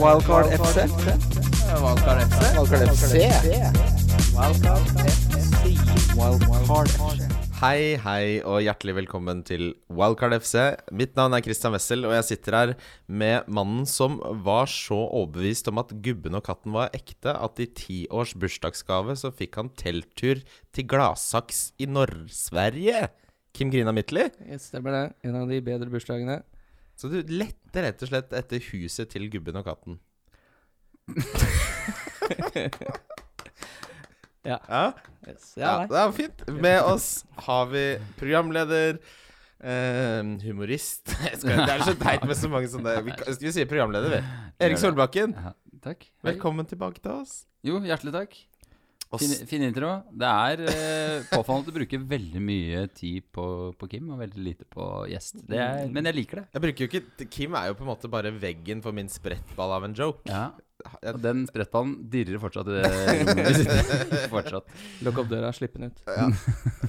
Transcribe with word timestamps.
Wildcard 0.00 0.48
FC. 0.48 0.84
Wildcard 1.82 2.20
FC. 2.24 2.40
Wildcard 2.56 2.88
FC. 2.88 3.14
Wildcard 6.16 6.88
FC. 6.88 7.26
Hei, 7.62 7.96
hei 8.00 8.24
og 8.48 8.62
hjertelig 8.64 8.94
velkommen 8.96 9.42
til 9.46 9.74
Wildcard 9.92 10.34
FC. 10.40 10.54
Mitt 10.96 11.12
navn 11.18 11.36
er 11.36 11.44
Christian 11.44 11.74
Wessel, 11.76 12.06
og 12.08 12.14
jeg 12.16 12.26
sitter 12.30 12.56
her 12.56 12.72
med 13.06 13.48
mannen 13.52 13.84
som 13.86 14.16
var 14.46 14.70
så 14.72 14.96
overbevist 14.96 15.68
om 15.68 15.82
at 15.84 15.92
gubben 16.04 16.38
og 16.40 16.44
katten 16.48 16.72
var 16.74 16.90
ekte, 16.96 17.36
at 17.36 17.60
i 17.60 17.68
ti 17.68 17.98
års 18.10 18.32
bursdagsgave 18.32 19.18
så 19.20 19.30
fikk 19.34 19.60
han 19.60 19.70
telttur 19.76 20.40
til 20.72 20.88
Gladsaks 20.88 21.68
i 21.78 21.90
Nord-Sverige. 21.90 23.10
Kim 23.52 23.68
Grina 23.70 23.92
Mittli. 23.92 24.24
Yes, 24.48 24.70
stemmer 24.72 24.96
det. 24.96 25.04
En 25.28 25.36
av 25.42 25.50
de 25.52 25.60
bedre 25.64 25.92
bursdagene. 25.92 26.40
Så 26.98 27.08
du 27.10 27.18
lette 27.32 27.82
rett 27.82 28.02
og 28.04 28.10
slett 28.10 28.32
etter 28.36 28.62
huset 28.72 29.10
til 29.10 29.28
gubben 29.32 29.56
og 29.58 29.64
katten. 29.66 29.98
Ja. 34.42 34.58
Ja, 34.68 34.84
Yes. 35.22 35.52
ja, 35.56 35.82
Ja, 35.82 35.86
det 35.86 35.98
er 36.00 36.12
fint. 36.16 36.40
Med 36.50 36.80
oss 36.82 37.24
har 37.46 37.68
vi 37.70 37.82
programleder, 38.18 38.96
eh, 39.62 40.22
humorist 40.42 41.12
Det 41.44 41.52
er 41.54 41.84
så 41.86 41.94
teit 42.00 42.24
med 42.26 42.34
så 42.34 42.50
mange 42.50 42.66
sånne 42.72 42.96
Vi, 43.06 43.14
vi 43.38 43.52
sier 43.54 43.68
programleder, 43.70 44.16
vi? 44.16 44.18
Erik 44.66 44.80
Solbakken, 44.82 45.36
takk. 45.84 46.08
Velkommen 46.26 46.66
tilbake 46.66 46.98
til 46.98 47.14
oss. 47.20 47.44
Jo, 47.62 47.78
hjertelig 47.86 48.16
takk. 48.16 48.34
Fin, 49.20 49.32
fin 49.50 49.62
intro. 49.66 49.88
Det 50.16 50.28
er 50.28 50.60
eh, 50.72 51.24
påfallende 51.28 51.66
at 51.66 51.74
du 51.74 51.76
bruker 51.76 52.04
veldig 52.08 52.40
mye 52.40 52.86
tid 52.96 53.26
på, 53.34 53.44
på 53.76 53.88
Kim, 53.92 54.06
og 54.14 54.20
veldig 54.22 54.44
lite 54.46 54.64
på 54.72 54.86
gjest. 55.10 55.42
Det 55.48 55.58
er, 55.60 55.86
men 55.92 56.08
jeg 56.08 56.16
liker 56.16 56.40
det. 56.40 56.44
jeg 56.56 56.62
bruker 56.64 56.84
jo 56.86 56.88
ikke 56.88 57.26
Kim 57.34 57.56
er 57.58 57.66
jo 57.68 57.76
på 57.76 57.84
en 57.84 57.90
måte 57.92 58.08
bare 58.12 58.32
veggen 58.32 58.80
for 58.84 58.96
min 58.96 59.10
sprettball 59.12 59.74
av 59.76 59.84
en 59.88 59.94
joke. 59.98 60.24
Ja. 60.30 60.46
Jeg- 61.02 61.14
Og 61.14 61.20
den 61.22 61.44
sprettballen 61.46 61.92
dirrer 62.10 62.40
fortsatt 62.42 62.66
i 62.72 62.80
rommet. 62.80 64.28
Fortsatt. 64.32 64.72
Lukk 65.06 65.20
opp 65.22 65.28
døra, 65.30 65.52
slipp 65.54 65.76
den 65.78 65.92
ut. 65.92 66.00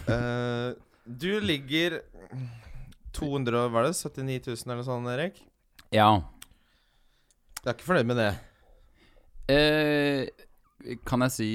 Eh, 0.08 0.70
du 1.06 1.30
ligger 1.44 2.00
200, 3.14 3.68
var 3.70 3.84
det 3.86 3.94
79 4.00 4.48
000 4.48 4.64
eller 4.64 4.80
noe 4.80 4.88
sånt, 4.88 5.12
Erik? 5.14 5.44
Ja. 5.94 6.08
Du 7.62 7.70
er 7.70 7.76
ikke 7.76 7.86
fornøyd 7.92 8.10
med 8.10 8.18
det? 8.24 8.32
Eh, 9.54 10.26
kan 11.08 11.26
jeg 11.26 11.36
si 11.38 11.52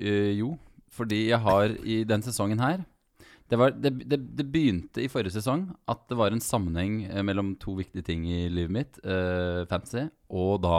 eh, 0.00 0.32
jo? 0.38 0.54
Fordi 0.92 1.28
jeg 1.30 1.40
har 1.40 1.72
i 1.88 2.02
den 2.04 2.24
sesongen 2.24 2.60
her 2.60 2.82
det, 3.52 3.58
var, 3.60 3.74
det, 3.76 3.90
det, 4.08 4.16
det 4.32 4.46
begynte 4.48 5.02
i 5.04 5.10
forrige 5.12 5.34
sesong 5.34 5.66
at 5.90 6.06
det 6.08 6.16
var 6.16 6.32
en 6.32 6.40
sammenheng 6.40 7.02
eh, 7.04 7.20
mellom 7.26 7.52
to 7.60 7.74
viktige 7.76 8.06
ting 8.06 8.24
i 8.24 8.46
livet 8.48 8.72
mitt, 8.72 9.00
eh, 9.04 9.66
fantasy, 9.68 10.06
og 10.32 10.62
da 10.64 10.78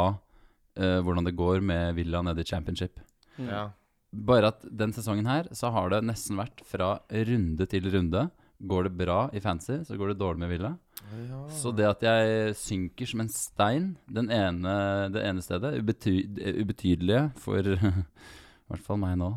eh, 0.79 0.97
hvordan 1.05 1.27
det 1.27 1.35
går 1.37 1.61
med 1.61 1.93
Villa 1.99 2.23
nede 2.25 2.41
i 2.41 2.49
championship. 2.49 2.97
Ja. 3.37 3.67
Bare 4.13 4.49
at 4.55 4.65
den 4.65 4.93
sesongen 4.95 5.29
her 5.29 5.51
så 5.53 5.69
har 5.75 5.93
det 5.93 6.01
nesten 6.07 6.39
vært 6.41 6.65
fra 6.65 6.95
runde 7.29 7.69
til 7.69 7.91
runde. 7.93 8.25
Går 8.57 8.89
det 8.89 8.97
bra 9.03 9.19
i 9.33 9.41
fantasy, 9.43 9.83
så 9.85 9.97
går 9.99 10.13
det 10.13 10.21
dårlig 10.23 10.41
med 10.41 10.53
Villa. 10.55 10.73
Så 11.53 11.71
det 11.75 11.85
at 11.85 12.03
jeg 12.05 12.55
synker 12.57 13.09
som 13.09 13.23
en 13.23 13.31
stein 13.31 13.89
den 14.09 14.31
ene, 14.33 14.73
det 15.13 15.23
ene 15.25 15.43
stedet, 15.45 15.75
ubety, 15.81 16.15
ubetydelige 16.61 17.31
for 17.37 17.61
i 18.63 18.73
hvert 18.73 18.85
fall 18.85 18.99
meg 19.01 19.17
nå 19.19 19.27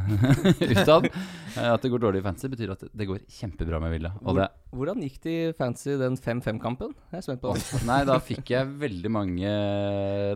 utad, 0.72 1.06
eh, 1.06 1.68
at 1.68 1.82
det 1.84 1.90
går 1.92 2.00
dårlig 2.00 2.22
i 2.22 2.24
fantasy, 2.24 2.48
betyr 2.50 2.72
at 2.74 2.84
det 2.90 3.06
går 3.06 3.20
kjempebra 3.36 3.80
med 3.82 3.92
Villa. 3.92 4.14
Og 4.24 4.38
det, 4.38 4.48
Hvordan 4.74 5.02
gikk 5.04 5.18
det 5.22 5.34
i 5.34 5.52
fancy 5.54 5.94
den 6.00 6.16
5-5-kampen? 6.18 6.94
Jeg 7.12 7.20
er 7.20 7.26
spent 7.26 7.42
på 7.44 7.52
det. 7.54 7.82
nei, 7.86 8.00
da 8.08 8.16
fikk 8.24 8.50
jeg 8.50 8.70
veldig 8.80 9.10
mange 9.12 9.52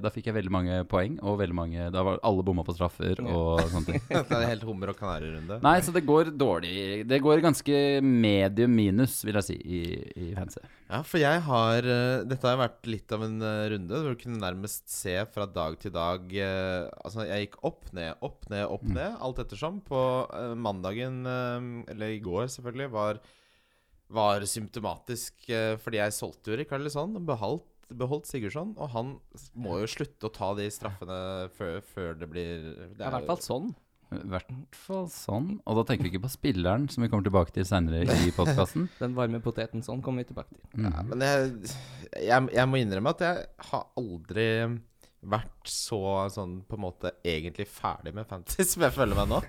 Da 0.05 0.13
fikk 0.15 0.29
jeg 0.29 0.37
veldig 0.37 0.53
mange 0.55 0.77
poeng, 0.91 1.17
og 1.27 1.41
veldig 1.41 1.57
mange 1.59 1.89
Da 1.95 2.05
var 2.07 2.21
alle 2.27 2.45
bomma 2.47 2.63
på 2.67 2.77
straffer 2.77 3.19
og 3.25 3.65
sånne 3.73 3.89
ting. 3.89 4.05
Det 4.29 4.37
er 4.37 4.51
helt 4.53 4.67
hummer 4.69 4.93
og 4.93 4.99
kanari-runde. 5.01 5.59
Nei, 5.65 5.79
så 5.83 5.95
det 5.95 6.05
går 6.07 6.31
dårlig. 6.39 7.05
Det 7.09 7.19
går 7.25 7.43
ganske 7.43 7.79
medium 8.05 8.75
minus, 8.77 9.23
vil 9.27 9.39
jeg 9.41 9.49
si, 9.49 9.57
i, 9.59 9.83
i 10.29 10.29
fantasy. 10.37 10.63
Ja, 10.89 11.03
for 11.05 11.21
jeg 11.21 11.43
har 11.45 11.85
eh, 11.85 12.23
Dette 12.29 12.49
har 12.49 12.61
vært 12.61 12.87
litt 12.89 13.13
av 13.13 13.25
en 13.27 13.43
eh, 13.45 13.67
runde 13.75 13.99
hvor 14.01 14.15
du 14.15 14.21
kunne 14.23 14.41
nærmest 14.41 14.87
se 14.93 15.17
fra 15.35 15.45
dag 15.51 15.77
til 15.83 15.93
dag 15.95 16.31
Altså, 16.39 17.27
jeg 17.29 17.49
gikk 17.49 17.59
opp, 17.67 17.91
ned, 17.97 18.15
opp, 18.25 18.28
ned, 18.51 18.67
opp, 18.69 18.83
Mm. 18.85 18.95
ned, 18.95 19.17
alt 19.25 19.39
ettersom. 19.45 19.81
På 19.85 20.01
eh, 20.33 20.55
mandagen, 20.55 21.21
eh, 21.27 21.91
eller 21.95 22.15
i 22.17 22.21
går 22.25 22.47
selvfølgelig, 22.53 22.91
var, 22.91 23.21
var 24.11 24.41
symptomatisk 24.49 25.51
eh, 25.51 25.75
fordi 25.81 26.01
jeg 26.03 26.13
solgte 26.17 26.53
jo 26.55 26.61
Rikarlisson 26.63 27.17
og 27.21 27.27
beholdt, 27.29 27.67
beholdt 27.89 28.27
Sigurdsson. 28.29 28.75
Og 28.79 28.91
han 28.95 29.15
må 29.57 29.81
jo 29.83 29.87
slutte 29.89 30.29
å 30.29 30.33
ta 30.33 30.55
de 30.59 30.69
straffene 30.73 31.19
før, 31.57 31.81
før 31.95 32.17
det 32.21 32.29
blir 32.31 32.57
det 32.97 33.01
er 33.01 33.09
I 33.09 33.15
hvert 33.19 33.31
fall 33.33 33.45
sånn. 33.45 33.69
I 34.09 34.23
hvert 34.25 34.53
fall 34.73 35.09
sånn. 35.13 35.49
Og 35.69 35.77
da 35.77 35.83
tenker 35.91 36.07
vi 36.07 36.15
ikke 36.15 36.23
på 36.25 36.31
spilleren, 36.33 36.87
som 36.89 37.03
vi 37.05 37.11
kommer 37.13 37.27
tilbake 37.29 37.53
til 37.53 37.67
seinere 37.69 38.07
i 38.09 38.31
podkasten. 38.39 38.87
Den 39.01 39.13
varme 39.17 39.41
poteten 39.45 39.85
sånn 39.85 40.01
kommer 40.05 40.25
vi 40.25 40.31
tilbake 40.31 40.57
til. 40.57 40.87
Ja, 40.87 41.03
men 41.05 41.21
jeg, 41.27 41.75
jeg, 42.25 42.49
jeg 42.57 42.71
må 42.73 42.81
innrømme 42.81 43.13
at 43.13 43.21
jeg 43.27 43.43
har 43.69 43.85
aldri 44.01 44.47
vært 45.21 45.67
så 45.71 45.99
sånn 46.31 46.61
på 46.69 46.79
en 46.79 46.85
måte 46.85 47.13
egentlig 47.27 47.67
ferdig 47.71 48.13
med 48.15 48.29
fantasy 48.29 48.67
som 48.71 48.85
jeg 48.87 48.95
føler 48.95 49.19
meg 49.19 49.31
nå. 49.33 49.43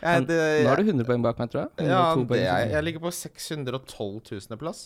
Jeg, 0.00 0.22
det, 0.30 0.36
Nå 0.64 0.70
er 0.72 0.80
du 0.80 0.86
100 0.94 1.04
poeng 1.04 1.20
bak 1.20 1.36
meg, 1.36 1.50
tror 1.52 1.66
jeg. 1.66 1.88
ja, 1.90 2.04
det 2.16 2.38
er, 2.40 2.70
jeg 2.72 2.84
ligger 2.86 3.02
på 3.04 3.10
612 3.12 4.30
000. 4.32 4.56
plass. 4.56 4.78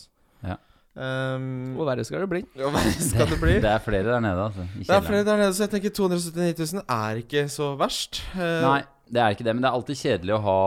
Ja. 0.42 0.56
Um, 0.98 1.76
Hvor 1.76 1.86
verre 1.86 2.02
skal 2.06 2.24
det 2.24 2.30
bli? 2.32 2.40
og 2.58 2.74
verre 2.74 2.90
skal 2.98 3.30
det 3.30 3.38
bli? 3.38 3.54
Det 3.62 3.70
er 3.70 3.78
flere 3.84 4.08
der 4.08 4.24
nede, 4.24 4.48
altså. 4.48 4.66
Det 4.74 4.90
er 4.96 5.06
flere 5.06 5.24
der 5.28 5.38
nede, 5.38 5.54
så 5.54 5.68
jeg 5.68 5.72
tenker 5.76 5.94
279 6.00 6.74
000 6.74 6.82
er 6.96 7.22
ikke 7.22 7.44
så 7.50 7.70
verst. 7.78 8.24
Uh, 8.34 8.42
Nei, 8.66 8.80
det 9.10 9.20
er 9.20 9.34
ikke 9.34 9.44
det. 9.46 9.52
Men 9.54 9.64
det 9.64 9.70
er 9.70 9.78
alltid 9.78 10.00
kjedelig 10.00 10.34
å 10.36 10.42
ha 10.44 10.60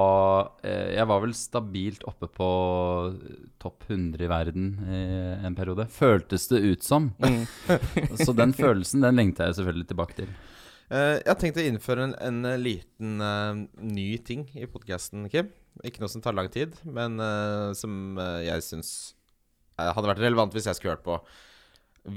eh, 0.61 0.93
Jeg 0.97 1.09
var 1.09 1.23
vel 1.23 1.33
stabilt 1.37 2.03
oppe 2.09 2.29
på 2.29 2.49
topp 3.61 3.87
100 3.89 4.25
i 4.25 4.29
verden 4.31 4.67
i 4.87 5.01
en 5.47 5.57
periode. 5.57 5.87
Føltes 5.91 6.49
det 6.51 6.61
ut 6.65 6.85
som. 6.85 7.11
Mm. 7.23 7.43
Så 8.23 8.35
den 8.37 8.53
følelsen, 8.57 9.05
den 9.05 9.17
lengta 9.19 9.49
jeg 9.49 9.59
selvfølgelig 9.59 9.89
tilbake 9.93 10.19
til. 10.21 10.35
Eh, 10.87 11.17
jeg 11.19 11.31
har 11.31 11.39
tenkt 11.41 11.59
å 11.59 11.65
innføre 11.67 12.07
en, 12.07 12.17
en 12.23 12.43
eh, 12.47 12.59
liten 12.61 13.19
uh, 13.19 13.65
ny 13.83 14.09
ting 14.23 14.45
i 14.55 14.69
podkasten, 14.71 15.25
Kim. 15.33 15.49
Ikke 15.85 16.01
noe 16.01 16.11
som 16.11 16.23
tar 16.23 16.35
lang 16.37 16.49
tid, 16.53 16.77
men 16.85 17.19
uh, 17.21 17.73
som 17.77 18.17
eh, 18.21 18.47
jeg 18.47 18.63
syns 18.65 18.91
eh, 19.77 19.89
hadde 19.91 20.09
vært 20.09 20.23
relevant 20.23 20.55
hvis 20.55 20.69
jeg 20.69 20.79
skulle 20.79 20.95
hørt 20.95 21.05
på. 21.05 21.19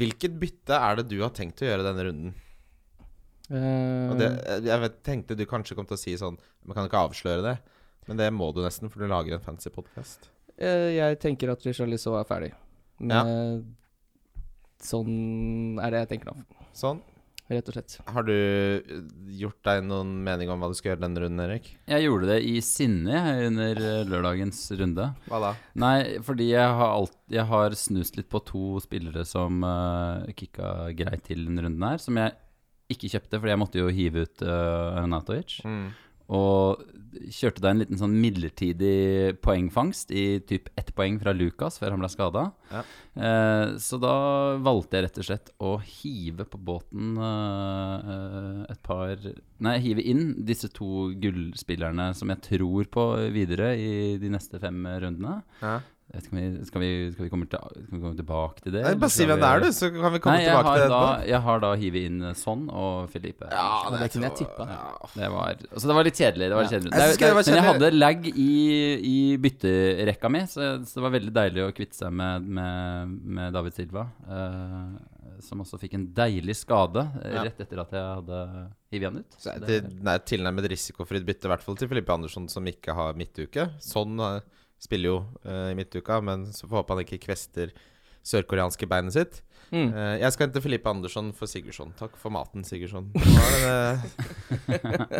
Hvilket 0.01 0.39
bytte 0.41 0.79
er 0.79 1.01
det 1.01 1.09
du 1.11 1.19
har 1.21 1.35
tenkt 1.37 1.61
å 1.65 1.69
gjøre 1.69 1.85
denne 1.85 2.07
runden? 2.07 2.39
Og 3.51 4.15
det, 4.21 4.31
Eh, 4.31 4.57
eh, 4.57 4.65
jeg 4.71 4.83
vet, 4.85 5.03
tenkte 5.07 5.37
du 5.37 5.45
kanskje 5.51 5.75
kom 5.75 5.87
til 5.89 5.97
å 5.97 6.01
si 6.01 6.15
sånn 6.19 6.39
Man 6.65 6.77
kan 6.77 6.87
ikke 6.87 7.03
avsløre 7.09 7.43
det. 7.43 7.57
Men 8.07 8.17
det 8.21 8.31
må 8.33 8.53
du 8.55 8.63
nesten, 8.63 8.91
for 8.91 9.03
du 9.03 9.11
lager 9.11 9.35
en 9.37 9.43
fancy 9.45 9.71
podkast. 9.71 10.31
Uh, 10.61 10.91
jeg 10.93 11.19
tenker 11.23 11.51
at 11.53 11.63
Richarlison 11.67 12.19
er 12.19 12.27
ferdig. 12.29 12.51
Men 13.01 13.65
sånn 14.85 15.79
er 15.83 15.93
det 15.93 16.05
jeg 16.05 16.11
tenker 16.15 16.31
nå, 16.33 16.43
Sånn. 16.77 17.01
rett 17.51 17.69
og 17.69 17.75
slett. 17.75 17.97
Har 18.07 18.25
du 18.27 18.33
eh, 18.33 19.01
gjort 19.41 19.59
deg 19.67 19.83
noen 19.85 20.13
mening 20.25 20.53
om 20.53 20.61
hva 20.63 20.71
du 20.71 20.77
skal 20.79 20.93
gjøre 20.93 21.03
denne 21.03 21.23
runden, 21.25 21.43
Erik? 21.45 21.71
Jeg 21.91 22.07
gjorde 22.07 22.29
det 22.31 22.39
i 22.47 22.55
sinne 22.65 23.23
under 23.49 23.81
eh, 23.81 24.05
lørdagens 24.09 24.61
runde. 24.81 25.09
Hva 25.27 25.41
da? 25.43 25.51
Nei, 25.83 25.97
fordi 26.27 26.51
jeg 26.53 26.77
har, 26.81 26.95
alt, 26.95 27.17
jeg 27.33 27.47
har 27.51 27.77
snust 27.79 28.21
litt 28.21 28.31
på 28.33 28.43
to 28.47 28.79
spillere 28.85 29.27
som 29.29 29.65
uh, 29.67 30.29
kicka 30.39 30.93
greit 30.97 31.27
til 31.27 31.45
denne 31.49 31.67
runden 31.67 31.89
her, 31.91 32.01
som 32.03 32.21
jeg 32.21 32.37
ikke 32.93 33.11
kjøpte, 33.13 33.39
fordi 33.39 33.55
jeg 33.55 33.63
måtte 33.63 33.83
jo 33.83 33.91
hive 33.95 34.27
ut 34.27 34.47
uh, 34.47 35.03
Natovic. 35.11 35.59
Mm. 35.65 35.91
Og 36.31 36.83
kjørte 37.35 37.63
da 37.63 37.73
en 37.73 37.81
liten 37.83 37.99
sånn 37.99 38.15
midlertidig 38.23 39.35
poengfangst 39.43 40.13
i 40.15 40.39
typ 40.47 40.69
ett 40.79 40.93
poeng 40.95 41.19
fra 41.19 41.33
Lucas 41.35 41.81
før 41.81 41.97
han 41.97 42.03
ble 42.03 42.11
skada. 42.13 42.45
Ja. 42.71 42.83
Eh, 43.19 43.73
så 43.83 43.99
da 43.99 44.15
valgte 44.63 44.99
jeg 44.99 45.09
rett 45.09 45.19
og 45.19 45.27
slett 45.27 45.51
å 45.59 45.73
hive 45.83 46.47
på 46.47 46.61
båten 46.71 47.19
eh, 47.19 48.13
eh, 48.15 48.61
et 48.71 48.83
par 48.87 49.27
Nei, 49.61 49.75
hive 49.83 50.05
inn 50.07 50.23
disse 50.47 50.71
to 50.73 51.11
gullspillerne 51.21 52.13
som 52.17 52.31
jeg 52.33 52.45
tror 52.47 52.87
på 52.95 53.07
videre 53.35 53.75
i 53.77 53.91
de 54.23 54.31
neste 54.33 54.63
fem 54.63 54.87
rundene. 55.03 55.41
Ja. 55.61 55.81
Jeg 56.11 56.19
vet 56.19 56.25
ikke 56.27 56.35
om 56.35 56.39
vi, 56.41 56.65
skal, 56.67 56.83
vi, 56.83 56.89
skal, 57.15 57.23
vi 57.23 57.31
komme 57.31 57.47
til, 57.47 57.61
skal 57.85 57.95
vi 57.95 58.01
komme 58.03 58.17
tilbake 58.19 58.65
til 58.65 58.73
det? 58.75 58.81
Nei, 58.83 58.95
bare 58.99 59.15
si 59.15 59.27
hvem 59.31 59.39
det 59.45 59.47
er, 59.47 59.61
du, 59.63 59.69
så 59.77 59.91
kan 59.95 60.15
vi 60.17 60.19
komme 60.25 60.41
Nei, 60.41 60.47
tilbake 60.49 60.73
til 60.75 60.83
det 60.83 60.89
da, 60.91 60.97
etterpå. 61.07 61.29
jeg 61.31 61.41
har 61.45 61.61
da 61.63 61.71
hivet 61.85 62.07
inn 62.09 62.25
Son 62.41 62.65
og 62.83 63.13
Felipe. 63.13 63.51
Ja, 63.55 63.69
det 63.95 64.09
kunne 64.11 64.27
jeg 64.27 64.37
tippa. 64.41 64.67
Ja. 64.67 65.11
Det 65.15 65.29
var, 65.37 65.63
altså 65.71 65.93
det 65.93 65.97
var 66.01 66.09
litt 66.09 66.19
kjedelig. 66.19 66.49
Det 66.51 66.59
var 66.59 66.67
litt 66.67 66.75
Ja. 66.75 66.81
kjedelig. 66.81 66.91
Jeg 66.91 67.15
Det, 67.15 67.23
det 67.23 67.31
var 67.39 67.47
men 67.51 67.61
jeg 67.61 67.69
hadde 67.69 67.93
lag 67.95 68.29
i, 68.33 68.51
i 69.13 69.17
bytterekka 69.47 70.33
mi, 70.35 70.43
så, 70.51 70.69
så 70.83 70.99
det 70.99 71.07
var 71.07 71.15
veldig 71.15 71.35
deilig 71.39 71.65
å 71.69 71.71
kvitte 71.79 72.01
seg 72.03 72.13
med, 72.23 72.51
med, 72.59 73.15
med 73.39 73.55
David 73.55 73.79
Silva. 73.79 74.09
Uh, 74.27 74.99
som 75.41 75.63
også 75.63 75.79
fikk 75.81 75.95
en 75.97 76.09
deilig 76.17 76.57
skade 76.59 77.01
eh, 77.23 77.33
Ja. 77.33 77.45
rett 77.47 77.61
etter 77.65 77.81
at 77.81 77.93
jeg 77.97 78.03
hadde 78.05 78.41
hivet 78.93 79.07
han 79.09 79.23
ut. 79.23 79.37
Så 79.41 79.55
det 79.63 79.79
det, 79.87 80.01
er 80.11 80.25
tilnærmet 80.27 80.67
risikofritt 80.75 81.25
bytte, 81.25 81.47
i 81.49 81.53
hvert 81.55 81.65
fall 81.65 81.79
til 81.81 81.89
Filippe 81.89 82.13
Andersson, 82.13 82.49
som 82.51 82.67
ikke 82.69 82.93
har 82.99 83.17
midtuke. 83.17 83.71
Sånn 83.81 84.19
eh, 84.21 84.41
spiller 84.81 85.13
jo 85.13 85.21
uh, 85.45 85.71
i 85.71 85.77
midtuka, 85.79 86.21
men 86.25 86.49
så 86.55 86.67
får 86.67 86.81
håpe 86.81 86.97
han 86.97 87.05
ikke 87.05 87.21
kvester 87.27 87.73
sørkoreanske 88.27 88.89
beinet 88.89 89.17
sitt. 89.17 89.41
Mm. 89.71 89.93
Uh, 89.95 90.17
jeg 90.21 90.35
skal 90.35 90.49
hente 90.49 90.63
Filippe 90.65 90.91
Andersson 90.91 91.31
for 91.37 91.51
Sigurdsson. 91.51 91.93
Takk 91.99 92.17
for 92.21 92.33
maten, 92.35 92.65
Sigurdsson. 92.67 93.13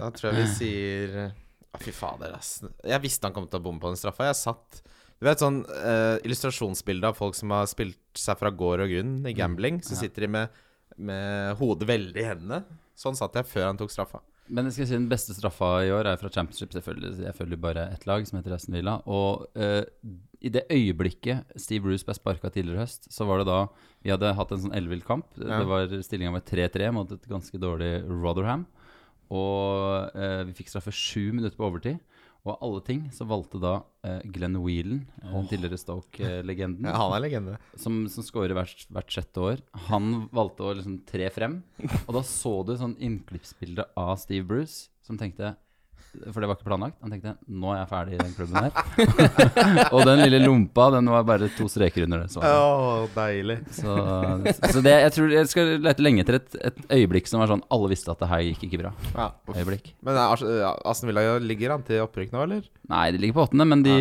Da 0.01 0.09
tror 0.15 0.31
jeg 0.31 0.37
vi 0.39 0.47
sier 0.55 1.13
Å, 1.21 1.79
Fy 1.83 1.93
fader, 1.95 2.33
ass. 2.35 2.61
Jeg 2.87 3.03
visste 3.05 3.29
han 3.29 3.37
kom 3.37 3.47
til 3.51 3.61
å 3.61 3.65
bomme 3.65 3.83
på 3.83 3.93
den 3.93 4.01
straffa. 4.01 4.27
Jeg 4.31 4.39
satt 4.41 4.81
Du 5.21 5.29
vet 5.29 5.43
sånn 5.43 5.63
uh, 5.69 6.17
illustrasjonsbilde 6.27 7.13
av 7.13 7.19
folk 7.19 7.37
som 7.39 7.53
har 7.55 7.69
spilt 7.71 8.01
seg 8.19 8.41
fra 8.41 8.51
gård 8.51 8.87
og 8.87 8.91
grunn 8.95 9.15
i 9.29 9.37
gambling. 9.37 9.79
Så 9.87 9.99
sitter 10.01 10.27
de 10.27 10.33
med, 10.39 10.61
med 10.97 11.55
hodet 11.61 11.89
veldig 11.91 12.25
i 12.25 12.29
hendene. 12.33 12.65
Sånn 12.99 13.19
satt 13.19 13.39
jeg 13.39 13.49
før 13.49 13.71
han 13.71 13.81
tok 13.81 13.93
straffa. 13.93 14.23
Men 14.51 14.67
jeg 14.67 14.75
skal 14.75 14.89
si 14.89 14.97
den 14.97 15.11
beste 15.11 15.35
straffa 15.37 15.69
i 15.87 15.93
år 15.95 16.09
er 16.11 16.19
fra 16.19 16.31
Championship, 16.33 16.73
selvfølgelig. 16.75 17.23
Jeg 17.23 17.37
følger 17.39 17.61
bare 17.63 17.87
ett 17.95 18.07
lag, 18.09 18.25
som 18.27 18.39
heter 18.39 18.57
Aston 18.57 18.75
Villa. 18.75 18.97
Og 19.07 19.47
uh, 19.55 19.83
i 20.43 20.51
det 20.53 20.65
øyeblikket 20.73 21.55
Steve 21.61 21.85
Bruce 21.87 22.07
ble 22.07 22.17
sparka 22.17 22.51
tidligere 22.51 22.83
høst, 22.83 23.07
så 23.13 23.27
var 23.29 23.41
det 23.41 23.51
da 23.51 23.61
Vi 24.01 24.11
hadde 24.11 24.33
hatt 24.35 24.53
en 24.55 24.63
sånn 24.65 24.75
ellevill 24.75 25.05
kamp. 25.07 25.29
Ja. 25.39 25.61
Det 25.61 25.69
var 25.71 25.95
Stillinga 26.03 26.35
var 26.35 26.45
3-3 26.49 26.91
mot 26.97 27.15
et 27.15 27.31
ganske 27.31 27.61
dårlig 27.63 27.93
Rotherham. 28.09 28.67
Og 29.31 30.11
uh, 30.17 30.43
vi 30.49 30.57
fikk 30.59 30.73
straffe 30.73 30.95
sju 30.95 31.31
minutter 31.31 31.59
på 31.59 31.69
overtid. 31.69 32.01
Og 32.41 32.53
av 32.55 32.63
alle 32.65 32.83
ting 32.87 33.03
så 33.13 33.27
valgte 33.29 33.61
da 33.61 33.73
eh, 34.07 34.23
Glenn 34.33 34.57
Whelan, 34.63 35.03
oh. 35.29 35.43
tidligere 35.49 35.77
Stoke-legenden, 35.81 36.89
Ja, 36.89 36.97
han 36.97 37.17
er 37.19 37.25
legende. 37.27 37.57
som, 37.77 38.03
som 38.13 38.25
scorer 38.25 38.57
hvert, 38.57 38.87
hvert 38.89 39.13
sjette 39.13 39.45
år, 39.45 39.65
han 39.91 40.27
valgte 40.33 40.65
å 40.65 40.77
liksom 40.79 41.03
tre 41.09 41.29
frem. 41.35 41.61
Og 42.07 42.15
da 42.17 42.25
så 42.27 42.55
du 42.65 42.73
sånn 42.81 42.97
innklippsbilde 42.97 43.91
av 43.99 44.15
Steve 44.23 44.49
Bruce, 44.49 44.89
som 45.05 45.21
tenkte 45.21 45.53
For 46.35 46.43
det 46.43 46.49
var 46.51 46.57
ikke 46.59 46.67
planlagt. 46.67 46.97
Han 47.05 47.13
tenkte 47.15 47.33
nå 47.47 47.71
er 47.71 47.79
jeg 47.85 47.89
ferdig 47.91 48.17
i 48.17 48.19
den 48.19 48.33
klubben 48.35 48.65
her. 48.65 48.73
og 49.95 50.01
den 50.09 50.23
lille 50.25 50.41
lompa, 50.43 50.89
den 50.97 51.11
var 51.13 51.23
bare 51.29 51.47
to 51.55 51.69
streker 51.71 52.07
under 52.07 52.25
det. 52.25 52.33
Så, 52.35 52.43
Oh, 52.43 53.05
deilig. 53.15 53.61
så, 53.77 53.95
så 54.75 54.83
det, 54.83 54.97
jeg 55.05 55.15
tror 55.15 55.35
jeg 55.37 55.51
skal 55.53 55.71
lete 55.87 56.03
lenge 56.05 56.25
etter 56.25 56.41
et, 56.41 56.59
et 56.73 56.81
øyeblikk 56.99 57.31
som 57.31 57.41
var 57.43 57.53
sånn 57.53 57.63
Alle 57.71 57.93
visste 57.93 58.11
at 58.11 58.21
det 58.25 58.31
her 58.33 58.43
gikk 58.49 58.67
ikke 58.69 58.83
bra. 58.83 58.93
Ja. 59.15 59.29
Øyeblikk. 59.55 59.93
Men 60.07 60.19
er 60.19 60.45
Aston 60.91 61.13
Villa 61.13 61.25
ligger 61.45 61.77
an 61.77 61.87
til 61.87 62.03
opprykk 62.05 62.35
nå, 62.35 62.43
eller? 62.49 62.67
Nei, 62.91 63.05
de 63.15 63.23
ligger 63.23 63.39
på 63.39 63.47
åttende, 63.47 63.69
men 63.71 63.87
de, 63.87 63.97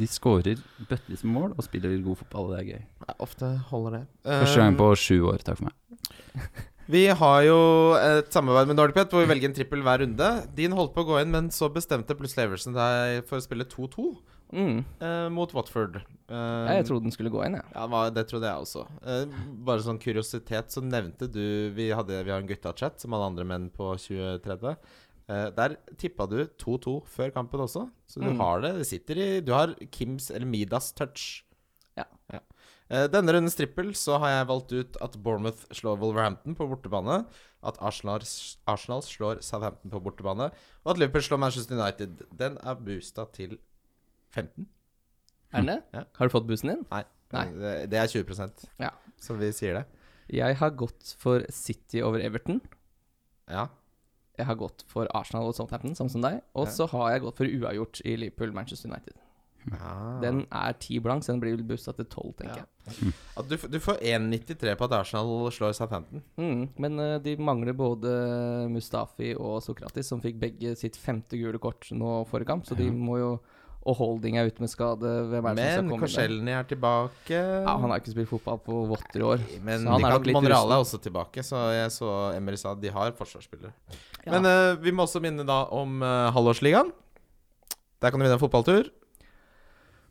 de 0.00 0.08
skårer 0.08 0.60
bøttevis 0.88 1.26
med 1.28 1.36
mål 1.36 1.52
og 1.58 1.64
spiller 1.68 1.92
god 2.02 2.22
fotball. 2.24 2.48
og 2.48 2.56
Det 2.56 2.62
er 2.64 2.68
gøy. 2.72 2.82
Ja, 3.04 3.18
ofte 3.28 3.52
holder 3.68 3.98
det. 4.00 4.04
Første 4.32 4.64
gang 4.64 4.80
på 4.80 4.92
sju 4.96 5.16
år. 5.34 5.44
Takk 5.44 5.60
for 5.60 5.68
meg. 5.68 6.68
Vi 6.90 7.06
har 7.14 7.42
jo 7.46 7.58
et 7.94 8.32
samarbeid 8.34 8.66
med 8.72 8.76
Nordic 8.76 8.96
Pet 8.96 9.12
hvor 9.14 9.22
vi 9.22 9.30
velger 9.30 9.48
en 9.50 9.54
trippel 9.56 9.84
hver 9.86 10.02
runde. 10.02 10.28
Din 10.58 10.74
holdt 10.76 10.92
på 10.96 11.04
å 11.04 11.08
gå 11.12 11.20
inn, 11.22 11.30
men 11.30 11.48
så 11.54 11.68
bestemte 11.72 12.16
plutselig 12.18 12.48
Everson 12.48 12.74
deg 12.76 13.22
for 13.28 13.38
å 13.38 13.44
spille 13.44 13.64
2-2 13.70 14.12
Mm. 14.52 14.84
eh, 15.00 15.28
mot 15.32 15.48
Watford. 15.54 15.94
Eh, 16.28 16.34
Ja, 16.34 16.74
jeg 16.76 16.84
trodde 16.84 17.04
den 17.06 17.10
skulle 17.14 17.30
gå 17.32 17.40
inn, 17.46 17.54
jeg. 17.54 17.64
ja, 17.74 17.86
det 17.86 18.14
det 18.14 18.26
trodde 18.28 18.44
jeg 18.50 18.60
også. 18.66 18.82
Eh, 19.06 19.24
bare 19.64 19.80
sånn 19.80 19.98
kuriositet, 19.98 20.68
så 20.68 20.82
nevnte 20.84 21.30
du 21.32 21.70
Vi, 21.72 21.88
hadde, 21.90 22.22
vi 22.22 22.30
har 22.30 22.38
en 22.42 22.46
gutta-chat, 22.48 23.00
som 23.00 23.14
alle 23.14 23.30
andre 23.30 23.44
menn 23.46 23.70
på 23.70 23.94
2030. 23.96 24.76
Eh, 25.30 25.50
der 25.56 25.76
tippa 25.96 26.28
du 26.28 26.44
2-2 26.58 27.02
før 27.06 27.30
kampen 27.32 27.60
også, 27.60 27.88
så 28.06 28.20
du 28.20 28.28
Mm. 28.28 28.36
har 28.40 28.60
det. 28.60 28.74
Det 28.78 28.86
sitter 28.86 29.16
i 29.16 29.40
Du 29.40 29.52
har 29.52 29.74
Kims 29.90 30.30
eller 30.30 30.44
Midas 30.44 30.92
touch. 30.92 31.44
Ja. 32.92 32.98
Eh, 33.04 33.06
denne 33.08 33.32
rundens 33.32 33.56
trippel 33.56 33.94
så 33.96 34.18
har 34.20 34.34
jeg 34.34 34.48
valgt 34.50 34.72
ut 34.76 34.98
at 35.00 35.16
Bournemouth 35.24 35.64
slår 35.72 35.96
Wolverhampton 36.02 36.56
på 36.58 36.66
bortebane. 36.68 37.22
At 37.64 37.78
Arsenal, 37.80 38.20
Arsenal 38.68 39.02
slår 39.06 39.40
Southampton 39.40 39.90
på 39.94 40.00
bortebane. 40.02 40.50
Og 40.84 40.90
at 40.92 41.00
Liverpool 41.00 41.22
slår 41.24 41.40
Manchester 41.40 41.78
United. 41.78 42.24
Den 42.36 42.58
er 42.60 42.74
boosta 42.74 43.24
til 43.32 43.56
15. 44.34 44.66
Er 45.52 45.60
den 45.62 45.70
det? 45.72 45.78
Ja. 45.94 46.04
Har 46.18 46.28
du 46.28 46.34
fått 46.34 46.48
boosten 46.48 46.72
din? 46.72 46.84
Nei, 46.90 47.04
Nei. 47.32 47.46
Det, 47.88 47.98
er 47.98 48.06
20 48.12 48.68
Ja. 48.80 48.90
som 49.20 49.38
vi 49.40 49.52
sier 49.56 49.78
det. 49.80 49.84
Jeg 50.32 50.56
har 50.60 50.70
gått 50.70 51.14
for 51.20 51.44
City 51.50 52.02
over 52.02 52.20
Everton. 52.20 52.60
Ja. 53.48 53.68
Jeg 54.38 54.46
har 54.48 54.56
gått 54.56 54.84
for 54.88 55.08
Arsenal 55.14 55.48
og 55.50 55.54
Southampton, 55.54 55.94
samme 55.94 56.10
som 56.10 56.22
deg. 56.24 56.40
Og 56.56 56.68
så 56.72 56.86
har 56.88 57.12
jeg 57.12 57.24
gått 57.24 57.36
for 57.40 57.46
uavgjort 57.46 58.00
i 58.04 58.16
Liverpool-Manchester 58.16 58.88
United. 58.90 59.21
Ah. 59.70 60.18
Den 60.22 60.42
er 60.50 60.74
ti 60.82 60.98
blank, 61.02 61.22
så 61.24 61.32
den 61.32 61.42
blir 61.42 61.54
vel 61.56 61.66
bussa 61.66 61.94
til 61.94 62.08
tolv, 62.10 62.34
tenker 62.38 62.62
Ja. 62.62 62.66
jeg. 62.86 62.96
Mm. 62.98 63.12
du, 63.48 63.56
du 63.70 63.78
får 63.78 64.00
1,93 64.02 64.74
på 64.78 64.86
at 64.88 64.94
Arsenal 64.98 65.50
slår 65.54 65.74
Southampton. 65.78 66.22
Mm, 66.40 66.64
men 66.82 66.98
uh, 66.98 67.18
de 67.22 67.36
mangler 67.38 67.76
både 67.78 68.10
Mustafi 68.72 69.32
og 69.38 69.60
Sokratis, 69.62 70.08
som 70.10 70.22
fikk 70.22 70.40
begge 70.42 70.74
sitt 70.78 70.98
femte 70.98 71.38
gule 71.38 71.60
kort 71.62 71.86
nå 71.94 72.22
forrige 72.30 72.50
kamp, 72.50 72.66
så 72.66 72.78
de 72.78 72.90
må 72.90 73.18
jo 73.22 73.34
Og 73.82 73.96
Holding 73.98 74.36
er 74.38 74.46
ute 74.46 74.62
med 74.62 74.70
skade. 74.70 75.02
Er 75.34 75.42
Men? 75.42 75.88
Korselny 75.98 76.52
er 76.54 76.62
tilbake. 76.70 77.34
Ja, 77.34 77.72
han 77.82 77.90
har 77.90 77.98
ikke 77.98 78.12
spilt 78.12 78.28
fotball 78.30 78.60
på 78.62 78.76
våtter 78.86 79.18
i 79.18 79.24
år. 79.26 79.42
Men 79.58 79.82
så 79.82 79.88
han 79.90 79.98
de 79.98 80.06
er 80.06 80.52
er 80.54 80.84
også 80.84 81.00
tilbake, 81.02 81.42
så 81.42 81.64
jeg 81.74 81.90
så 81.90 82.36
Emry 82.36 82.54
sa 82.54 82.76
de 82.78 82.92
har 82.94 83.10
forsvarsspillere. 83.18 83.72
Ja. 84.22 84.36
Men 84.38 84.46
uh, 84.46 84.78
vi 84.78 84.94
må 84.94 85.02
også 85.02 85.18
minne 85.18 85.42
da 85.42 85.64
om 85.74 85.98
uh, 85.98 86.30
halvårsligaen. 86.30 86.92
Der 87.98 88.10
kan 88.10 88.20
du 88.20 88.22
vinne 88.22 88.38
en 88.38 88.44
fotballtur. 88.44 88.86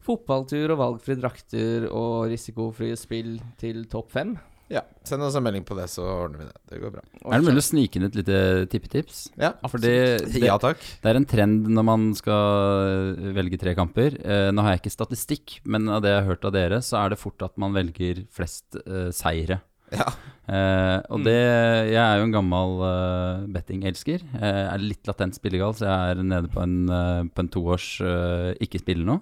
Fotballtur 0.06 0.74
og 0.74 0.80
valgfrie 0.81 1.19
drakter 1.19 1.86
og 1.89 2.31
risikofrie 2.31 2.98
spill 3.00 3.36
til 3.62 3.83
topp 3.92 4.09
fem. 4.15 4.38
Ja, 4.71 4.86
Send 5.03 5.19
oss 5.25 5.36
en 5.36 5.44
melding 5.44 5.65
på 5.68 5.75
det, 5.75 5.89
så 5.92 6.06
ordner 6.07 6.39
vi 6.39 6.45
det. 6.48 6.59
Det 6.71 6.77
går 6.80 6.92
bra. 6.94 7.01
Er 7.27 7.42
det 7.42 7.48
mulig 7.50 7.59
å 7.59 7.65
snike 7.68 8.00
inn 8.00 8.06
et 8.07 8.15
lite 8.15 8.38
tippetips? 8.71 9.18
Ja, 9.36 9.50
Fordi 9.68 9.89
det, 10.24 10.44
Ja 10.45 10.56
takk. 10.63 10.80
det 11.03 11.12
er 11.12 11.19
en 11.19 11.27
trend 11.27 11.68
når 11.68 11.86
man 11.89 12.06
skal 12.15 13.18
velge 13.36 13.59
tre 13.59 13.74
kamper. 13.75 14.15
Eh, 14.24 14.48
nå 14.56 14.63
har 14.63 14.77
jeg 14.77 14.86
ikke 14.86 14.94
statistikk, 14.95 15.57
men 15.68 15.92
av 15.92 16.06
det 16.06 16.13
jeg 16.13 16.21
har 16.21 16.30
hørt 16.31 16.48
av 16.48 16.56
dere, 16.56 16.80
så 16.88 17.01
er 17.01 17.12
det 17.12 17.19
fort 17.19 17.44
at 17.44 17.59
man 17.59 17.75
velger 17.75 18.24
flest 18.31 18.80
eh, 18.86 19.12
seire. 19.12 19.59
Ja. 19.92 20.07
Eh, 20.48 20.98
og 21.12 21.25
det 21.25 21.36
Jeg 21.36 22.00
er 22.00 22.21
jo 22.21 22.25
en 22.30 22.33
gammel 22.33 22.77
uh, 22.80 23.44
bettingelsker. 23.51 24.24
Jeg 24.24 24.63
er 24.71 24.83
litt 24.83 25.07
latent 25.09 25.36
spillegal, 25.36 25.75
så 25.75 25.89
jeg 25.89 26.15
er 26.15 26.24
nede 26.24 26.51
på 26.51 26.63
en, 26.63 26.77
eh, 26.88 27.24
på 27.27 27.44
en 27.44 27.51
toårs 27.51 27.89
eh, 28.07 28.53
ikke 28.63 28.80
spille 28.80 29.03
nå. 29.07 29.19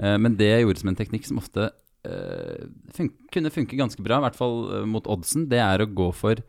Eh, 0.00 0.18
men 0.18 0.36
det 0.38 0.50
jeg 0.50 0.66
gjorde 0.66 0.82
som 0.82 0.92
en 0.92 0.98
teknikk 0.98 1.28
som 1.28 1.40
ofte 1.42 1.68
eh, 2.06 2.66
fun 2.96 3.12
kunne 3.34 3.52
funke 3.54 3.78
ganske 3.78 4.04
bra, 4.04 4.20
i 4.20 4.26
hvert 4.26 4.38
fall 4.38 4.58
eh, 4.80 4.86
mot 4.90 5.06
oddsen, 5.10 5.48
det 5.50 5.62
er 5.62 5.84
å 5.84 5.90
gå 5.90 6.10
for 6.16 6.42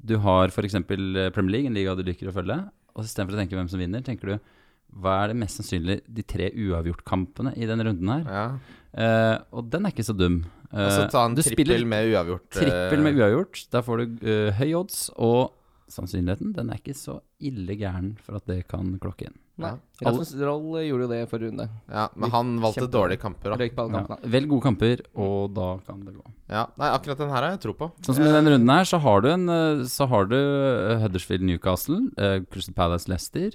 Du 0.00 0.16
har 0.24 0.52
f.eks. 0.52 0.78
Premier 0.86 1.52
League, 1.52 1.68
en 1.68 1.76
liga 1.76 1.96
du 1.96 2.04
liker 2.06 2.30
å 2.30 2.36
følge, 2.36 2.62
og 2.94 3.04
istedenfor 3.04 3.36
å 3.36 3.42
tenke 3.42 3.58
hvem 3.58 3.70
som 3.70 3.80
vinner, 3.82 4.04
tenker 4.04 4.34
du 4.34 4.50
hva 4.90 5.20
er 5.22 5.30
det 5.30 5.38
mest 5.38 5.60
sannsynlig 5.60 6.00
de 6.10 6.24
tre 6.26 6.48
uavgjort-kampene 6.50 7.52
i 7.54 7.68
denne 7.68 7.86
runden 7.86 8.10
her? 8.10 8.24
ja. 8.26 8.76
Uh, 8.90 9.36
og 9.54 9.68
den 9.70 9.86
er 9.86 9.92
ikke 9.94 10.02
så 10.02 10.16
dum. 10.18 10.40
Uh, 10.72 10.80
Og 10.82 10.92
så 10.96 11.02
ta 11.12 11.20
en 11.28 11.36
du 11.38 11.44
trippel 11.46 11.84
med 11.86 12.08
uavgjort. 12.10 12.48
trippel 12.56 13.04
med 13.04 13.20
uavgjort. 13.20 13.60
Da 13.70 13.84
får 13.86 14.00
du 14.00 14.24
uh, 14.26 14.48
høy 14.58 14.72
odds, 14.80 15.04
og 15.14 15.52
sannsynligheten 15.90 16.50
den 16.56 16.72
er 16.72 16.80
ikke 16.80 16.96
så 16.98 17.20
ille 17.38 17.76
gæren 17.78 18.16
for 18.22 18.40
at 18.40 18.50
det 18.50 18.64
kan 18.70 18.96
klokke 19.02 19.28
inn. 19.28 19.38
Nei. 19.60 19.78
Ja. 20.00 20.08
Rasmus 20.10 20.32
Roll 20.40 20.62
gjorde 20.88 21.02
jo 21.04 21.08
det 21.08 21.20
forrige 21.30 21.50
runde. 21.50 21.68
Ja, 21.90 22.08
men 22.16 22.30
han 22.30 22.52
valgte 22.60 22.80
Kjempe- 22.86 22.92
dårlige 22.96 23.20
kamper, 23.20 23.50
da. 23.50 23.56
Røyk 23.60 23.74
på 23.76 23.82
alle 23.84 23.92
Ja. 23.92 24.04
kampene. 24.06 24.30
Velg 24.32 24.48
gode 24.48 24.62
kamper, 24.62 25.00
og 25.14 25.54
da 25.54 25.78
kan 25.86 26.04
det 26.04 26.14
gå. 26.14 26.24
Ja. 26.48 26.66
Nei, 26.78 26.88
akkurat 26.96 27.18
den 27.18 27.28
her 27.30 27.42
har 27.42 27.50
jeg 27.52 27.60
tro 27.60 27.72
på. 27.74 27.92
Sånn 28.02 28.14
som 28.16 28.24
i 28.24 28.32
denne 28.32 28.50
runden 28.56 28.68
her, 28.74 28.84
så 28.84 28.98
har 29.00 29.20
du, 29.20 29.28
en, 29.28 29.48
eh, 29.48 29.84
så 29.84 30.08
har 30.08 30.24
du 30.26 30.36
eh, 30.36 30.98
Huddersfield 31.04 31.42
Newcastle, 31.42 32.00
eh, 32.16 32.40
Crystal 32.50 32.74
Palace 32.74 33.06
Leicester. 33.08 33.52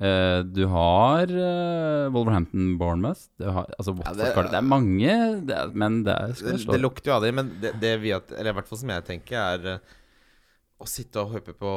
eh, 0.00 0.42
du 0.44 0.66
har 0.68 1.24
eh, 1.28 2.08
Wolverhampton 2.08 2.78
Bournemouth. 2.78 3.26
Du 3.38 3.50
har, 3.50 3.66
altså 3.78 3.92
Watford 3.98 4.16
det- 4.16 4.34
Cardiff. 4.34 4.50
det, 4.52 4.58
er 4.58 4.62
mange, 4.62 5.46
det 5.46 5.54
er, 5.58 5.70
men 5.74 6.04
det 6.04 6.14
er, 6.14 6.32
skal 6.32 6.52
Det, 6.52 6.60
slå. 6.64 6.72
det 6.72 6.80
lukter 6.80 7.10
jo 7.10 7.16
av 7.16 7.22
det, 7.22 7.34
men 7.34 7.50
det, 7.60 7.72
det 7.80 8.00
vi 8.00 8.12
at, 8.12 8.30
Eller 8.32 8.50
i 8.50 8.54
hvert 8.54 8.66
fall 8.68 8.78
som 8.78 8.88
jeg 8.88 9.04
tenker, 9.04 9.36
er 9.36 9.66
eh, 9.74 9.78
Å 10.80 10.86
sitte 10.88 11.20
og 11.20 11.34
håpe 11.34 11.52
på 11.60 11.70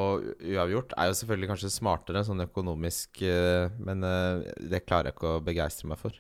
uavgjort 0.54 0.94
er 0.96 1.10
jo 1.10 1.16
selvfølgelig 1.20 1.50
kanskje 1.52 1.72
smartere 1.74 2.22
sånn 2.24 2.40
økonomisk, 2.46 3.20
eh, 3.28 3.68
men 3.84 4.04
eh, 4.08 4.46
det 4.72 4.86
klarer 4.88 5.10
jeg 5.12 5.18
ikke 5.18 5.32
å 5.34 5.42
begeistre 5.44 5.90
meg 5.92 6.00
for. 6.00 6.16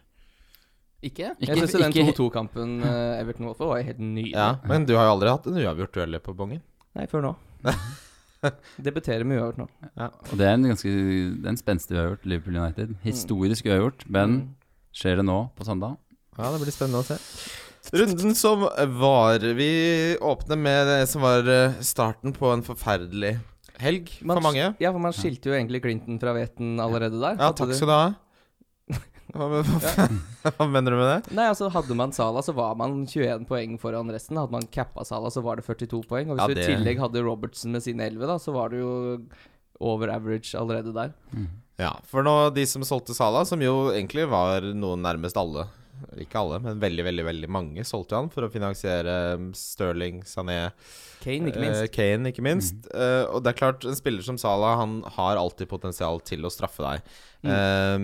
Ikke? 1.04 1.30
Ikke- 1.40 1.56
jeg 1.56 1.62
syns 1.70 1.78
den 1.80 1.92
ikke- 1.96 2.12
2-2-kampen 2.16 2.74
uh, 2.84 3.20
Everton 3.22 3.48
Wolfer 3.48 3.68
var 3.72 3.82
helt 3.88 4.00
nydelig. 4.00 4.36
Ja, 4.36 4.58
Men 4.68 4.86
du 4.88 4.94
har 4.96 5.08
jo 5.08 5.16
aldri 5.18 5.32
hatt 5.32 5.48
en 5.48 5.60
uavgjort 5.63 5.94
duell 5.96 6.20
på 6.24 6.36
bongen. 6.36 6.62
Nei, 6.96 7.08
før 7.12 7.24
nå. 7.30 7.34
Debuterer 8.84 9.24
med 9.28 9.40
uavgjort 9.40 9.62
nå. 9.63 9.68
Og 10.04 10.36
det 10.40 10.48
er 10.48 10.54
en 10.58 10.68
ganske 10.74 10.92
det 10.92 11.46
er 11.48 11.52
en 11.54 11.60
spenstig 11.60 11.96
uavgjort, 11.96 12.25
Liverpool 12.28 12.58
United. 12.60 12.96
Historisk 13.08 13.68
uavgjort, 13.72 14.04
men 14.12 14.34
Mm. 14.42 14.48
skjer 14.94 15.16
det 15.22 15.25
nå 15.25 15.38
på 15.56 15.63
søndag? 15.68 15.96
Ja, 16.38 16.52
det 16.52 16.60
blir 16.63 16.75
spennende 16.75 17.00
å 17.00 17.08
se. 17.08 17.16
Runden 17.92 18.36
som 18.36 18.62
var 19.00 19.40
Vi 19.58 20.18
åpner 20.22 20.56
med 20.56 20.88
det 20.88 21.02
som 21.12 21.22
var 21.22 21.48
eh, 21.50 21.75
starten 21.84 22.34
på 22.34 22.54
en 22.54 22.63
forferdelig 22.63 23.36
helg 23.84 24.12
Man- 24.22 24.38
for 24.38 24.46
mange. 24.46 24.70
Ja, 24.80 24.92
for 24.94 25.00
man 25.04 25.13
skilte 25.13 25.50
jo 25.52 25.56
egentlig 25.58 25.82
Clinton 25.84 26.20
fra 26.22 26.32
Veten 26.38 26.78
allerede 26.80 27.20
der. 27.20 27.36
Ja, 27.42 27.50
takk 27.52 27.74
skal 27.75 27.90
du 27.90 27.94
ha. 27.94 28.13
Hva, 29.34 29.48
hva, 29.50 30.06
hva 30.60 30.66
mener 30.70 30.94
du 30.94 30.98
med 31.00 31.08
det? 31.10 31.34
Nei, 31.34 31.48
altså 31.50 31.66
Hadde 31.74 31.96
man 31.98 32.12
Sala, 32.13 32.44
så 32.46 32.54
var 32.54 32.75
man 32.78 33.00
21 33.10 33.48
poeng 33.50 33.75
foran 33.82 34.12
resten. 34.13 34.38
Hadde 34.38 34.54
man 34.54 34.68
cappa 34.70 35.04
Sala, 35.08 35.32
så 35.34 35.42
var 35.42 35.58
det 35.58 35.66
42 35.66 36.04
poeng. 36.08 36.30
Og 36.30 36.38
hvis 36.38 36.44
Ja, 36.44 36.54
du 36.54 36.62
i 36.62 36.68
tillegg 36.70 37.02
hadde 37.02 37.24
Robertsen 37.25 37.74
med 37.74 37.82
sine 37.84 38.06
11, 38.12 38.28
da, 38.30 38.36
så 38.40 38.54
var 38.54 38.70
det 38.70 38.84
jo 38.84 38.92
over 39.82 40.12
average 40.13 40.54
allerede 40.60 40.94
der. 40.94 41.16
Ja, 41.82 41.96
for 42.06 42.22
nå 42.24 42.36
de 42.54 42.68
som 42.70 42.86
solgte 42.86 43.16
Sala, 43.18 43.42
som 43.50 43.60
jo 43.63 43.90
egentlig 43.96 44.28
var 44.30 44.62
noen 44.78 45.02
nærmest 45.04 45.40
alle 45.42 45.66
ikke 46.24 46.39
alle, 46.41 46.60
men 46.63 46.81
veldig, 46.81 47.05
veldig 47.07 47.25
veldig 47.27 47.50
mange 47.51 47.86
solgte 47.88 48.17
han 48.19 48.29
for 48.33 48.48
å 48.48 48.51
finansiere 48.53 49.15
um, 49.39 49.50
Sterling, 49.57 50.22
Sané, 50.27 50.57
Kane, 51.24 51.50
ikke 51.51 51.63
minst. 51.63 51.81
Uh, 51.86 51.89
Kane, 51.95 52.31
ikke 52.33 52.43
minst. 52.45 52.89
Eh, 52.91 53.24
og 53.31 53.43
det 53.45 53.53
er 53.53 53.60
klart, 53.62 53.86
en 53.88 53.95
spiller 53.95 54.25
som 54.25 54.36
Salah 54.41 54.75
Han 54.81 54.98
har 55.15 55.39
alltid 55.39 55.69
potensial 55.72 56.19
til 56.27 56.43
å 56.43 56.51
straffe 56.51 56.83
deg. 56.83 57.15
Eh, 57.48 57.98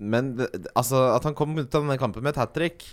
men 0.00 0.32
det, 0.38 0.46
det- 0.54 0.72
altså, 0.78 1.02
at 1.16 1.26
han 1.26 1.34
kom 1.36 1.58
ut 1.58 1.66
av 1.74 1.82
denne 1.82 1.98
kampen 2.00 2.22
med 2.24 2.36
et 2.36 2.42
hat 2.44 2.54
trick 2.56 2.86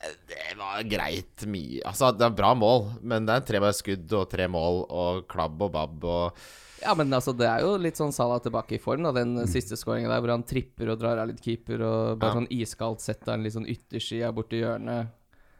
det 0.00 0.54
var 0.56 0.80
greit 0.88 1.42
mye 1.50 1.82
Altså, 1.84 2.08
det 2.16 2.24
er 2.24 2.32
bra 2.32 2.54
mål, 2.56 2.86
men 3.04 3.26
det 3.28 3.34
er 3.36 3.46
tre 3.50 3.60
bare 3.60 3.76
skudd 3.76 4.12
og 4.16 4.30
tre 4.32 4.46
mål 4.48 4.78
og 4.88 5.26
klabb 5.28 5.60
og 5.66 5.74
babb 5.74 6.06
og 6.08 6.38
Ja, 6.82 6.94
men 6.96 7.10
altså, 7.12 7.34
det 7.36 7.46
er 7.46 7.60
jo 7.60 7.76
litt 7.76 7.96
sånn 8.00 8.12
Salah 8.12 8.40
tilbake 8.40 8.72
i 8.78 8.78
form, 8.82 9.02
da. 9.02 9.12
Den 9.12 9.34
Mm. 9.36 9.46
siste 9.48 9.76
scoringen 9.76 10.08
der 10.08 10.20
hvor 10.20 10.30
han 10.30 10.42
tripper 10.42 10.90
og 10.92 10.98
drar 10.98 11.18
av 11.18 11.28
litt 11.28 11.40
keeper, 11.42 11.82
og 11.82 12.18
bare 12.18 12.30
Ja. 12.34 12.40
sånn 12.40 12.48
iskaldt 12.50 13.00
setter 13.00 13.32
han 13.32 13.42
litt 13.42 13.52
sånn 13.54 13.68
yttersida 13.68 14.32
borti 14.32 14.60
hjørnet. 14.62 15.08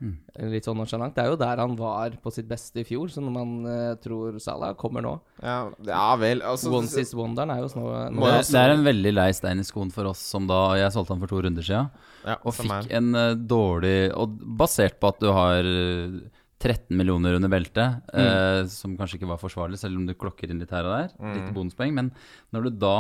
Mm. 0.02 0.16
Litt 0.50 0.64
sånn 0.64 0.78
nonchalant. 0.80 1.14
Det 1.14 1.22
er 1.22 1.28
jo 1.28 1.36
der 1.36 1.56
han 1.60 1.76
var 1.76 2.08
på 2.24 2.32
sitt 2.32 2.48
beste 2.48 2.80
i 2.80 2.84
fjor, 2.84 3.08
så 3.12 3.20
når 3.20 3.32
man 3.34 3.66
uh, 3.66 3.94
tror 3.96 4.40
Salah 4.40 4.72
kommer 4.72 5.02
nå 5.02 5.20
Ja, 5.42 5.68
ja 5.84 6.16
vel. 6.16 6.40
Altså, 6.40 6.72
Once 6.72 6.96
is 6.96 7.12
wonderen 7.12 7.50
er 7.50 7.60
jo 7.60 7.68
snå. 7.68 7.84
Det, 8.08 8.46
det 8.48 8.54
er 8.62 8.70
en 8.70 8.82
veldig 8.84 9.12
lei 9.12 9.30
stein 9.32 9.58
i 9.60 9.62
skoen 9.62 9.92
for 9.92 10.06
oss 10.06 10.18
som 10.18 10.46
da 10.46 10.72
Jeg 10.76 10.92
solgte 10.92 11.08
han 11.12 11.20
for 11.20 11.26
to 11.26 11.42
runder 11.42 11.60
siden. 11.62 11.90
ja, 12.24 12.36
Og 12.46 12.54
er- 12.54 12.64
fikk 12.64 12.90
en 12.96 13.14
uh, 13.14 13.34
dårlig 13.34 14.10
Og 14.16 14.38
basert 14.56 14.98
på 14.98 15.08
at 15.08 15.20
du 15.20 15.30
har 15.30 15.60
eh, 15.60 16.20
13 16.60 16.92
millioner 16.92 17.38
under 17.38 17.48
beltet, 17.48 18.02
eh, 18.12 18.66
som 18.68 18.96
kanskje 18.98 19.16
ikke 19.16 19.30
var 19.30 19.40
forsvarlig, 19.40 19.78
selv 19.80 19.96
om 19.96 20.04
du 20.08 20.12
klokker 20.18 20.50
inn 20.52 20.60
litt 20.60 20.72
her 20.74 20.84
og 20.84 20.92
der. 20.92 21.14
Litt 21.32 21.54
bonuspoeng. 21.56 21.94
Men 21.96 22.12
når 22.52 22.68
du 22.68 22.76
da 22.82 22.96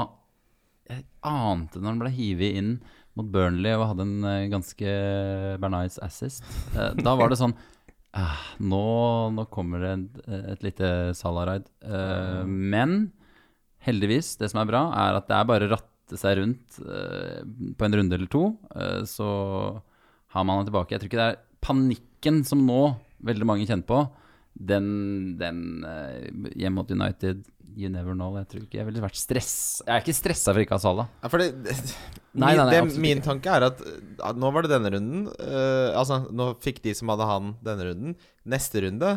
Jeg 0.90 1.04
ante 1.22 1.78
når 1.78 1.92
han 1.92 2.00
ble 2.00 2.10
hivet 2.10 2.56
inn 2.58 2.70
mot 3.14 3.28
Burnley 3.30 3.76
og 3.76 3.92
hadde 3.92 4.06
en 4.08 4.24
eh, 4.26 4.48
ganske 4.50 4.94
Bernais 5.62 6.00
assist, 6.02 6.42
eh, 6.74 6.96
da 6.98 7.12
var 7.14 7.30
det 7.30 7.38
sånn 7.38 7.54
eh, 8.16 8.40
nå, 8.72 8.80
nå 9.36 9.44
kommer 9.54 9.84
det 9.84 9.92
et, 9.92 10.16
et 10.56 10.64
lite 10.66 10.90
Salah-raid. 11.14 11.68
Eh, 11.84 12.42
men 12.42 13.12
heldigvis, 13.86 14.32
det 14.40 14.50
som 14.50 14.64
er 14.64 14.72
bra, 14.72 14.82
er 15.04 15.20
at 15.20 15.28
det 15.30 15.36
er 15.36 15.46
bare 15.52 15.68
å 15.68 15.72
ratte 15.76 16.18
seg 16.18 16.40
rundt 16.40 16.80
eh, 16.82 17.38
på 17.78 17.86
en 17.86 17.98
runde 18.00 18.18
eller 18.18 18.32
to, 18.34 18.42
så 19.06 19.28
har 20.34 20.42
man 20.46 20.58
han 20.58 20.66
tilbake. 20.66 20.96
Jeg 20.96 21.04
tror 21.04 21.12
ikke 21.12 21.22
det 21.22 21.30
er 21.36 21.40
panikken 21.62 22.42
som 22.46 22.66
nå 22.66 22.82
veldig 23.26 23.46
mange 23.48 23.66
kjenner 23.68 23.86
på. 23.88 24.00
Den, 24.50 24.86
den 25.38 25.58
eh, 25.86 26.26
hjemme 26.58 26.80
mot 26.80 26.90
United 26.90 27.44
You 27.78 27.86
never 27.88 28.16
know. 28.18 28.32
Jeg 28.34 28.48
tror 28.50 28.62
ikke 28.64 28.80
jeg 28.80 28.86
ville 28.88 29.02
vært 29.04 29.14
stress 29.20 29.52
Jeg 29.86 29.92
er 29.94 30.00
ikke 30.02 30.14
stressa 30.18 30.50
for 30.50 30.58
ikke 30.58 30.74
å 30.74 30.80
ha 30.80 30.82
Salah. 30.82 31.10
Ja, 31.22 31.28
for 31.30 31.38
det, 31.42 31.50
Nei, 32.34 32.50
nei, 32.50 32.56
nei, 32.58 32.64
det, 32.72 32.80
absolutt 32.82 33.02
min 33.04 33.20
ikke. 33.20 33.26
tanke 33.28 33.52
er 33.54 33.66
at, 33.68 33.84
ja, 34.18 34.32
nå 34.34 34.50
var 34.54 34.66
det 34.66 34.72
denne 34.72 34.90
runden. 34.96 35.28
eh, 35.38 35.90
altså, 35.98 36.18
nå 36.34 36.48
fikk 36.62 36.82
de 36.82 36.96
som 36.98 37.12
hadde 37.14 37.28
han 37.30 37.52
denne 37.66 37.86
runden. 37.92 38.16
Neste 38.50 38.82
runde 38.86 39.12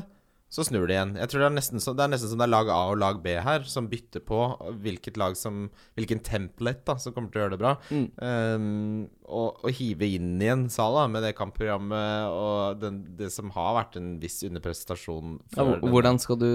så 0.53 0.62
snur 0.67 0.86
det 0.86 0.93
igjen. 0.93 1.15
Jeg 1.17 1.31
tror 1.31 1.41
Det 1.41 1.48
er 1.48 1.55
nesten, 1.55 1.81
så, 1.81 1.95
det 1.98 2.03
er 2.05 2.12
nesten 2.13 2.29
som 2.29 2.38
det 2.38 2.45
er 2.45 2.51
lag 2.53 2.67
A 2.69 2.79
og 2.91 3.00
lag 3.01 3.19
B 3.24 3.31
her, 3.41 3.65
som 3.65 3.88
bytter 3.89 4.22
på 4.22 4.39
hvilket 4.83 5.17
lag 5.17 5.33
som 5.39 5.63
Hvilken 5.98 6.22
template 6.25 6.86
da 6.86 6.95
som 7.01 7.15
kommer 7.15 7.33
til 7.33 7.41
å 7.41 7.43
gjøre 7.45 7.55
det 7.55 7.62
bra. 7.62 7.72
Mm. 7.89 8.05
Um, 8.22 9.00
og, 9.24 9.63
og 9.65 9.74
hive 9.74 10.10
inn 10.17 10.36
igjen 10.43 10.67
Sala 10.74 11.07
med 11.10 11.25
det 11.25 11.33
kampprogrammet 11.39 12.29
og 12.29 12.81
den, 12.83 13.01
det 13.17 13.31
som 13.33 13.50
har 13.55 13.74
vært 13.79 13.98
en 13.98 14.12
viss 14.22 14.41
underprestasjon. 14.45 15.39
Ja, 15.57 15.65
hvordan, 15.81 16.19
skal 16.22 16.38
du, 16.41 16.50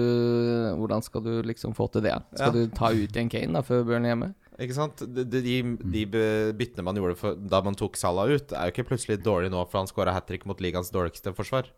hvordan 0.79 1.03
skal 1.03 1.25
du 1.25 1.33
liksom 1.47 1.75
få 1.75 1.89
til 1.91 2.05
det? 2.07 2.15
Skal 2.35 2.53
Ja. 2.53 2.55
du 2.55 2.75
ta 2.75 2.93
ut 2.95 3.11
igjen 3.11 3.31
Kane 3.31 3.59
da 3.59 3.65
før 3.65 3.83
er 3.97 4.07
hjemme? 4.13 4.31
Ikke 4.59 4.75
sant? 4.75 5.03
De, 5.15 5.23
de, 5.23 5.39
de, 5.43 5.59
de 5.91 6.23
byttene 6.59 6.83
man 6.87 6.97
gjorde 6.99 7.19
for, 7.19 7.35
da 7.35 7.61
man 7.63 7.77
tok 7.79 7.95
Salah 7.99 8.27
ut, 8.31 8.51
er 8.51 8.67
jo 8.67 8.73
ikke 8.75 8.89
plutselig 8.91 9.21
dårlig 9.23 9.51
nå, 9.53 9.61
for 9.71 9.79
han 9.81 9.87
skåra 9.91 10.15
hat 10.15 10.27
trick 10.27 10.43
mot 10.49 10.59
ligaens 10.63 10.91
dårligste 10.91 11.31
forsvar. 11.35 11.69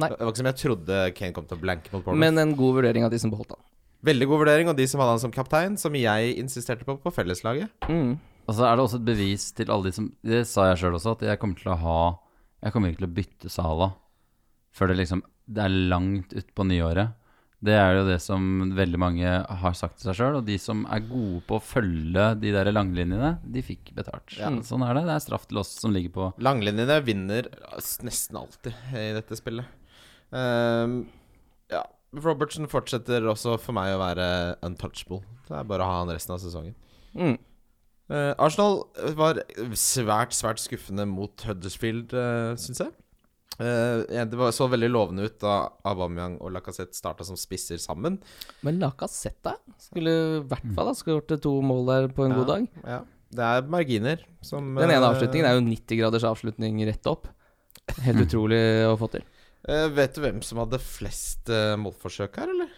Nei. 0.00 0.08
Det 0.08 0.18
var 0.22 0.32
ikke 0.32 0.42
som 0.42 0.50
jeg 0.50 0.60
trodde 0.62 0.98
Kane 1.18 1.36
kom 1.36 1.46
til 1.48 1.58
å 1.58 1.62
blanke 1.62 1.92
mot 1.92 2.00
Bournemouth. 2.04 2.22
Men 2.24 2.40
en 2.42 2.56
god 2.58 2.78
vurdering 2.80 3.06
av 3.06 3.12
de 3.12 3.20
som 3.22 3.32
beholdt 3.32 3.54
han. 3.56 3.62
Veldig 4.02 4.26
god 4.32 4.40
vurdering, 4.42 4.70
og 4.72 4.78
de 4.78 4.86
som 4.90 5.02
hadde 5.02 5.14
han 5.14 5.22
som 5.22 5.34
kaptein, 5.34 5.76
som 5.78 5.94
jeg 5.94 6.34
insisterte 6.40 6.86
på 6.86 6.96
på 6.98 7.12
felleslaget. 7.14 7.70
Mm. 7.86 8.16
Og 8.42 8.56
så 8.56 8.66
er 8.66 8.76
det 8.76 8.84
også 8.84 8.98
et 8.98 9.06
bevis 9.06 9.50
til 9.54 9.70
alle 9.70 9.90
de 9.90 9.94
som 9.94 10.08
Det 10.26 10.42
sa 10.50 10.70
jeg 10.70 10.82
sjøl 10.82 10.98
også, 10.98 11.16
at 11.16 11.26
jeg 11.28 11.38
kommer 11.38 11.60
til 11.60 11.70
å 11.70 11.78
ha 11.78 11.98
Jeg 12.64 12.74
kommer 12.74 12.90
ikke 12.90 13.04
til 13.04 13.10
å 13.10 13.16
bytte 13.18 13.52
Sala 13.52 13.92
før 14.72 14.88
det 14.90 15.02
liksom 15.02 15.20
Det 15.46 15.60
er 15.62 15.74
langt 15.92 16.32
utpå 16.32 16.64
nyåret. 16.64 17.12
Det 17.62 17.74
er 17.76 17.92
jo 17.94 18.06
det 18.08 18.16
som 18.24 18.72
veldig 18.74 18.98
mange 18.98 19.32
har 19.62 19.74
sagt 19.78 20.00
til 20.00 20.08
seg 20.08 20.16
sjøl. 20.18 20.38
Og 20.40 20.46
de 20.48 20.56
som 20.58 20.80
er 20.90 21.04
gode 21.06 21.42
på 21.46 21.58
å 21.58 21.62
følge 21.62 22.24
de 22.40 22.50
der 22.54 22.70
langlinjene, 22.72 23.36
de 23.44 23.62
fikk 23.62 23.92
betalt. 23.94 24.32
Sånn 24.66 24.82
er 24.86 24.96
det. 24.96 25.04
Det 25.06 25.14
er 25.14 25.22
straff 25.22 25.44
til 25.50 25.60
oss 25.60 25.70
som 25.82 25.94
ligger 25.94 26.14
på 26.14 26.30
Langlinjene 26.42 26.98
vinner 27.06 27.50
nesten 28.02 28.40
alltid 28.40 28.96
i 28.98 29.12
dette 29.18 29.38
spillet. 29.38 29.81
Ehm, 30.36 30.96
ja. 31.72 31.82
Robertson 32.12 32.68
fortsetter 32.68 33.24
også 33.30 33.56
for 33.60 33.76
meg 33.76 33.94
å 33.94 34.00
være 34.02 34.26
untouchable. 34.66 35.22
Det 35.48 35.56
er 35.58 35.68
bare 35.68 35.84
å 35.84 35.90
ha 35.90 36.00
han 36.02 36.12
resten 36.12 36.34
av 36.36 36.42
sesongen. 36.42 36.74
Mm. 37.16 37.38
Uh, 38.12 38.32
Arsenal 38.42 38.82
var 39.16 39.38
svært, 39.78 40.34
svært 40.36 40.60
skuffende 40.60 41.06
mot 41.08 41.44
Huddersfield, 41.46 42.12
uh, 42.12 42.52
syns 42.60 42.82
jeg. 42.82 42.92
Uh, 43.60 44.02
ja, 44.12 44.24
det 44.28 44.36
var, 44.36 44.52
så 44.56 44.66
veldig 44.72 44.88
lovende 44.90 45.26
ut 45.28 45.36
da 45.42 45.54
Aubameyang 45.88 46.38
og 46.40 46.54
Lacassette 46.54 46.96
starta 46.96 47.24
som 47.24 47.38
spisser 47.38 47.80
sammen. 47.80 48.18
Men 48.64 48.80
Lacassette 48.82 49.54
skulle 49.80 50.12
i 50.12 50.44
hvert 50.48 50.70
fall 50.76 50.88
ha 50.88 50.96
skåret 50.96 51.36
to 51.44 51.52
mål 51.64 51.84
der 51.90 52.08
på 52.12 52.26
en 52.26 52.36
god 52.36 52.48
dag. 52.48 52.68
Ja, 52.84 53.02
det 53.32 53.48
er 53.48 53.68
marginer 53.72 54.24
som 54.44 54.74
Den 54.76 54.90
ene 54.90 55.00
eh, 55.00 55.10
avslutningen 55.10 55.48
er 55.48 55.56
jo 55.56 55.64
90 55.64 56.00
graders 56.00 56.26
avslutning 56.28 56.80
rett 56.88 57.08
opp. 57.08 57.28
Helt 58.04 58.24
utrolig 58.26 58.60
å 58.88 58.96
få 59.00 59.08
til. 59.14 59.24
Eh, 59.68 59.88
Vet 59.94 60.14
du 60.16 60.22
hvem 60.24 60.40
som 60.46 60.58
hadde 60.62 60.78
flest 60.82 61.50
uh, 61.52 61.74
målforsøk 61.80 62.36
her, 62.42 62.50
eller? 62.54 62.72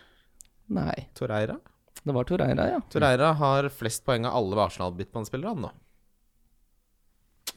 Nei, 0.75 1.09
Torreira? 1.17 1.59
det 2.05 2.13
var 2.13 2.25
Torreira, 2.29 2.65
ja. 2.69 2.81
Torreira 2.93 3.31
har 3.39 3.69
flest 3.73 4.03
poeng 4.05 4.27
av 4.29 4.35
alle 4.37 4.59
Arsenal-midtbanespillere 4.67 5.55
han 5.55 5.63
nå. 5.65 5.71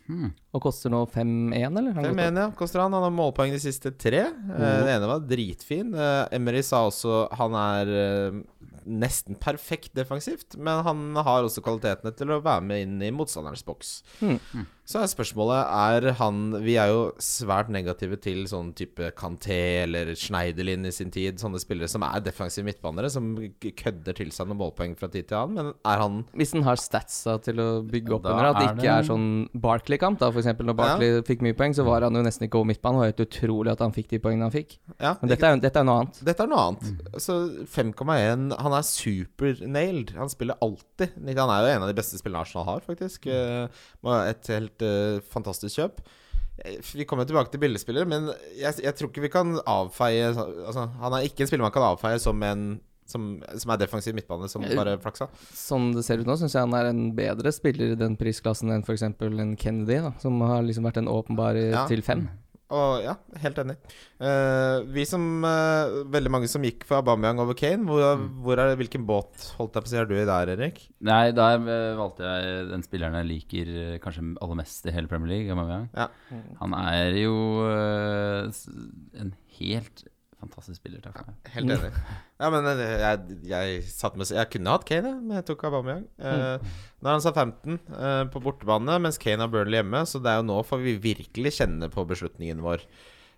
hmm. 0.08 0.30
Og 0.56 0.62
koster 0.64 0.92
nå 0.94 1.02
5-1, 1.12 1.56
eller? 1.82 1.92
Har 1.92 2.00
han 2.00 2.06
Fem 2.06 2.06
gått 2.06 2.12
opp? 2.14 2.20
mener 2.22 2.42
jeg 2.46 2.56
koster 2.62 2.84
han. 2.84 2.96
Han 2.96 3.04
har 3.08 3.16
målpoeng 3.16 3.52
de 3.56 3.60
siste 3.60 3.92
tre. 4.00 4.22
Eh, 4.30 4.62
Den 4.62 4.92
ene 4.94 5.10
var 5.10 5.26
dritfin. 5.28 5.92
Eh, 5.96 6.24
Emery 6.38 6.64
sa 6.64 6.86
også 6.88 7.26
han 7.40 7.58
er 7.60 7.92
eh, 8.04 8.40
nesten 8.88 9.36
perfekt 9.36 9.92
defensivt, 10.00 10.56
men 10.56 10.80
han 10.88 11.04
har 11.28 11.44
også 11.44 11.64
kvalitetene 11.66 12.14
til 12.16 12.32
å 12.32 12.40
være 12.40 12.64
med 12.70 12.86
inn 12.86 12.98
i 13.04 13.12
motstanderens 13.12 13.66
boks. 13.68 13.98
Hmm. 14.22 14.40
Så 14.88 15.02
er 15.02 15.10
spørsmålet 15.12 15.68
Er 15.68 16.06
han 16.16 16.38
Vi 16.64 16.78
er 16.80 16.92
jo 16.94 17.00
svært 17.20 17.68
negative 17.74 18.16
til 18.24 18.46
sånn 18.48 18.70
type 18.78 19.10
Kanté 19.20 19.58
eller 19.84 20.14
Schneiderlin 20.16 20.88
i 20.88 20.94
sin 20.96 21.12
tid. 21.12 21.42
Sånne 21.42 21.60
spillere 21.60 21.90
som 21.92 22.06
er 22.08 22.22
defensive 22.24 22.64
midtbanere, 22.68 23.10
som 23.12 23.34
kødder 23.60 24.16
til 24.16 24.32
seg 24.32 24.48
noen 24.48 24.62
målpoeng 24.62 24.96
fra 25.00 25.10
tid 25.12 25.28
til 25.28 25.40
annen. 25.42 25.58
Men 25.58 25.74
er 25.92 26.04
han 26.04 26.22
Hvis 26.38 26.54
han 26.56 26.64
har 26.64 26.80
statsa 26.80 27.36
til 27.44 27.60
å 27.60 27.68
bygge 27.84 28.16
opp 28.16 28.30
under, 28.32 28.48
at 28.54 28.62
det 28.62 28.70
ikke 28.78 28.94
er 28.94 29.08
sånn 29.10 29.28
Barkley-kamp, 29.68 30.22
da, 30.22 30.32
eksempel. 30.32 30.70
Når 30.70 30.78
Barkley 30.80 31.20
fikk 31.28 31.44
mye 31.44 31.58
poeng, 31.58 31.76
så 31.76 31.84
var 31.88 32.08
han 32.08 32.16
jo 32.16 32.24
nesten 32.24 32.48
ikke 32.48 32.62
over 32.62 32.72
midtbanen. 32.72 33.02
Det 33.02 33.04
var 33.04 33.12
helt 33.12 33.26
utrolig 33.28 33.74
at 33.76 33.84
han 33.84 33.96
fikk 33.96 34.10
de 34.16 34.22
poengene 34.24 34.48
han 34.48 34.56
fikk. 34.56 34.78
Ja, 35.02 35.14
Men 35.20 35.34
dette 35.34 35.52
er, 35.52 35.60
dette 35.68 35.84
er 35.84 35.88
noe 35.90 36.06
annet. 36.06 36.22
Dette 36.32 36.48
er 36.48 36.52
noe 36.54 36.64
annet. 36.70 37.20
Så 37.28 37.38
5,1 37.76 38.56
Han 38.64 38.78
er 38.80 38.88
super-nailed. 38.88 40.16
Han 40.16 40.32
spiller 40.32 40.56
alltid. 40.64 41.18
Han 41.28 41.52
er 41.52 41.68
jo 41.68 41.76
en 41.76 41.86
av 41.86 41.92
de 41.92 41.98
beste 42.00 42.20
spillerne 42.22 42.48
Arsenal 42.48 42.70
har, 42.72 42.88
faktisk. 42.88 43.28
Eh, 43.28 43.68
Et 44.28 44.48
helt 44.56 44.77
eh, 44.86 45.20
fantastisk 45.34 45.80
kjøp. 45.80 46.02
Eh, 46.66 46.78
Vi 46.96 47.06
kommer 47.06 47.26
tilbake 47.30 47.52
til 47.54 47.62
billedspillere, 47.62 48.08
men 48.10 48.30
jeg, 48.58 48.80
jeg 48.84 48.96
tror 48.98 49.10
ikke 49.12 49.22
vi 49.28 49.30
kan 49.34 49.58
avfeie 49.66 50.32
altså, 50.34 50.88
Han 51.02 51.14
er 51.14 51.28
ikke 51.30 51.46
en 51.46 51.48
spiller 51.52 51.68
man 51.68 51.72
kan 51.76 51.86
avfeie 51.94 52.20
som 52.20 52.42
en 52.44 52.80
som, 53.08 53.38
som 53.56 53.72
er 53.72 53.78
defensiv 53.80 54.12
midtbane, 54.18 54.50
som 54.52 54.66
bare 54.76 54.98
flaksa. 55.00 55.30
Sånn 55.56 55.94
det 55.96 56.02
ser 56.04 56.20
ut 56.20 56.28
nå, 56.28 56.36
syns 56.36 56.58
jeg 56.58 56.66
han 56.66 56.74
er 56.76 56.90
en 56.90 57.14
bedre 57.16 57.54
spiller 57.56 57.94
i 57.94 58.00
den 58.00 58.18
prisklassen 58.20 58.68
enn 58.74 58.84
f.eks. 58.84 59.06
en 59.08 59.54
Kennedy, 59.56 60.02
da, 60.04 60.12
som 60.20 60.42
har 60.44 60.66
liksom 60.68 60.84
vært 60.84 61.00
en 61.00 61.08
åpenbar 61.08 61.56
Ja. 61.56 61.86
til 61.88 62.02
fem. 62.04 62.26
Og 62.76 63.00
ja, 63.00 63.14
helt 63.40 63.60
enig. 63.62 63.78
Uh, 64.20 64.84
vi 64.92 65.06
som 65.08 65.24
uh, 65.46 66.04
Veldig 66.12 66.32
mange 66.34 66.50
som 66.52 66.66
gikk 66.66 66.84
for 66.88 67.00
Aubameyang 67.00 67.40
over 67.40 67.56
Kane. 67.58 67.88
Hvor, 67.88 68.26
hvor 68.44 68.60
er, 68.60 68.74
hvilken 68.80 69.06
båt 69.08 69.48
holdt 69.60 69.78
jeg 69.78 69.86
på 69.86 69.90
å 69.90 69.94
si 69.94 70.02
er 70.02 70.10
du 70.10 70.16
i 70.18 70.26
der, 70.28 70.52
Erik? 70.58 70.82
Nei, 71.08 71.30
der 71.38 71.62
eh, 71.62 71.96
valgte 71.96 72.28
jeg 72.28 72.68
den 72.74 72.84
spilleren 72.84 73.16
jeg 73.22 73.30
liker 73.30 73.72
kanskje 74.04 74.26
aller 74.44 74.60
mest 74.60 74.88
i 74.90 74.96
hele 74.96 75.12
Premier 75.12 75.32
League. 75.32 75.54
Aubameyang. 75.54 75.88
Ja. 75.96 76.10
Han 76.60 76.76
er 76.82 77.16
jo 77.22 77.38
uh, 77.64 78.52
en 79.22 79.34
helt 79.62 80.08
fantastisk 80.42 80.80
spiller. 80.80 81.02
Takk 81.04 81.20
for 81.20 81.32
meg. 81.32 81.38
Helt 81.56 81.74
enig. 81.74 81.92
Ja, 82.38 82.50
men 82.54 82.68
eh, 82.70 82.82
jeg, 83.02 83.38
jeg 83.50 84.14
med 84.18 84.32
Jeg 84.38 84.52
kunne 84.54 84.76
hatt 84.76 84.86
Kane, 84.88 85.14
men 85.24 85.40
jeg 85.40 85.48
tok 85.48 85.66
Aubameyang. 85.70 86.06
Uh, 86.22 86.58
nå 87.02 87.10
er 87.10 87.18
han 87.18 87.24
sa 87.24 87.34
15 87.34 87.78
eh, 87.78 88.24
på 88.34 88.42
bortebane, 88.42 88.98
mens 89.04 89.20
Kane 89.22 89.44
har 89.44 89.52
Burnley 89.54 89.82
hjemme, 89.82 90.02
så 90.10 90.22
det 90.22 90.32
er 90.32 90.42
jo 90.42 90.48
nå 90.50 90.58
får 90.66 90.82
vi 90.82 90.96
virkelig 91.02 91.58
kjenne 91.60 91.90
på 91.94 92.06
beslutningen 92.10 92.64
vår. 92.66 92.86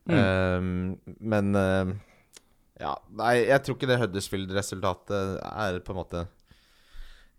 Eh, 0.10 0.60
men 1.34 1.60
eh, 1.60 1.96
Ja, 2.80 2.94
nei, 3.20 3.34
jeg 3.50 3.64
tror 3.66 3.76
ikke 3.76 3.90
det 3.90 4.00
Huddersfield-resultatet 4.00 5.42
er 5.44 5.82
på 5.84 5.96
en 5.96 6.00
måte 6.00 6.26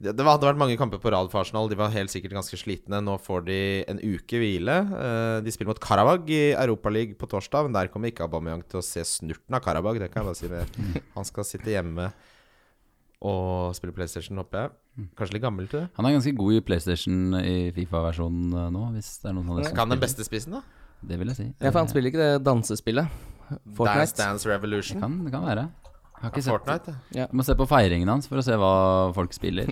det, 0.01 0.15
det 0.17 0.25
hadde 0.25 0.49
vært 0.49 0.61
mange 0.61 0.79
kamper 0.81 1.01
på 1.03 1.13
rad 1.13 1.29
for 1.33 1.43
Arsenal. 1.43 1.69
De 1.69 1.77
var 1.77 1.93
helt 1.93 2.13
sikkert 2.13 2.33
ganske 2.39 2.57
slitne. 2.57 3.03
Nå 3.05 3.19
får 3.21 3.45
de 3.51 3.61
en 3.93 4.01
uke 4.01 4.41
hvile. 4.41 4.77
Eh, 4.97 5.37
de 5.45 5.53
spiller 5.53 5.75
mot 5.75 5.83
Karabag 5.83 6.31
i 6.33 6.43
Europaligaen 6.55 7.19
på 7.21 7.29
torsdag, 7.29 7.69
men 7.69 7.77
der 7.77 7.91
kommer 7.93 8.09
ikke 8.09 8.25
Aubameyang 8.25 8.65
til 8.65 8.81
å 8.81 8.85
se 8.87 9.05
snurten 9.05 9.59
av 9.59 9.61
Karabag. 9.65 10.01
Det 10.01 10.09
kan 10.13 10.23
jeg 10.23 10.31
bare 10.31 10.41
si 10.41 10.49
med. 10.49 11.03
Han 11.19 11.29
skal 11.29 11.49
sitte 11.49 11.75
hjemme 11.75 12.09
og 13.21 13.77
spille 13.77 13.93
PlayStation, 13.93 14.41
håper 14.41 14.63
jeg. 14.63 15.11
Kanskje 15.19 15.37
litt 15.37 15.45
gammel 15.45 15.69
til 15.69 15.83
det. 15.83 15.91
Han 15.99 16.09
er 16.09 16.17
ganske 16.17 16.33
god 16.39 16.57
i 16.57 16.63
PlayStation 16.65 17.37
i 17.37 17.57
Fifa-versjonen 17.77 18.73
nå, 18.73 18.87
hvis 18.97 19.13
det 19.21 19.29
er 19.29 19.37
noen 19.37 19.53
å 19.53 19.75
Kan 19.77 19.93
den 19.93 20.01
beste 20.01 20.25
spissen, 20.25 20.57
da? 20.57 20.65
Det 21.05 21.21
vil 21.21 21.29
jeg 21.33 21.39
si. 21.39 21.47
Ja, 21.61 21.69
for 21.71 21.83
han 21.83 21.93
spiller 21.93 22.13
ikke 22.13 22.25
det 22.25 22.41
dansespillet. 22.49 23.21
Dance 23.51 23.77
Fortnite. 23.77 24.01
Dance 24.01 24.19
Dance 24.21 24.49
Revolution. 24.49 25.01
kan, 25.01 25.21
det 25.27 25.33
kan 25.33 25.45
være. 25.45 25.69
Jeg 26.21 26.27
har 26.27 26.33
ikke 26.35 26.43
sett 26.45 26.53
Fortnite, 26.53 26.95
ja. 27.17 27.25
Må 27.33 27.45
se 27.47 27.55
på 27.57 27.65
feiringen 27.65 28.11
hans 28.13 28.27
for 28.29 28.41
å 28.41 28.45
se 28.45 28.57
hva 28.61 28.73
folk 29.17 29.33
spiller. 29.33 29.71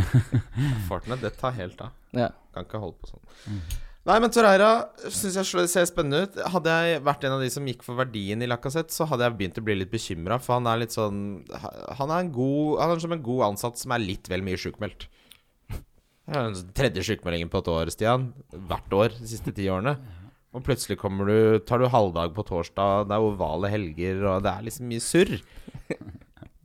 Fortnite, 0.90 1.22
det 1.22 1.30
tar 1.40 1.54
helt 1.56 1.80
av. 1.80 1.94
Ja. 2.12 2.26
Kan 2.52 2.66
ikke 2.66 2.82
holde 2.82 3.00
på 3.00 3.14
sånn. 3.14 3.62
Nei, 4.10 4.16
men 4.20 4.32
Torreira 4.32 4.68
syns 5.12 5.38
jeg 5.38 5.68
ser 5.72 5.88
spennende 5.88 6.26
ut. 6.26 6.36
Hadde 6.52 6.74
jeg 6.76 7.00
vært 7.06 7.24
en 7.24 7.36
av 7.38 7.44
de 7.44 7.48
som 7.52 7.66
gikk 7.68 7.84
for 7.86 7.96
verdien 7.96 8.44
i 8.44 8.48
Lacassette, 8.48 8.92
så 8.92 9.08
hadde 9.08 9.24
jeg 9.24 9.38
begynt 9.38 9.60
å 9.60 9.64
bli 9.64 9.78
litt 9.80 9.92
bekymra, 9.92 10.36
for 10.40 10.58
han 10.58 10.68
er 10.68 10.82
litt 10.82 10.96
sånn 10.96 11.18
Han 11.98 12.12
er 12.12 12.24
en 12.24 12.30
god 12.32 12.80
Han 12.80 12.94
er 12.94 13.02
som 13.04 13.16
en 13.16 13.24
god 13.24 13.44
ansatt 13.50 13.80
som 13.80 13.92
er 13.96 14.04
litt 14.04 14.28
vel 14.32 14.44
mye 14.44 14.60
sjukmeldt. 14.60 15.08
Den 16.30 16.56
tredje 16.76 17.02
sjukmeldingen 17.08 17.50
på 17.50 17.60
et 17.60 17.72
år, 17.72 17.90
Stian. 17.92 18.30
Hvert 18.52 18.92
år 18.94 19.16
de 19.16 19.28
siste 19.28 19.52
ti 19.56 19.66
årene. 19.72 19.96
Og 20.50 20.64
plutselig 20.66 20.98
kommer 20.98 21.28
du 21.30 21.60
tar 21.62 21.78
du 21.78 21.86
halvdag 21.90 22.32
på 22.34 22.44
torsdag, 22.48 23.06
det 23.06 23.14
er 23.14 23.26
ovale 23.26 23.70
helger, 23.70 24.24
og 24.26 24.42
det 24.46 24.50
er 24.50 24.66
liksom 24.66 24.90
mye 24.90 25.04
surr. 25.04 25.36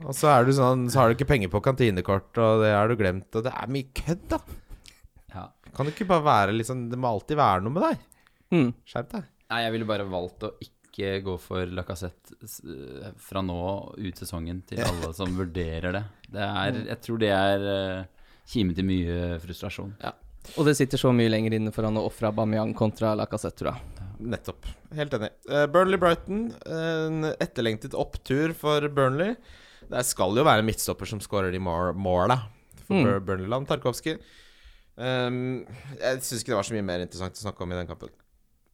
Og 0.06 0.12
så 0.12 0.27
er 0.27 0.44
du 0.44 0.51
sånn 0.56 0.89
Så 0.92 1.00
har 1.00 1.08
du 1.08 1.15
ikke 1.15 1.30
penger 1.30 1.51
på 1.54 1.62
kantinekort, 1.63 2.36
og 2.36 2.65
det 2.65 2.74
har 2.75 2.92
du 2.92 2.98
glemt, 3.00 3.30
og 3.32 3.46
det 3.46 3.54
er 3.56 3.72
mye 3.72 3.88
kødd, 3.96 4.25
da. 4.34 4.39
Ja. 5.32 5.46
Kan 5.75 5.88
det 5.88 5.96
ikke 5.96 6.10
bare 6.10 6.25
være 6.25 6.56
liksom 6.56 6.88
Det 6.92 7.00
må 7.00 7.13
alltid 7.13 7.39
være 7.39 7.63
noe 7.65 7.75
med 7.75 7.86
deg. 7.88 8.04
Mm. 8.56 8.70
Skjerp 8.88 9.13
deg. 9.13 9.30
Nei, 9.51 9.62
jeg 9.63 9.75
ville 9.75 9.88
bare 9.89 10.08
valgt 10.10 10.46
å 10.48 10.51
ikke 10.65 11.10
gå 11.25 11.38
for 11.42 11.72
Lacassette 11.75 12.36
eh, 12.44 13.08
fra 13.20 13.42
nå 13.44 13.62
ut 13.96 14.20
sesongen 14.22 14.62
til 14.68 14.84
alle 14.89 15.13
som 15.15 15.32
vurderer 15.38 15.96
det. 15.96 16.04
Det 16.36 16.51
er 16.65 16.84
Jeg 16.92 17.01
tror 17.08 17.24
det 17.24 17.32
er 17.36 17.65
uh, 17.65 18.30
kime 18.51 18.75
til 18.77 18.88
mye 18.88 19.39
frustrasjon. 19.44 19.96
Og 20.57 20.65
det 20.67 20.75
sitter 20.77 20.97
så 21.01 21.11
mye 21.15 21.29
lenger 21.31 21.55
inne 21.57 21.71
for 21.75 21.87
han 21.87 21.97
å 21.99 22.05
ofre 22.07 22.29
Aubameyang 22.31 22.73
kontra 22.77 23.13
Lacassette, 23.17 23.57
tror 23.59 23.73
jeg. 23.73 24.07
Nettopp. 24.31 24.65
Helt 24.95 25.13
enig. 25.17 25.29
Uh, 25.49 25.65
Burnley-Brighton. 25.73 26.45
En 26.71 27.27
etterlengtet 27.35 27.97
opptur 27.99 28.53
for 28.57 28.85
Burnley. 28.95 29.35
Det 29.91 30.01
skal 30.07 30.33
jo 30.39 30.45
være 30.47 30.63
midtstopper 30.65 31.09
som 31.09 31.19
skårer 31.21 31.51
de 31.53 31.59
mål- 31.61 31.93
måla 31.97 32.39
for 32.87 32.95
Mm. 33.19 33.25
Burnley-land. 33.25 33.67
Tarkovskij. 33.67 34.19
Um, 34.97 35.65
jeg 35.99 36.21
syns 36.23 36.39
ikke 36.41 36.53
det 36.53 36.59
var 36.61 36.63
så 36.69 36.73
mye 36.77 36.85
mer 36.87 37.01
interessant 37.03 37.35
å 37.35 37.43
snakke 37.43 37.65
om 37.65 37.71
i 37.73 37.75
den 37.75 37.87
kampen. 37.89 38.09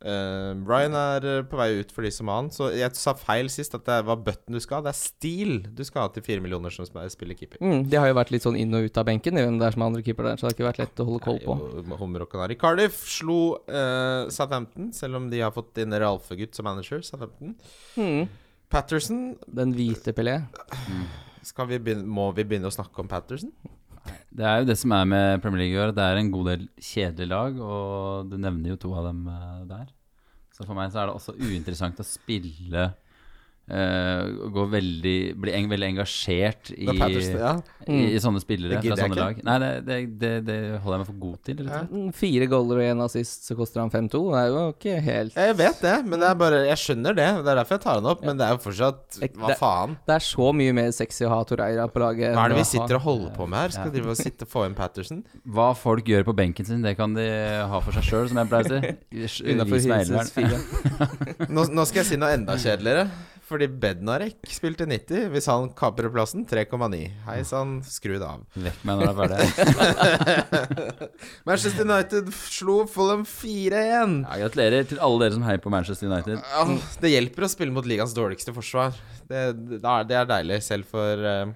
Uh, 0.02 0.58
Ryan 0.66 0.96
er 0.98 1.26
uh, 1.28 1.44
på 1.46 1.60
vei 1.60 1.68
ut 1.80 1.92
for 1.94 2.06
de 2.06 2.12
som 2.14 2.30
har 2.32 2.40
han, 2.42 2.50
så 2.54 2.72
jeg 2.74 2.96
sa 2.98 3.14
feil 3.18 3.52
sist 3.54 3.76
at 3.78 3.86
det 3.86 4.00
var 4.08 4.20
Button 4.26 4.58
du 4.58 4.62
skal 4.64 4.80
ha. 4.80 4.86
Det 4.88 4.94
er 4.96 5.00
stil 5.00 5.54
du 5.78 5.84
skal 5.86 6.08
ha 6.08 6.14
til 6.16 6.26
fire 6.26 6.44
millioner 6.44 6.74
som 6.74 6.88
spiller 6.90 7.38
keeper. 7.38 7.62
Mm, 7.62 7.86
de 7.92 8.00
har 8.02 8.10
jo 8.10 8.18
vært 8.18 8.34
litt 8.34 8.46
sånn 8.48 8.58
inn 8.60 8.74
og 8.78 8.88
ut 8.88 9.02
av 9.02 9.08
benken, 9.10 9.38
hvem 9.38 9.60
det 9.62 9.68
er 9.68 9.76
som 9.78 9.86
er 9.86 9.92
andre 9.92 10.06
keeper 10.06 10.30
der, 10.30 10.40
så 10.40 10.48
det 10.48 10.52
har 10.52 10.58
ikke 10.58 10.70
vært 10.70 10.82
lett 10.84 11.04
å 11.04 11.08
holde 11.10 11.26
koll 11.26 11.42
på. 11.44 11.58
Nei, 11.58 11.68
og 11.72 12.56
i 12.56 12.60
Cardiff 12.62 13.02
slo 13.10 13.40
uh, 13.70 14.30
Southampton, 14.34 14.90
selv 14.98 15.22
om 15.22 15.30
de 15.32 15.44
har 15.44 15.54
fått 15.56 15.82
inn 15.84 15.94
Ralfe-gutt 15.94 16.58
som 16.58 16.68
manager. 16.70 17.04
Southampton 17.06 17.56
Mm. 18.00 18.30
Patterson 18.72 19.36
Den 19.52 19.74
hvite 19.76 20.14
Pelé. 20.16 20.38
skal 21.44 21.68
vi 21.68 21.80
begynne, 21.80 22.08
Må 22.08 22.32
vi 22.36 22.46
begynne 22.48 22.70
å 22.70 22.74
snakke 22.74 23.04
om 23.04 23.10
Patterson? 23.12 23.52
Det 24.32 24.46
er 24.48 24.62
jo 24.62 24.68
det 24.70 24.78
som 24.80 24.94
er 24.96 25.08
med 25.12 25.42
Premier 25.44 25.66
League 25.66 25.76
i 25.76 25.82
år. 25.84 25.92
Det 25.96 26.04
er 26.06 26.20
en 26.20 26.32
god 26.32 26.48
del 26.54 26.68
kjedelige 26.80 27.32
lag, 27.32 27.58
og 27.60 28.30
du 28.32 28.38
nevner 28.40 28.72
jo 28.72 28.80
to 28.80 28.94
av 28.96 29.10
dem 29.10 29.26
eh, 29.28 29.64
der. 29.68 29.90
Så 30.56 30.64
for 30.68 30.78
meg 30.78 30.92
så 30.94 31.02
er 31.02 31.10
det 31.10 31.18
også 31.18 31.36
uinteressant 31.36 32.00
å 32.00 32.08
spille 32.08 32.86
eh, 33.70 34.50
går 34.56 34.70
veldig 34.72 35.16
Bli 35.42 35.54
en, 35.56 35.68
veldig 35.72 35.88
engasjert 35.94 36.72
i, 36.74 36.88
ja. 36.88 37.54
i, 37.88 38.00
i 38.16 38.20
sånne 38.22 38.42
spillere 38.44 38.82
fra 38.82 38.98
sånne 39.00 39.18
lag. 39.20 39.42
Nei, 39.48 39.56
det, 39.62 39.70
det, 39.88 39.98
det, 40.22 40.32
det 40.48 40.58
holder 40.84 40.98
jeg 40.98 41.02
meg 41.04 41.10
for 41.12 41.20
god 41.22 41.38
til. 41.48 41.62
Mm, 41.92 42.10
Fire 42.18 42.48
goaler 42.52 42.82
og 42.82 42.88
én 42.90 43.04
assist, 43.06 43.46
så 43.48 43.56
koster 43.60 43.82
han 43.84 43.92
5-2. 43.94 44.22
Det 44.32 44.42
er 44.42 44.50
jo 44.52 44.64
ikke 44.74 44.96
helt 45.06 45.38
Jeg 45.40 45.58
vet 45.62 45.82
det, 45.86 45.96
men 46.08 46.24
det 46.24 46.30
er 46.32 46.40
bare 46.42 46.62
Jeg 46.68 46.82
skjønner 46.84 47.18
det. 47.18 47.30
Det 47.42 47.54
er 47.54 47.60
derfor 47.62 47.78
jeg 47.78 47.84
tar 47.86 48.00
han 48.02 48.10
opp. 48.12 48.26
Men 48.26 48.40
det 48.42 48.48
er 48.48 48.56
jo 48.58 48.62
fortsatt 48.66 49.20
Hva 49.22 49.52
Det- 49.54 49.60
faen? 49.62 49.98
Det 50.08 50.18
er 50.18 50.26
så 50.32 50.52
mye 50.56 50.74
mer 50.82 50.92
sexy 50.96 51.26
å 51.28 51.32
ha 51.36 51.42
Torreira 51.48 51.88
på 51.92 52.04
laget. 52.04 52.36
Hva 52.36 52.46
er 52.46 52.56
det 52.56 52.62
vi 52.62 52.68
sitter 52.74 52.98
og 53.00 53.06
holder 53.08 53.36
på 53.38 53.48
med 53.48 53.60
her? 53.60 53.76
Skal 53.78 53.90
Ja. 53.92 53.96
drive 53.98 54.14
og 54.16 54.20
sitte 54.20 54.48
og 54.48 54.52
få 54.52 54.66
inn 54.68 54.76
Patterson? 54.78 55.24
Hva 55.48 55.72
folk 55.78 56.06
gjør 56.06 56.24
på 56.28 56.36
benken 56.38 56.66
sin, 56.68 56.82
det 56.86 56.96
kan 57.00 57.14
de 57.18 57.26
ha 57.72 57.80
for 57.84 57.92
seg 57.96 58.04
sjøl, 58.10 58.28
som 58.32 58.38
jeg 58.42 58.50
pleier 58.52 58.66
å 58.66 58.72
si. 58.72 58.96
Hilses 59.22 59.86
elveren. 59.86 60.32
fire. 60.32 60.58
Nå, 61.56 61.66
nå 61.72 61.86
skal 61.88 62.02
jeg 62.04 62.10
si 62.14 62.18
noe 62.22 62.32
enda 62.36 62.56
kjedeligere. 62.60 63.08
Fordi 63.52 63.68
Bednarek 63.68 64.48
spilte 64.48 64.86
90. 64.88 65.26
Hvis 65.34 65.48
han 65.52 65.66
kaprer 65.76 66.08
plassen, 66.14 66.46
3,9. 66.48 67.00
Hei 67.26 67.42
sann, 67.44 67.82
skru 67.84 68.14
det 68.16 68.24
av. 68.24 68.46
Vekk 68.56 68.86
meg 68.88 69.02
når 69.02 69.10
det 69.10 69.12
er 69.12 69.18
ferdig. 69.20 70.52
Manchester 71.50 71.84
United 71.84 72.30
slo 72.38 72.78
Fulham 72.88 73.26
4-1. 73.28 74.16
Ja, 74.24 74.38
gratulerer 74.46 74.88
til 74.88 75.02
alle 75.04 75.26
dere 75.26 75.36
som 75.36 75.44
heier 75.48 75.60
på 75.64 75.74
Manchester 75.74 76.08
United. 76.08 76.40
Ja, 76.40 76.64
det 77.04 77.12
hjelper 77.12 77.48
å 77.48 77.52
spille 77.52 77.76
mot 77.76 77.88
ligaens 77.90 78.16
dårligste 78.16 78.54
forsvar. 78.56 78.96
Det, 79.28 79.44
det, 79.74 79.82
er, 79.84 80.08
det 80.10 80.18
er 80.22 80.32
deilig, 80.32 80.62
selv 80.66 80.88
for 80.92 81.28
eh, 81.34 81.52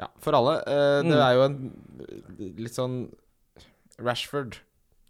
Ja, 0.00 0.08
for 0.24 0.36
alle. 0.40 0.58
Eh, 0.66 1.00
det 1.08 1.14
Mm. 1.14 1.24
er 1.24 1.34
jo 1.38 1.42
en 1.48 1.58
litt 2.64 2.74
sånn 2.76 2.94
Rashford 4.02 4.56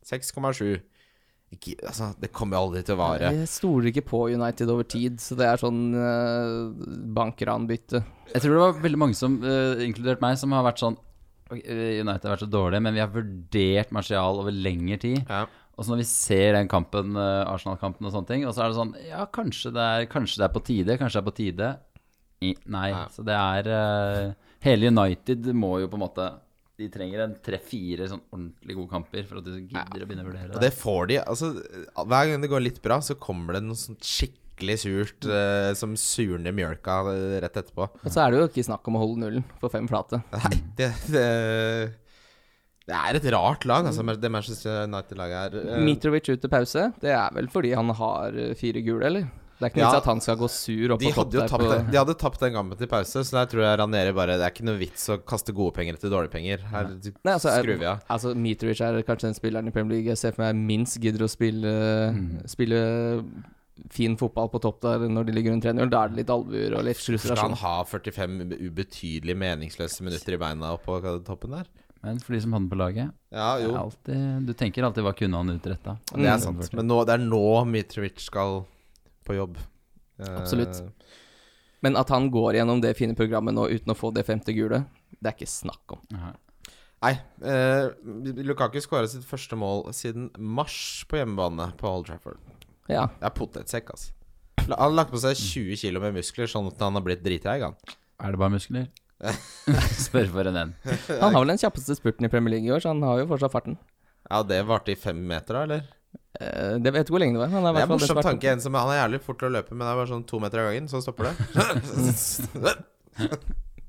6,7. 0.05 0.79
Ikke, 1.55 1.77
altså, 1.87 2.11
det 2.21 2.33
kommer 2.35 2.59
jo 2.59 2.67
aldri 2.67 2.83
til 2.87 2.97
å 2.97 3.01
vare. 3.01 3.31
Jeg 3.39 3.51
stoler 3.53 3.91
ikke 3.91 4.07
på 4.09 4.25
United 4.35 4.71
over 4.73 4.87
tid, 4.91 5.21
så 5.23 5.37
det 5.39 5.47
er 5.47 5.61
sånn 5.61 5.81
uh, 5.95 6.71
bankranbytte. 7.15 8.03
Jeg 8.33 8.43
tror 8.43 8.55
det 8.57 8.63
var 8.63 8.79
veldig 8.87 9.01
mange 9.01 9.19
som, 9.19 9.37
uh, 9.45 9.83
inkludert 9.85 10.23
meg, 10.25 10.39
som 10.41 10.55
har 10.57 10.67
vært 10.67 10.83
sånn 10.83 10.99
«Ok, 11.45 11.61
eh, 11.61 12.01
United 12.01 12.25
har 12.25 12.33
vært 12.33 12.47
så 12.47 12.49
dårlige, 12.49 12.83
men 12.87 12.97
vi 12.97 13.03
har 13.03 13.13
vurdert 13.13 13.91
Martial 13.93 14.41
over 14.41 14.55
lengre 14.55 14.97
tid. 15.03 15.21
Ja. 15.29 15.45
Og 15.75 15.85
så 15.85 15.93
når 15.93 16.01
vi 16.01 16.07
ser 16.09 16.55
den 16.57 16.71
kampen, 16.71 17.19
uh, 17.19 17.45
Arsenal-kampen 17.51 18.07
og 18.09 18.15
sånne 18.15 18.31
ting, 18.31 18.47
og 18.49 18.55
så 18.57 18.65
er 18.65 18.71
det 18.73 18.79
sånn 18.79 18.95
Ja, 19.05 19.27
kanskje 19.31 19.75
det 19.75 19.89
er, 19.97 20.07
kanskje 20.11 20.41
det 20.41 20.47
er 20.49 20.55
på 20.55 20.65
tide, 20.65 20.97
kanskje 21.01 21.19
det 21.19 21.23
er 21.23 21.29
på 21.29 21.37
tide. 21.39 21.75
I, 22.45 22.55
nei. 22.71 22.89
Ja. 22.93 23.05
Så 23.13 23.25
det 23.27 23.35
er 23.39 23.69
eh, 23.73 24.33
Hele 24.65 24.91
United 24.91 25.47
må 25.57 25.79
jo 25.83 25.91
på 25.91 25.99
en 25.99 26.05
måte 26.05 26.27
De 26.81 26.89
trenger 26.91 27.21
en 27.23 27.35
tre-fire 27.39 28.09
sånn 28.11 28.23
ordentlig 28.35 28.75
gode 28.81 28.91
kamper 28.91 29.27
for 29.29 29.39
at 29.39 29.47
de 29.47 29.61
gidder 29.63 30.03
å 30.03 30.07
begynne 30.09 30.25
å 30.25 30.27
vurdere 30.27 30.49
Og 30.49 30.57
det. 30.57 30.63
det 30.67 30.73
får 30.75 31.05
de. 31.13 31.19
Altså, 31.23 31.51
hver 32.01 32.31
gang 32.33 32.43
det 32.43 32.51
går 32.51 32.65
litt 32.65 32.81
bra, 32.83 32.97
så 33.05 33.15
kommer 33.15 33.55
det 33.55 33.61
noe 33.63 33.79
sånt 33.79 34.03
skikkelig 34.03 34.77
surt 34.83 35.29
eh, 35.31 35.71
som 35.79 35.95
surner 35.99 36.55
mjølka 36.57 36.97
eh, 37.13 37.37
rett 37.45 37.61
etterpå. 37.63 37.87
Og 38.03 38.11
så 38.11 38.25
er 38.25 38.35
det 38.35 38.41
jo 38.43 38.49
ikke 38.51 38.67
snakk 38.67 38.91
om 38.91 38.99
å 38.99 39.05
holde 39.05 39.23
nullen 39.23 39.47
for 39.63 39.71
fem 39.71 39.87
flate. 39.91 40.19
Nei, 40.35 40.51
det, 40.81 40.91
det 41.15 41.25
Det 42.91 42.99
er 42.99 43.17
et 43.21 43.31
rart 43.33 43.65
lag, 43.71 43.87
altså, 43.89 44.03
det 44.19 44.33
Manchester 44.35 44.83
United-laget 44.91 45.39
her. 45.45 45.77
Eh, 45.79 45.87
Mitrovic 45.87 46.27
ut 46.35 46.43
til 46.43 46.51
pause, 46.53 46.89
det 47.01 47.15
er 47.15 47.31
vel 47.39 47.47
fordi 47.55 47.71
han 47.79 47.95
har 48.03 48.35
fire 48.59 48.83
gule, 48.83 49.07
eller? 49.13 49.31
Det 49.61 49.63
er 49.63 49.71
ikke 49.71 49.83
noe 49.85 49.93
Ja. 49.93 49.97
at 49.99 50.05
han 50.05 50.21
skal 50.21 50.37
gå 50.37 50.49
sur 50.51 50.93
opp 50.95 51.01
de 51.01 51.11
hadde, 51.15 51.33
jo 51.33 51.41
der 51.41 51.49
tapt, 51.49 51.63
på 51.63 51.91
de 51.93 51.97
hadde 51.99 52.15
tapt 52.19 52.41
den 52.41 52.53
kampen 52.53 52.77
til 52.79 52.87
pause, 52.91 53.23
så 53.25 53.31
der 53.39 53.47
tror 53.47 53.63
jeg 53.63 53.79
Ranere 53.79 54.13
bare 54.15 54.35
Det 54.37 54.43
er 54.43 54.51
ikke 54.51 54.65
noe 54.67 54.79
vits 54.79 55.09
å 55.09 55.19
kaste 55.23 55.55
gode 55.55 55.75
penger 55.75 55.95
etter 55.95 56.11
dårlige 56.11 56.31
penger. 56.33 56.59
Her 56.73 56.85
Nei, 57.25 57.33
altså, 57.33 57.51
skrur 57.63 57.79
vi 57.79 57.85
av. 57.87 58.01
Altså, 58.11 58.35
Mitrovic 58.35 58.81
er 58.81 59.03
kanskje 59.03 59.29
den 59.31 59.35
spilleren 59.39 59.69
i 59.69 59.71
Premier 59.71 59.95
League 59.99 60.11
jeg 60.11 60.19
ser 60.19 60.33
for 60.33 60.43
meg 60.43 60.57
minst 60.57 60.99
gidder 61.01 61.23
å 61.25 61.31
spille, 61.31 62.13
Mm. 62.15 62.49
spille 62.49 62.81
fin 63.91 64.17
fotball 64.17 64.49
på 64.53 64.61
topp 64.63 64.81
der 64.83 64.99
når 65.11 65.27
de 65.27 65.33
ligger 65.33 65.51
rundt 65.55 65.65
3-0. 65.65 65.89
Da 65.91 66.05
er 66.05 66.09
det 66.13 66.17
litt 66.23 66.31
albuer 66.31 66.77
og 66.79 66.85
litt 66.87 66.97
Skal 66.97 67.15
han 67.37 67.55
frustrasjon. 67.55 67.57
ha 67.59 67.85
45 67.85 68.53
ubetydelig 68.71 69.35
meningsløse 69.37 70.01
minutter 70.07 70.35
i 70.35 70.37
beina 70.39 70.77
oppå 70.79 71.01
toppen 71.25 71.51
der? 71.59 71.67
Men 72.05 72.19
for 72.21 72.35
de 72.35 72.41
som 72.45 72.53
hadde 72.53 72.69
den 72.69 72.71
på 72.71 72.77
laget 72.79 73.13
Ja, 73.33 73.57
jo. 73.59 73.73
alltid, 73.75 74.47
Du 74.47 74.53
tenker 74.53 74.85
alltid 74.85 75.03
hva 75.03 75.15
kunne 75.17 75.37
han 75.41 75.59
utretta? 75.59 75.99
Det 76.13 76.21
er 76.27 76.37
Mm. 76.37 76.41
sant. 76.41 76.73
Men 76.75 76.87
nå, 76.87 77.05
det 77.07 77.15
er 77.15 77.25
nå 77.25 77.65
Mitrovic 77.67 78.21
skal 78.21 78.67
på 79.27 79.37
jobb. 79.39 79.59
Eh, 80.21 80.35
Absolutt. 80.39 80.83
Men 81.85 81.99
at 82.01 82.09
han 82.15 82.31
går 82.33 82.59
gjennom 82.61 82.81
det 82.81 82.95
fine 82.97 83.17
programmet 83.19 83.55
nå 83.57 83.67
uten 83.69 83.93
å 83.93 83.99
få 83.99 84.13
det 84.15 84.25
femte 84.25 84.55
gule, 84.57 84.85
det 85.19 85.31
er 85.31 85.37
ikke 85.37 85.51
snakk 85.51 85.97
om. 85.97 86.03
Nei. 87.05 87.13
Eh, 87.45 87.91
Lukaku 88.47 88.81
skåra 88.81 89.09
sitt 89.11 89.27
første 89.29 89.59
mål 89.61 89.91
siden 89.93 90.31
mars 90.39 91.05
på 91.11 91.19
hjemmebane 91.21 91.73
på 91.81 91.91
Old 91.91 92.09
Trafford. 92.09 92.41
Ja. 92.89 93.09
Det 93.21 93.29
er 93.29 93.35
potetsekk, 93.37 93.93
altså. 93.93 94.13
Han 94.65 94.73
har 94.79 94.95
lagt 94.97 95.13
på 95.13 95.21
seg 95.21 95.37
20 95.37 95.77
kg 95.83 96.01
med 96.07 96.17
muskler, 96.17 96.49
sånn 96.49 96.71
at 96.71 96.81
han 96.81 96.97
har 96.97 97.05
blitt 97.05 97.25
drittreig, 97.25 97.67
han. 97.67 97.77
Er 98.25 98.33
det 98.33 98.41
bare 98.41 98.55
muskler? 98.55 98.87
Spør 100.07 100.31
for 100.33 100.49
en 100.49 100.57
en. 100.61 100.73
Han 101.21 101.35
har 101.35 101.43
vel 101.43 101.53
den 101.53 101.61
kjappeste 101.61 101.97
spurten 101.99 102.25
i 102.25 102.33
Premier 102.33 102.57
League 102.57 102.69
i 102.69 102.73
år, 102.73 102.81
så 102.81 102.95
han 102.95 103.05
har 103.05 103.21
jo 103.21 103.29
fortsatt 103.35 103.53
farten. 103.53 103.77
Ja, 104.31 104.41
det 104.49 104.63
varte 104.69 104.95
i 104.95 104.99
fem 104.99 105.21
meter, 105.29 105.59
da, 105.59 105.63
eller? 105.69 105.85
Eh, 106.41 106.77
det 106.83 106.91
vet 106.95 107.05
ikke 107.07 107.15
hvor 107.15 107.23
lenge 107.23 107.39
det 107.39 107.45
var. 107.45 107.53
Han 107.55 107.69
er 107.69 107.77
Det 107.77 107.83
er 107.85 107.89
en 107.89 107.93
morsom 107.95 108.21
tanke. 108.27 108.51
En 108.51 108.63
som, 108.65 108.75
han 108.75 108.91
er 108.91 109.01
jævlig 109.03 109.21
fort 109.23 109.39
til 109.41 109.51
å 109.51 109.55
løpe, 109.55 109.75
men 109.77 109.85
det 109.87 109.93
er 109.93 110.01
bare 110.01 110.11
sånn 110.11 110.27
to 110.31 110.41
meter 110.43 110.63
av 110.63 110.71
gangen, 110.71 110.89
så 110.91 111.03
stopper 111.05 111.31
det. 111.31 111.35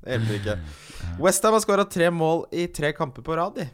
Det 0.06 0.14
hjelper 0.14 0.36
ikke. 0.38 0.54
Westham 1.18 1.56
har 1.56 1.62
skåra 1.64 1.84
tre 1.90 2.12
mål 2.14 2.44
i 2.54 2.68
tre 2.70 2.92
kamper 2.94 3.24
på 3.26 3.34
rad. 3.34 3.56
De. 3.58 3.64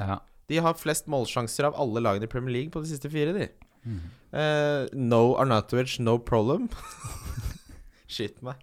Ja. 0.00 0.22
de 0.48 0.60
har 0.64 0.78
flest 0.80 1.04
målsjanser 1.12 1.68
av 1.68 1.76
alle 1.76 2.00
lagene 2.00 2.24
i 2.24 2.30
Premier 2.32 2.54
League 2.54 2.72
på 2.72 2.80
de 2.80 2.88
siste 2.88 3.10
fire. 3.12 3.34
De. 3.36 3.50
Eh, 4.32 4.86
no 4.96 5.34
Arnatovic, 5.36 5.98
no 6.00 6.16
problem. 6.16 6.70
Skyt 8.12 8.42
meg. 8.44 8.60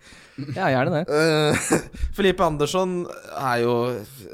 Ja, 0.55 0.69
gjerne 0.69 0.99
det. 0.99 1.03
Eh, 1.09 1.69
Felipe 2.17 2.45
Andersson 2.45 3.01
er 3.33 3.63
jo 3.63 3.75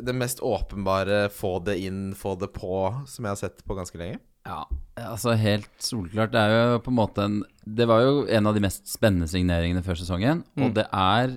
det 0.04 0.16
mest 0.18 0.44
åpenbare 0.44 1.26
få 1.34 1.58
det 1.66 1.78
inn, 1.88 2.10
få 2.18 2.36
det 2.40 2.52
på, 2.56 2.90
som 3.08 3.28
jeg 3.28 3.32
har 3.32 3.44
sett 3.46 3.64
på 3.66 3.78
ganske 3.78 4.00
lenge. 4.02 4.20
Ja, 4.46 4.62
altså 5.08 5.34
helt 5.40 5.72
solklart. 5.82 6.34
Det 6.36 6.42
er 6.42 6.52
jo 6.54 6.82
på 6.86 6.92
en 6.92 7.00
måte 7.00 7.24
en 7.26 7.40
Det 7.66 7.88
var 7.90 8.04
jo 8.04 8.28
en 8.30 8.46
av 8.46 8.54
de 8.54 8.62
mest 8.62 8.86
spennende 8.92 9.26
signeringene 9.32 9.82
før 9.86 9.98
sesongen. 9.98 10.44
Mm. 10.54 10.68
Og 10.68 10.76
det 10.78 10.86
er 10.86 11.34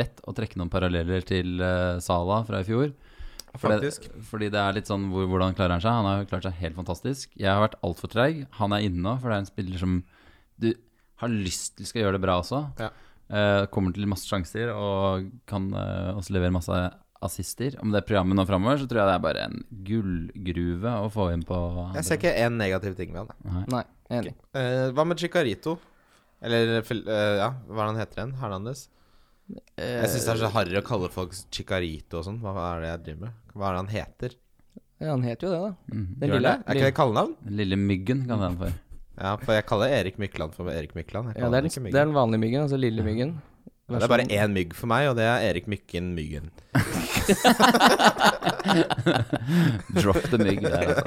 lett 0.00 0.18
å 0.26 0.34
trekke 0.34 0.58
noen 0.58 0.72
paralleller 0.72 1.22
til 1.26 1.62
uh, 1.62 2.00
Sala 2.02 2.40
fra 2.48 2.64
i 2.64 2.66
fjor. 2.66 2.90
Faktisk. 3.58 4.08
Det, 4.10 4.24
fordi 4.28 4.50
det 4.52 4.58
er 4.60 4.74
litt 4.76 4.90
sånn 4.90 5.06
hvor, 5.12 5.28
hvordan 5.30 5.54
klarer 5.56 5.76
han 5.76 5.84
seg? 5.84 5.94
Han 5.94 6.08
har 6.08 6.20
jo 6.20 6.28
klart 6.32 6.48
seg 6.48 6.58
helt 6.58 6.78
fantastisk. 6.78 7.30
Jeg 7.38 7.50
har 7.52 7.62
vært 7.62 7.78
altfor 7.86 8.10
treig. 8.12 8.42
Han 8.58 8.74
er 8.74 8.84
inne 8.86 9.04
nå, 9.06 9.14
for 9.22 9.30
det 9.30 9.38
er 9.38 9.44
en 9.44 9.50
spiller 9.50 9.82
som 9.82 10.00
du 10.58 10.72
har 11.22 11.30
lyst 11.32 11.78
til 11.78 11.88
skal 11.88 12.04
gjøre 12.04 12.18
det 12.18 12.24
bra 12.26 12.40
også. 12.42 12.64
Ja. 12.82 12.90
Eh, 13.28 13.66
kommer 13.68 13.92
til 13.92 14.08
masse 14.08 14.24
sjanser 14.24 14.70
og 14.72 15.26
kan 15.48 15.68
eh, 15.76 16.14
også 16.16 16.32
levere 16.32 16.54
masse 16.54 16.78
assister. 17.24 17.74
Om 17.82 17.92
det 17.92 18.00
er 18.00 18.06
programmet 18.08 18.38
nå 18.38 18.44
framover, 18.48 18.80
så 18.80 18.88
tror 18.88 19.02
jeg 19.02 19.10
det 19.10 19.16
er 19.18 19.24
bare 19.26 19.44
en 19.48 19.58
gullgruve 19.84 20.94
å 21.04 21.10
få 21.12 21.28
inn 21.34 21.42
på 21.46 21.58
Jeg 21.98 22.06
ser 22.06 22.20
ikke 22.20 22.32
én 22.46 22.56
negativ 22.60 22.96
ting 22.96 23.12
med 23.12 23.26
han. 23.26 23.34
jeg. 23.44 23.66
Nei, 23.74 23.84
enig. 24.20 24.34
Eh, 24.56 24.86
hva 24.96 25.04
med 25.08 25.20
Chicarito? 25.20 25.76
Eller 26.40 26.78
eh, 26.78 27.36
ja, 27.42 27.50
hva 27.66 27.82
er 27.82 27.82
det 27.82 27.90
han 27.90 28.00
heter 28.04 28.22
igjen? 28.22 28.34
Hernandez? 28.40 28.86
Jeg 29.48 30.08
syns 30.12 30.26
det 30.26 30.32
er 30.34 30.42
så 30.42 30.52
harry 30.52 30.76
å 30.76 30.84
kalle 30.84 31.08
folk 31.12 31.32
Chicarito 31.52 32.20
og 32.20 32.26
sånn. 32.28 32.40
Hva 32.40 32.54
er 32.70 32.84
det 32.84 32.90
jeg 32.92 33.04
driver 33.06 33.26
med? 33.26 33.38
Hva 33.54 33.68
er 33.68 33.76
det 33.76 33.82
han 33.82 33.94
heter? 33.96 34.36
Ja, 34.98 35.12
han 35.12 35.22
heter 35.22 35.46
jo 35.46 35.52
det, 35.52 35.60
da. 35.62 35.94
Mm. 35.94 36.06
Den 36.18 36.32
lille. 36.32 36.48
det? 36.48 36.64
Er 36.64 36.78
ikke 36.78 36.88
det 36.88 36.96
kallenavn? 36.96 37.34
Den 37.44 37.60
lille 37.60 37.78
myggen 37.80 38.24
kan 38.26 38.40
det 38.40 38.48
den 38.48 38.60
for. 38.64 38.78
Ja, 39.18 39.34
for 39.42 39.56
jeg 39.56 39.66
kaller 39.66 39.92
Erik 39.98 40.18
Mykland 40.22 40.54
for 40.54 40.70
Erik 40.70 40.94
Mykland. 40.94 41.34
Ja, 41.34 41.50
det 41.50 41.58
er, 41.58 41.68
den, 41.68 41.86
det 41.90 41.94
er 41.94 42.06
den 42.06 42.14
vanlige 42.14 42.42
myggen, 42.44 42.66
altså 42.66 42.78
lille 42.78 43.02
myggen. 43.02 43.38
Ja, 43.88 43.96
det 43.96 44.04
er 44.04 44.10
bare 44.12 44.24
én 44.28 44.52
mygg 44.52 44.74
for 44.76 44.90
meg, 44.90 45.06
og 45.08 45.14
det 45.16 45.24
er 45.24 45.46
Erik 45.48 45.64
Mykken 45.70 46.10
Myggen. 46.12 46.50
Drop 49.96 50.18
the 50.28 50.36
mygg 50.42 50.60
der, 50.60 50.92
altså. 50.92 51.04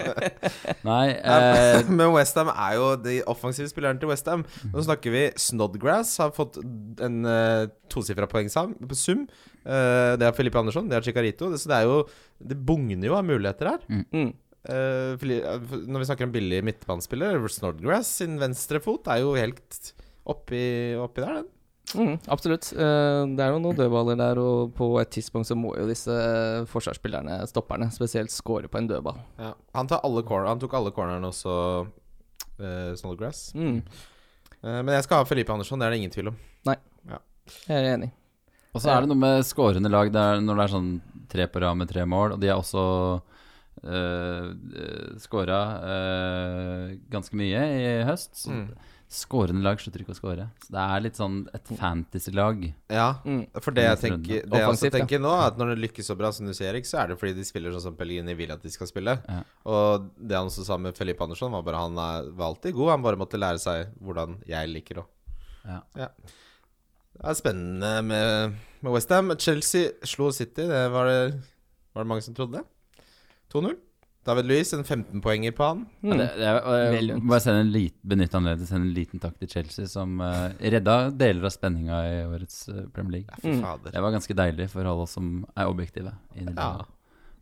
Nei, 0.89 1.13
eh, 1.13 1.85
Men 1.99 2.09
Westham 2.15 2.49
er 2.49 2.79
jo 2.79 2.87
de 2.97 3.19
offensive 3.29 3.69
spillerne 3.69 4.01
til 4.01 4.09
Westham. 4.09 4.41
Nå 4.73 4.81
snakker 4.87 5.13
vi 5.13 5.23
Snodgrass 5.37 6.15
har 6.23 6.33
fått 6.33 6.57
en 7.05 7.21
uh, 7.27 7.69
tosifra 7.93 8.25
poengsum. 8.31 8.73
sum. 8.97 9.27
Eh, 9.61 10.17
det 10.17 10.25
er 10.25 10.33
Felipe 10.33 10.57
Andersson, 10.57 10.89
det 10.89 10.97
er 10.97 11.05
Chicarito. 11.05 11.51
Det, 11.53 11.61
så 11.61 11.69
det 11.69 11.77
er 11.83 11.85
jo 11.85 12.01
Det 12.41 12.57
bugner 12.57 13.05
jo 13.11 13.13
av 13.19 13.29
muligheter 13.29 13.75
her. 13.75 13.85
Mm. 14.09 14.33
Eh, 14.69 15.15
eh, 15.15 15.71
når 15.87 16.03
vi 16.03 16.09
snakker 16.09 16.27
om 16.27 16.35
billig 16.35 16.61
midtbanespiller, 16.67 17.39
Snodgrass 17.49 18.19
sin 18.21 18.37
venstre 18.41 18.81
fot 18.83 19.09
er 19.11 19.23
jo 19.23 19.33
helt 19.37 19.93
oppi, 20.29 20.61
oppi 21.01 21.23
der, 21.23 21.41
den. 21.41 21.49
Mm, 21.91 22.13
absolutt. 22.31 22.69
Uh, 22.71 23.25
det 23.35 23.43
er 23.43 23.51
jo 23.51 23.57
noen 23.59 23.75
dødballer 23.75 24.19
der, 24.19 24.39
og 24.39 24.69
på 24.77 24.93
et 25.01 25.09
tidspunkt 25.11 25.49
så 25.49 25.57
må 25.59 25.73
jo 25.75 25.89
disse 25.89 26.13
forsvarsspillerne, 26.71 27.41
stopperne, 27.49 27.89
spesielt 27.91 28.31
score 28.31 28.69
på 28.71 28.79
en 28.79 28.87
dødball. 28.87 29.17
Ja. 29.41 29.51
Han, 29.75 29.89
tar 29.91 30.05
alle 30.07 30.23
corner, 30.23 30.53
han 30.53 30.61
tok 30.61 30.77
alle 30.77 30.93
cornerne 30.95 31.33
også, 31.33 31.57
uh, 32.61 32.93
Snodgrass. 33.01 33.49
Mm, 33.57 33.81
Eh, 34.61 34.79
men 34.85 34.93
jeg 34.95 35.05
skal 35.07 35.21
ha 35.21 35.27
Felipe 35.27 35.53
Andersson, 35.53 35.81
det 35.81 35.87
er 35.87 35.93
det 35.93 36.01
ingen 36.01 36.13
tvil 36.13 36.31
om. 36.31 36.39
Nei, 36.69 36.77
jeg 37.09 37.77
er 37.77 37.87
enig. 37.95 38.11
Og 38.71 38.79
så 38.79 38.93
er 38.93 39.03
det 39.03 39.11
noe 39.11 39.19
med 39.19 39.43
skårende 39.43 39.89
lag 39.91 40.11
det 40.13 40.21
er 40.21 40.43
når 40.45 40.59
det 40.59 40.63
er 40.63 40.73
sånn 40.77 40.91
tre 41.31 41.47
på 41.51 41.59
rad 41.63 41.79
med 41.79 41.89
tre 41.91 42.05
mål, 42.07 42.35
og 42.35 42.43
de 42.43 42.47
er 42.47 42.55
også 42.55 42.83
uh, 43.83 45.17
skåra 45.21 45.59
ganske 47.11 47.37
mye 47.37 47.61
i 47.75 47.85
høst. 48.07 48.35
Så 48.45 48.51
Mm. 48.51 48.71
Skårende 49.11 49.59
lag 49.59 49.75
slutter 49.75 49.99
ikke 50.05 50.13
å 50.13 50.15
skåre. 50.15 50.43
Så 50.63 50.71
det 50.71 50.79
er 50.79 51.01
litt 51.03 51.17
sånn 51.19 51.41
et 51.53 51.67
fantasy-lag. 51.75 52.61
Ja, 52.89 53.15
Mm. 53.25 53.41
for 53.59 53.71
det 53.75 53.83
jeg 53.83 53.97
tenker 54.05 54.45
Det 54.47 54.59
jeg 54.61 54.69
også 54.69 54.89
tenker 54.89 55.19
nå, 55.19 55.33
er 55.35 55.47
at 55.47 55.57
når 55.59 55.75
det 55.75 55.81
lykkes 55.83 56.07
så 56.07 56.15
bra 56.15 56.31
som 56.31 56.45
du 56.47 56.53
sier, 56.53 56.69
Erik, 56.71 56.85
så 56.87 57.01
er 57.03 57.07
det 57.09 57.17
fordi 57.19 57.33
de 57.35 57.43
spiller 57.43 57.71
sånn 57.75 57.81
som 57.81 57.95
Pellegrini 57.97 58.33
vil 58.37 58.53
at 58.53 58.61
de 58.63 58.69
skal 58.69 58.87
spille. 58.87 59.17
Ja. 59.27 59.43
Og 59.65 60.07
det 60.15 60.31
han 60.37 60.47
også 60.47 60.63
sa 60.63 60.77
med 60.77 60.95
Felipe 60.95 61.19
Andersson, 61.25 61.51
var 61.51 61.61
bare 61.61 61.81
han 61.83 61.97
er, 61.99 62.31
var 62.31 62.53
alltid 62.53 62.73
god. 62.73 62.89
Han 62.91 63.01
bare 63.03 63.17
måtte 63.19 63.35
lære 63.37 63.59
seg 63.59 63.91
hvordan 64.01 64.37
jeg 64.47 64.69
liker 64.69 65.03
å 65.03 65.05
Ja. 65.67 65.81
Det 65.93 67.27
er 67.27 67.33
spennende 67.35 67.91
med, 68.05 68.55
med 68.81 68.93
Westham. 68.93 69.35
Chelsea 69.37 69.91
slo 70.07 70.31
City, 70.31 70.63
det 70.71 70.89
var 70.89 71.05
det, 71.05 71.41
var 71.93 72.03
det 72.05 72.07
mange 72.07 72.23
som 72.23 72.33
trodde. 72.33 72.63
2-0. 73.53 73.79
David 74.21 74.45
Louis, 74.45 74.73
en 74.73 74.83
15-poenger 74.83 75.53
på 75.57 75.65
han. 75.65 75.79
Mm. 76.05 76.11
Ja, 76.11 76.17
det, 76.17 76.27
det, 76.37 76.49
Vel 76.93 77.07
jeg 77.09 77.23
må 77.25 77.39
en 77.39 77.71
lit, 77.73 77.95
benytte 78.05 78.37
anledningen 78.37 78.61
til 78.61 78.67
å 78.67 78.73
sende 78.75 78.89
en 78.91 78.97
liten 78.99 79.23
takk 79.23 79.39
til 79.41 79.49
Chelsea, 79.49 79.89
som 79.89 80.21
uh, 80.21 80.51
redda 80.61 80.97
deler 81.09 81.47
av 81.49 81.55
spenninga 81.55 82.01
i 82.05 82.19
årets 82.27 82.59
uh, 82.69 82.83
Premier 82.93 83.21
League. 83.21 83.29
Ja, 83.31 83.41
Mm. 83.51 83.87
Det 83.89 84.01
var 84.03 84.13
ganske 84.13 84.35
deilig 84.37 84.69
for 84.69 84.85
alle 84.85 85.07
oss 85.07 85.15
som 85.17 85.41
er 85.57 85.69
objektive. 85.69 86.13
Ja. 86.37 86.85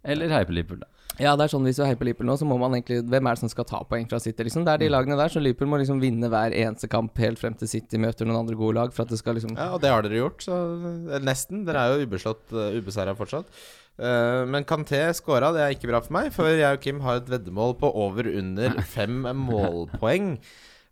Eller 0.08 0.32
heier 0.32 0.48
på 0.48 0.56
Liverpool, 0.56 0.80
da. 0.80 0.88
Ja, 1.20 1.34
det 1.36 1.48
er 1.48 1.52
sånn 1.52 1.66
hvis 1.68 1.76
du 1.76 1.84
heier 1.84 1.98
på 2.00 2.06
Liverpool 2.08 2.30
nå, 2.30 2.38
så 2.40 2.48
må 2.48 2.56
man 2.62 2.78
egentlig 2.78 3.02
Hvem 3.12 3.28
er 3.28 3.36
det 3.36 3.42
som 3.42 3.52
skal 3.52 3.66
ta 3.68 3.82
poeng 3.88 4.06
fra 4.08 4.22
City, 4.24 4.46
liksom? 4.48 4.64
Det 4.64 4.72
er 4.72 4.84
de 4.86 4.92
lagene 4.94 5.18
der, 5.20 5.32
så 5.34 5.42
Liverpool 5.44 5.68
må 5.72 5.82
liksom 5.82 6.00
vinne 6.00 6.30
hver 6.32 6.56
eneste 6.56 6.88
kamp 6.92 7.18
helt 7.20 7.42
frem 7.42 7.58
til 7.60 7.68
City 7.72 8.00
møter 8.00 8.30
noen 8.30 8.46
andre 8.46 8.56
gode 8.60 8.78
lag, 8.80 8.96
for 8.96 9.04
at 9.04 9.12
det 9.12 9.20
skal 9.20 9.36
liksom 9.36 9.58
Ja, 9.58 9.74
og 9.76 9.84
det 9.84 9.92
har 9.92 10.06
dere 10.06 10.22
gjort, 10.22 10.46
så 10.46 10.62
eh, 10.78 11.20
nesten. 11.26 11.66
Dere 11.68 11.84
er 11.84 11.98
jo 11.98 12.08
ubeslått, 12.08 12.46
uh, 12.56 12.72
ubeseira 12.78 13.18
fortsatt. 13.20 13.52
Eh, 14.00 14.46
men 14.48 14.64
Kanté 14.64 15.02
skåra, 15.18 15.52
det 15.56 15.62
er 15.66 15.76
ikke 15.76 15.90
bra 15.92 16.00
for 16.06 16.16
meg, 16.16 16.32
for 16.36 16.48
jeg 16.48 16.64
og 16.78 16.82
Kim 16.84 17.02
har 17.04 17.20
et 17.20 17.28
veddemål 17.30 17.76
på 17.82 17.90
over 18.00 18.30
under 18.40 18.80
fem 18.96 19.26
målpoeng. 19.46 20.38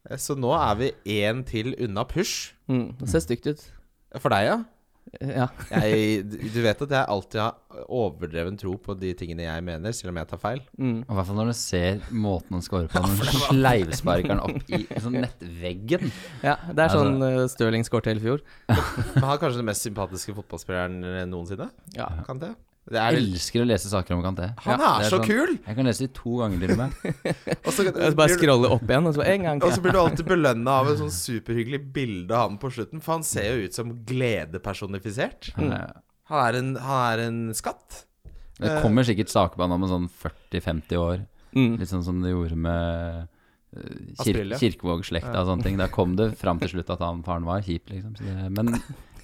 Eh, 0.10 0.18
Så 0.20 0.36
nå 0.40 0.52
er 0.60 0.76
vi 0.82 0.92
én 1.24 1.46
til 1.48 1.74
unna 1.80 2.04
push. 2.08 2.54
mm, 2.68 2.98
Det 3.00 3.10
ser 3.14 3.24
stygt 3.24 3.48
ut. 3.54 3.64
For 4.20 4.30
deg, 4.34 4.46
ja? 4.52 4.58
Ja. 5.24 5.46
Jeg, 5.72 6.26
du 6.28 6.58
vet 6.66 6.82
at 6.84 6.92
jeg 6.92 7.08
alltid 7.08 7.40
har 7.40 7.86
overdreven 7.88 8.58
tro 8.60 8.74
på 8.76 8.92
de 9.00 9.14
tingene 9.16 9.46
jeg 9.46 9.64
mener, 9.64 9.94
selv 9.96 10.12
om 10.12 10.18
jeg 10.20 10.28
tar 10.28 10.42
feil. 10.42 10.60
Mm. 10.76 10.98
Og 11.06 11.14
I 11.14 11.16
hvert 11.16 11.28
fall 11.30 11.38
når 11.40 11.48
du 11.54 11.56
ser 11.56 12.02
måten 12.12 12.58
han 12.58 12.66
scorer 12.66 12.90
på. 12.92 13.00
Når 13.06 13.30
han 13.32 13.40
sleivsparker 13.54 14.34
den 14.34 14.44
opp 14.44 14.68
i 14.76 14.82
sånn 15.00 15.16
nettveggen. 15.24 16.12
ja 16.44 16.58
det 16.68 16.76
er 16.76 16.84
Altså- 16.90 17.06
sånn 17.06 17.24
uh, 17.24 17.48
Stirling 17.48 17.88
skårte 17.88 18.12
hele 18.12 18.20
fjor. 18.26 18.44
Men 18.68 19.24
han 19.24 19.32
er 19.32 19.40
kanskje 19.46 19.62
den 19.64 19.70
mest 19.72 19.88
sympatiske 19.88 20.36
fotballspilleren 20.42 21.00
noensinne. 21.32 21.70
Ja. 21.96 22.10
Kanté. 22.28 22.52
Det 22.52 22.67
Jeg 22.88 23.04
er, 23.04 23.18
elsker 23.20 23.64
å 23.64 23.68
lese 23.68 23.90
saker 23.92 24.16
om 24.16 24.22
Kanté. 24.24 24.46
han 24.64 24.80
Ja, 24.80 24.92
er 25.02 25.10
så 25.10 25.18
sånn- 25.18 25.26
kul! 25.28 25.50
Jeg 25.68 25.76
kan 25.76 25.86
lese 25.90 26.06
de 26.06 26.08
to 26.16 26.38
ganger 26.40 26.62
til 26.64 26.72
og 26.72 26.78
med. 26.80 26.94
Og 27.68 27.74
så, 27.76 27.86
Bare 28.16 28.36
scrolle 28.38 28.70
opp 28.72 28.86
igjen, 28.88 29.10
og 29.10 29.16
så 29.18 29.26
en 29.28 29.44
gang 29.44 29.62
og 29.68 29.74
så 29.76 29.84
blir 29.84 29.92
du 29.98 30.00
alltid 30.00 30.30
belønna 30.30 30.76
av 30.82 30.92
et 30.94 31.02
sånn 31.02 31.12
superhyggelig 31.12 31.82
bilde 31.96 32.32
av 32.32 32.46
ham 32.48 32.60
på 32.62 32.72
slutten, 32.72 33.02
for 33.04 33.18
han 33.18 33.26
ser 33.28 33.50
jo 33.52 33.66
ut 33.68 33.76
som 33.76 33.92
glede 34.08 34.62
personifisert. 34.64 35.50
Mm. 35.60 35.74
Han 36.32 36.44
er 36.46 36.60
en, 36.62 36.70
han 36.88 37.02
er 37.12 37.24
en 37.26 37.42
skatt. 37.58 38.06
Det 38.58 38.80
kommer 38.82 39.06
sikkert 39.06 39.30
saker 39.30 39.60
på 39.60 39.68
han 39.68 39.76
om 39.76 39.84
en 39.86 39.92
sånn 39.92 40.08
40-50 40.24 40.98
år. 41.02 41.26
Mm. 41.58 41.76
Litt 41.82 41.92
sånn 41.92 42.06
som 42.08 42.24
det 42.24 42.32
gjorde 42.32 42.56
med 42.58 43.28
eh, 43.76 44.16
kir 44.24 44.40
Kirkevåg-slekta 44.58 45.36
og 45.44 45.52
sånne 45.52 45.68
ting. 45.68 45.78
Da 45.80 45.88
kom 45.92 46.16
det 46.20 46.32
fram 46.40 46.60
til 46.64 46.72
slutt 46.72 46.90
at 46.96 47.04
han 47.04 47.20
faren 47.28 47.46
var 47.48 47.62
kjip, 47.68 47.92
liksom. 47.92 48.16
Så 48.18 48.26
det, 48.26 48.50
men 48.56 48.74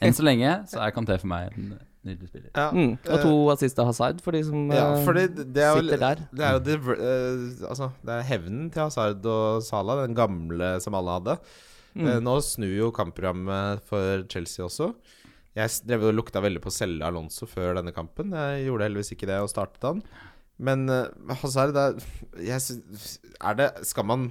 enn 0.04 0.16
så 0.20 0.28
lenge 0.28 0.54
så 0.70 0.84
er 0.84 0.94
Kanté 0.96 1.16
for 1.22 1.32
meg 1.32 1.56
en 1.56 1.74
nydelig 2.08 2.30
spiller. 2.30 2.50
Ja, 2.54 2.70
Mm. 2.74 2.98
Og 2.98 3.22
to 3.24 3.34
assist 3.54 3.80
av 3.80 3.90
Hazard, 3.90 4.22
for 4.22 4.36
de 4.36 4.44
som 4.44 4.72
ja 4.72 4.86
eh, 4.94 5.06
fordi 5.06 5.28
det 5.32 5.64
er 5.64 5.80
sitter 5.80 6.02
der. 6.02 6.24
Det 6.32 6.46
er 6.48 6.58
jo 6.58 6.64
det, 6.68 6.78
uh, 6.84 7.70
altså, 7.70 7.92
det 8.04 8.18
er 8.18 8.28
hevnen 8.28 8.70
til 8.74 8.84
Hazard 8.84 9.26
og 9.26 9.64
Salah, 9.64 10.04
den 10.04 10.18
gamle 10.18 10.76
som 10.84 10.98
alle 11.00 11.18
hadde. 11.20 11.38
Mm. 11.94 12.06
Uh, 12.08 12.20
nå 12.26 12.38
snur 12.44 12.76
jo 12.76 12.92
kampprogrammet 12.96 13.84
for 13.88 14.26
Chelsea 14.30 14.66
også. 14.66 14.94
Jeg 15.54 15.70
drev 15.86 16.08
og 16.10 16.16
lukta 16.18 16.42
veldig 16.42 16.62
på 16.64 16.72
å 16.72 16.74
selge 16.74 17.06
Alonso 17.06 17.46
før 17.46 17.78
denne 17.78 17.94
kampen. 17.94 18.34
Jeg 18.34 18.68
gjorde 18.68 18.88
heldigvis 18.88 19.14
ikke 19.14 19.30
det 19.30 19.42
og 19.44 19.52
startet 19.52 19.86
han. 19.86 20.00
Men 20.64 20.88
Hazard, 21.42 21.78
er, 21.78 21.96
jeg, 22.38 22.78
er 23.42 23.56
det 23.58 23.68
Skal 23.90 24.06
man 24.06 24.28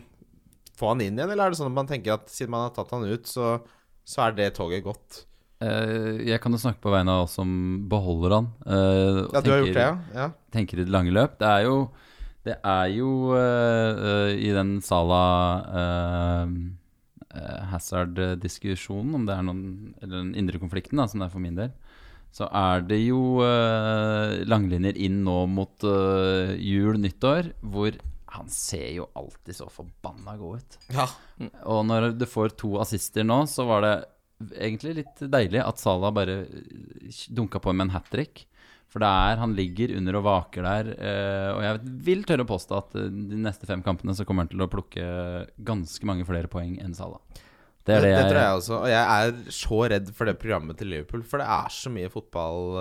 få 0.79 0.93
han 0.93 1.03
inn 1.05 1.19
igjen, 1.19 1.31
eller 1.31 1.47
er 1.47 1.53
det 1.53 1.61
sånn 1.61 1.71
at 1.71 1.77
man 1.77 1.91
tenker 1.91 2.17
at 2.17 2.31
siden 2.33 2.55
man 2.55 2.67
har 2.67 2.75
tatt 2.75 2.91
han 2.95 3.07
ut, 3.07 3.29
så, 3.31 3.59
så 4.03 4.27
er 4.27 4.39
det 4.39 4.55
toget 4.59 4.85
gått? 4.87 5.25
Eh, 5.63 6.23
jeg 6.27 6.41
kan 6.43 6.55
jo 6.55 6.61
snakke 6.61 6.83
på 6.83 6.93
vegne 6.93 7.15
av 7.15 7.27
oss 7.27 7.37
som 7.39 7.51
beholder 7.91 8.37
han. 8.39 8.51
eh, 8.67 9.21
Ja, 9.33 9.41
du 9.41 9.51
har 9.51 9.63
gjort 9.63 9.79
det, 9.79 9.91
ja? 10.17 10.31
tenker 10.51 10.81
i 10.81 10.85
det 10.85 10.95
lange 10.95 11.15
løp. 11.15 11.39
Det 11.39 11.49
er 11.49 11.67
jo, 11.69 11.77
det 12.45 12.57
er 12.59 12.87
jo 12.91 13.11
uh, 13.31 14.31
i 14.35 14.51
den 14.51 14.81
Sala 14.83 15.23
uh, 15.71 16.47
Hazard-diskusjonen, 17.71 19.15
om 19.15 19.27
det 19.27 19.37
er 19.37 19.45
noen 19.47 19.95
Eller 20.03 20.19
den 20.19 20.35
indre 20.35 20.59
konflikten, 20.59 20.99
da, 20.99 21.07
som 21.07 21.23
det 21.23 21.29
er 21.29 21.33
for 21.37 21.45
min 21.45 21.55
del, 21.57 21.71
så 22.33 22.49
er 22.49 22.83
det 22.89 22.99
jo 23.05 23.39
uh, 23.45 24.43
langlinjer 24.49 24.99
inn 24.99 25.23
nå 25.23 25.45
mot 25.47 25.87
jul, 26.59 26.99
nyttår, 26.99 27.53
hvor 27.63 27.95
han 28.33 28.49
ser 28.49 28.89
jo 28.97 29.07
alltid 29.15 29.55
så 29.55 29.69
forbanna 29.71 30.35
god 30.41 30.65
ut. 30.65 30.79
ja. 30.97 31.07
Og 31.69 31.85
når 31.87 32.15
du 32.17 32.25
får 32.27 32.57
to 32.57 32.79
assister 32.81 33.25
nå, 33.29 33.45
så 33.47 33.67
var 33.69 33.85
det 33.85 33.97
egentlig 34.51 34.97
litt 35.01 35.23
deilig 35.33 35.63
at 35.65 35.81
Salah 35.83 36.13
bare 36.15 36.43
eh, 36.45 37.21
dunka 37.29 37.61
på 37.63 37.75
med 37.75 37.89
en 37.89 37.95
hat 37.97 38.11
trick. 38.13 38.47
For 38.93 39.01
det 39.01 39.09
er, 39.09 39.39
han 39.41 39.55
ligger 39.57 39.95
under 39.97 40.19
og 40.19 40.27
vaker 40.27 40.67
der. 40.67 40.91
eh, 40.99 41.49
og 41.55 41.63
jeg 41.65 41.95
vil 42.09 42.27
tørre 42.29 42.45
å 42.45 42.51
påstå 42.51 42.77
at 42.77 42.99
eh, 43.01 43.09
de 43.33 43.41
neste 43.41 43.69
fem 43.69 43.85
kampene 43.85 44.15
så 44.17 44.27
kommer 44.29 44.45
han 44.45 44.53
til 44.53 44.65
å 44.65 44.71
plukke 44.73 45.07
ganske 45.65 46.09
mange 46.09 46.29
flere 46.29 46.51
poeng 46.53 46.77
enn 46.83 46.97
Salah. 46.97 47.23
Det 47.83 47.97
er 47.97 48.05
det, 48.05 48.11
det, 48.15 48.27
tror 48.29 48.39
jeg 48.39 48.47
jeg 48.47 48.59
også. 48.61 48.75
Og 48.79 48.91
jeg 48.93 49.05
er 49.17 49.55
så 49.57 49.79
redd 49.91 50.11
for 50.15 50.29
det 50.29 50.37
programmet 50.39 50.79
til 50.79 50.93
Liverpool, 50.93 51.25
for 51.27 51.43
det 51.43 51.49
er 51.51 51.73
så 51.75 51.91
mye 51.91 52.13
fotball 52.13 52.77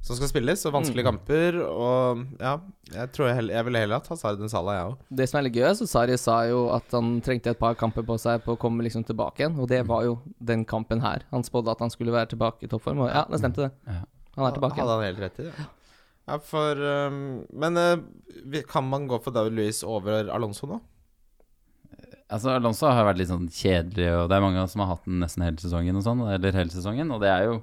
som 0.00 0.16
skal 0.16 0.30
spilles, 0.30 0.62
og 0.64 0.74
vanskelige 0.74 1.06
kamper. 1.06 1.58
Og 1.60 2.22
ja, 2.40 2.54
jeg 2.94 3.12
tror 3.14 3.28
jeg, 3.28 3.36
heller, 3.40 3.56
jeg 3.58 3.66
ville 3.68 3.82
heller 3.84 4.00
hatt 4.00 4.08
Hazard 4.12 4.40
enn 4.40 4.52
Salah, 4.52 4.78
jeg 4.78 4.92
òg. 4.92 5.02
Det 5.20 5.26
som 5.28 5.40
er 5.40 5.46
litt 5.46 5.58
gøy, 5.58 5.66
så 5.76 5.88
Sari 5.90 6.16
sa 6.20 6.38
jo 6.48 6.62
at 6.74 6.96
han 6.96 7.18
trengte 7.24 7.52
et 7.52 7.60
par 7.60 7.76
kamper 7.80 8.06
på 8.08 8.16
seg 8.20 8.44
på 8.46 8.56
å 8.56 8.60
komme 8.60 8.86
liksom 8.86 9.04
tilbake 9.08 9.44
igjen, 9.44 9.58
og 9.60 9.68
det 9.72 9.82
var 9.90 10.06
jo 10.08 10.16
den 10.52 10.64
kampen 10.68 11.04
her. 11.04 11.26
Han 11.34 11.44
spådde 11.46 11.76
at 11.76 11.84
han 11.84 11.92
skulle 11.92 12.14
være 12.16 12.32
tilbake 12.32 12.64
i 12.66 12.72
toppform, 12.72 13.04
og 13.04 13.12
ja, 13.12 13.26
det 13.28 13.42
stemte 13.42 13.68
det. 13.68 14.00
Han 14.38 14.46
er 14.46 14.56
tilbake. 14.56 14.80
Hadde 14.80 14.96
han 14.96 15.06
helt 15.10 15.22
rett 15.26 15.42
i 15.42 15.50
det. 15.50 15.68
Ja, 16.30 16.36
for 16.44 16.78
um, 16.78 17.42
Men 17.50 17.76
uh, 17.80 18.60
kan 18.70 18.86
man 18.86 19.08
gå 19.10 19.18
for 19.24 19.34
David 19.34 19.56
Louis 19.56 19.82
over 19.82 20.30
Alonso 20.30 20.68
nå? 20.70 20.78
Altså 22.30 22.52
Alonso 22.54 22.86
har 22.86 23.08
vært 23.08 23.18
litt 23.18 23.30
sånn 23.32 23.48
kjedelig, 23.50 24.06
og 24.14 24.28
det 24.30 24.36
er 24.36 24.44
mange 24.44 24.62
som 24.70 24.84
har 24.84 24.92
hatt 24.92 25.06
den 25.08 25.18
nesten 25.18 25.42
hele 25.42 25.58
sesongen. 25.58 25.98
Og 25.98 26.04
sånn, 26.06 26.22
eller 26.30 26.54
hele 26.54 26.70
sesongen, 26.70 27.10
og 27.10 27.24
det 27.24 27.32
er 27.32 27.48
jo, 27.48 27.56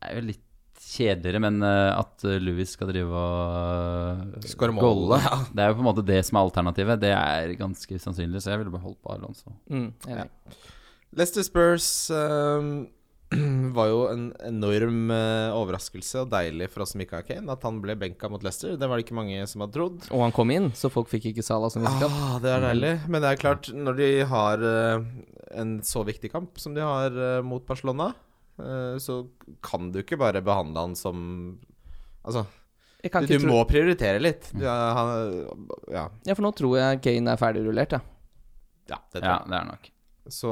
er 0.00 0.16
jo 0.16 0.22
litt 0.30 0.44
kjedeligere, 0.88 1.42
men 1.44 1.62
eh, 1.66 1.90
at 1.92 2.24
eh, 2.26 2.40
Louis 2.42 2.70
skal 2.70 2.90
drive 2.92 3.12
og 3.12 4.26
uh, 4.38 4.46
Skåre 4.48 4.74
mål, 4.74 5.16
ja. 5.20 5.40
Det 5.52 5.64
er 5.64 5.72
jo 5.72 5.78
på 5.78 5.84
en 5.84 5.90
måte 5.90 6.06
det 6.06 6.20
som 6.26 6.38
er 6.38 6.48
alternativet. 6.48 7.02
Det 7.02 7.14
er 7.14 7.56
ganske 7.60 8.00
sannsynlig, 8.02 8.42
så 8.42 8.54
jeg 8.54 8.62
ville 8.62 8.74
beholdt 8.74 9.00
på 9.04 9.12
Alonso. 9.14 9.52
Mm, 9.70 9.90
ja. 10.08 10.28
Leicester 11.16 11.44
Spurs 11.46 11.88
um, 12.12 12.86
var 13.76 13.88
jo 13.90 14.04
en 14.08 14.28
enorm 14.46 15.10
eh, 15.12 15.56
overraskelse 15.56 16.22
og 16.22 16.30
deilig 16.32 16.70
for 16.72 16.84
oss 16.84 16.94
som 16.94 17.02
ikke 17.04 17.18
har 17.18 17.26
Kane 17.26 17.52
at 17.52 17.64
han 17.66 17.80
ble 17.84 17.96
benka 18.00 18.30
mot 18.32 18.44
Leicester. 18.44 18.76
Det 18.80 18.88
var 18.88 18.96
det 18.96 19.04
ikke 19.04 19.18
mange 19.18 19.42
som 19.50 19.64
hadde 19.64 19.76
trodd. 19.76 19.98
Og 20.08 20.24
han 20.24 20.34
kom 20.36 20.52
inn, 20.54 20.70
så 20.76 20.90
folk 20.92 21.10
fikk 21.12 21.30
ikke 21.32 21.44
Salah 21.44 21.72
som 21.72 21.84
visste 21.84 22.08
Ah, 22.08 22.38
det 22.42 22.54
er 22.54 22.64
deilig. 22.70 22.94
Men 23.08 23.24
det 23.24 23.32
er 23.32 23.42
klart, 23.42 23.68
når 23.74 24.00
de 24.00 24.08
har 24.30 24.64
eh, 24.64 25.04
en 25.60 25.76
så 25.84 26.04
viktig 26.08 26.32
kamp 26.32 26.60
som 26.60 26.76
de 26.76 26.84
har 26.84 27.12
eh, 27.12 27.44
mot 27.44 27.64
Barcelona, 27.68 28.12
eh, 28.14 28.27
så 29.02 29.20
kan 29.64 29.92
du 29.94 30.00
ikke 30.02 30.18
bare 30.20 30.42
behandle 30.44 30.88
han 30.88 30.96
som 30.98 31.20
Altså, 32.26 32.42
Jeg 33.04 33.12
kan 33.14 33.22
du, 33.24 33.30
ikke 33.30 33.38
du 33.40 33.46
tro 33.46 33.52
må 33.54 33.60
prioritere 33.70 34.18
litt. 34.20 34.50
Du, 34.52 34.64
han, 34.66 35.12
ja. 35.94 36.08
Ja, 36.26 36.34
for 36.34 36.44
nå 36.44 36.50
tror 36.58 36.74
jeg 36.76 37.00
Kane 37.04 37.32
er 37.32 37.40
ferdigrullert, 37.40 37.94
ja. 37.96 38.02
ja, 38.90 38.98
det 39.14 39.22
tror 39.22 39.30
Ja, 39.30 39.38
det 39.46 39.60
er 39.60 39.68
nok. 39.70 39.88
Så 40.28 40.50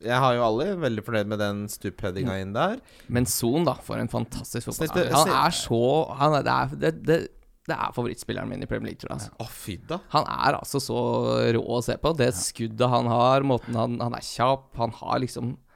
jeg 0.00 0.16
har 0.16 0.36
jo 0.36 0.44
alle 0.46 0.68
veldig 0.80 1.02
fornøyd 1.04 1.28
med 1.32 1.42
den 1.42 1.64
stupheadinga 1.68 2.38
inn 2.40 2.54
der. 2.56 2.78
Men 3.12 3.26
Son, 3.28 3.66
da, 3.68 3.74
for 3.84 4.00
en 4.00 4.08
fantastisk 4.08 4.70
fotballspiller. 4.70 5.12
Han 5.16 5.32
er 5.42 5.56
så 5.56 5.80
han 6.20 6.36
er, 6.38 6.46
det, 6.46 6.54
er, 6.54 6.78
det, 6.84 6.92
det, 7.08 7.18
det 7.68 7.76
er 7.76 7.92
favorittspilleren 7.96 8.48
min 8.48 8.64
i 8.64 8.68
Premier 8.70 8.92
League, 8.92 9.00
tror 9.02 9.12
jeg. 9.12 9.26
Altså. 9.26 9.34
Å, 9.36 9.48
fy 9.52 9.76
da. 9.90 9.98
Han 10.14 10.28
er 10.30 10.56
altså 10.60 10.80
så 10.82 11.00
rå 11.56 11.60
å 11.60 11.82
se 11.84 11.98
på. 12.00 12.14
Det 12.16 12.30
skuddet 12.38 12.94
han 12.94 13.10
har, 13.12 13.44
måten 13.46 13.76
han 13.76 13.98
Han 14.00 14.16
er 14.16 14.24
kjapp, 14.24 14.70
han 14.80 14.94
har 15.02 15.20
liksom 15.24 15.56
Ja. 15.56 15.66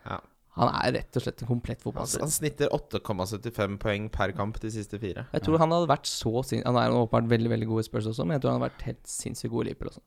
Han 0.57 0.69
er 0.71 0.93
rett 1.01 1.17
og 1.19 1.23
slett 1.25 1.43
en 1.43 1.49
komplett 1.49 1.81
Han, 1.83 1.93
fotballspiller. 1.93 2.21
han 2.29 2.31
snitter 2.31 2.69
8,75 2.77 3.79
poeng 3.83 4.09
per 4.15 4.31
kamp 4.39 4.61
de 4.63 4.71
siste 4.71 4.99
fire. 5.03 5.27
Jeg 5.35 5.43
tror 5.43 5.59
han 5.59 5.73
hadde 5.75 5.89
vært 5.91 6.07
så 6.07 6.45
sin 6.47 6.63
Han 6.65 6.77
er 6.79 6.91
åpenbart 6.95 7.27
veldig 7.33 7.51
veldig 7.51 7.67
god 7.73 7.81
i 7.83 7.87
Spurs 7.89 8.07
også, 8.13 8.25
men 8.27 8.37
jeg 8.37 8.43
tror 8.45 8.53
han 8.55 8.61
hadde 8.61 8.71
vært 8.71 8.85
helt 8.87 9.07
sinnssykt 9.07 9.51
god 9.51 9.65
i 9.65 9.69
Liverpool 9.73 9.89
også. 9.91 10.05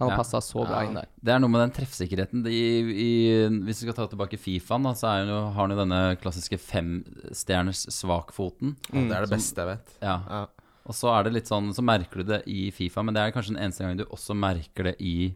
Han 0.00 0.08
har 0.08 0.16
Ja. 0.16 0.22
passa 0.22 0.40
så 0.40 0.62
bra 0.64 0.78
Ja. 0.80 0.88
inn 0.88 0.94
der. 0.96 1.08
Det 1.22 1.32
er 1.34 1.38
noe 1.38 1.50
med 1.52 1.60
den 1.60 1.74
treffsikkerheten. 1.76 2.46
I, 2.48 2.62
i, 2.88 3.48
hvis 3.66 3.82
vi 3.84 3.90
skal 3.90 3.92
ta 3.98 4.06
tilbake 4.08 4.38
Fifaen, 4.40 4.88
så 4.96 5.10
er 5.12 5.26
jo, 5.28 5.40
har 5.52 5.60
han 5.66 5.70
jo 5.70 5.76
denne 5.76 6.16
klassiske 6.16 6.56
femstjerners 6.58 7.84
svakfoten. 7.92 8.76
Mm. 8.92 9.08
det 9.10 9.16
er 9.18 9.26
det 9.26 9.30
beste 9.34 9.60
jeg 9.60 9.68
vet. 9.74 9.92
Ja. 10.00 10.16
Ja. 10.28 10.46
Og 10.88 10.94
så 10.96 11.12
er 11.12 11.24
det 11.24 11.34
litt 11.34 11.46
sånn 11.46 11.68
Så 11.76 11.84
merker 11.84 12.24
du 12.24 12.32
det 12.32 12.42
i 12.48 12.70
Fifa, 12.72 13.02
men 13.04 13.12
det 13.14 13.20
er 13.20 13.32
kanskje 13.36 13.52
den 13.54 13.62
eneste 13.62 13.84
gangen 13.84 13.98
du 14.00 14.06
også 14.06 14.34
merker 14.34 14.84
det 14.88 14.96
i, 14.98 15.34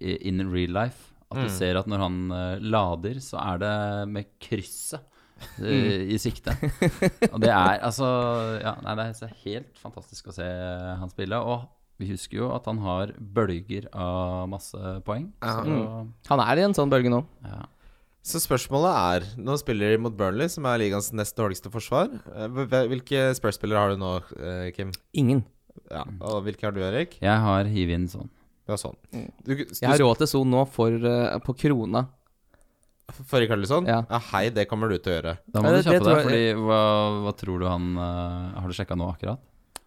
i 0.00 0.14
in 0.28 0.38
real 0.52 0.70
life. 0.70 1.10
At 1.34 1.42
du 1.42 1.48
Mm. 1.50 1.56
ser 1.58 1.76
at 1.82 1.88
når 1.90 1.98
han 2.04 2.18
eh, 2.38 2.62
lader, 2.62 3.18
så 3.20 3.40
er 3.42 3.58
det 3.58 3.74
med 4.14 4.30
krysset 4.40 5.02
eh, 5.58 6.06
i 6.14 6.18
sikte. 6.22 6.54
Og 7.34 7.40
det 7.42 7.50
er 7.50 7.82
altså 7.84 8.06
Ja, 8.62 8.76
nei, 8.86 8.94
det 9.00 9.08
er 9.26 9.34
helt 9.44 9.78
fantastisk 9.82 10.30
å 10.30 10.36
se 10.36 10.46
han 10.46 11.10
spille. 11.12 11.40
Og 11.42 11.66
vi 11.98 12.08
husker 12.10 12.40
jo 12.40 12.48
at 12.54 12.64
han 12.70 12.78
har 12.82 13.12
bølger 13.18 13.86
av 13.94 14.48
masse 14.50 14.78
poeng. 15.06 15.28
Så, 15.42 16.08
Han 16.30 16.40
er 16.42 16.58
i 16.62 16.64
en 16.66 16.74
sånn 16.74 16.90
bølge 16.90 17.10
nå. 17.12 17.24
ja. 17.44 17.64
Så 18.24 18.40
spørsmålet 18.40 18.94
er 18.96 19.24
Nå 19.44 19.52
spiller 19.60 19.90
de 19.92 19.98
mot 20.00 20.14
Burnley, 20.16 20.48
som 20.48 20.64
er 20.64 20.78
ligaens 20.80 21.10
nest 21.12 21.36
dårligste 21.36 21.68
forsvar. 21.70 22.08
Eh, 22.32 22.46
Hvilke 22.88 23.26
Spurs-spillere 23.36 23.82
har 23.82 23.90
du 23.92 23.98
nå, 24.00 24.14
eh, 24.40 24.70
Kim? 24.72 24.94
Ingen. 25.12 25.42
Ja. 25.92 26.06
Og 26.24 26.38
hvilke 26.46 26.64
har 26.64 26.72
du, 26.72 26.80
Erik? 26.86 27.18
Jeg 27.20 27.36
har 27.44 27.68
hivet 27.68 27.98
inn 27.98 28.06
sånn. 28.08 28.30
Du 28.64 28.72
har 28.72 28.80
sånn. 28.80 28.96
Mm. 29.12 29.30
Du, 29.44 29.54
du, 29.54 29.64
Jeg 29.76 29.88
har 29.90 29.98
råd 30.00 30.22
til 30.22 30.30
Son 30.30 30.48
nå 30.48 30.62
for, 30.72 30.94
uh, 31.04 31.38
på 31.44 31.54
krona. 31.60 32.06
For 33.12 33.36
Rikarlison? 33.42 33.84
Ja. 33.88 33.98
ja. 34.08 34.20
Hei, 34.32 34.46
det 34.54 34.64
kommer 34.70 34.88
du 34.88 34.96
til 34.96 35.12
å 35.12 35.16
gjøre. 35.18 35.34
Da 35.52 35.60
må 35.60 35.68
Ja, 35.68 35.74
det- 35.76 35.82
du 35.84 35.90
kjappe 35.90 36.06
deg, 36.08 36.22
fordi 36.24 36.44
hva, 36.56 36.78
hva 37.26 37.34
tror 37.36 37.60
du 37.60 37.66
han 37.68 37.90
uh, 38.00 38.60
Har 38.60 38.70
du 38.70 38.76
sjekka 38.76 38.96
nå 38.96 39.10
akkurat? 39.12 39.42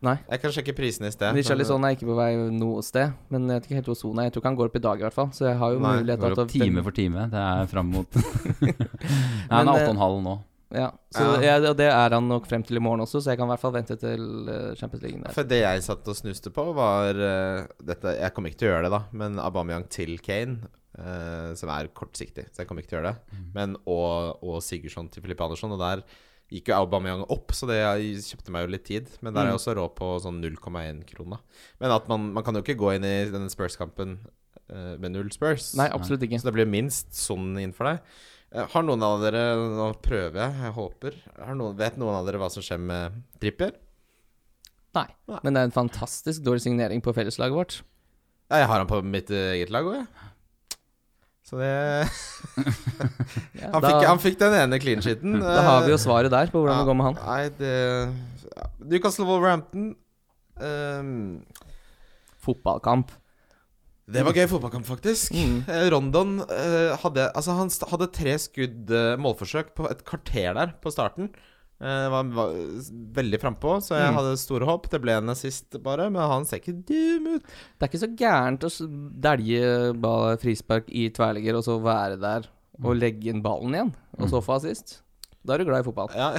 Nei. 0.06 0.14
Jeg 0.30 0.42
kan 0.44 0.52
sjekke 0.54 0.76
prisene 0.78 1.10
i 1.10 1.14
sted. 1.16 1.34
Richarlison 1.34 1.82
er 1.88 1.96
ikke 1.96 2.06
på 2.06 2.16
vei 2.20 2.30
noe 2.54 2.84
sted, 2.86 3.16
men 3.34 3.48
jeg 3.50 3.58
vet 3.58 3.66
ikke 3.66 3.78
helt 3.80 3.88
hvor 3.90 3.98
Son 3.98 4.20
er. 4.22 4.28
Jeg 4.28 4.36
tror 4.36 4.44
ikke 4.44 4.52
han 4.52 4.60
går 4.60 4.70
opp 4.70 4.78
i 4.78 4.84
dag, 4.86 5.02
i 5.02 5.06
hvert 5.08 5.16
fall. 5.16 5.32
Så 5.34 5.48
jeg 5.48 5.58
har 5.58 5.74
jo 5.74 5.80
Nei, 5.82 5.96
mulighet 5.98 6.22
til 6.22 6.44
opp 6.44 6.54
time 6.54 6.84
for 6.86 6.98
time. 7.00 7.26
Det 7.34 7.42
er 7.42 7.72
fram 7.72 7.90
mot 7.96 8.20
Nei, 8.22 8.76
Han 9.50 9.72
er 9.74 9.82
eh, 9.82 9.90
8,5 9.90 10.22
nå. 10.28 10.36
Ja, 10.74 10.90
så 11.16 11.24
Ja. 11.38 11.42
jeg, 11.46 11.64
og 11.70 11.78
det 11.80 11.88
er 11.88 12.16
han 12.16 12.28
nok 12.28 12.48
frem 12.50 12.64
til 12.64 12.76
i 12.76 12.84
morgen 12.84 13.00
også, 13.06 13.22
så 13.24 13.32
jeg 13.32 13.40
kan 13.40 13.48
i 13.48 13.54
hvert 13.54 13.62
fall 13.62 13.76
vente 13.76 13.96
til 13.96 14.50
eh, 14.52 14.76
Champions 14.76 15.04
League 15.06 15.22
der. 15.22 15.36
For 15.36 15.48
det 15.48 15.62
jeg 15.62 15.86
satt 15.86 16.08
og 16.12 16.18
snuste 16.18 16.52
på, 16.52 16.66
var 16.76 17.16
uh, 17.16 17.68
dette 17.80 18.18
Jeg 18.18 18.34
kommer 18.36 18.52
ikke 18.52 18.60
til 18.60 18.70
å 18.70 18.74
gjøre 18.74 18.90
det, 18.90 18.92
da, 18.98 19.02
men 19.16 19.40
Aubameyang 19.40 19.88
til 19.90 20.18
Kane, 20.20 20.68
Uh, 20.98 21.54
som 21.54 21.70
er 21.70 21.92
kortsiktig, 21.94 22.48
så 22.50 22.64
jeg 22.64 22.66
kommer 22.66 22.82
ikke 22.82 22.90
til 22.90 22.98
å 22.98 23.02
gjøre 23.04 23.12
det. 23.14 23.36
Mm. 23.38 23.50
Men 23.54 23.76
og, 23.86 24.40
og 24.42 24.56
Sigurdsson 24.66 25.12
til 25.14 25.22
Filippe 25.22 25.46
Andersson, 25.46 25.76
og 25.76 25.78
der 25.78 26.02
gikk 26.50 26.72
jo 26.72 26.80
Aubameyang 26.80 27.22
opp, 27.30 27.54
så 27.54 27.68
det 27.70 27.78
jeg 27.78 28.24
kjøpte 28.32 28.54
meg 28.56 28.66
jo 28.66 28.72
litt 28.74 28.86
tid. 28.88 29.12
Men 29.22 29.36
der 29.36 29.44
er 29.44 29.52
jeg 29.52 29.60
også 29.60 29.76
råd 29.78 29.94
på 29.98 30.08
sånn 30.24 30.40
0,1 30.42 31.04
krona. 31.12 31.38
Men 31.84 31.94
at 31.94 32.10
man, 32.10 32.32
man 32.34 32.46
kan 32.48 32.58
jo 32.58 32.64
ikke 32.64 32.80
gå 32.80 32.96
inn 32.96 33.06
i 33.06 33.14
denne 33.30 33.52
Spurs-kampen 33.54 34.18
uh, 34.72 34.96
med 34.98 35.14
null 35.14 35.30
Spurs. 35.36 35.74
Nei, 35.78 35.90
absolutt 35.94 36.26
ikke. 36.26 36.40
Så 36.42 36.50
det 36.50 36.56
blir 36.58 36.72
minst 36.72 37.14
sånn 37.20 37.52
innenfor 37.60 37.92
deg. 37.92 38.18
Eh, 38.56 38.68
Har 38.72 38.86
noen 38.86 39.04
av 39.04 39.20
dere 39.24 39.42
Nå 39.60 39.90
prøver 40.04 40.40
jeg, 40.40 40.56
jeg 40.64 40.76
håper. 40.78 41.20
Har 41.42 41.58
noen, 41.60 41.76
vet 41.80 42.00
noen 42.00 42.20
av 42.20 42.28
dere 42.28 42.40
hva 42.42 42.50
som 42.54 42.64
skjer 42.64 42.80
med 42.80 43.20
Trippier? 43.42 43.76
Nei. 44.98 45.08
Nei. 45.30 45.42
Men 45.44 45.54
det 45.54 45.62
er 45.62 45.70
en 45.70 45.76
fantastisk 45.76 46.46
dårlig 46.46 46.64
signering 46.64 47.04
på 47.06 47.14
felleslaget 47.14 47.58
vårt. 47.58 47.78
Ja, 48.48 48.64
jeg 48.64 48.70
har 48.72 48.82
han 48.82 48.90
på 48.90 49.02
mitt 49.04 49.30
eh, 49.34 49.58
eget 49.58 49.74
lag 49.74 49.88
òg, 49.90 50.00
jeg. 50.00 50.08
Så 51.48 51.60
det 51.60 51.68
Ja, 53.62 53.70
han, 53.72 53.84
da, 53.84 53.92
fikk, 53.92 54.08
han 54.08 54.24
fikk 54.24 54.40
den 54.42 54.58
ene 54.62 54.80
clean 54.84 55.04
sheeten. 55.04 55.38
da 55.44 55.62
har 55.68 55.86
vi 55.86 55.94
jo 55.94 56.00
svaret 56.02 56.34
der 56.34 56.52
på 56.54 56.64
hvordan 56.64 56.82
det 56.82 56.90
går 56.90 57.00
med 57.00 57.10
han. 57.12 57.22
Nei, 57.28 57.44
det 57.60 57.76
ja. 58.48 58.68
Newcastle 58.88 59.28
Wolverhampton 59.28 59.92
um, 60.64 61.16
Fotballkamp. 62.42 63.12
Det 64.08 64.22
var 64.24 64.32
gøy 64.38 64.46
fotballkamp, 64.48 64.86
faktisk. 64.88 65.34
Mm. 65.36 65.58
Eh, 65.68 65.86
Rondon 65.92 66.38
eh, 66.48 66.94
hadde 67.02 67.26
Altså, 67.36 67.56
han 67.58 67.72
hadde 67.92 68.08
tre 68.16 68.38
skudd 68.40 68.92
eh, 68.96 69.18
målforsøk 69.20 69.74
på 69.76 69.90
et 69.92 70.04
kvarter 70.08 70.54
der 70.56 70.72
på 70.84 70.94
starten. 70.94 71.28
Eh, 71.78 72.06
var, 72.10 72.30
var 72.34 72.54
veldig 73.20 73.40
frampå, 73.42 73.76
så 73.84 73.98
jeg 74.00 74.08
Mm. 74.14 74.16
hadde 74.22 74.38
store 74.42 74.66
håp. 74.66 74.88
Det 74.90 75.02
ble 75.04 75.18
en 75.20 75.30
assist, 75.36 75.76
bare, 75.84 76.08
men 76.10 76.24
han 76.24 76.46
ser 76.48 76.62
ikke 76.64 76.78
dum 76.88 77.28
ut. 77.36 77.44
Det 77.76 77.84
er 77.84 77.92
ikke 77.92 78.02
så 78.06 78.10
gærent 78.24 78.64
å 78.66 78.72
dælje 79.28 79.68
frispark 80.42 80.88
i 80.90 81.10
tverrligger 81.14 81.60
og 81.60 81.66
så 81.68 81.76
være 81.84 82.18
der 82.24 82.48
og 82.84 82.96
legge 82.96 83.30
inn 83.34 83.44
ballen 83.44 83.74
igjen, 83.76 83.92
og 84.22 84.30
så 84.32 84.40
få 84.46 84.56
assist. 84.62 85.02
Da 85.46 85.54
er 85.56 85.62
du 85.62 85.66
glad 85.70 85.84
i 85.84 85.88
fotball. 85.90 86.10
Ja, 86.16 86.32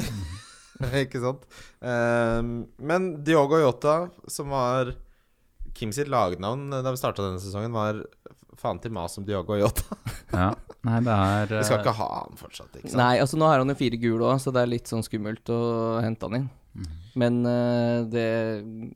ikke 1.04 1.20
sant? 1.22 1.44
Ehm, 1.82 2.66
men 2.78 3.08
Diogo 3.26 3.58
Yota, 3.60 4.08
som 4.30 4.50
var 4.54 4.94
Kim 5.78 5.92
sitt 5.94 6.10
lagnavn 6.10 6.68
da 6.74 6.90
vi 6.90 6.98
starta 7.00 7.24
denne 7.24 7.40
sesongen, 7.42 7.74
var 7.74 8.02
faen 8.58 8.80
til 8.82 8.90
mas 8.94 9.14
om 9.20 9.26
Diogo 9.28 9.58
Yota. 9.60 9.86
Ja. 10.28 10.50
Nei, 10.84 10.98
det 11.00 11.12
er 11.14 11.52
Vi 11.54 11.62
skal 11.64 11.78
eh, 11.78 11.82
ikke 11.86 11.92
ha 11.96 12.06
han 12.18 12.34
fortsatt, 12.36 12.74
ikke 12.76 12.90
sant? 12.90 12.98
Nei, 13.00 13.14
altså 13.22 13.38
nå 13.40 13.46
har 13.48 13.62
han 13.62 13.70
jo 13.72 13.76
fire 13.78 13.96
gule 14.02 14.26
òg, 14.28 14.42
så 14.42 14.52
det 14.52 14.60
er 14.60 14.68
litt 14.68 14.90
sånn 14.90 15.00
skummelt 15.06 15.48
å 15.54 15.60
hente 16.04 16.28
han 16.28 16.36
inn. 16.36 16.48
Mm. 16.76 16.90
Men 17.22 17.38
eh, 17.48 17.94
det 18.12 18.26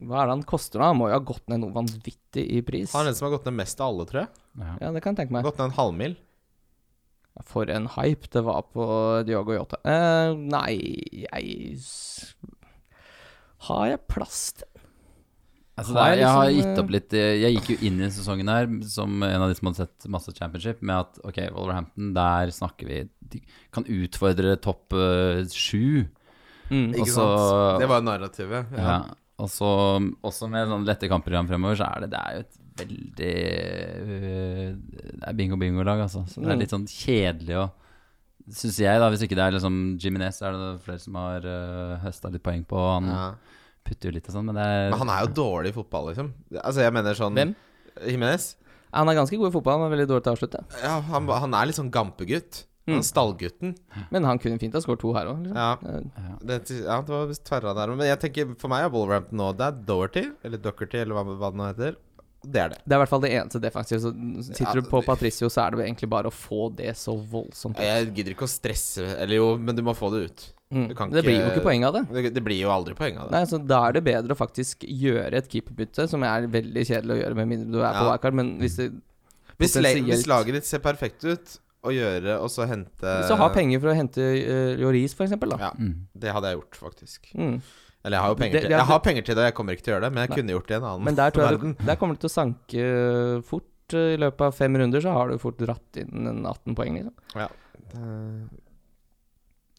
Hva 0.05 0.21
er 0.21 0.29
det 0.29 0.35
han 0.37 0.45
koster 0.51 0.83
da? 0.83 0.91
Han 0.93 0.99
må 1.01 1.09
jo 1.09 1.17
ha 1.17 1.23
gått 1.33 1.49
ned 1.49 1.63
noe 1.65 1.73
vanvittig 1.75 2.45
i 2.45 2.61
pris. 2.67 2.93
Han 2.93 3.07
er 3.07 3.11
den 3.11 3.17
som 3.19 3.31
har 3.31 3.35
gått 3.39 3.49
ned 3.49 3.57
mest 3.63 3.81
av 3.81 3.95
alle, 3.95 4.07
tror 4.11 4.21
jeg. 4.27 4.43
ja. 4.61 4.75
Ja, 4.85 4.93
det 4.93 5.03
kan 5.03 5.17
jeg 5.17 5.23
tenke 5.23 5.39
meg. 5.39 5.49
Gått 5.49 5.63
ned 5.63 5.71
en 5.71 5.79
halvmil. 5.79 6.19
For 7.49 7.73
en 7.73 7.89
hype 7.97 8.29
det 8.37 8.45
var 8.45 8.67
på 8.77 8.87
Diogo 9.27 9.57
Jota. 9.57 9.81
Eh, 9.89 10.37
nei, 10.37 10.77
jeg 11.25 11.81
Har 13.71 13.87
jeg 13.89 14.05
plass 14.13 14.45
til 14.61 14.69
Altså, 15.73 15.95
det 15.97 16.03
er, 16.05 16.19
jeg 16.21 16.29
har 16.29 16.47
liksom, 16.51 16.59
gitt 16.69 16.81
opp 16.83 16.91
litt 16.93 17.15
eh, 17.17 17.31
Jeg 17.41 17.55
gikk 17.57 17.69
jo 17.73 17.77
inn 17.89 18.01
i 18.05 18.09
sesongen 18.13 18.51
her 18.53 18.67
som 18.93 19.23
en 19.25 19.41
av 19.47 19.49
de 19.49 19.55
som 19.57 19.71
hadde 19.71 19.87
sett 19.87 20.09
masse 20.13 20.35
championship, 20.37 20.83
med 20.85 20.99
at 21.01 21.21
ok, 21.25 21.39
Wolverhampton, 21.57 22.11
der 22.17 22.53
snakker 22.53 22.91
vi 22.91 22.99
De 23.33 23.41
kan 23.73 23.87
utfordre 23.89 24.57
topp 24.61 24.93
eh, 24.93 25.41
sju. 25.49 26.05
Mm. 26.69 26.91
Ikke 26.93 27.09
sant? 27.15 27.81
Det 27.81 27.89
var 27.89 28.05
narrativet. 28.05 28.69
Ja. 28.77 28.99
Og 29.41 29.49
så 29.51 29.71
også 30.23 30.49
med 30.53 30.69
sånn 30.69 30.85
lette 30.87 31.09
kampprogram 31.11 31.49
fremover, 31.49 31.81
så 31.81 31.89
er 31.89 32.05
det, 32.05 32.11
det 32.13 32.21
er 32.21 32.37
jo 32.37 32.45
et 32.45 32.59
veldig 32.83 33.33
Det 35.19 35.29
er 35.29 35.39
bingo-bingo-lag, 35.39 36.05
altså. 36.07 36.23
Så 36.29 36.41
det 36.41 36.49
er 36.51 36.55
Mm. 36.57 36.61
litt 36.63 36.75
sånn 36.77 36.87
kjedelig 36.89 37.57
å 37.63 37.71
Syns 38.43 38.75
jeg, 38.83 38.99
da, 38.99 39.07
hvis 39.09 39.21
ikke 39.23 39.37
det 39.39 39.43
er 39.45 39.53
liksom 39.55 39.75
Jiminez, 40.03 40.41
er 40.43 40.51
det 40.59 40.71
flere 40.83 40.99
som 40.99 41.15
har 41.15 41.45
uh, 41.47 41.93
høsta 42.03 42.27
litt 42.33 42.43
poeng 42.43 42.65
på. 42.67 42.75
Han 42.77 43.07
Ja. 43.07 43.27
Putter 43.85 44.11
jo 44.11 44.17
litt 44.17 44.29
og 44.29 44.35
sånn, 44.37 44.47
men 44.51 44.55
det 44.59 44.65
er 44.65 44.91
Men 44.91 44.99
han 45.05 45.13
er 45.15 45.27
jo 45.27 45.33
dårlig 45.43 45.73
i 45.73 45.77
fotball, 45.79 46.11
liksom. 46.13 46.33
Altså, 46.63 46.81
jeg 46.85 46.93
mener 46.97 47.15
sånn 47.19 47.35
Hvem? 47.39 47.55
Jimenez? 48.09 48.55
Han 48.93 49.09
er 49.09 49.15
ganske 49.17 49.39
god 49.41 49.49
i 49.49 49.55
fotball, 49.55 49.81
men 49.81 49.91
veldig 49.95 50.09
dårlig 50.11 50.25
til 50.27 50.33
å 50.33 50.37
avslutte. 50.37 50.61
Ja, 50.83 50.99
han, 51.01 51.29
han 51.29 51.55
er 51.57 51.67
litt 51.71 51.79
sånn 51.81 51.91
gampegutt. 51.95 52.65
Han 52.83 52.97
Mm. 52.97 52.99
er 52.99 53.05
stallgutten. 53.07 53.77
Men 54.11 54.25
han 54.27 54.41
kunne 54.43 54.59
fint 54.59 54.75
ha 54.75 54.81
skåret 54.83 54.99
to 54.99 55.13
her 55.15 55.29
òg. 55.31 55.45
Liksom. 55.45 55.55
Ja. 55.55 55.77
Eh, 55.87 56.33
Det, 56.43 56.57
ja, 56.83 56.97
det 57.01 57.13
var 57.15 57.29
tverra 57.47 57.75
der. 57.79 57.93
Men 57.95 58.09
jeg 58.09 58.19
tenker, 58.25 58.57
for 58.59 58.67
meg 58.73 58.83
er 58.83 58.91
Wolverhampton 58.91 59.39
nå 59.39 59.53
Det 59.57 59.69
er 59.69 59.77
Doherty, 59.87 60.25
eller 60.43 60.59
Dockerty, 60.59 60.99
eller 60.99 61.15
hva, 61.15 61.23
hva 61.39 61.51
det 61.53 61.61
nå 61.61 61.69
heter. 61.71 61.95
Det 62.43 62.59
er 62.59 62.69
det. 62.73 62.79
Det 62.83 62.91
er 62.91 62.99
i 62.99 63.03
hvert 63.05 63.09
fall 63.13 63.23
det 63.23 63.31
eneste 63.39 63.61
defensive. 63.63 64.01
Så 64.03 64.11
sitter 64.49 64.67
Ja, 64.67 64.73
du 64.83 64.91
på 64.91 64.99
Patricio, 65.07 65.47
så 65.47 65.63
er 65.63 65.71
det 65.77 65.87
egentlig 65.87 66.11
bare 66.11 66.27
å 66.27 66.35
få 66.35 66.75
det 66.75 66.91
så 66.99 67.15
voldsomt. 67.15 67.79
Jeg 67.79 68.11
gidder 68.17 68.35
ikke 68.35 68.49
å 68.49 68.51
stresse 68.51 69.07
Eller 69.17 69.37
jo, 69.39 69.57
men 69.63 69.77
du 69.79 69.83
må 69.87 69.95
få 69.95 70.11
det 70.11 70.25
ut. 70.27 70.53
Mm. 70.73 70.89
du 70.89 70.95
kan 70.95 71.11
Det 71.11 71.23
blir 71.25 71.37
jo 71.39 71.51
ikke- 71.53 71.63
poeng 71.67 71.85
av 71.85 71.93
det. 71.95 72.03
Det, 72.13 72.35
det 72.35 72.43
blir 72.45 72.61
jo 72.63 72.71
aldri 72.73 72.95
poeng 72.97 73.19
av 73.19 73.29
det. 73.29 73.33
Nei, 73.37 73.45
så 73.45 73.59
Da 73.67 73.89
er 73.89 73.93
det 73.93 74.05
bedre 74.05 74.33
å 74.33 74.39
faktisk 74.39 74.87
gjøre 74.89 75.35
et 75.35 75.49
keeperbytte, 75.53 76.09
som 76.09 76.23
er 76.25 76.47
veldig 76.49 76.85
kjedelig 76.89 77.13
å 77.13 77.21
gjøre 77.23 77.35
med 77.37 77.49
mindre 77.49 77.73
du 77.73 77.79
er 77.83 77.93
på 77.93 78.05
Ja. 78.07 78.11
wildcard. 78.13 78.35
Men 78.35 78.59
hvis, 78.59 78.77
det, 78.77 78.91
Hvis, 79.59 79.77
potensielt- 79.77 80.07
hvis 80.09 80.27
laget 80.27 80.53
ditt 80.55 80.65
ser 80.65 80.79
perfekt 80.81 81.25
ut, 81.25 81.59
å 81.85 81.91
gjøre 81.91 82.39
og 82.41 82.47
så 82.49 82.63
hente 82.67 83.03
hvis 83.03 83.27
du 83.29 83.35
har 83.35 83.51
penger 83.51 83.81
for 83.83 83.89
å 83.91 83.95
hente 83.97 84.23
uh, 84.23 84.77
Joris, 84.81 85.15
f.eks., 85.19 85.31
da. 85.35 85.57
Ja, 85.59 85.71
mm. 85.77 85.95
det 86.17 86.31
hadde 86.33 86.45
jeg 86.53 86.57
gjort, 86.61 86.77
faktisk. 86.79 87.27
Mm. 87.35 87.61
Eller 88.05 88.17
jeg 88.17 88.23
har 88.23 88.29
jo 88.31 88.35
penger 88.39 88.53
Det- 88.53 88.61
til 88.63 88.69
det- 88.71 88.79
Jeg 88.79 88.87
har 88.87 89.01
penger 89.01 89.23
til 89.27 89.35
det, 89.35 89.43
jeg 89.45 89.55
kommer 89.55 89.73
ikke 89.75 89.83
til 89.83 89.93
å 89.93 89.97
gjøre 89.99 90.05
det, 90.07 90.13
men 90.15 90.23
jeg 90.23 90.31
Nei. 90.31 90.37
kunne 90.37 90.51
gjort 90.55 90.67
det 90.69 90.75
i 90.75 90.77
en 90.79 90.85
annen 90.85 91.05
Men 91.05 91.15
der 91.17 91.31
tror 91.31 91.43
jeg 91.43 91.59
verden. 91.59 91.77
du, 91.77 91.85
der 91.85 91.97
kommer 91.97 92.15
det 92.15 92.21
til 92.21 92.31
å 92.31 92.37
sanke 92.39 93.45
fort. 93.45 93.65
eh, 93.93 94.15
I 94.15 94.17
løpet 94.17 94.41
av 94.47 94.55
fem 94.55 94.75
runder 94.77 95.01
så 95.03 95.13
har 95.13 95.29
du 95.29 95.39
fort 95.39 95.59
dratt 95.59 95.97
inn 96.01 96.27
en 96.27 96.47
18 96.47 96.75
poeng, 96.75 96.95
liksom. 96.97 97.13
Det- 97.35 98.62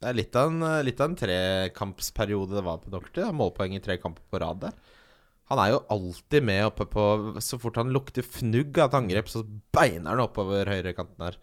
Det 0.03 0.09
er 0.09 0.17
litt 0.19 0.35
av 0.35 0.51
en, 0.51 0.63
litt 0.83 0.99
av 0.99 1.11
en 1.11 1.15
trekampsperiode 1.15 2.57
det 2.57 2.65
var 2.65 2.81
på 2.83 2.91
Doctor. 2.91 3.31
Målpoeng 3.31 3.77
i 3.77 3.83
tre 3.83 3.95
kamper 4.01 4.25
på 4.27 4.41
rad 4.43 4.59
der. 4.65 4.75
Han 5.51 5.59
er 5.59 5.73
jo 5.73 5.81
alltid 5.91 6.45
med 6.47 6.65
oppe 6.65 6.85
på 6.89 7.03
Så 7.43 7.59
fort 7.61 7.77
han 7.79 7.91
lukter 7.93 8.25
fnugg 8.25 8.77
av 8.79 8.89
et 8.89 8.99
angrep, 8.99 9.31
så 9.31 9.43
beiner 9.75 10.11
han 10.11 10.23
oppover 10.23 10.67
høyrekanten 10.71 11.23
her. 11.23 11.37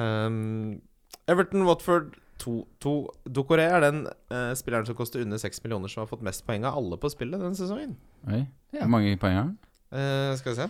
Um, 0.00 0.80
Everton 1.28 1.66
Watford 1.68 2.16
2-2. 2.42 2.94
Dokoré 3.36 3.68
er 3.68 3.84
den 3.84 4.04
uh, 4.32 4.52
spilleren 4.58 4.88
som 4.88 4.96
koster 4.98 5.24
under 5.24 5.40
6 5.40 5.62
millioner, 5.64 5.92
som 5.92 6.04
har 6.04 6.10
fått 6.10 6.24
mest 6.24 6.44
poeng 6.48 6.66
av 6.68 6.80
alle 6.80 6.98
på 7.00 7.12
spillet 7.12 7.40
denne 7.40 7.58
sesongen. 7.58 7.94
Oi. 8.28 8.44
Hvor 8.74 8.90
mange 8.96 9.14
poeng 9.20 9.38
har 9.38 9.46
han? 9.46 9.54
Uh, 9.92 10.32
skal 10.40 10.54
vi 10.54 10.64
se. 10.64 10.68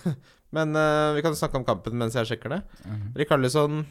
Men 0.56 0.74
uh, 0.74 1.14
vi 1.16 1.22
kan 1.24 1.36
snakke 1.38 1.60
om 1.60 1.66
kampen 1.66 1.96
mens 1.98 2.18
jeg 2.18 2.32
sjekker 2.32 2.56
det. 2.56 2.60
Mhm. 2.84 3.10
Rikarlison 3.18 3.84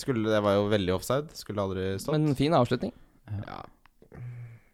skulle 0.00 0.30
Det 0.32 0.40
var 0.42 0.54
jo 0.58 0.66
veldig 0.72 0.94
offside. 0.96 1.30
Skulle 1.36 1.62
aldri 1.62 1.86
stått. 2.00 2.16
Men 2.16 2.34
fin 2.38 2.54
avslutning. 2.56 2.92
ja, 3.46 3.60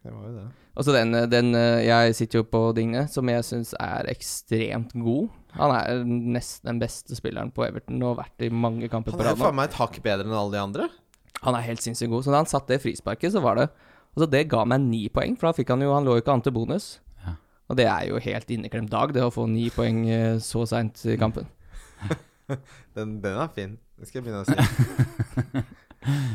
det 0.05 0.13
var 0.15 0.25
jo 0.29 0.33
det. 0.39 0.47
Og 0.79 0.87
så 0.87 0.93
den, 0.95 1.13
den 1.29 1.55
eh, 1.59 1.83
Jeg 1.85 2.15
sitter 2.17 2.41
jo 2.41 2.47
på 2.49 2.61
Digne, 2.77 3.03
som 3.11 3.29
jeg 3.29 3.45
syns 3.45 3.75
er 3.79 4.07
ekstremt 4.09 4.95
god. 4.95 5.29
Han 5.59 5.75
er 5.75 6.05
nesten 6.07 6.71
den 6.71 6.79
beste 6.81 7.17
spilleren 7.19 7.51
på 7.53 7.67
Everton 7.67 8.01
og 8.05 8.15
har 8.15 8.21
vært 8.25 8.47
i 8.47 8.51
mange 8.55 8.89
kamper 8.89 9.13
Han 9.13 9.19
på 9.19 9.25
er 9.25 9.29
rad 9.33 9.37
jo 9.37 9.43
nå. 9.43 9.49
faen 9.49 9.59
meg 9.59 9.69
et 9.73 9.79
hakk 9.81 9.99
bedre 10.05 10.25
enn 10.29 10.37
alle 10.39 10.55
de 10.55 10.63
andre. 10.63 10.87
Han 11.43 11.57
er 11.59 11.67
helt 11.67 11.83
sinnssykt 11.83 12.13
god. 12.13 12.25
Så 12.25 12.33
da 12.33 12.41
han 12.41 12.49
satt 12.49 12.71
det 12.71 12.81
frisparket, 12.85 13.35
så 13.35 13.43
var 13.45 13.59
det 13.61 13.69
Altså, 14.11 14.27
det 14.27 14.49
ga 14.51 14.65
meg 14.67 14.81
ni 14.83 15.05
poeng, 15.13 15.37
for 15.39 15.47
da 15.51 15.55
fikk 15.55 15.69
han 15.71 15.83
jo 15.85 15.93
Han 15.95 16.03
lå 16.07 16.17
jo 16.17 16.23
ikke 16.25 16.33
an 16.35 16.41
til 16.43 16.55
bonus. 16.55 16.87
Ja. 17.23 17.35
Og 17.71 17.77
det 17.79 17.85
er 17.87 18.09
jo 18.09 18.19
helt 18.19 18.49
inneklemt 18.51 18.91
dag, 18.91 19.13
det 19.15 19.23
å 19.23 19.31
få 19.31 19.45
ni 19.47 19.69
poeng 19.71 20.01
eh, 20.11 20.39
så 20.43 20.65
seint 20.67 20.99
i 21.07 21.15
kampen. 21.21 21.47
Den, 22.97 23.21
den 23.23 23.37
er 23.39 23.47
fin. 23.55 23.77
Det 24.01 24.09
skal 24.09 24.23
jeg 24.23 24.27
begynne 24.31 24.43
å 24.43 24.49
si. 24.49 25.63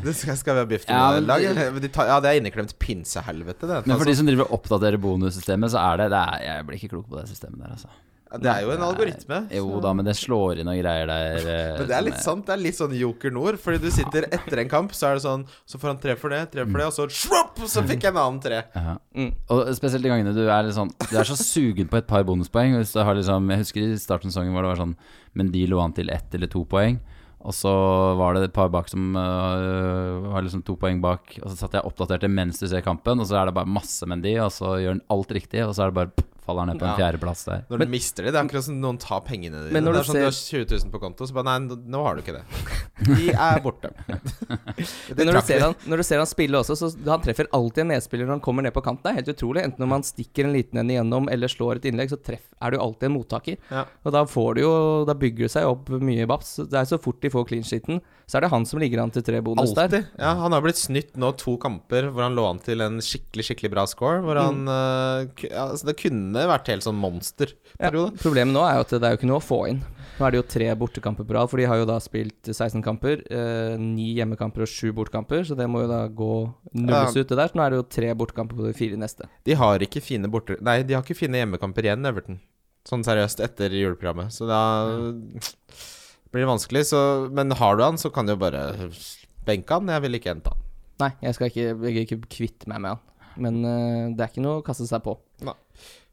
Det 0.05 0.13
skal, 0.13 0.35
skal 0.37 0.53
vi 0.53 0.61
ha 0.61 0.65
biff 0.69 0.83
til 0.85 0.93
Ja, 0.93 1.05
men- 1.15 1.25
lag? 1.25 1.41
De 1.81 1.87
tar- 1.89 2.05
Ja, 2.07 2.19
det 2.21 2.29
er 2.29 2.39
inneklemt 2.41 2.77
pinsehelvete, 2.77 3.65
det. 3.65 3.87
Men 3.87 3.97
for 3.97 4.05
de 4.05 4.13
som 4.15 4.27
driver 4.27 4.45
og 4.45 4.59
oppdaterer 4.61 5.01
bonussystemet, 5.01 5.71
så 5.73 5.81
er 5.81 5.97
det, 6.03 6.09
det 6.13 6.19
er, 6.21 6.43
Jeg 6.45 6.65
blir 6.67 6.77
ikke 6.77 6.89
klok 6.93 7.07
på 7.09 7.17
det 7.17 7.27
systemet 7.31 7.63
der, 7.63 7.71
altså. 7.73 7.89
ja, 8.31 8.37
det 8.37 8.51
er 8.51 8.61
jo 8.61 8.71
en 8.75 8.83
algoritme. 8.85 9.39
Jo 9.49 9.79
da, 9.81 9.93
men 9.97 10.05
det 10.05 10.13
slår 10.19 10.59
inn 10.61 10.67
noen 10.69 10.77
greier 10.83 11.07
der. 11.09 11.49
eh, 11.55 11.77
Men 11.79 11.87
det 11.89 11.95
er 11.97 12.05
litt 12.05 12.21
sant. 12.21 12.45
Det 12.45 12.53
er 12.53 12.61
litt 12.61 12.77
sånn 12.77 12.93
Joker 12.99 13.31
Nord. 13.33 13.57
Fordi 13.57 13.81
du 13.81 13.89
sitter 13.89 14.27
etter 14.29 14.61
en 14.61 14.69
kamp, 14.69 14.93
så 14.93 15.09
er 15.09 15.17
det 15.17 15.23
sånn 15.25 15.47
Så 15.65 15.81
får 15.81 15.87
han 15.95 15.97
tre 16.05 16.15
for 16.21 16.29
det, 16.29 16.43
tre 16.53 16.65
for 16.69 16.77
det, 16.77 16.85
og 16.85 16.93
så 16.93 17.09
shropp, 17.09 17.57
så 17.65 17.81
fikk 17.89 18.05
jeg 18.05 18.13
en 18.13 18.21
annen 18.21 18.39
tre. 18.45 18.61
Ja. 18.75 18.97
Mm. 19.17 19.33
Og 19.49 19.73
spesielt 19.79 20.03
de 20.05 20.13
gangene 20.13 20.35
du 20.37 20.43
er 20.45 20.61
litt 20.69 20.77
sånn 20.77 20.93
Du 21.09 21.17
er 21.17 21.25
så 21.25 21.39
sugen 21.41 21.89
på 21.89 21.97
et 21.97 22.05
par 22.05 22.21
bonuspoeng. 22.23 22.77
Hvis 22.77 22.93
du 22.93 23.01
har 23.01 23.15
liksom 23.17 23.49
Jeg 23.49 23.65
husker 23.65 23.81
i 23.81 23.97
starten 23.97 24.29
av 24.29 24.35
sesongen 24.37 24.53
hvor 24.53 24.61
det 24.61 24.75
var 24.75 24.83
sånn 24.85 24.95
Men 25.33 25.49
de 25.49 25.65
lå 25.73 25.81
an 25.81 25.93
til 25.97 26.13
ett 26.13 26.29
eller 26.37 26.47
to 26.53 26.65
poeng. 26.69 26.99
Og 27.45 27.53
så 27.53 27.71
var 28.17 28.33
det 28.33 28.47
et 28.47 28.55
par 28.55 28.71
bak 28.73 28.87
som 28.89 29.13
uh, 29.13 30.31
var 30.31 30.45
liksom 30.45 30.63
to 30.65 30.73
poeng 30.81 31.01
bak. 31.03 31.37
Og 31.43 31.51
så 31.51 31.59
satt 31.59 31.77
jeg 31.77 31.85
og 31.85 31.91
oppdaterte 31.91 32.29
mens 32.31 32.61
du 32.61 32.65
ser 32.67 32.85
kampen, 32.85 33.21
og 33.21 33.29
så 33.29 33.37
er 33.39 33.49
det 33.49 33.57
bare 33.57 33.69
masse 33.69 34.07
Mendy, 34.09 34.33
og 34.41 34.49
så 34.53 34.77
gjør 34.81 34.97
han 34.97 35.03
alt 35.13 35.35
riktig, 35.37 35.61
og 35.65 35.75
så 35.77 35.85
er 35.85 35.93
det 35.93 35.99
bare 35.99 36.25
faller 36.45 36.65
ned 36.69 36.79
på 36.79 36.85
en 36.85 36.93
Ja. 36.93 36.97
fjerdeplass 37.01 37.43
der. 37.45 37.65
Når 37.69 37.77
Men- 37.79 37.87
du 37.87 37.91
mister 37.91 38.23
det, 38.23 38.31
det 38.33 38.39
er 38.39 38.45
akkurat 38.47 38.63
som 38.63 38.79
noen 38.81 38.97
tar 38.99 39.21
pengene 39.21 39.63
dine. 39.65 39.73
Men 39.73 39.83
når 39.83 39.93
det 39.93 39.97
du 39.97 39.99
er 39.99 40.09
sånn 40.11 40.21
du 40.21 40.25
har 40.25 40.31
20 40.31 40.65
000 40.85 40.91
på 40.91 40.99
konto, 41.01 41.25
så 41.27 41.33
bare 41.33 41.45
Nei, 41.45 41.59
nå- 41.75 42.03
har 42.05 42.15
du 42.15 42.21
ikke 42.21 42.35
det. 42.37 42.43
De 43.05 43.29
er 43.33 43.59
borte. 43.61 43.89
Men 45.17 45.27
når 45.27 45.33
du, 45.33 45.41
ser 45.47 45.59
han, 45.65 45.75
når 45.87 45.97
du 45.97 46.03
ser 46.07 46.17
han 46.21 46.27
spille 46.29 46.59
også, 46.59 46.75
så 46.79 46.89
han 47.07 47.21
treffer 47.25 47.47
alltid 47.53 47.83
en 47.83 47.89
medspiller 47.93 48.25
når 48.27 48.37
han 48.37 48.43
kommer 48.45 48.63
ned 48.65 48.73
på 48.75 48.83
kanten. 48.85 49.03
Det 49.03 49.11
er 49.11 49.19
helt 49.21 49.33
utrolig. 49.35 49.63
Enten 49.65 49.83
om 49.83 49.91
han 49.95 50.05
stikker 50.05 50.45
en 50.47 50.53
liten 50.55 50.79
en 50.81 50.89
igjennom 50.93 51.29
eller 51.31 51.47
slår 51.51 51.77
et 51.81 51.87
innlegg, 51.91 52.09
så 52.13 52.19
treff, 52.21 52.45
er 52.61 52.71
jo 52.77 52.81
alltid 52.85 53.09
en 53.09 53.15
mottaker. 53.17 53.57
Ja. 53.71 53.85
Og 54.05 54.11
da 54.15 54.23
får 54.25 54.55
du 54.55 54.61
jo 54.61 54.73
Da 55.05 55.13
bygger 55.13 55.45
det 55.45 55.51
seg 55.51 55.65
opp 55.67 55.89
mye 56.01 56.25
babs. 56.29 56.55
Det 56.69 56.73
er 56.79 56.85
så 56.89 56.97
fort 57.01 57.19
de 57.21 57.29
får 57.29 57.47
clean 57.49 57.63
sheeten, 57.67 58.01
så 58.27 58.37
er 58.37 58.41
det 58.45 58.49
han 58.51 58.65
som 58.65 58.79
ligger 58.79 59.01
an 59.03 59.11
til 59.13 59.21
tre 59.25 59.41
bonus 59.41 59.73
der. 59.75 59.87
Alltid. 59.89 60.07
Ja, 60.19 60.33
han 60.39 60.51
har 60.55 60.61
blitt 60.65 60.79
snytt 60.79 61.13
nå 61.19 61.31
to 61.37 61.57
kamper 61.61 62.09
hvor 62.11 62.23
han 62.25 62.35
lå 62.35 62.45
an 62.49 62.59
til 62.63 62.81
en 62.81 62.97
skikkelig 63.03 63.45
skikkelig 63.49 63.71
bra 63.75 63.85
score. 63.85 64.21
Hvor 64.25 64.39
han 64.41 64.63
Mm. 64.65 64.69
uh, 64.69 65.25
altså 65.61 65.85
Det 65.85 65.97
kunne 65.99 66.34
vært 66.49 66.69
helt 66.73 66.85
sånn 66.85 66.99
Ja, 67.79 67.91
problemet 68.19 68.53
nå 68.53 68.63
er 68.65 68.77
jo 68.77 68.85
at 68.85 68.93
det 68.93 69.07
er 69.07 69.13
jo 69.13 69.19
ikke 69.19 69.29
noe 69.29 69.39
å 69.39 69.45
få 69.45 69.59
inn. 69.71 69.79
Nå 70.15 70.25
er 70.25 70.31
det 70.31 70.39
jo 70.39 70.45
tre 70.47 70.67
bortekamper 70.79 71.27
på 71.27 71.35
rad, 71.35 71.49
for 71.51 71.59
de 71.59 71.67
har 71.67 71.79
jo 71.81 71.87
da 71.89 71.97
spilt 72.03 72.47
16 72.51 72.83
kamper. 72.83 73.23
Eh, 73.27 73.75
ni 73.81 74.13
hjemmekamper 74.15 74.63
og 74.63 74.71
sju 74.71 74.93
bortekamper, 74.95 75.43
så 75.47 75.57
det 75.59 75.67
må 75.71 75.83
jo 75.83 75.89
da 75.91 76.05
gå 76.07 76.31
nulles 76.71 77.17
ut, 77.17 77.27
det 77.27 77.39
der. 77.39 77.51
Så 77.51 77.59
nå 77.59 77.65
er 77.65 77.73
det 77.73 77.79
jo 77.81 77.87
tre 77.97 78.11
bortekamper 78.15 78.59
på 78.59 78.67
de 78.67 78.75
fire 78.77 78.99
neste. 78.99 79.27
De 79.47 79.57
har 79.59 79.83
ikke 79.83 80.03
fine 80.03 80.31
borte... 80.31 80.59
Nei, 80.63 80.81
de 80.87 80.95
har 80.95 81.03
ikke 81.03 81.17
fine 81.19 81.41
hjemmekamper 81.41 81.89
igjen, 81.89 82.07
Everton. 82.07 82.39
Sånn 82.87 83.03
seriøst, 83.07 83.43
etter 83.43 83.73
juleprogrammet. 83.73 84.31
Så 84.35 84.47
da 84.47 84.61
blir 86.31 86.45
det 86.45 86.51
vanskelig. 86.51 86.85
Så, 86.93 87.01
men 87.35 87.51
har 87.59 87.75
du 87.75 87.83
han, 87.83 87.99
så 87.99 88.11
kan 88.13 88.27
du 88.27 88.35
jo 88.35 88.41
bare 88.43 88.67
benke 89.47 89.79
han. 89.79 89.91
Jeg 89.91 90.05
vil 90.05 90.19
ikke 90.19 90.31
hente 90.31 90.53
han. 90.53 90.63
Nei, 91.01 91.11
jeg 91.25 91.35
skal 91.35 91.51
ikke, 91.51 91.67
jeg 91.89 92.07
ikke 92.07 92.21
kvitte 92.37 92.71
meg 92.71 92.83
med 92.85 92.95
han. 92.95 93.03
Men 93.35 93.61
uh, 93.67 94.15
det 94.15 94.23
er 94.23 94.31
ikke 94.31 94.43
noe 94.45 94.61
å 94.61 94.65
kaste 94.65 94.87
seg 94.87 95.03
på. 95.03 95.17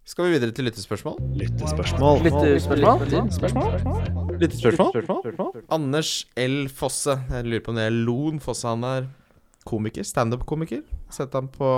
Skal 0.03 0.27
vi 0.27 0.33
videre 0.35 0.51
til 0.51 0.67
lyttespørsmål? 0.67 1.15
Lyttespørsmål. 1.39 2.25
Lyttespørsmål? 4.43 5.61
Anders 5.71 6.25
L. 6.35 6.67
Fosse. 6.75 7.15
Jeg 7.31 7.47
lurer 7.47 7.63
på 7.63 7.71
om 7.71 7.79
det 7.79 7.85
er 7.87 7.95
Lon 7.95 8.41
Fosse. 8.43 8.67
Han 8.67 8.83
er 8.89 9.07
komiker. 9.69 10.03
Standup-komiker. 10.03 10.83
Sett 11.15 11.37
ham 11.39 11.47
på 11.55 11.69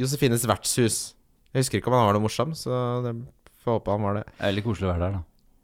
Josefines 0.00 0.46
vertshus. 0.48 1.12
Jeg 1.52 1.66
husker 1.66 1.82
ikke 1.82 1.92
om 1.92 1.98
han 1.98 2.08
var 2.08 2.16
noe 2.16 2.24
morsom, 2.24 2.56
så 2.56 2.72
det 3.04 3.12
får 3.60 3.76
håpe 3.76 3.92
han 3.98 4.08
var 4.08 4.18
det. 4.22 4.24
Det 4.32 4.40
er 4.40 4.48
veldig 4.54 4.64
koselig 4.70 4.88
å 4.88 4.92
være 4.94 5.04
der, 5.04 5.18
da. 5.18 5.22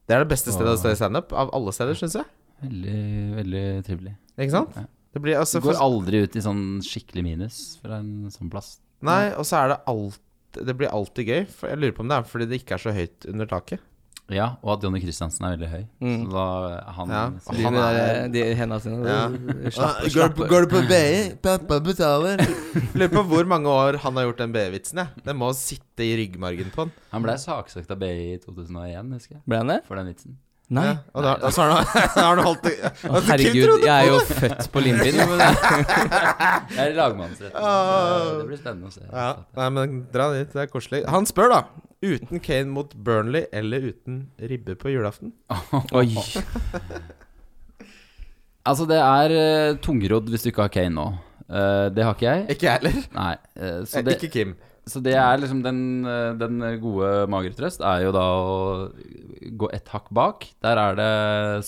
Det 0.08 0.16
er 0.16 0.24
det 0.24 0.30
beste 0.34 0.52
stedet 0.52 0.76
å 0.76 0.80
stå 0.82 0.92
i 0.92 1.00
standup, 1.00 1.32
av 1.32 1.54
alle 1.56 1.72
steder, 1.72 1.96
syns 1.96 2.18
jeg. 2.20 2.28
Veldig, 2.68 3.00
veldig 3.38 3.64
trivelig. 3.88 4.12
Ikke 4.36 4.52
sant? 4.58 4.76
Ja. 4.76 4.84
Det 5.16 5.24
blir 5.24 5.40
altså 5.40 5.62
Du 5.62 5.70
går 5.70 5.78
for, 5.78 5.84
aldri 5.88 6.20
ut 6.26 6.36
i 6.36 6.44
sånn 6.44 6.64
skikkelig 6.84 7.24
minus 7.24 7.62
fra 7.80 8.02
en 8.02 8.28
sånn 8.34 8.52
plass. 8.52 8.74
Nei, 9.08 9.30
og 9.32 9.48
så 9.48 9.62
er 9.62 9.72
det 9.72 9.78
alt 9.88 10.20
Det 10.52 10.74
blir 10.78 10.88
alltid 10.88 11.26
gøy. 11.28 11.44
For 11.48 11.68
jeg 11.68 11.78
lurer 11.78 11.92
på 11.96 12.00
om 12.00 12.08
det 12.08 12.16
er 12.18 12.22
fordi 12.28 12.46
det 12.48 12.62
ikke 12.62 12.74
er 12.78 12.78
så 12.78 12.92
høyt 12.96 13.26
under 13.28 13.46
taket. 13.46 13.80
Ja, 14.28 14.56
og 14.60 14.74
at 14.74 14.82
Jonny 14.84 15.00
Christiansen 15.00 15.46
er 15.48 15.54
veldig 15.56 15.68
høy. 15.72 15.84
Mm. 16.04 16.24
Så 16.28 16.32
da 16.34 16.80
han 16.92 17.08
Ja, 17.08 17.20
så- 17.40 17.54
han 17.64 17.74
er- 17.74 17.94
der, 17.96 18.28
de 18.28 18.42
hendene 18.54 18.80
sine 18.80 19.06
Ja. 19.08 19.28
slapper, 19.70 20.02
Går 20.04 20.10
slapp, 20.10 20.34
du 20.36 20.42
på- 20.42 20.48
går 20.50 20.60
du 20.60 20.68
på 20.74 20.82
BI? 20.88 21.34
Pappa 21.40 21.78
betaler. 21.80 22.36
Lurer 22.94 23.08
på 23.08 23.22
hvor 23.24 23.46
mange 23.46 23.66
år 23.68 23.96
han 23.98 24.16
har 24.16 24.24
gjort 24.26 24.36
den 24.38 24.52
BI-vitsen. 24.52 25.08
Den 25.24 25.36
må 25.38 25.48
sitte 25.54 26.04
i 26.04 26.12
ryggmargen 26.16 26.70
på 26.74 26.76
han. 26.84 26.92
Han 27.12 27.22
ble 27.22 27.32
saksøkt 27.40 27.90
av 27.90 27.98
BI 27.98 28.34
i 28.34 28.38
2001, 28.38 29.12
husker 29.16 29.32
jeg. 29.36 29.42
Ble 29.48 29.56
han 29.56 29.66
det? 29.68 29.80
For 29.86 29.96
den 29.96 30.12
vitsen. 30.12 30.36
Nei. 30.68 30.84
Ja, 30.84 30.94
og, 31.16 31.22
da, 31.24 31.30
da, 31.40 31.48
så 31.54 31.62
har 31.64 31.70
han, 31.78 32.08
har 32.12 32.26
han 32.36 32.40
holdt 32.44 32.66
det 32.66 32.72
Å, 33.08 33.20
herregud, 33.30 33.70
jeg 33.86 33.88
er 33.88 34.08
jo 34.10 34.18
født 34.28 34.66
på 34.74 34.82
limpinnen. 34.84 35.30
Jeg 35.40 36.80
er 36.84 36.96
lagmannsretten. 36.98 37.56
Ah. 37.56 38.34
Det 38.42 38.48
blir 38.50 38.60
spennende 38.60 38.90
å 38.90 38.92
se. 38.92 39.06
Ja, 39.08 39.30
nei, 39.56 39.68
men 39.78 39.94
dra 40.12 40.26
dit. 40.34 40.50
Det 40.52 40.66
er 40.66 40.68
koselig. 40.72 41.00
Han 41.08 41.24
spør, 41.30 41.54
da. 41.54 41.62
Uten 42.04 42.42
Kane 42.44 42.68
mot 42.70 42.92
Burnley 42.94 43.48
eller 43.50 43.88
uten 43.94 44.20
ribbe 44.38 44.76
på 44.78 44.92
julaften? 44.92 45.32
Oi. 45.98 46.10
Altså, 48.68 48.84
det 48.90 49.00
er 49.00 49.34
uh, 49.72 49.78
tungrodd 49.82 50.28
hvis 50.28 50.44
du 50.44 50.50
ikke 50.52 50.66
har 50.68 50.74
Kane 50.74 50.94
nå. 50.98 51.08
Eh, 51.48 51.86
det 51.96 52.04
har 52.04 52.12
ikke 52.12 52.26
jeg. 52.28 52.42
Ikke 52.52 52.66
jeg 52.66 52.74
heller. 52.82 52.96
Nei. 53.16 53.30
eh, 53.56 53.76
så, 53.88 53.98
Eh, 54.02 54.04
det, 54.04 54.18
Ikke 54.18 54.28
Kim. 54.34 54.50
Så 54.90 55.02
det 55.04 55.14
er 55.18 55.40
liksom 55.40 55.62
den, 55.64 55.80
eh, 56.08 56.34
den 56.40 56.60
gode 56.82 57.26
magre 57.30 57.54
trøst 57.56 57.82
er 57.84 58.06
jo 58.06 58.12
da 58.16 58.26
å 58.36 58.54
gå 59.58 59.72
ett 59.74 59.90
hakk 59.92 60.08
bak. 60.14 60.46
Der 60.64 60.80
er 60.80 60.96
det 60.98 61.12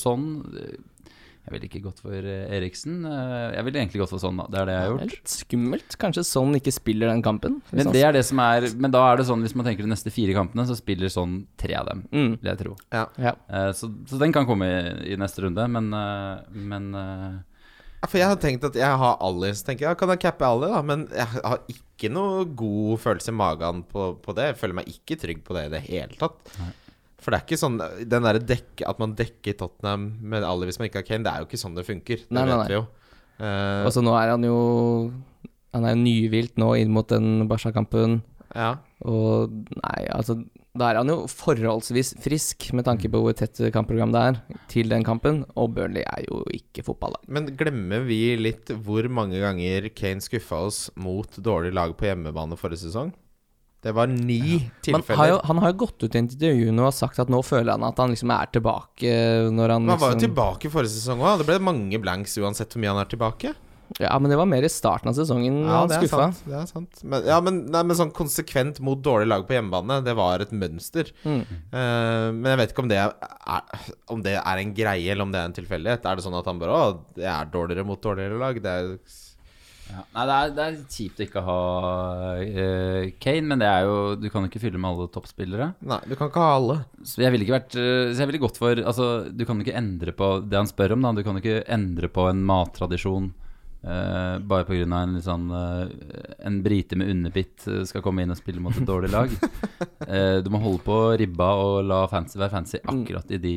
sånn 0.01 0.25
Jeg 0.51 1.55
ville 1.55 1.67
ikke 1.67 1.83
gått 1.83 2.01
for 2.05 2.15
eh, 2.15 2.53
Eriksen. 2.55 3.01
Eh, 3.09 3.57
Jeg 3.57 3.65
ville 3.67 3.81
egentlig 3.81 4.03
gått 4.03 4.13
for 4.13 4.23
sånn, 4.23 4.39
da. 4.39 4.45
Det 4.53 4.59
er 4.61 4.69
det 4.69 4.75
jeg 4.75 4.83
har 4.83 4.91
gjort. 4.93 5.01
Det 5.01 5.07
er 5.07 5.17
litt 5.17 5.33
skummelt. 5.35 5.97
Kanskje 5.99 6.25
sånn 6.29 6.57
ikke 6.61 6.75
spiller 6.77 7.11
den 7.11 7.25
kampen. 7.27 7.61
Men 7.73 7.91
det 7.91 8.05
er 8.07 8.15
det 8.15 8.25
som 8.29 8.39
er 8.45 8.69
Men 8.77 8.95
da 8.95 9.03
er 9.09 9.19
det 9.19 9.27
sånn, 9.27 9.43
hvis 9.43 9.57
man 9.59 9.67
tenker 9.67 9.83
de 9.83 9.91
neste 9.91 10.13
fire 10.15 10.37
kampene, 10.37 10.67
så 10.69 10.77
spiller 10.79 11.11
sånn 11.11 11.41
tre 11.59 11.75
av 11.81 11.89
dem, 11.91 12.05
mm. 12.13 12.33
vil 12.39 12.53
jeg 12.53 12.61
tro. 12.61 12.77
Ja. 12.95 13.07
Ja. 13.19 13.35
Så, 13.75 13.91
så 14.07 14.21
den 14.21 14.37
kan 14.37 14.47
komme 14.47 14.69
i, 14.69 15.15
i 15.15 15.19
neste 15.19 15.43
runde, 15.47 15.67
men, 15.75 15.91
eh, 15.97 16.61
men 16.71 16.95
eh, 16.95 17.39
For 18.09 18.17
jeg 18.17 18.31
har 18.31 18.39
tenkt 18.41 18.65
at 18.65 18.77
jeg 18.81 18.97
har 19.03 19.19
Ali, 19.21 19.51
så 19.53 19.67
tenker 19.67 19.85
jeg 19.85 19.91
ja, 19.93 19.97
kan 20.01 20.09
jeg 20.15 20.23
cappe 20.23 20.47
Ali, 20.49 20.69
da? 20.73 20.79
Men 20.87 21.03
jeg 21.13 21.27
har 21.35 21.59
ikke 21.69 22.09
noe 22.15 22.47
god 22.57 23.01
følelse 23.03 23.33
i 23.35 23.37
magen 23.37 23.83
på, 23.91 24.07
på 24.25 24.35
det. 24.39 24.47
Jeg 24.55 24.59
føler 24.63 24.79
meg 24.81 24.89
ikke 24.89 25.19
trygg 25.21 25.43
på 25.45 25.57
det 25.59 25.67
i 25.69 25.73
det 25.75 25.83
hele 25.91 26.17
tatt. 26.21 26.55
Nei. 26.63 26.71
For 27.21 27.29
det 27.35 27.37
er 27.37 27.45
ikke 27.45 27.59
sånn 27.61 27.75
Den 28.09 28.25
der 28.25 28.39
dekke 28.41 28.87
At 28.89 28.97
man 29.03 29.11
dekker 29.13 29.53
Tottenham 29.61 30.07
med 30.25 30.41
Ali 30.49 30.65
hvis 30.71 30.79
man 30.81 30.89
ikke 30.89 31.03
har 31.03 31.05
Kane, 31.11 31.27
det 31.27 31.35
er 31.35 31.43
jo 31.43 31.49
ikke 31.51 31.61
sånn 31.61 31.75
det 31.77 31.85
funker. 31.85 32.23
Det 32.25 32.33
Nei, 32.33 32.47
nei, 32.49 32.55
vet 32.55 32.63
nei. 32.63 32.69
vi 32.71 32.79
jo. 32.79 32.87
Uh, 33.41 33.83
Og 33.85 33.93
så 33.93 34.01
nå 34.07 34.15
er 34.17 34.33
han 34.33 34.47
jo 34.49 34.57
Han 35.77 35.85
er 35.85 35.93
jo 35.93 36.01
nyvilt 36.01 36.57
nå 36.61 36.71
inn 36.81 36.95
mot 36.97 37.09
den 37.13 37.45
Barca-kampen. 37.51 38.23
ja. 38.57 38.79
Og 39.05 39.53
nei, 39.81 40.01
altså 40.13 40.35
Da 40.81 40.89
er 40.91 41.01
han 41.03 41.11
jo 41.13 41.27
forholdsvis 41.29 42.15
frisk, 42.25 42.71
med 42.77 42.87
tanke 42.89 43.11
på 43.13 43.21
hvor 43.21 43.37
tett 43.37 43.59
kampprogram 43.75 44.15
det 44.15 44.23
er 44.31 44.39
til 44.73 44.93
den 44.93 45.05
kampen. 45.05 45.43
Og 45.61 45.75
Burnley 45.77 46.07
er 46.07 46.25
jo 46.25 46.43
ikke 46.57 46.85
fotballag. 46.87 47.27
Men 47.29 47.51
glemmer 47.59 48.07
vi 48.09 48.23
litt 48.41 48.73
hvor 48.81 49.09
mange 49.13 49.43
ganger 49.43 49.91
Kane 49.93 50.25
skuffa 50.25 50.65
oss 50.71 50.87
mot 50.97 51.37
dårlig 51.37 51.75
lag 51.77 51.93
på 51.99 52.09
hjemmebane 52.09 52.57
forrige 52.61 52.87
sesong? 52.87 53.13
Det 53.81 53.95
var 53.97 54.11
ni 54.13 54.41
ja. 54.41 54.59
tilfeller. 54.85 55.17
har 55.17 55.29
jo, 55.31 55.37
han 55.49 55.61
har 55.63 55.73
jo 55.73 55.79
gått 55.87 56.05
ut 56.05 56.17
i 56.17 56.21
intervjuene 56.21 56.85
og 56.85 56.93
sagt 56.93 57.21
at 57.23 57.31
nå 57.33 57.41
føler 57.45 57.73
han 57.73 57.87
at 57.89 58.01
han 58.03 58.13
liksom 58.13 58.33
er 58.35 58.51
tilbake 58.53 59.15
når 59.57 59.73
han 59.73 59.89
han 59.89 60.03
var 60.03 60.13
jo 60.13 60.19
liksom 60.19 60.25
tilbake 60.27 60.73
forrige 60.73 60.93
sesong 60.99 61.25
òg. 61.25 61.41
Det 61.41 61.49
ble 61.49 61.57
mange 61.65 62.01
blanks 62.03 62.37
uansett 62.41 62.77
hvor 62.77 62.85
mye 62.85 62.93
han 62.93 63.01
er 63.01 63.09
tilbake. 63.09 63.55
Ja, 63.99 64.13
men 64.23 64.31
det 64.31 64.39
var 64.39 64.47
mer 64.47 64.65
i 64.65 64.71
starten 64.71 65.11
av 65.11 65.17
sesongen 65.19 65.65
han 65.67 65.91
det 65.91 65.97
er 65.99 66.05
skuffa. 66.05 66.29
sant. 66.31 66.43
Det 66.47 66.59
er 66.61 66.69
sant. 66.69 67.01
Men, 67.03 67.25
ja, 67.27 67.39
men, 67.43 67.63
nei, 67.75 67.83
men 67.89 67.99
sånn 67.99 68.13
konsekvent 68.15 68.79
mot 68.87 69.01
dårlig 69.03 69.31
lag 69.33 69.47
på 69.49 69.57
hjemmebane, 69.57 69.99
det 70.07 70.15
var 70.19 70.45
et 70.45 70.53
mønster. 70.55 71.11
Mm. 71.25 71.41
Uh, 71.73 72.29
men 72.37 72.53
jeg 72.53 72.61
vet 72.63 72.75
ikke 72.75 72.85
om 72.85 72.93
det 72.93 73.01
er, 73.01 73.17
om 74.15 74.23
det 74.27 74.37
er 74.39 74.63
en 74.63 74.77
greie, 74.77 75.09
eller 75.11 75.27
om 75.27 75.35
det 75.35 75.41
er 75.43 75.51
en 75.51 75.59
tilfeldighet. 75.59 76.07
Er 76.07 76.21
det 76.21 76.27
sånn 76.27 76.39
at 76.39 76.47
han 76.51 76.63
bare 76.63 76.77
Å, 76.77 76.95
det 77.17 77.27
er 77.27 77.51
dårligere 77.51 77.89
mot 77.89 78.01
dårligere 78.03 78.39
lag? 78.41 78.63
Det 78.63 78.77
er 78.77 78.95
ja. 79.91 80.05
Nei, 80.15 80.25
det 80.29 80.35
er, 80.35 80.53
det 80.55 80.65
er 80.65 80.77
kjipt 80.95 81.21
å 81.21 81.25
ikke 81.25 81.43
ha 81.43 81.61
uh, 82.39 83.09
Kane, 83.23 83.47
men 83.51 83.59
det 83.63 83.67
er 83.67 83.89
jo 83.89 83.97
Du 84.23 84.29
kan 84.31 84.47
ikke 84.47 84.63
fylle 84.63 84.79
med 84.79 84.93
alle 84.93 85.09
toppspillere. 85.11 85.73
Nei, 85.83 86.01
du 86.07 86.15
kan 86.15 86.31
ikke 86.31 86.45
ha 86.45 86.57
alle. 86.61 86.77
Så 87.03 87.25
jeg 87.25 87.35
ville 87.35 87.47
ikke 87.47 87.57
vært 87.57 87.75
uh, 87.75 88.13
Så 88.13 88.23
jeg 88.23 88.31
ville 88.31 88.43
gått 88.45 88.61
for 88.61 88.83
Altså, 88.85 89.11
du 89.35 89.43
kan 89.49 89.59
ikke 89.63 89.75
endre 89.81 90.15
på 90.15 90.33
det 90.47 90.61
han 90.61 90.71
spør 90.71 90.95
om, 90.95 91.07
da. 91.07 91.15
Du 91.19 91.25
kan 91.27 91.41
ikke 91.41 91.65
endre 91.67 92.11
på 92.13 92.29
en 92.31 92.45
mattradisjon 92.47 93.33
eh, 93.85 94.39
bare 94.45 94.67
pga. 94.69 94.85
en 94.85 95.15
litt 95.17 95.27
sånn 95.27 95.47
uh, 95.53 95.89
En 96.47 96.61
brite 96.65 96.99
med 96.99 97.11
underbitt 97.13 97.67
eh, 97.69 97.85
skal 97.89 98.03
komme 98.05 98.25
inn 98.25 98.33
og 98.33 98.39
spille 98.41 98.63
mot 98.63 98.77
et 98.77 98.89
dårlig 98.89 99.13
lag. 99.13 99.33
Uh, 100.07 100.41
du 100.45 100.51
må 100.53 100.61
holde 100.63 100.85
på 100.87 100.99
ribba 101.21 101.53
og 101.61 101.85
la 101.89 102.03
fancy 102.11 102.39
være 102.41 102.55
fancy 102.57 102.83
akkurat 102.83 103.33
i 103.33 103.41
de 103.43 103.57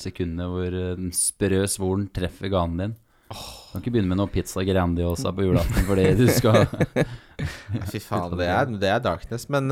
sekundene 0.00 0.48
hvor 0.50 0.74
den 0.74 1.14
sprø 1.14 1.64
svoren 1.70 2.08
treffer 2.14 2.52
ganen 2.52 2.84
din. 2.84 2.98
Du 3.30 3.76
kan 3.76 3.84
ikke 3.84 3.92
begynne 3.94 4.10
med 4.10 4.18
noe 4.18 4.30
pizza 4.32 4.64
grandiosa 4.66 5.30
på 5.30 5.44
julaften 5.44 5.84
fordi 5.86 6.08
du 6.18 6.24
skal 6.40 6.64
Fy 7.92 8.00
faen, 8.02 8.34
det 8.34 8.48
er, 8.50 8.72
det 8.82 8.90
er 8.90 9.04
darkness. 9.04 9.46
Men 9.54 9.70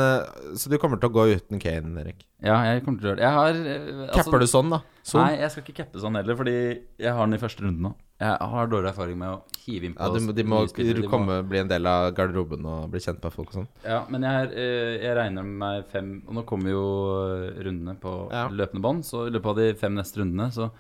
Så 0.55 0.71
du 0.71 0.77
kommer 0.79 1.01
til 1.03 1.11
å 1.11 1.17
gå 1.17 1.25
uten 1.35 1.59
Kane, 1.59 1.91
Erik? 2.05 2.23
Ja, 2.39 2.61
jeg 2.71 2.85
kommer 2.87 3.03
til 3.03 3.09
å 3.09 3.11
gjøre 3.11 3.19
det. 3.19 3.27
Jeg 3.27 3.35
har 3.35 3.51
altså- 3.59 4.15
Capper 4.15 4.45
du 4.45 4.47
sånn, 4.47 4.71
da? 4.77 4.79
Sånn? 5.03 5.25
Nei, 5.25 5.41
jeg 5.43 5.51
skal 5.51 5.67
ikke 5.67 5.79
cappe 5.81 6.05
sånn 6.05 6.21
heller, 6.21 6.39
fordi 6.39 6.55
jeg 7.03 7.17
har 7.19 7.27
den 7.27 7.35
i 7.35 7.43
første 7.43 7.67
runde 7.67 7.89
nå. 7.89 7.97
Jeg 8.19 8.37
har 8.51 8.67
dårlig 8.67 8.89
erfaring 8.91 9.19
med 9.21 9.29
å 9.31 9.43
hive 9.65 9.85
inn 9.87 9.95
på 9.95 10.03
Ja, 10.03 10.09
du, 10.11 10.21
må- 10.27 10.35
de 10.35 10.43
må. 10.43 10.67
De 10.75 10.95
må- 11.03 11.11
komme, 11.11 11.37
bli 11.49 11.59
en 11.61 11.69
del 11.69 11.87
av 11.87 12.13
garderoben 12.17 12.65
og 12.67 12.91
bli 12.91 12.99
kjent 13.01 13.23
med 13.23 13.33
folk 13.33 13.49
og 13.53 13.55
sånn. 13.61 13.69
Ja, 13.85 14.01
men 14.11 14.23
jeg, 14.23 14.49
er, 14.49 14.53
eh, 14.59 14.99
jeg 15.07 15.17
regner 15.17 15.45
med 15.45 15.59
meg 15.63 15.85
fem 15.93 16.23
Og 16.27 16.35
nå 16.35 16.43
kommer 16.45 16.71
jo 16.71 16.83
eh, 17.23 17.63
rundene 17.63 17.95
på 18.01 18.31
Ja. 18.33 18.49
løpende 18.49 18.83
bånd, 18.83 19.05
så 19.05 19.27
i 19.29 19.31
løpet 19.31 19.47
av 19.47 19.57
de 19.57 19.75
fem 19.75 19.95
neste 19.95 20.19
rundene 20.19 20.51
så 20.51 20.71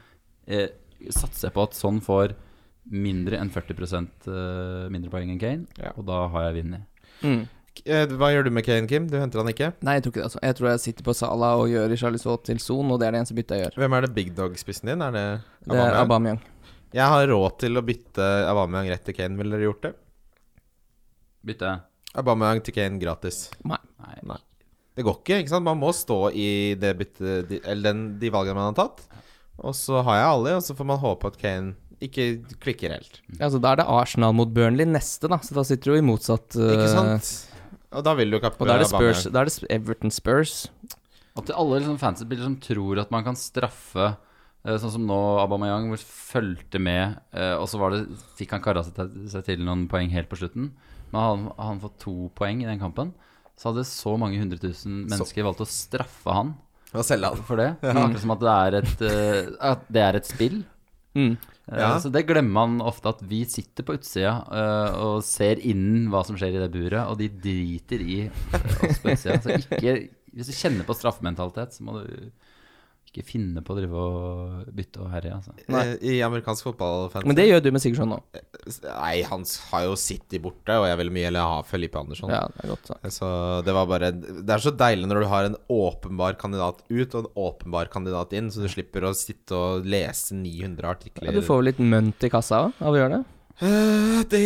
jeg, 0.48 0.72
satser 1.10 1.48
jeg 1.48 1.54
på 1.54 1.62
at 1.62 1.72
sånn 1.78 2.00
får 2.02 2.34
mindre 2.90 3.38
enn 3.38 3.50
40 3.50 4.08
eh, 4.26 4.88
mindre 4.90 5.10
poeng 5.12 5.30
enn 5.30 5.38
Kane, 5.38 5.66
Ja. 5.78 5.92
og 5.96 6.06
da 6.06 6.26
har 6.28 6.50
jeg 6.52 6.64
vunnet. 6.64 6.82
Mm. 7.22 7.46
Eh, 7.86 8.06
Hva 8.06 8.32
gjør 8.34 8.44
du 8.44 8.50
med 8.50 8.64
Kane, 8.64 8.88
Kim? 8.88 9.06
Du 9.06 9.16
henter 9.20 9.38
han 9.38 9.46
ikke? 9.52 9.72
Nei, 9.82 9.94
jeg 10.00 10.02
tror 10.02 10.10
ikke 10.10 10.22
det. 10.22 10.24
altså 10.24 10.38
Jeg 10.42 10.54
tror 10.56 10.68
jeg 10.70 10.80
sitter 10.80 11.04
på 11.04 11.14
Sala 11.14 11.54
og 11.56 11.68
gjør 11.68 11.94
Charlisot 11.96 12.42
til 12.44 12.58
Son, 12.58 12.90
og 12.90 12.98
det 12.98 13.06
er 13.06 13.12
det 13.12 13.20
eneste 13.20 13.36
byttet 13.38 13.54
jeg 13.54 13.70
gjør. 13.70 13.76
Hvem 13.78 13.92
er 13.96 14.00
det 14.00 14.14
big 14.16 14.34
dog-spissen 14.34 14.86
din? 14.90 15.02
Er 15.02 15.12
det 15.12 15.40
Det 15.68 15.76
er 15.78 15.94
Aubameyang? 16.02 16.40
Jeg 16.94 17.04
har 17.04 17.28
råd 17.28 17.58
til 17.60 17.76
å 17.76 17.84
bytte 17.84 18.26
Aubameyang 18.48 18.88
rett 18.94 19.04
til 19.04 19.16
Kane. 19.16 19.36
Ville 19.36 19.56
dere 19.56 19.68
gjort 19.68 19.84
det? 19.84 19.94
Bytte? 21.48 21.72
Aubameyang 22.16 22.62
til 22.64 22.76
Kane 22.76 23.00
gratis. 23.02 23.48
Nei. 23.68 23.80
Nei. 24.24 24.38
Det 24.98 25.04
går 25.06 25.18
ikke, 25.20 25.42
ikke 25.42 25.52
sant? 25.52 25.66
Man 25.66 25.78
må 25.78 25.92
stå 25.94 26.16
i 26.34 26.74
det 26.80 26.94
bytte, 26.98 27.42
de, 27.46 27.60
Eller 27.62 27.92
den, 27.92 28.00
de 28.18 28.30
valgene 28.34 28.58
man 28.58 28.72
har 28.72 28.78
tatt. 28.78 29.04
Og 29.58 29.74
så 29.76 30.00
har 30.06 30.18
jeg 30.18 30.30
alle, 30.32 30.56
og 30.58 30.64
så 30.64 30.74
får 30.78 30.88
man 30.88 31.02
håpe 31.02 31.30
at 31.30 31.36
Kane 31.38 31.76
ikke 32.02 32.24
klikker 32.62 32.94
helt. 32.94 33.20
Ja, 33.40 33.50
så 33.50 33.60
da 33.62 33.74
er 33.74 33.80
det 33.82 33.88
Arsenal 33.90 34.34
mot 34.38 34.50
Burnley 34.54 34.86
neste, 34.88 35.30
da. 35.30 35.40
Så 35.42 35.54
da 35.56 35.64
sitter 35.66 35.92
du 35.92 35.98
i 35.98 36.06
motsatt 36.06 36.56
uh, 36.58 36.72
Ikke 36.74 36.90
sant? 36.94 37.30
Og 37.94 38.04
da 38.06 38.14
vil 38.18 38.32
du 38.32 38.38
kappe 38.42 38.62
Og 38.62 38.70
da 38.70 38.76
er 38.78 38.84
det 38.84 38.90
Spurs. 38.90 39.26
Aubameyang. 39.26 39.34
Da 39.34 39.42
er 39.42 39.50
det 39.50 39.70
Everton 39.76 40.14
Spurs. 40.14 40.56
Til 41.38 41.54
alle 41.54 41.78
liksom 41.78 41.98
fantasyspillere 42.00 42.48
som 42.48 42.56
tror 42.62 43.02
at 43.04 43.12
man 43.14 43.26
kan 43.26 43.38
straffe 43.38 44.12
Sånn 44.66 44.92
som 44.92 45.04
nå 45.06 45.16
Aubameyang 45.40 45.86
hvor 45.88 46.00
fulgte 46.02 46.80
med, 46.82 47.20
eh, 47.32 47.54
og 47.56 47.68
så 47.70 47.78
var 47.80 47.94
det, 47.94 48.02
fikk 48.36 48.56
han 48.56 48.64
kara 48.64 48.82
seg 48.84 49.38
til, 49.46 49.62
noen 49.64 49.86
poeng 49.90 50.10
helt 50.12 50.28
på 50.28 50.40
slutten. 50.40 50.72
Men 51.12 51.20
han, 51.22 51.44
han 51.56 51.82
fått 51.82 52.00
to 52.02 52.16
poeng 52.36 52.64
i 52.64 52.68
den 52.68 52.80
kampen, 52.82 53.14
så 53.58 53.70
hadde 53.70 53.86
så 53.88 54.16
mange 54.20 54.38
hundre 54.40 54.58
tusen 54.62 55.04
mennesker 55.08 55.46
valgt 55.46 55.64
å 55.64 55.68
straffe 55.68 56.34
han 56.34 56.52
Og 56.92 57.06
selge 57.06 57.30
han. 57.32 57.46
for 57.46 57.58
det. 57.58 57.70
Akkurat 57.90 58.20
som 58.22 58.34
at 58.34 58.42
det 58.44 58.56
er 58.56 58.76
et, 58.82 59.06
uh, 59.06 59.54
at 59.72 59.88
det 59.94 60.04
er 60.04 60.18
et 60.20 60.28
spill. 60.28 60.60
Mm. 61.16 61.32
Uh, 61.68 61.78
Ja. 61.78 61.88
Så 62.00 62.12
det 62.12 62.24
glemmer 62.28 62.54
man 62.54 62.78
ofte, 62.84 63.10
at 63.10 63.24
vi 63.28 63.42
sitter 63.48 63.84
på 63.84 63.98
utsida 63.98 64.36
uh, 64.48 65.00
og 65.04 65.24
ser 65.26 65.60
innen 65.60 66.06
hva 66.12 66.22
som 66.24 66.38
skjer 66.38 66.56
i 66.56 66.62
det 66.62 66.70
buret, 66.72 67.02
og 67.08 67.18
de 67.20 67.28
driter 67.28 68.04
i 68.04 68.20
eh, 68.28 68.78
oss 68.88 69.02
på 69.02 69.12
utsida. 69.12 69.40
Så 69.44 69.58
ikke, 69.58 69.96
hvis 70.32 70.48
du 70.48 70.56
kjenner 70.56 70.88
på 70.88 70.96
straffementalitet, 70.96 71.76
så 71.76 71.84
må 71.84 71.98
du 72.00 72.30
ikke 73.08 73.24
finne 73.26 73.62
på 73.64 73.74
å 73.74 73.76
drive 73.78 74.02
og 74.04 74.72
bytte 74.76 75.00
og 75.02 75.08
herje. 75.12 75.36
Altså. 75.38 75.54
Eh, 75.66 75.92
I 76.12 76.16
amerikansk 76.26 76.66
fotballfantasy 76.68 77.30
Men 77.30 77.38
det 77.38 77.46
gjør 77.48 77.62
du 77.64 77.70
med 77.74 77.82
Sigurdsson 77.84 78.12
nå. 78.12 78.18
Nei, 78.84 79.14
han 79.28 79.46
har 79.70 79.86
jo 79.86 79.94
City 80.00 80.40
borte, 80.44 80.76
og 80.76 80.86
jeg 80.90 81.00
vil 81.00 81.12
mye 81.16 81.30
heller 81.30 81.48
ha 81.48 81.62
Felipe 81.66 82.00
Andersson. 82.00 82.32
Ja, 82.32 82.44
det 82.52 82.66
er 82.66 82.72
godt. 82.74 82.90
Så. 82.90 82.98
Så 83.18 83.30
det 83.66 83.74
var 83.76 83.88
bare 83.90 84.12
Det 84.12 84.54
er 84.54 84.64
så 84.64 84.74
deilig 84.84 85.08
når 85.10 85.24
du 85.24 85.30
har 85.32 85.48
en 85.48 85.56
åpenbar 85.72 86.38
kandidat 86.40 86.84
ut 86.88 87.16
og 87.16 87.24
en 87.24 87.32
åpenbar 87.48 87.90
kandidat 87.92 88.36
inn, 88.38 88.52
så 88.52 88.62
du 88.64 88.68
slipper 88.72 89.08
å 89.08 89.14
sitte 89.16 89.56
og 89.56 89.88
lese 89.88 90.36
900 90.36 90.92
artikler. 90.92 91.32
Ja, 91.32 91.34
du 91.40 91.44
får 91.44 91.62
vel 91.62 91.70
litt 91.72 91.82
mønt 91.82 92.28
i 92.28 92.32
kassa 92.32 92.68
av 92.68 92.92
å 92.92 92.98
gjøre 92.98 93.18
det? 93.18 93.24
Eh, 93.58 94.20
det 94.30 94.44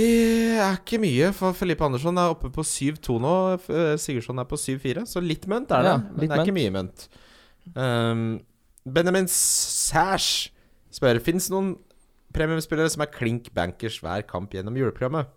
er 0.57 0.79
ikke 0.79 1.01
mye, 1.03 1.33
for 1.37 1.53
Felipe 1.57 1.85
Andersson 1.85 2.17
er 2.17 2.33
oppe 2.33 2.49
på 2.53 2.65
7-2 2.65 3.19
nå. 3.21 3.35
eh, 3.59 3.97
Sigurdsson 4.01 4.41
er 4.41 4.49
på 4.49 4.57
7-4, 4.57 5.05
så 5.11 5.21
litt 5.21 5.45
mønt 5.51 5.75
er 5.75 5.85
det. 5.85 5.93
Ja, 5.93 5.99
men 6.07 6.23
det 6.23 6.31
er 6.33 6.47
ikke 6.47 6.57
mye 6.57 6.73
mønt. 6.79 7.05
Um, 7.77 8.25
Benjamin 8.85 9.29
Sash 9.31 10.51
spør 10.93 11.21
Fins 11.23 11.47
noen 11.53 11.75
premiumspillere 12.35 12.91
som 12.91 13.03
er 13.05 13.11
klink 13.13 13.51
bankers 13.55 13.99
hver 14.03 14.25
kamp 14.29 14.55
gjennom 14.57 14.77
juleprogrammet. 14.77 15.29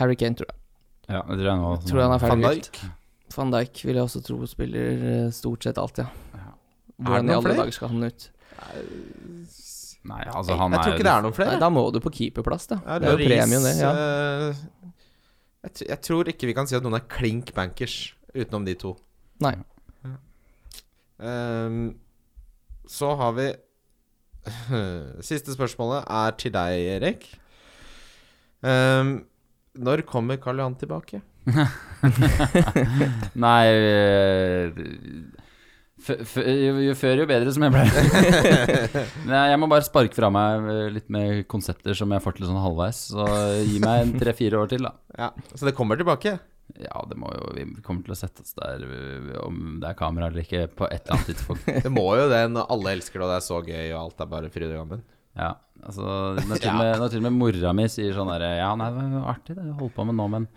Harry 0.00 0.16
Kane, 0.18 0.34
tror 0.38 0.48
jeg. 0.48 0.56
Ja, 1.08 1.20
jeg 1.22 1.38
tror 1.38 1.48
jeg. 1.48 1.84
Tror 1.88 2.02
han 2.02 2.14
er 2.16 2.22
Van 2.24 2.42
ferdig 2.42 2.62
Dijk? 2.64 2.80
Van 3.36 3.52
Dijk 3.54 3.82
vil 3.84 3.94
jeg 4.00 4.02
også 4.08 4.22
tro 4.24 4.38
spiller 4.48 5.04
eh, 5.12 5.28
stort 5.36 5.64
sett 5.68 5.78
alt, 5.80 6.00
ja. 6.02 6.08
Hvordan 6.98 7.28
i 7.30 7.34
alle 7.36 7.44
flere? 7.46 7.60
dager 7.62 7.76
skal 7.76 7.92
han 7.92 8.08
ut? 8.08 8.26
Nei, 10.08 10.22
altså 10.32 10.56
han 10.56 10.72
jeg 10.74 10.80
tror 10.82 10.94
ikke 10.96 11.04
det 11.06 11.12
er 11.12 11.22
noen 11.26 11.36
flere. 11.36 11.52
Nei, 11.54 11.60
da 11.62 11.68
må 11.70 11.82
du 11.94 12.00
på 12.02 12.10
keeperplass, 12.16 12.66
da. 12.72 12.80
Ja, 12.86 12.96
det 12.98 13.08
er 13.10 13.14
jo 13.14 13.18
premien, 13.20 13.44
premium, 13.44 13.66
det. 13.68 13.74
Ja. 13.78 13.92
eh, 13.92 14.92
jeg, 15.68 15.72
tr- 15.78 15.88
jeg 15.92 16.00
tror 16.08 16.30
ikke 16.32 16.48
vi 16.50 16.56
kan 16.56 16.66
si 16.70 16.76
at 16.78 16.82
noen 16.86 16.96
er 16.98 17.04
klink 17.12 17.52
bankers 17.54 17.98
utenom 18.34 18.64
de 18.66 18.74
to. 18.80 18.94
Nei. 19.44 19.54
Ehm, 21.18 21.82
så 22.88 23.12
har 23.20 23.34
vi 23.36 23.48
Siste 25.28 25.52
spørsmålet 25.52 26.06
er 26.08 26.36
til 26.40 26.54
deg, 26.54 26.84
Erik. 26.96 27.26
Um, 28.64 29.18
når 29.78 30.02
kommer 30.08 30.38
Karl 30.42 30.62
Johan 30.62 30.78
tilbake? 30.78 31.20
Nei 33.44 33.66
eh, 33.72 34.80
jo, 35.98 36.94
før, 36.98 37.22
jo 37.22 37.26
bedre, 37.28 37.52
som 37.54 37.64
jeg 37.66 37.74
pleier. 37.74 38.98
Nei, 39.30 39.44
jeg 39.52 39.60
må 39.60 39.68
bare 39.70 39.86
sparke 39.86 40.16
fra 40.16 40.30
meg 40.34 40.68
eh, 40.72 40.84
litt 40.94 41.08
med 41.12 41.44
konsepter 41.50 41.96
som 41.98 42.12
jeg 42.14 42.24
får 42.24 42.38
til 42.38 42.48
sånn 42.48 42.62
halvveis. 42.62 43.00
Så 43.12 43.26
gi 43.66 43.80
meg 43.84 44.04
en 44.04 44.14
tre-fire 44.20 44.60
år 44.62 44.70
til, 44.72 44.86
da. 44.88 44.94
Ja, 45.18 45.32
Så 45.54 45.68
det 45.68 45.76
kommer 45.78 46.00
tilbake? 46.00 46.38
Ja, 46.76 47.00
det 47.08 47.16
må 47.18 47.30
jo 47.32 47.52
Vi 47.56 47.64
kommer 47.82 48.04
til 48.04 48.12
å 48.12 48.18
sette 48.18 48.44
oss 48.44 48.52
der 48.58 48.82
om 49.42 49.78
det 49.80 49.88
er 49.88 49.96
kamera 49.98 50.28
eller 50.28 50.44
ikke, 50.44 50.66
på 50.68 50.86
et 50.90 51.00
eller 51.06 51.16
annet 51.16 51.30
tidspunkt. 51.32 51.70
Det 51.86 51.92
må 51.92 52.04
jo 52.18 52.26
det 52.30 52.42
når 52.52 52.68
alle 52.74 52.92
elsker 52.98 53.18
det, 53.18 53.24
og 53.24 53.32
det 53.32 53.38
er 53.38 53.46
så 53.46 53.62
gøy, 53.64 53.86
og 53.94 54.00
alt 54.02 54.20
er 54.24 54.30
bare 54.34 54.50
fryd 54.52 54.68
og 54.68 54.76
gammen. 54.82 55.02
Ja, 55.38 55.52
altså 55.86 56.04
Når 56.34 56.58
til 56.60 56.70
og 56.72 56.78
med, 56.80 56.92
når 56.98 57.12
til 57.12 57.20
og 57.20 57.26
med 57.28 57.36
mora 57.38 57.72
mi 57.76 57.84
sier 57.92 58.14
sånn 58.16 58.30
derre 58.32 58.48
Ja, 58.58 58.72
nei, 58.78 58.88
det 58.96 59.04
var 59.12 59.28
artig 59.36 59.54
det 59.54 59.66
du 59.68 59.74
holdt 59.78 59.94
på 59.94 60.06
med 60.08 60.18
nå, 60.18 60.26
men 60.32 60.48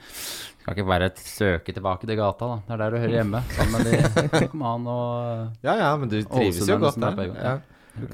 skal 0.61 0.75
ikke 0.77 0.87
bare 0.89 1.09
søke 1.17 1.73
tilbake 1.75 2.09
til 2.09 2.17
gata, 2.19 2.47
da. 2.51 2.57
Det 2.67 2.73
er 2.75 2.81
der 2.83 2.93
du 2.93 2.97
hører 3.01 3.15
hjemme. 3.19 3.43
Sammen 3.57 3.81
med 3.81 3.91
de 3.91 4.47
Kom 4.51 4.65
an 4.71 4.89
og 4.89 5.65
Ja 5.65 5.77
ja, 5.79 5.91
men 6.01 6.11
du 6.11 6.19
trives 6.25 6.61
jo 6.69 6.77
godt 6.81 6.99
er 7.01 7.17
der. 7.17 7.31
Ja. 7.37 7.53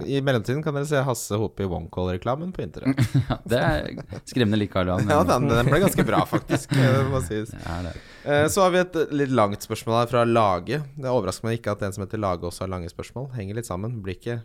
I 0.06 0.22
mellomtiden 0.26 0.64
kan 0.66 0.74
dere 0.76 0.88
se 0.90 1.02
Hasse 1.06 1.38
Hope 1.38 1.64
i 1.64 1.68
OneCall-reklamen 1.70 2.50
på 2.56 2.64
internett. 2.66 2.98
ja, 3.30 3.38
Det 3.46 3.60
er 3.62 4.22
skremmende 4.26 4.60
lik 4.62 4.72
Karl 4.74 4.90
Johan. 4.92 5.10
Ja, 5.12 5.20
den, 5.28 5.48
den 5.52 5.70
ble 5.70 5.80
ganske 5.84 6.06
bra, 6.08 6.24
faktisk. 6.28 6.74
Er 6.78 7.86
det. 7.86 7.94
Eh, 8.26 8.48
Så 8.52 8.66
har 8.66 8.74
vi 8.74 8.82
et 8.82 8.98
litt 9.14 9.34
langt 9.38 9.62
spørsmål 9.66 10.00
her 10.02 10.12
fra 10.12 10.24
Lage. 10.28 10.82
Det 10.98 11.12
overrasker 11.12 11.48
meg 11.50 11.60
ikke 11.60 11.76
at 11.78 11.86
en 11.88 11.94
som 11.96 12.04
heter 12.08 12.22
Lage 12.22 12.50
også 12.50 12.66
har 12.66 12.74
lange 12.74 12.90
spørsmål. 12.92 13.30
Henger 13.38 13.60
litt 13.62 13.70
sammen. 13.70 14.00
Blir 14.04 14.18
ikke, 14.18 14.40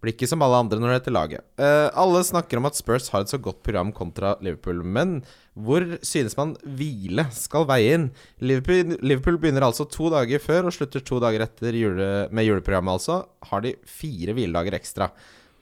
blir 0.00 0.14
ikke 0.14 0.28
som 0.30 0.42
alle 0.44 0.62
andre 0.62 0.78
når 0.80 0.92
det 0.92 0.98
heter 0.98 1.14
laget. 1.14 1.44
Uh, 1.60 1.88
alle 1.98 2.22
snakker 2.24 2.60
om 2.60 2.68
at 2.68 2.78
Spurs 2.78 3.10
har 3.12 3.24
et 3.24 3.32
så 3.32 3.40
godt 3.42 3.60
program 3.66 3.92
kontra 3.96 4.34
Liverpool, 4.44 4.80
men 4.84 5.18
hvor 5.60 5.84
synes 6.06 6.36
man 6.38 6.54
hvile 6.64 7.26
skal 7.36 7.66
veie 7.68 7.98
inn? 7.98 8.06
Liverpool, 8.40 8.96
Liverpool 9.04 9.36
begynner 9.42 9.66
altså 9.66 9.84
to 9.90 10.08
dager 10.12 10.40
før 10.42 10.70
og 10.70 10.76
slutter 10.76 11.04
to 11.04 11.20
dager 11.22 11.44
etter 11.44 11.76
jule, 11.76 12.08
med 12.32 12.48
juleprogrammet, 12.48 12.96
altså. 12.96 13.20
Har 13.50 13.66
de 13.66 13.76
fire 13.84 14.36
hviledager 14.36 14.78
ekstra. 14.78 15.10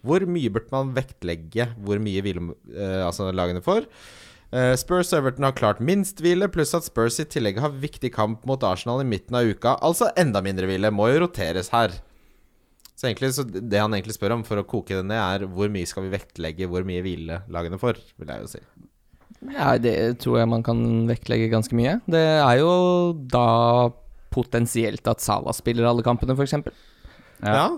Hvor 0.07 0.23
mye 0.31 0.53
burde 0.55 0.71
man 0.71 0.95
vektlegge 0.95 1.73
hvor 1.83 1.99
mye 2.03 2.23
hvile 2.23 2.53
uh, 2.53 3.07
altså 3.09 3.33
lagene 3.35 3.65
får? 3.65 3.89
Uh, 4.49 4.73
Spurs 4.81 5.11
og 5.13 5.19
Everton 5.19 5.45
har 5.45 5.57
klart 5.59 5.81
minst 5.85 6.23
hvile, 6.25 6.47
pluss 6.49 6.77
at 6.79 6.87
Spurs 6.87 7.19
i 7.21 7.27
tillegg 7.29 7.59
har 7.61 7.75
viktig 7.75 8.13
kamp 8.15 8.47
mot 8.49 8.63
Arsenal 8.65 9.03
i 9.03 9.09
midten 9.09 9.37
av 9.37 9.51
uka. 9.51 9.75
Altså 9.85 10.13
enda 10.17 10.41
mindre 10.45 10.71
hvile. 10.71 10.95
Må 10.95 11.11
jo 11.11 11.25
roteres 11.27 11.73
her. 11.75 11.93
Så 12.99 13.07
egentlig, 13.07 13.31
så 13.37 13.45
det 13.47 13.79
han 13.79 13.95
egentlig 13.95 14.17
spør 14.17 14.35
om, 14.35 14.45
for 14.47 14.59
å 14.59 14.67
koke 14.67 14.97
det 14.99 15.07
ned, 15.07 15.21
er 15.23 15.47
hvor 15.55 15.71
mye 15.71 15.87
skal 15.87 16.09
vi 16.09 16.15
vektlegge 16.17 16.67
hvor 16.71 16.87
mye 16.87 17.05
hvile 17.05 17.43
lagene 17.55 17.79
får, 17.79 18.01
vil 18.19 18.33
jeg 18.33 18.43
jo 18.43 18.51
si. 18.57 18.63
Ja, 19.55 19.77
det 19.79 19.95
tror 20.25 20.41
jeg 20.41 20.51
man 20.51 20.65
kan 20.67 20.81
vektlegge 21.07 21.47
ganske 21.53 21.77
mye. 21.79 22.01
Det 22.11 22.25
er 22.43 22.57
jo 22.59 22.73
da 23.31 23.47
potensielt 24.35 25.07
at 25.11 25.23
Salah 25.23 25.55
spiller 25.55 25.87
alle 25.87 26.03
kampene, 26.07 26.35
f.eks. 26.35 26.59
Ja. 26.59 27.55
Ja. 27.55 27.69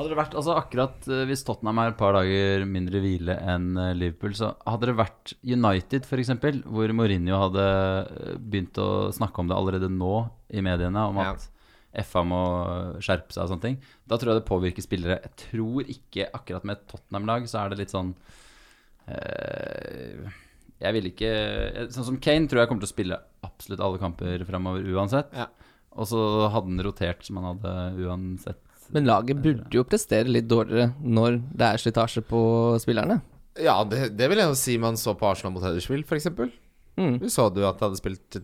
Hadde 0.00 0.14
det 0.14 0.16
vært, 0.16 0.34
altså 0.38 0.54
akkurat 0.56 1.04
eh, 1.12 1.26
Hvis 1.28 1.42
Tottenham 1.44 1.76
er 1.82 1.90
et 1.90 1.98
par 1.98 2.14
dager 2.16 2.62
mindre 2.64 3.02
hvile 3.04 3.34
enn 3.52 3.74
eh, 3.76 3.90
Liverpool, 3.98 4.32
så 4.38 4.54
hadde 4.64 4.88
det 4.88 4.96
vært 4.96 5.34
United 5.44 6.06
f.eks., 6.08 6.30
hvor 6.64 6.94
Mourinho 6.96 7.40
hadde 7.42 7.66
eh, 7.66 8.38
begynt 8.40 8.80
å 8.80 9.10
snakke 9.12 9.42
om 9.42 9.50
det 9.50 9.58
allerede 9.58 9.90
nå 9.92 10.22
i 10.56 10.64
mediene, 10.64 11.04
om 11.10 11.20
Ja. 11.20 11.34
FA 12.06 12.22
må 12.22 12.42
skjerpe 13.02 13.34
seg 13.34 13.44
og 13.44 13.50
sånne 13.50 13.64
ting. 13.64 13.80
Da 14.06 14.18
tror 14.18 14.32
jeg 14.32 14.40
det 14.40 14.50
påvirker 14.50 14.84
spillere. 14.84 15.18
Jeg 15.24 15.48
tror 15.48 15.90
ikke 15.90 16.28
akkurat 16.36 16.68
med 16.68 16.78
et 16.78 16.86
Tottenham-lag 16.92 17.48
så 17.50 17.64
er 17.64 17.72
det 17.72 17.80
litt 17.80 17.94
sånn 17.94 18.12
eh, 19.10 20.30
Jeg 20.78 20.96
vil 20.96 21.10
ikke 21.10 21.32
Sånn 21.90 22.06
som 22.12 22.20
Kane 22.22 22.46
tror 22.50 22.62
jeg 22.62 22.70
kommer 22.70 22.84
til 22.86 22.90
å 22.90 22.94
spille 22.94 23.20
absolutt 23.46 23.82
alle 23.82 24.02
kamper 24.02 24.46
framover 24.46 24.86
uansett. 24.94 25.34
Ja. 25.34 25.48
Og 25.98 26.06
så 26.06 26.22
hadde 26.46 26.70
han 26.70 26.86
rotert 26.86 27.26
som 27.26 27.40
han 27.40 27.50
hadde 27.50 28.06
uansett. 28.06 28.62
Men 28.94 29.06
laget 29.06 29.42
burde 29.42 29.74
jo 29.74 29.86
prestere 29.86 30.30
litt 30.30 30.48
dårligere 30.50 30.92
når 31.02 31.42
det 31.50 31.66
er 31.66 31.82
slitasje 31.82 32.22
på 32.26 32.40
spillerne. 32.82 33.20
Ja, 33.60 33.80
det, 33.86 34.12
det 34.18 34.30
vil 34.30 34.40
jeg 34.40 34.50
jo 34.50 34.58
si 34.58 34.76
man 34.82 34.98
så 34.98 35.14
på 35.18 35.26
Arsenal 35.26 35.54
mot 35.54 35.64
Huddersfield, 35.66 36.06
f.eks. 36.06 36.30
Mm. 37.00 37.16
Du 37.22 37.26
så 37.32 37.48
du 37.50 37.62
at 37.66 37.78
de 37.78 37.86
hadde 37.86 37.98
spilt 37.98 38.38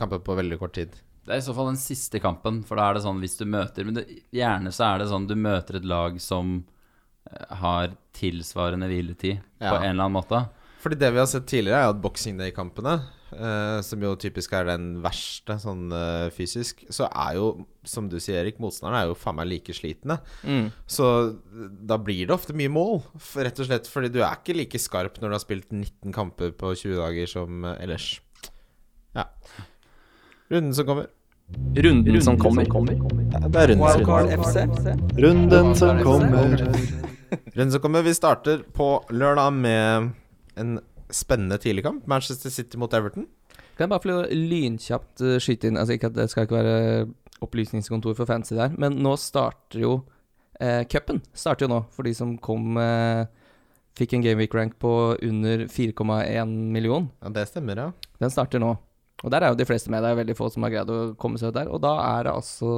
kamper 0.00 0.20
på 0.24 0.36
veldig 0.36 0.58
kort 0.60 0.76
tid. 0.76 0.96
Det 1.24 1.32
er 1.32 1.40
i 1.40 1.44
så 1.46 1.54
fall 1.56 1.70
den 1.72 1.80
siste 1.80 2.20
kampen, 2.20 2.62
for 2.68 2.76
da 2.76 2.90
er 2.90 2.98
det 2.98 3.04
sånn 3.06 3.20
hvis 3.22 3.38
du 3.40 3.46
møter 3.48 3.86
Men 3.88 3.96
det, 3.96 4.04
gjerne 4.34 4.72
så 4.76 4.90
er 4.90 4.98
det 5.00 5.10
sånn 5.12 5.28
du 5.30 5.34
møter 5.40 5.78
et 5.80 5.88
lag 5.88 6.18
som 6.20 6.58
eh, 7.30 7.54
har 7.62 7.94
tilsvarende 8.16 8.88
hviletid 8.90 9.38
Ja. 9.62 9.70
på 9.72 9.78
en 9.80 9.90
eller 9.94 10.04
annen 10.04 10.18
måte. 10.20 10.42
Fordi 10.84 10.98
det 11.00 11.08
vi 11.14 11.20
har 11.22 11.28
sett 11.30 11.46
tidligere, 11.48 11.80
er 11.80 11.94
at 11.94 12.00
Boxing 12.04 12.36
Day-kampene, 12.36 12.98
eh, 13.32 13.78
som 13.80 14.02
jo 14.04 14.10
typisk 14.20 14.52
er 14.52 14.66
den 14.68 14.98
verste 15.00 15.56
sånn 15.62 15.86
eh, 15.96 16.26
fysisk, 16.36 16.82
så 16.92 17.08
er 17.08 17.38
jo, 17.38 17.46
som 17.88 18.10
du 18.12 18.18
sier, 18.20 18.42
Erik, 18.42 18.58
motstanderne 18.60 19.00
er 19.00 19.08
jo 19.08 19.16
faen 19.16 19.38
meg 19.38 19.48
like 19.48 19.72
slitne. 19.72 20.18
Mm. 20.44 20.68
Så 20.84 21.08
da 21.88 21.96
blir 21.96 22.26
det 22.28 22.36
ofte 22.36 22.52
mye 22.52 22.68
mål, 22.68 23.00
rett 23.40 23.64
og 23.64 23.70
slett 23.70 23.88
fordi 23.88 24.12
du 24.12 24.20
er 24.20 24.36
ikke 24.36 24.58
like 24.58 24.82
skarp 24.82 25.16
når 25.22 25.32
du 25.32 25.38
har 25.38 25.44
spilt 25.46 25.72
19 25.72 26.12
kamper 26.12 26.52
på 26.52 26.74
20 26.76 27.00
dager 27.00 27.32
som 27.32 27.64
eh, 27.64 27.80
ellers. 27.86 28.10
Ja. 29.16 29.24
Runden 30.48 30.74
som 30.74 30.86
kommer. 30.86 31.06
Runden 31.76 32.22
som 32.22 32.38
kommer. 32.38 32.64
Det 32.64 33.60
er 33.60 33.68
runden 33.68 33.88
som 33.92 34.04
kommer. 34.04 34.36
Runden 35.16 35.74
som 35.74 36.02
kommer. 36.02 36.58
Runden 37.54 37.72
som 37.72 37.80
kommer. 37.80 38.02
Vi 38.02 38.14
starter 38.14 38.58
på 38.72 38.88
lørdag 39.10 39.52
med 39.52 40.10
en 40.60 40.80
spennende 41.10 41.58
tidligkamp. 41.58 42.06
Manchester 42.06 42.50
City 42.50 42.76
mot 42.76 42.92
Everton. 42.92 43.26
Kan 43.76 43.86
jeg 43.86 43.92
bare 43.94 44.04
få 44.04 44.18
lynkjapt 44.36 45.24
eh, 45.24 45.40
skyte 45.42 45.66
inn 45.66 45.78
Altså 45.80 45.96
ikke 45.96 46.06
at 46.12 46.14
Det 46.14 46.28
skal 46.30 46.44
ikke 46.46 46.60
være 46.60 47.06
opplysningskontor 47.42 48.14
for 48.14 48.28
fancy 48.28 48.54
der, 48.54 48.76
men 48.78 49.00
nå 49.02 49.16
starter 49.18 49.80
jo 49.80 49.96
eh, 50.60 50.84
cupen. 50.84 51.24
Starter 51.34 51.66
jo 51.66 51.72
nå, 51.72 51.80
for 51.92 52.06
de 52.06 52.12
som 52.14 52.36
kom 52.38 52.76
eh, 52.80 53.24
Fikk 53.98 54.14
en 54.14 54.24
Gameweek 54.24 54.54
rank 54.54 54.76
på 54.82 54.92
under 55.22 55.66
4,1 55.70 56.54
million. 56.74 57.08
Ja, 57.22 57.32
det 57.32 57.48
stemmer, 57.50 57.80
ja. 57.80 58.12
Den 58.20 58.32
starter 58.32 58.62
nå. 58.62 58.76
Og 59.22 59.30
der 59.32 59.44
er 59.44 59.52
jo 59.52 59.58
de 59.60 59.66
fleste 59.68 59.92
med. 59.92 60.02
Det 60.04 60.10
er 60.10 60.20
veldig 60.20 60.36
få 60.36 60.50
som 60.52 60.66
har 60.66 60.72
greid 60.74 60.90
å 60.90 61.00
komme 61.20 61.38
seg 61.40 61.52
ut 61.52 61.58
der. 61.60 61.70
Og 61.72 61.80
da 61.84 61.94
er 62.18 62.26
det 62.26 62.34
altså 62.34 62.70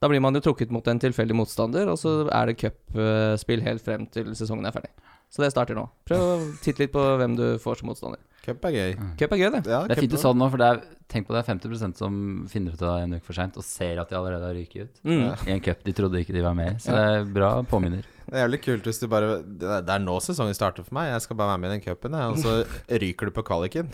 Da 0.00 0.08
blir 0.08 0.22
man 0.24 0.32
jo 0.32 0.40
trukket 0.40 0.70
mot 0.72 0.86
en 0.88 1.00
tilfeldig 1.02 1.34
motstander, 1.36 1.90
og 1.92 1.98
så 2.00 2.22
er 2.32 2.48
det 2.48 2.54
cupspill 2.62 3.60
helt 3.66 3.84
frem 3.84 4.06
til 4.08 4.30
sesongen 4.32 4.64
er 4.64 4.72
ferdig. 4.72 4.88
Så 5.28 5.44
det 5.44 5.50
starter 5.52 5.76
nå. 5.76 5.84
Prøv 6.08 6.22
å 6.24 6.30
titte 6.64 6.80
litt 6.86 6.92
på 6.94 7.02
hvem 7.20 7.36
du 7.36 7.44
får 7.60 7.82
som 7.82 7.90
motstander. 7.90 8.22
Cup 8.40 8.64
er 8.70 8.72
gøy. 8.72 8.94
Cup 9.20 9.34
er 9.36 9.42
gøy, 9.42 9.50
det. 9.52 9.60
Ja, 9.68 9.82
Det 9.84 9.94
er 9.94 10.00
fint 10.00 10.14
du 10.14 10.16
sa 10.18 10.32
det 10.32 10.40
nå, 10.40 10.48
for 10.50 10.62
det 10.62 10.70
er, 10.72 10.80
tenk 11.12 11.28
på 11.28 11.36
det 11.36 11.42
er 11.42 11.48
50% 11.52 12.00
som 12.00 12.14
finner 12.48 12.72
ut 12.72 12.80
av 12.82 12.96
det 12.96 13.04
en 13.04 13.18
uke 13.18 13.26
for 13.28 13.36
seint 13.36 13.58
og 13.60 13.66
ser 13.66 14.00
at 14.00 14.08
de 14.08 14.16
allerede 14.16 14.48
har 14.48 14.56
ryket 14.56 14.88
ut. 14.88 15.02
Mm. 15.04 15.26
I 15.44 15.52
en 15.58 15.62
cup 15.68 15.84
de 15.84 15.94
trodde 16.00 16.22
ikke 16.24 16.34
de 16.34 16.46
var 16.48 16.56
med 16.56 16.72
i. 16.72 16.80
Så 16.80 16.96
det 16.96 17.04
er 17.12 17.28
bra 17.36 17.50
påminner. 17.68 18.08
Det 18.30 18.38
er 18.38 18.44
jævlig 18.44 18.60
kult 18.62 18.84
hvis 18.86 19.00
du 19.02 19.06
bare 19.10 19.40
Det 19.42 19.90
er 19.90 20.02
nå 20.04 20.14
sesongen 20.22 20.54
starter 20.54 20.84
for 20.86 20.94
meg. 20.94 21.08
Jeg 21.10 21.24
skal 21.24 21.36
bare 21.40 21.50
være 21.50 21.58
med 21.64 21.70
i 21.70 21.74
den 21.74 21.82
cupen, 21.82 22.14
og 22.14 22.38
så 22.38 22.52
ryker 23.02 23.26
du 23.26 23.34
på 23.34 23.42
kvaliken. 23.48 23.88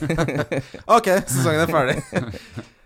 ok, 0.96 1.08
sesongen 1.28 1.64
er 1.66 1.72
ferdig. 1.72 1.96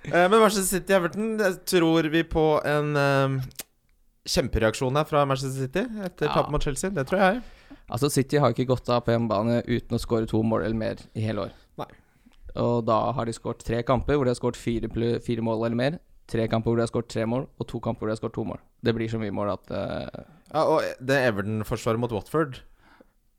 Eh, 0.05 0.27
Men 0.29 0.41
Manchester 0.41 0.67
City-Everton, 0.81 1.29
tror 1.71 2.09
vi 2.13 2.23
på 2.29 2.47
en 2.69 2.91
eh, 2.99 3.37
kjempereaksjon 4.35 4.97
her 4.99 5.07
fra 5.09 5.25
Manchester 5.29 5.67
City 5.67 5.85
etter 6.05 6.27
Ja. 6.29 6.35
tapet 6.41 6.53
mot 6.57 6.63
Chelsea? 6.67 6.91
Det 6.91 7.07
tror 7.09 7.23
jeg. 7.23 7.43
Altså, 7.89 8.09
City 8.11 8.39
har 8.41 8.51
ikke 8.55 8.67
gått 8.73 8.89
av 8.89 9.03
på 9.05 9.13
hjemmebane 9.15 9.63
uten 9.69 9.97
å 9.97 10.01
skåre 10.01 10.27
to 10.31 10.41
mål 10.43 10.65
eller 10.65 10.79
mer 10.81 10.97
i 11.15 11.21
hele 11.27 11.47
år. 11.49 11.55
Nei. 11.79 11.89
Og 12.57 12.85
da 12.89 12.99
har 13.13 13.27
de 13.29 13.33
skåret 13.37 13.63
tre 13.67 13.83
kamper 13.85 14.17
hvor 14.17 14.25
de 14.29 14.33
har 14.33 14.39
skåret 14.41 14.57
fire, 14.59 14.89
fire 15.21 15.45
mål 15.45 15.67
eller 15.67 15.77
mer. 15.79 15.99
Tre 16.31 16.47
kamper 16.49 16.71
hvor 16.73 16.79
de 16.81 16.85
har 16.87 16.89
skåret 16.89 17.11
tre 17.13 17.27
mål, 17.29 17.43
og 17.61 17.67
to 17.69 17.81
kamper 17.85 18.01
hvor 18.07 18.09
de 18.09 18.15
har 18.17 18.21
skåret 18.23 18.37
to 18.39 18.45
mål. 18.49 18.61
Det 18.85 18.95
blir 18.97 19.11
så 19.13 19.19
mye 19.21 19.35
mål 19.35 19.51
at 19.59 19.73
eh, 19.77 20.23
Ja, 20.53 20.65
og 20.69 20.85
det 21.01 21.17
Everton-forsvaret 21.31 22.01
mot 22.03 22.13
Watford 22.15 22.61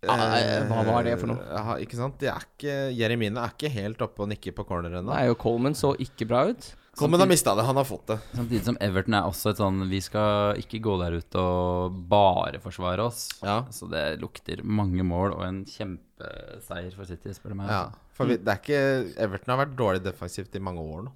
Ja, 0.05 0.15
eh, 0.37 0.65
hva 0.69 0.81
var 0.85 1.05
det 1.05 1.15
for 1.21 1.31
noe? 1.31 1.41
eh, 1.41 1.53
ja, 1.57 1.75
ikke 1.81 1.97
sant? 1.99 2.17
De 2.21 2.27
er 2.29 2.43
ikke 2.45 2.73
Jeremine 2.93 3.41
er 3.41 3.53
ikke 3.55 3.71
helt 3.73 4.01
oppe 4.05 4.25
og 4.25 4.29
nikker 4.29 4.53
på 4.57 4.65
corner 4.67 4.99
ennå. 4.99 5.13
Nei, 5.13 5.29
og 5.31 5.37
Coleman 5.41 5.77
så 5.77 5.93
ikke 6.01 6.27
bra 6.29 6.43
ut. 6.51 6.67
Coleman 6.95 7.25
har 7.25 7.27
mista 7.27 7.51
det. 7.57 7.65
Han 7.67 7.75
har 7.75 7.87
fått 7.87 8.07
det. 8.07 8.17
Samtidig 8.37 8.63
som 8.63 8.77
Everton 8.83 9.17
er 9.17 9.25
også 9.27 9.51
et 9.51 9.59
sånn 9.59 9.81
Vi 9.91 9.99
skal 10.03 10.61
ikke 10.61 10.79
gå 10.85 10.93
der 11.01 11.17
ute 11.19 11.41
og 11.41 11.97
bare 12.11 12.61
forsvare 12.63 13.03
oss. 13.03 13.25
Ja. 13.43 13.63
Så 13.75 13.89
det 13.91 14.03
lukter 14.21 14.61
mange 14.63 15.03
mål 15.03 15.33
og 15.35 15.43
en 15.43 15.63
kjempeseier 15.67 16.95
for 16.95 17.09
City, 17.09 17.33
spør 17.35 17.51
du 17.55 17.59
meg. 17.59 17.73
Ja, 17.73 17.81
altså. 17.89 18.05
for 18.15 18.31
vi, 18.31 18.37
det 18.39 18.53
er 18.53 18.61
ikke 18.61 19.25
Everton 19.27 19.55
har 19.55 19.61
vært 19.65 19.75
dårlig 19.81 20.05
defensivt 20.05 20.55
i 20.55 20.63
mange 20.63 20.85
år 20.85 21.07
nå. 21.09 21.15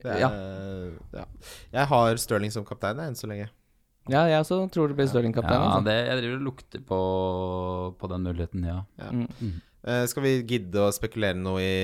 Det 0.00 0.12
er, 0.16 0.92
ja. 1.12 1.24
Jeg 1.72 1.88
har 1.90 2.20
Stirling 2.20 2.52
som 2.52 2.64
kaptein 2.68 3.00
enn 3.04 3.16
så 3.16 3.28
lenge. 3.28 3.50
Ja, 4.08 4.24
jeg 4.30 4.40
også 4.40 4.62
tror 4.72 4.90
det 4.90 4.96
blir 4.98 5.08
Stirling 5.10 5.34
kaptein. 5.36 5.58
Ja, 5.60 5.66
altså. 5.74 5.84
det, 5.86 5.96
jeg 6.08 6.20
driver 6.22 6.38
og 6.38 6.46
lukter 6.46 6.84
på, 6.86 7.00
på 8.00 8.10
den 8.10 8.24
muligheten, 8.26 8.64
ja. 8.64 9.10
Mm. 9.12 9.58
Uh, 9.80 10.04
skal 10.08 10.24
vi 10.24 10.32
gidde 10.48 10.82
å 10.84 10.92
spekulere 10.92 11.40
noe 11.40 11.60
i 11.64 11.76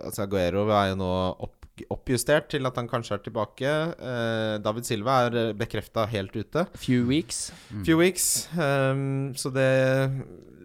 Altså 0.00 0.22
Aguero 0.24 0.62
er 0.72 0.92
jo 0.94 1.00
nå 1.00 1.10
opp, 1.44 1.65
oppjustert 1.92 2.50
til 2.54 2.68
at 2.68 2.78
han 2.80 2.88
kanskje 2.90 3.18
er 3.18 3.24
tilbake. 3.26 3.72
Uh, 4.00 4.56
David 4.64 4.88
Silva 4.88 5.20
er 5.26 5.54
bekrefta 5.58 6.06
helt 6.10 6.36
ute. 6.36 6.66
Few 6.80 7.06
weeks. 7.08 7.50
Few 7.86 7.98
weeks. 8.00 8.48
Um, 8.56 9.32
så 9.36 9.52
det 9.54 9.70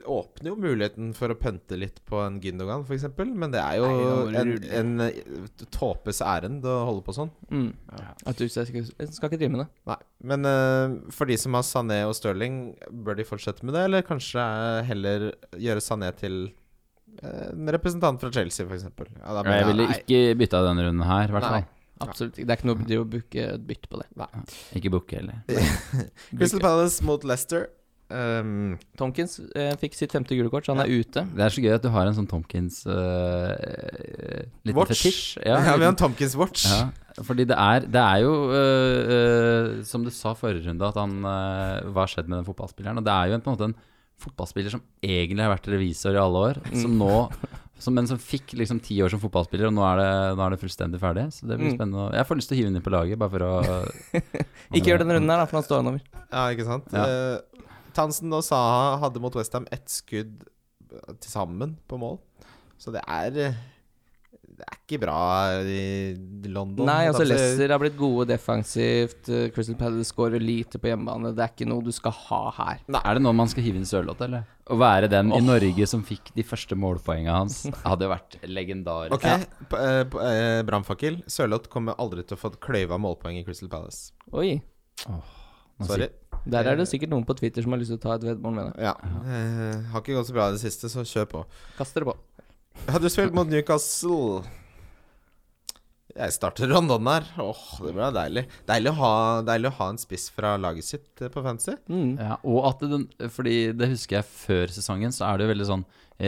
åpner 0.08 0.52
jo 0.52 0.58
muligheten 0.60 1.12
for 1.18 1.32
å 1.32 1.38
pønte 1.38 1.78
litt 1.80 2.00
på 2.08 2.20
en 2.24 2.40
Gündogan, 2.42 2.86
f.eks. 2.86 3.08
Men 3.18 3.54
det 3.54 3.62
er 3.62 3.80
jo 3.82 3.90
Nei, 4.32 4.42
en, 4.42 4.54
en 4.80 5.06
eh, 5.08 5.20
tåpes 5.74 6.22
ærend 6.26 6.66
å 6.68 6.78
holde 6.88 7.06
på 7.06 7.16
sånn. 7.16 7.32
Mm. 7.52 7.70
At 8.30 8.40
du 8.40 8.48
skal, 8.52 8.68
skal 8.68 9.30
ikke 9.30 9.40
drive 9.40 9.54
med 9.54 9.64
det. 9.64 9.70
Nei. 9.92 10.00
Men 10.32 10.48
uh, 10.48 10.98
for 11.14 11.30
de 11.30 11.38
som 11.42 11.58
har 11.58 11.66
Sané 11.68 12.02
og 12.08 12.16
Stirling, 12.18 12.64
bør 12.90 13.20
de 13.20 13.28
fortsette 13.28 13.66
med 13.68 13.78
det, 13.78 13.86
eller 13.90 14.08
kanskje 14.08 14.46
heller 14.90 15.32
gjøre 15.60 15.86
Sané 15.86 16.12
til 16.18 16.44
en 17.22 17.70
representant 17.76 18.22
fra 18.22 18.32
Chelsea, 18.34 18.66
f.eks.? 18.66 18.88
Ja, 18.88 19.36
da 19.36 19.44
mener 19.44 19.58
Jeg 19.60 19.70
ville 19.72 19.88
nei. 19.90 20.00
ikke 20.02 20.40
bytta 20.40 20.64
denne 20.66 20.88
runden 20.88 21.06
her, 21.06 21.30
i 21.30 21.36
hvert 21.38 21.50
fall. 21.50 21.70
Absolutt 22.02 22.40
ikke. 22.40 22.48
Det 22.48 22.54
er 22.56 22.62
ikke 22.62 22.70
noe 22.72 23.04
å 23.04 23.10
booke 23.12 23.44
et 23.58 23.68
bytte 23.68 23.92
på 23.92 24.02
det. 24.02 24.08
Ikke 24.80 24.94
booke 24.94 25.20
heller. 25.20 25.44
Crystal 26.38 26.64
Palace 26.64 27.06
mot 27.06 27.28
Leicester. 27.28 27.68
Um, 28.12 28.74
Tompkins 29.00 29.38
eh, 29.56 29.72
fikk 29.80 29.94
sitt 29.96 30.12
femte 30.12 30.36
gule 30.36 30.50
kort, 30.52 30.66
så 30.68 30.74
han 30.74 30.84
er 30.84 30.92
ute. 30.92 31.24
Det 31.32 31.46
er 31.46 31.54
så 31.54 31.62
gøy 31.64 31.76
at 31.78 31.86
du 31.86 31.88
har 31.94 32.10
en 32.10 32.18
sånn 32.18 32.28
Tomkins 32.28 32.82
uh, 32.84 33.54
Liten 34.68 34.76
watch. 34.76 34.92
fetisj. 35.00 35.22
Ja, 35.46 35.62
vi 35.64 35.86
har 35.86 35.94
en 35.94 36.00
Tomkins 36.00 36.36
watch. 36.40 36.66
Ja, 36.68 36.90
fordi 37.28 37.46
det 37.48 37.56
er, 37.56 37.88
det 37.88 38.02
er 38.02 38.26
jo 38.26 38.34
uh, 38.52 39.14
uh, 39.14 39.80
Som 39.88 40.04
du 40.04 40.12
sa 40.16 40.34
forrige 40.36 40.68
runde, 40.68 40.88
at 40.88 41.00
han 41.00 41.16
Hva 41.24 42.04
har 42.04 42.12
skjedd 42.12 42.28
med 42.28 42.42
den 42.42 42.48
fotballspilleren? 42.48 43.00
Og 43.00 43.08
det 43.08 43.16
er 43.16 43.32
jo 43.32 43.38
en, 43.38 43.46
på 43.46 43.52
en 43.52 43.58
måte 43.58 43.70
en 43.72 43.80
fotballspiller 44.22 44.74
som 44.74 44.82
egentlig 45.04 45.44
har 45.46 45.52
vært 45.56 45.68
revisor 45.74 46.16
i 46.16 46.22
alle 46.22 46.46
år, 46.52 46.62
som 46.78 46.94
nå 47.00 47.10
som, 47.82 47.96
Men 47.98 48.06
som 48.06 48.20
fikk 48.22 48.52
liksom 48.60 48.78
ti 48.86 49.00
år 49.02 49.10
som 49.10 49.20
fotballspiller, 49.24 49.72
og 49.72 49.74
nå 49.74 49.82
er, 49.88 49.98
det, 49.98 50.10
nå 50.38 50.44
er 50.46 50.54
det 50.54 50.60
fullstendig 50.62 51.00
ferdig. 51.02 51.24
Så 51.34 51.48
det 51.50 51.58
blir 51.58 51.72
Mm. 51.72 51.78
spennende. 51.80 52.04
Jeg 52.14 52.28
får 52.30 52.38
lyst 52.38 52.52
til 52.52 52.56
å 52.56 52.60
hive 52.60 52.70
ham 52.70 52.76
inn 52.78 52.86
på 52.86 52.94
laget, 52.94 53.18
bare 53.18 53.34
for 53.34 53.46
å 53.48 53.54
Ikke 54.78 54.92
gjør 54.92 55.02
denne 55.02 55.16
runden 55.18 55.34
her, 55.34 55.42
da, 55.42 55.48
for 55.50 55.58
han 55.58 55.66
står 55.66 55.82
han 55.82 55.90
over. 55.94 56.04
Ja, 56.30 56.44
ikke 56.54 56.68
sant? 56.68 56.94
Ja. 56.94 57.06
Uh, 57.10 57.66
Tansen 57.98 58.32
og 58.38 58.44
Saha 58.46 59.00
hadde 59.02 59.20
mot 59.24 59.34
Westham 59.36 59.66
ett 59.74 59.90
skudd 59.92 60.46
til 60.92 61.32
sammen 61.32 61.74
på 61.90 61.98
mål. 62.00 62.20
Så 62.80 62.94
det 62.94 63.02
er 63.10 63.36
eh, 63.50 63.58
Det 64.62 64.68
er 64.70 64.78
ikke 64.78 64.98
bra 65.02 65.16
i 65.66 66.14
London. 66.54 66.86
Nei, 66.86 67.08
altså 67.10 67.24
Leicester 67.26 67.72
har 67.74 67.80
blitt 67.82 67.96
gode 67.98 68.28
defensivt. 68.30 69.30
eh, 69.34 69.48
Crystal 69.56 69.78
Palace 69.80 70.12
skårer 70.14 70.44
lite 70.44 70.78
på 70.78 70.92
hjemmebane. 70.92 71.32
Det 71.34 71.42
er 71.48 71.50
ikke 71.56 71.68
noe 71.72 71.82
du 71.82 71.90
skal 71.96 72.14
ha 72.28 72.42
her. 72.60 72.84
Er 73.00 73.18
det 73.18 73.24
nå 73.26 73.34
man 73.34 73.50
skal 73.50 73.66
hive 73.66 73.82
inn 73.82 73.88
Sørloth, 73.90 74.22
eller? 74.28 74.46
Å 74.72 74.78
være 74.78 75.10
den 75.10 75.34
i 75.34 75.42
Norge 75.42 75.88
som 75.90 76.04
fikk 76.06 76.30
de 76.38 76.46
første 76.46 76.78
målpoengene 76.78 77.34
hans, 77.40 77.64
hadde 77.82 78.06
jo 78.06 78.14
vært 78.14 78.38
legendarisk. 78.46 79.18
Ok, 79.18 79.26
ja. 79.26 79.42
eh, 79.82 80.04
p- 80.14 80.22
eh, 80.30 80.62
brannfakkel. 80.70 81.24
Sørloth 81.26 81.68
kommer 81.74 81.98
aldri 81.98 82.22
til 82.30 82.38
å 82.38 82.44
få 82.46 82.54
kløyva 82.62 83.02
målpoeng 83.02 83.42
i 83.42 83.46
Crystal 83.48 83.72
Palace. 83.74 84.12
Oi. 84.32 84.60
Oh, 85.10 85.24
Sorry. 85.82 86.12
Der 86.46 86.66
er 86.66 86.78
det 86.80 86.88
sikkert 86.90 87.12
noen 87.12 87.26
på 87.26 87.36
Twitter 87.38 87.62
som 87.62 87.74
har 87.74 87.78
lyst 87.82 87.92
til 87.94 88.00
å 88.00 88.02
ta 88.02 88.14
et 88.18 88.24
veddemål 88.26 88.54
med 88.56 88.70
deg. 88.72 88.80
Ja. 88.82 88.94
Uh, 88.98 89.92
har 89.92 90.02
ikke 90.02 90.16
gått 90.18 90.30
så 90.32 90.34
bra 90.34 90.48
i 90.50 90.56
det 90.56 90.62
siste, 90.64 90.90
så 90.90 91.04
kjør 91.06 91.28
på. 91.30 91.42
Kaster 91.78 92.02
det 92.02 92.08
på. 92.10 92.16
Huddersfield 92.90 93.36
mot 93.38 93.48
Newcastle. 93.48 94.42
Jeg 96.16 96.34
starter 96.36 96.70
Rondon 96.74 97.08
her. 97.08 97.28
Åh, 97.40 97.66
det 97.86 97.94
ble 97.96 98.10
deilig. 98.16 98.44
Deilig 98.70 98.92
å, 98.92 98.98
ha, 99.00 99.12
deilig 99.48 99.70
å 99.70 99.76
ha 99.78 99.90
en 99.94 100.02
spiss 100.02 100.30
fra 100.34 100.56
laget 100.60 100.88
sitt 100.88 101.22
eh, 101.22 101.32
på 101.32 101.44
fancy. 101.46 101.78
Mm. 101.92 102.16
Ja, 102.18 102.40
og 102.42 102.66
at 102.72 102.84
den, 102.92 103.06
fordi 103.32 103.58
det 103.78 103.92
husker 103.94 104.20
jeg 104.20 104.30
før 104.32 104.74
sesongen, 104.74 105.14
så 105.16 105.28
er 105.30 105.38
det 105.38 105.48
jo 105.48 105.54
veldig 105.54 105.70
sånn 105.70 105.86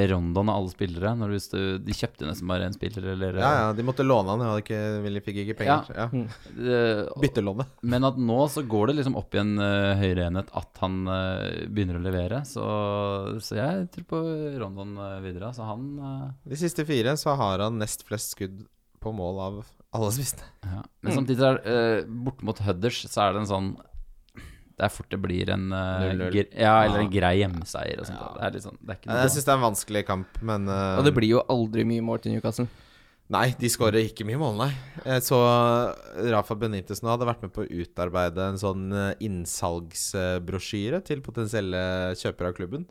Rondon 0.09 0.49
av 0.49 0.59
alle 0.59 0.71
spillere. 0.73 1.13
Når 1.19 1.33
du, 1.33 1.59
de 1.85 1.95
kjøpte 1.95 2.27
nesten 2.27 2.49
bare 2.49 2.67
én 2.67 2.75
spiller, 2.75 3.05
eller 3.13 3.37
Ja, 3.39 3.51
ja, 3.59 3.67
de 3.77 3.85
måtte 3.85 4.05
låne 4.05 4.33
han. 4.33 4.43
De 4.43 4.63
ikke, 4.63 4.81
ville, 5.05 5.23
fikk 5.25 5.41
ikke 5.43 5.57
penger. 5.61 5.91
Ja. 5.93 6.07
Ja. 6.13 7.07
Byttelåne. 7.21 7.67
Men 7.93 8.09
at 8.09 8.17
nå 8.17 8.39
så 8.51 8.65
går 8.67 8.91
det 8.91 8.97
liksom 8.99 9.17
opp 9.19 9.35
i 9.37 9.41
en 9.43 9.55
uh, 9.61 9.93
høyere 9.99 10.27
enhet 10.29 10.51
at 10.57 10.83
han 10.83 10.99
uh, 11.09 11.65
begynner 11.69 11.99
å 11.99 12.05
levere. 12.05 12.43
Så, 12.49 12.65
så 13.43 13.59
jeg 13.59 13.87
tror 13.93 14.09
på 14.15 14.23
Rondon 14.61 14.97
uh, 14.99 15.19
videre. 15.23 15.53
Så 15.55 15.67
han 15.67 15.87
uh, 16.01 16.27
De 16.47 16.59
siste 16.59 16.85
fire 16.89 17.15
så 17.19 17.37
har 17.39 17.63
han 17.67 17.79
nest 17.81 18.05
flest 18.07 18.35
skudd 18.37 18.63
på 19.03 19.11
mål 19.15 19.41
av 19.43 19.63
alle 19.93 20.11
spissene. 20.15 20.45
ja. 20.65 20.83
Men 21.03 21.17
samtidig 21.19 21.47
er 21.47 21.59
uh, 21.67 22.13
borte 22.25 22.45
mot 22.47 22.61
Hudders, 22.65 23.03
så 23.11 23.27
er 23.27 23.35
det 23.35 23.43
en 23.43 23.51
sånn 23.51 23.73
Det 24.83 24.89
er 24.89 24.91
fort 24.91 25.07
det 25.13 25.17
blir 25.23 25.47
en 25.53 25.69
uh, 25.71 26.01
0-0. 26.03 26.33
Ja, 26.59 26.73
eller 26.83 27.05
en 27.05 27.11
grei 27.13 27.37
hjemmeseier 27.39 28.01
og 28.03 28.07
sånt. 28.09 28.19
ja. 28.19 28.31
Det 28.35 28.43
er 28.43 28.51
litt 28.57 28.65
sånn 28.65 28.75
Det 28.81 28.91
er 28.91 28.97
ikke 28.99 29.15
Jeg 29.21 29.31
syns 29.31 29.45
det 29.47 29.51
er 29.53 29.59
en 29.59 29.63
vanskelig 29.69 30.01
kamp, 30.09 30.39
men 30.43 30.65
uh, 30.67 30.97
Og 30.99 31.05
det 31.07 31.13
blir 31.15 31.29
jo 31.31 31.39
aldri 31.53 31.85
mye 31.87 32.03
mål 32.03 32.19
til 32.25 32.35
Newcastle. 32.35 32.67
Nei, 33.31 33.45
de 33.55 33.69
skårer 33.71 34.03
ikke 34.03 34.25
mye 34.27 34.35
mål, 34.37 34.59
nei. 34.59 34.67
Så 35.23 35.39
Rafa 36.35 36.57
Benitez 36.59 36.99
nå 37.01 37.07
hadde 37.13 37.25
vært 37.29 37.45
med 37.45 37.53
på 37.55 37.63
å 37.63 37.69
utarbeide 37.71 38.49
en 38.51 38.59
sånn 38.59 38.83
eh, 38.91 39.15
innsalgsbrosjyre 39.25 40.99
til 41.07 41.23
potensielle 41.25 41.79
kjøpere 42.19 42.51
av 42.51 42.57
klubben. 42.59 42.83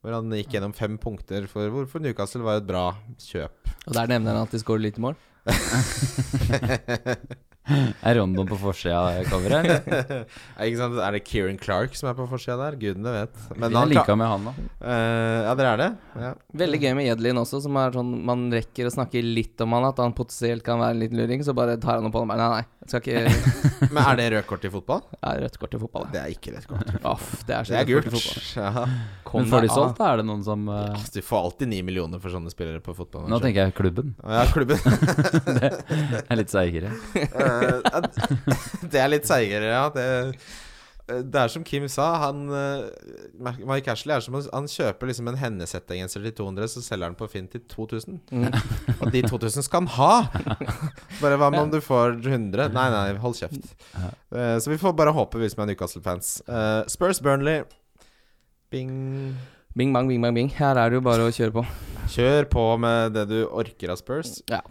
Hvor 0.00 0.14
han 0.14 0.30
gikk 0.38 0.54
gjennom 0.56 0.72
fem 0.78 0.94
punkter 1.02 1.50
for 1.50 1.74
hvorfor 1.74 1.98
Newcastle 2.06 2.46
var 2.46 2.62
et 2.62 2.70
bra 2.70 2.86
kjøp. 3.18 3.74
Og 3.90 3.98
der 3.98 4.06
nevner 4.14 4.38
han 4.38 4.46
at 4.46 4.54
de 4.54 4.62
skårer 4.62 4.86
lite 4.86 5.02
mål. 5.04 5.18
Er 8.06 8.16
Rondon 8.18 8.48
på 8.48 8.56
forsida 8.58 8.98
av 8.98 9.28
coveret. 9.30 9.86
Er, 10.60 10.66
ikke 10.66 10.80
sant? 10.80 10.98
er 11.00 11.16
det 11.16 11.22
Kieran 11.26 11.58
Clark 11.60 11.94
som 11.98 12.10
er 12.10 12.16
på 12.18 12.26
forsida 12.30 12.56
der? 12.60 12.78
Gudene 12.80 13.12
vet. 13.14 13.36
Men 13.56 13.76
han 13.76 13.90
like 13.90 14.16
med 14.18 14.30
han, 14.30 14.48
da. 14.48 14.54
Uh, 14.80 15.38
ja, 15.46 15.54
dere 15.58 15.72
er 15.72 15.82
det? 15.82 15.90
Ja. 16.24 16.32
Veldig 16.62 16.80
gøy 16.82 16.94
med 16.98 17.08
Jedlin 17.08 17.40
også, 17.40 17.60
som 17.64 17.76
er 17.80 17.94
sånn 17.94 18.10
Man 18.26 18.48
rekker 18.52 18.88
å 18.88 18.92
snakke 18.92 19.22
litt 19.24 19.60
om 19.64 19.76
han, 19.76 19.86
at 19.90 20.00
han 20.02 20.16
potensielt 20.16 20.64
kan 20.66 20.80
være 20.82 20.96
en 20.96 21.02
liten 21.04 21.20
luring, 21.20 21.44
så 21.46 21.54
bare 21.56 21.78
tar 21.80 22.00
han 22.00 22.08
opp 22.10 22.18
og 22.18 22.26
den. 22.26 22.40
Nei, 22.40 22.50
nei. 22.56 22.64
Jeg 22.80 22.90
skal 22.90 23.02
ikke 23.04 23.90
Men 23.94 24.02
er 24.06 24.18
det 24.18 24.28
rødt 24.34 24.48
kort 24.50 24.66
i 24.66 24.72
fotball? 24.72 25.02
Ja, 25.20 25.34
rødt 25.44 25.58
kort 25.60 25.76
i 25.76 25.80
fotball. 25.80 26.06
Det 26.12 26.20
er 26.22 26.34
ikke 26.34 26.54
rødt 26.56 26.68
kort. 26.70 26.92
Off, 27.12 27.28
det 27.46 27.56
er 27.56 27.68
så 27.68 27.76
Det 27.76 27.82
er 27.82 27.90
gult. 27.90 28.30
Ja. 28.56 28.86
Men 29.30 29.50
får 29.50 29.66
de 29.66 29.70
solgt, 29.70 30.00
da? 30.00 30.10
Er 30.10 30.22
det 30.22 30.26
noen 30.26 30.42
som 30.42 30.64
uh... 30.66 30.90
Altså, 30.96 31.20
Du 31.20 31.26
får 31.26 31.44
alltid 31.46 31.70
ni 31.70 31.80
millioner 31.86 32.22
for 32.22 32.32
sånne 32.34 32.50
spillere 32.52 32.82
på 32.82 32.94
fotball. 32.96 33.28
Nå 33.30 33.38
tenker 33.42 33.68
jeg 33.68 33.76
klubben. 33.78 34.14
Ja, 34.24 34.46
klubben. 34.50 34.80
Det 35.60 35.70
er 36.24 36.40
litt 36.40 36.52
seigere. 36.52 36.90
Eh, 37.50 38.88
det 38.92 39.00
er 39.00 39.12
litt 39.12 39.28
seigere, 39.28 39.70
ja. 39.72 39.86
Det, 39.94 40.06
eh, 41.10 41.22
det 41.26 41.40
er 41.40 41.50
som 41.50 41.64
Kim 41.66 41.88
sa. 41.90 42.06
Han 42.22 42.44
eh, 42.54 42.84
Mike 43.42 43.90
Ashley 43.92 44.14
er 44.14 44.24
som 44.24 44.36
Han 44.38 44.68
kjøper 44.70 45.10
liksom 45.10 45.30
en 45.30 45.40
hennesettegenser 45.40 46.22
til 46.28 46.36
200, 46.42 46.70
så 46.74 46.84
selger 46.86 47.10
han 47.10 47.18
på 47.18 47.28
Finn 47.32 47.48
til 47.50 47.64
2000. 47.72 48.20
Mm. 48.30 48.48
Og 49.00 49.06
de 49.14 49.24
2000 49.26 49.66
skal 49.66 49.84
han 49.84 49.92
ha! 49.96 50.14
Bare 51.22 51.40
hva 51.40 51.50
med 51.52 51.64
om 51.66 51.74
du 51.74 51.80
får 51.84 52.20
100? 52.22 52.70
Nei, 52.76 52.88
nei, 52.94 53.06
hold 53.22 53.38
kjeft. 53.40 53.74
Eh, 53.96 54.56
så 54.62 54.72
vi 54.72 54.80
får 54.80 54.94
bare 54.98 55.14
håpe, 55.16 55.40
vi 55.42 55.50
som 55.50 55.64
er 55.64 55.72
Newcastle-fans. 55.72 56.36
Spurs 56.90 57.22
Burnley. 57.24 57.64
Bing. 58.70 58.92
Bing 59.74 59.92
bang, 59.94 60.08
bing 60.08 60.22
bang, 60.22 60.34
bing. 60.34 60.52
Her 60.54 60.78
er 60.78 60.90
det 60.90 61.00
jo 61.00 61.06
bare 61.06 61.26
å 61.26 61.32
kjøre 61.34 61.60
på. 61.60 61.66
Kjør 62.10 62.46
på 62.50 62.62
med 62.82 63.14
det 63.14 63.28
du 63.30 63.40
orker 63.46 63.92
av 63.92 63.98
Spurs. 64.00 64.40
Ja. 64.50 64.62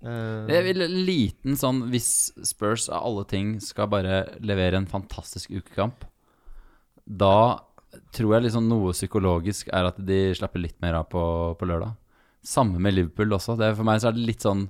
Eh, 0.00 0.48
Jeg 0.48 0.64
vil 0.64 0.84
liten 1.04 1.58
sånn 1.60 1.82
Hvis 1.92 2.30
Spurs 2.48 2.86
av 2.88 3.04
alle 3.04 3.24
ting 3.28 3.58
skal 3.60 3.90
bare 3.92 4.22
levere 4.40 4.78
en 4.80 4.88
fantastisk 4.88 5.50
ukekamp, 5.52 6.06
da 7.04 7.60
tror 8.14 8.36
jeg 8.36 8.46
liksom 8.46 8.68
noe 8.70 8.94
psykologisk 8.94 9.68
er 9.74 9.88
at 9.90 9.98
de 10.06 10.30
slapper 10.38 10.62
litt 10.62 10.78
mer 10.80 10.94
av 11.00 11.08
på, 11.10 11.22
på 11.58 11.66
lørdag. 11.68 11.96
Samme 12.46 12.78
med 12.80 12.94
Liverpool 12.94 13.34
også. 13.36 13.58
Det 13.58 13.72
for 13.76 13.84
meg 13.84 14.00
så 14.00 14.08
er 14.10 14.16
det 14.16 14.28
litt 14.28 14.46
sånn 14.46 14.68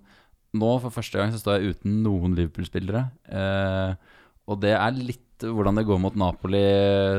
Nå 0.58 0.70
for 0.82 0.90
første 0.90 1.14
gang 1.20 1.30
så 1.30 1.38
står 1.38 1.60
jeg 1.60 1.76
uten 1.76 2.00
noen 2.02 2.32
Liverpool-spillere. 2.34 3.04
Eh, 3.30 3.92
og 4.50 4.56
det 4.64 4.72
er 4.74 4.96
litt 4.98 5.44
hvordan 5.46 5.78
det 5.78 5.84
går 5.86 6.00
mot 6.02 6.16
Napoli, 6.18 6.62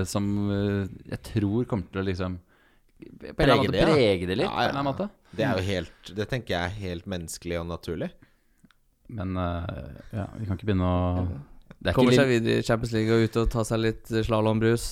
som 0.03 0.26
eh, 0.51 0.89
jeg 1.14 1.22
tror 1.30 1.64
kommer 1.70 1.88
til 1.93 2.01
å 2.01 2.07
liksom 2.09 2.36
Prege 3.38 3.68
det, 3.72 3.80
ja. 3.82 3.86
prege 3.88 4.28
det 4.30 4.36
litt, 4.39 4.47
Ja, 4.47 4.52
på 4.52 4.58
en 4.62 4.70
eller 4.70 4.80
annen 4.80 4.89
måte. 4.89 5.10
det 5.38 5.45
er 5.45 5.58
jo 5.60 5.64
helt 5.68 6.12
Det 6.18 6.28
tenker 6.32 6.56
jeg 6.56 6.62
er 6.72 6.76
helt 6.88 7.06
menneskelig 7.10 7.60
og 7.62 7.68
naturlig. 7.70 8.12
Men 9.12 9.36
uh, 9.38 9.64
ja, 10.16 10.26
vi 10.39 10.45
kan 10.47 10.56
ikke 10.58 10.70
begynne 10.72 10.88
å 10.88 11.26
det 11.82 11.89
er 11.89 11.95
Kommer 11.97 12.14
ikke 12.14 12.22
seg 12.22 12.30
videre 12.30 12.62
i 12.62 12.66
Champions 12.68 12.91
League 12.93 13.16
og 13.16 13.24
ut 13.26 13.38
og 13.41 13.47
ta 13.52 13.64
seg 13.66 13.80
litt 13.82 14.12
slalåmbrus. 14.28 14.86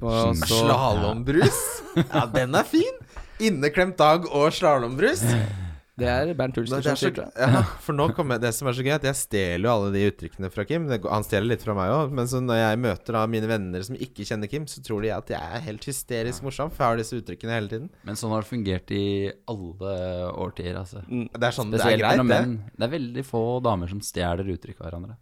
Og 0.00 0.34
Mm. 0.34 0.42
Slalåmbrus? 0.50 1.60
Ja, 2.12 2.26
den 2.28 2.54
er 2.58 2.66
fin! 2.68 2.98
Inneklemt 3.40 3.96
dag 3.96 4.26
og 4.28 4.50
slalåmbrus. 4.52 5.22
Det 5.96 6.08
er 6.12 6.30
Bernt 6.36 6.58
Hulsker 6.60 6.82
som 6.84 6.92
er 6.92 6.98
sier 7.00 7.14
det. 7.16 7.24
ja, 7.40 7.60
for 7.80 7.96
nå 7.96 8.10
kommer 8.16 8.40
det 8.40 8.50
som 8.52 8.68
er 8.68 8.74
så 8.76 8.84
gøy, 8.84 8.92
at 8.98 9.06
jeg 9.08 9.16
stjeler 9.16 9.64
jo 9.64 9.70
alle 9.72 9.92
de 9.94 10.02
uttrykkene 10.10 10.50
fra 10.52 10.66
Kim. 10.68 10.90
Han 10.92 11.24
stjeler 11.24 11.48
litt 11.54 11.64
fra 11.64 11.76
meg 11.78 11.92
òg, 11.94 12.12
men 12.18 12.28
så 12.28 12.42
når 12.44 12.60
jeg 12.60 12.80
møter 12.84 13.16
da 13.16 13.22
mine 13.32 13.48
venner 13.48 13.86
som 13.86 13.96
ikke 13.96 14.26
kjenner 14.28 14.50
Kim, 14.52 14.66
så 14.68 14.82
tror 14.84 15.06
de 15.06 15.14
at 15.16 15.32
jeg 15.32 15.40
er 15.40 15.64
helt 15.70 15.86
hysterisk 15.88 16.44
morsom, 16.44 16.72
for 16.74 16.84
jeg 16.84 16.92
har 16.92 17.00
disse 17.00 17.20
uttrykkene 17.22 17.56
hele 17.56 17.72
tiden. 17.72 17.88
Men 18.04 18.20
sånn 18.20 18.34
har 18.36 18.44
det 18.44 18.50
fungert 18.50 18.92
i 18.92 19.06
alle 19.48 19.94
årtier, 20.34 20.76
altså. 20.82 21.00
Mm. 21.08 21.30
Det 21.32 21.48
er 21.48 21.56
sånn 21.56 21.72
det 21.72 21.80
er 21.80 21.96
greit, 21.96 22.10
mellom 22.12 22.34
det. 22.34 22.42
menn. 22.44 22.58
Det 22.76 22.88
er 22.88 22.92
veldig 22.98 23.24
få 23.30 23.44
damer 23.64 23.94
som 23.94 24.04
stjeler 24.04 24.52
uttrykk 24.56 24.82
av 24.82 24.90
hverandre. 24.90 25.16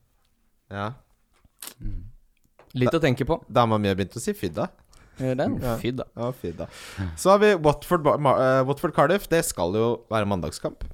Ja. 0.74 0.88
Litt 2.74 2.98
å 2.98 3.02
tenke 3.02 3.22
på. 3.28 3.38
Dama 3.46 3.78
mi 3.78 3.92
har 3.92 3.94
begynt 3.98 4.18
å 4.18 4.22
si 4.22 4.34
fydda. 4.34 4.66
Gjør 5.20 5.38
Den? 5.38 5.56
Fy 5.80 5.92
da. 5.94 6.06
Ja, 6.18 6.30
fydda. 6.34 6.66
Så 7.20 7.30
har 7.34 7.38
vi 7.42 7.52
Watford-Cardiff. 7.54 8.42
Eh, 8.42 8.60
Watford 8.68 8.94
Cardiff. 8.96 9.28
Det 9.30 9.44
skal 9.46 9.74
jo 9.78 9.88
være 10.10 10.26
mandagskamp. 10.30 10.84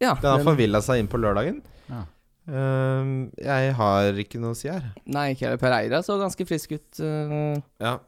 Ja, 0.00 0.14
Den 0.14 0.30
har 0.30 0.44
forvilla 0.46 0.80
seg 0.84 1.00
inn 1.02 1.08
på 1.10 1.18
lørdagen. 1.18 1.62
Ja. 1.88 2.04
Ehm, 2.48 3.30
jeg 3.36 3.72
har 3.76 4.20
ikke 4.22 4.38
noe 4.40 4.54
å 4.54 4.58
si 4.58 4.70
her. 4.70 4.92
nei, 5.04 5.32
ikke 5.34 5.46
heller. 5.48 5.60
Pereira 5.60 6.02
så 6.06 6.16
ganske 6.20 6.46
frisk 6.48 6.76
ut. 6.76 7.00
Uh. 7.00 7.58
Ja. 7.82 7.98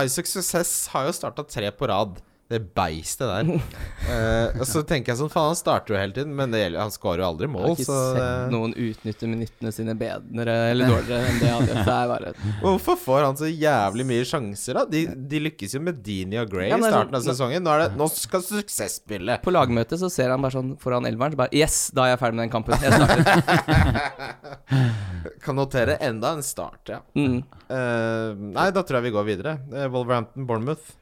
Isaac 0.00 0.26
Success 0.30 0.86
har 0.94 1.06
jo 1.08 1.12
starta 1.14 1.44
tre 1.46 1.70
på 1.74 1.88
rad. 1.90 2.20
Det 2.50 2.58
beistet 2.74 3.28
der. 3.30 3.50
Eh, 4.10 4.56
og 4.58 4.64
så 4.66 4.80
tenker 4.82 5.12
jeg 5.12 5.18
sånn, 5.20 5.28
faen, 5.30 5.50
han 5.52 5.56
starter 5.58 5.92
jo 5.92 5.98
hele 6.00 6.14
tiden, 6.16 6.32
men 6.34 6.50
gjelder, 6.56 6.80
han 6.80 6.90
skårer 6.90 7.20
jo 7.22 7.26
aldri 7.28 7.46
mål. 7.52 7.60
Jeg 7.62 7.68
har 7.68 7.76
ikke 7.76 7.84
Så 7.86 7.98
sett 8.16 8.50
noen 8.50 8.72
utnytte 8.74 9.28
minuttene 9.30 9.70
sine 9.76 9.94
bedre 10.00 10.54
eller 10.72 10.90
dårligere 10.90 11.28
enn 11.28 11.38
det 11.38 11.50
han 11.52 11.68
gjør. 11.68 11.78
Det 11.84 11.94
er 11.94 12.08
bare 12.10 12.32
hvorfor 12.64 12.98
får 12.98 13.26
han 13.28 13.38
så 13.38 13.50
jævlig 13.52 14.06
mye 14.08 14.24
sjanser, 14.26 14.80
da? 14.80 14.82
De, 14.90 15.04
de 15.30 15.42
lykkes 15.44 15.76
jo 15.76 15.82
med 15.84 16.00
Dini 16.02 16.40
og 16.42 16.50
Gray 16.50 16.72
i 16.72 16.80
starten 16.80 17.14
av 17.14 17.22
sånn- 17.22 17.28
sesongen. 17.36 17.62
Nå, 17.62 17.70
er 17.76 17.84
det, 17.84 17.88
nå 18.00 18.08
skal 18.10 18.42
suksess 18.48 18.98
spille. 19.04 19.36
På 19.44 19.54
lagmøtet 19.54 20.00
så 20.02 20.10
ser 20.10 20.32
han 20.34 20.42
bare 20.42 20.56
sånn 20.56 20.72
foran 20.82 21.06
elveren, 21.06 21.36
så 21.36 21.42
bare 21.44 21.54
Yes, 21.60 21.78
da 21.94 22.08
er 22.08 22.16
jeg 22.16 22.22
ferdig 22.24 22.40
med 22.40 22.48
den 22.48 22.54
kampen. 22.56 22.74
Jeg 22.82 22.90
starter. 22.98 24.40
Kan 25.44 25.56
notere 25.60 26.00
enda 26.02 26.32
en 26.34 26.42
start, 26.42 26.82
ja. 26.96 26.98
Mm. 27.14 27.42
Uh, 27.70 28.34
nei, 28.56 28.70
da 28.74 28.82
tror 28.82 28.98
jeg 28.98 29.06
vi 29.10 29.14
går 29.14 29.28
videre. 29.28 29.54
Uh, 29.70 29.86
Wolverhampton, 29.92 30.48
Bournemouth. 30.48 30.96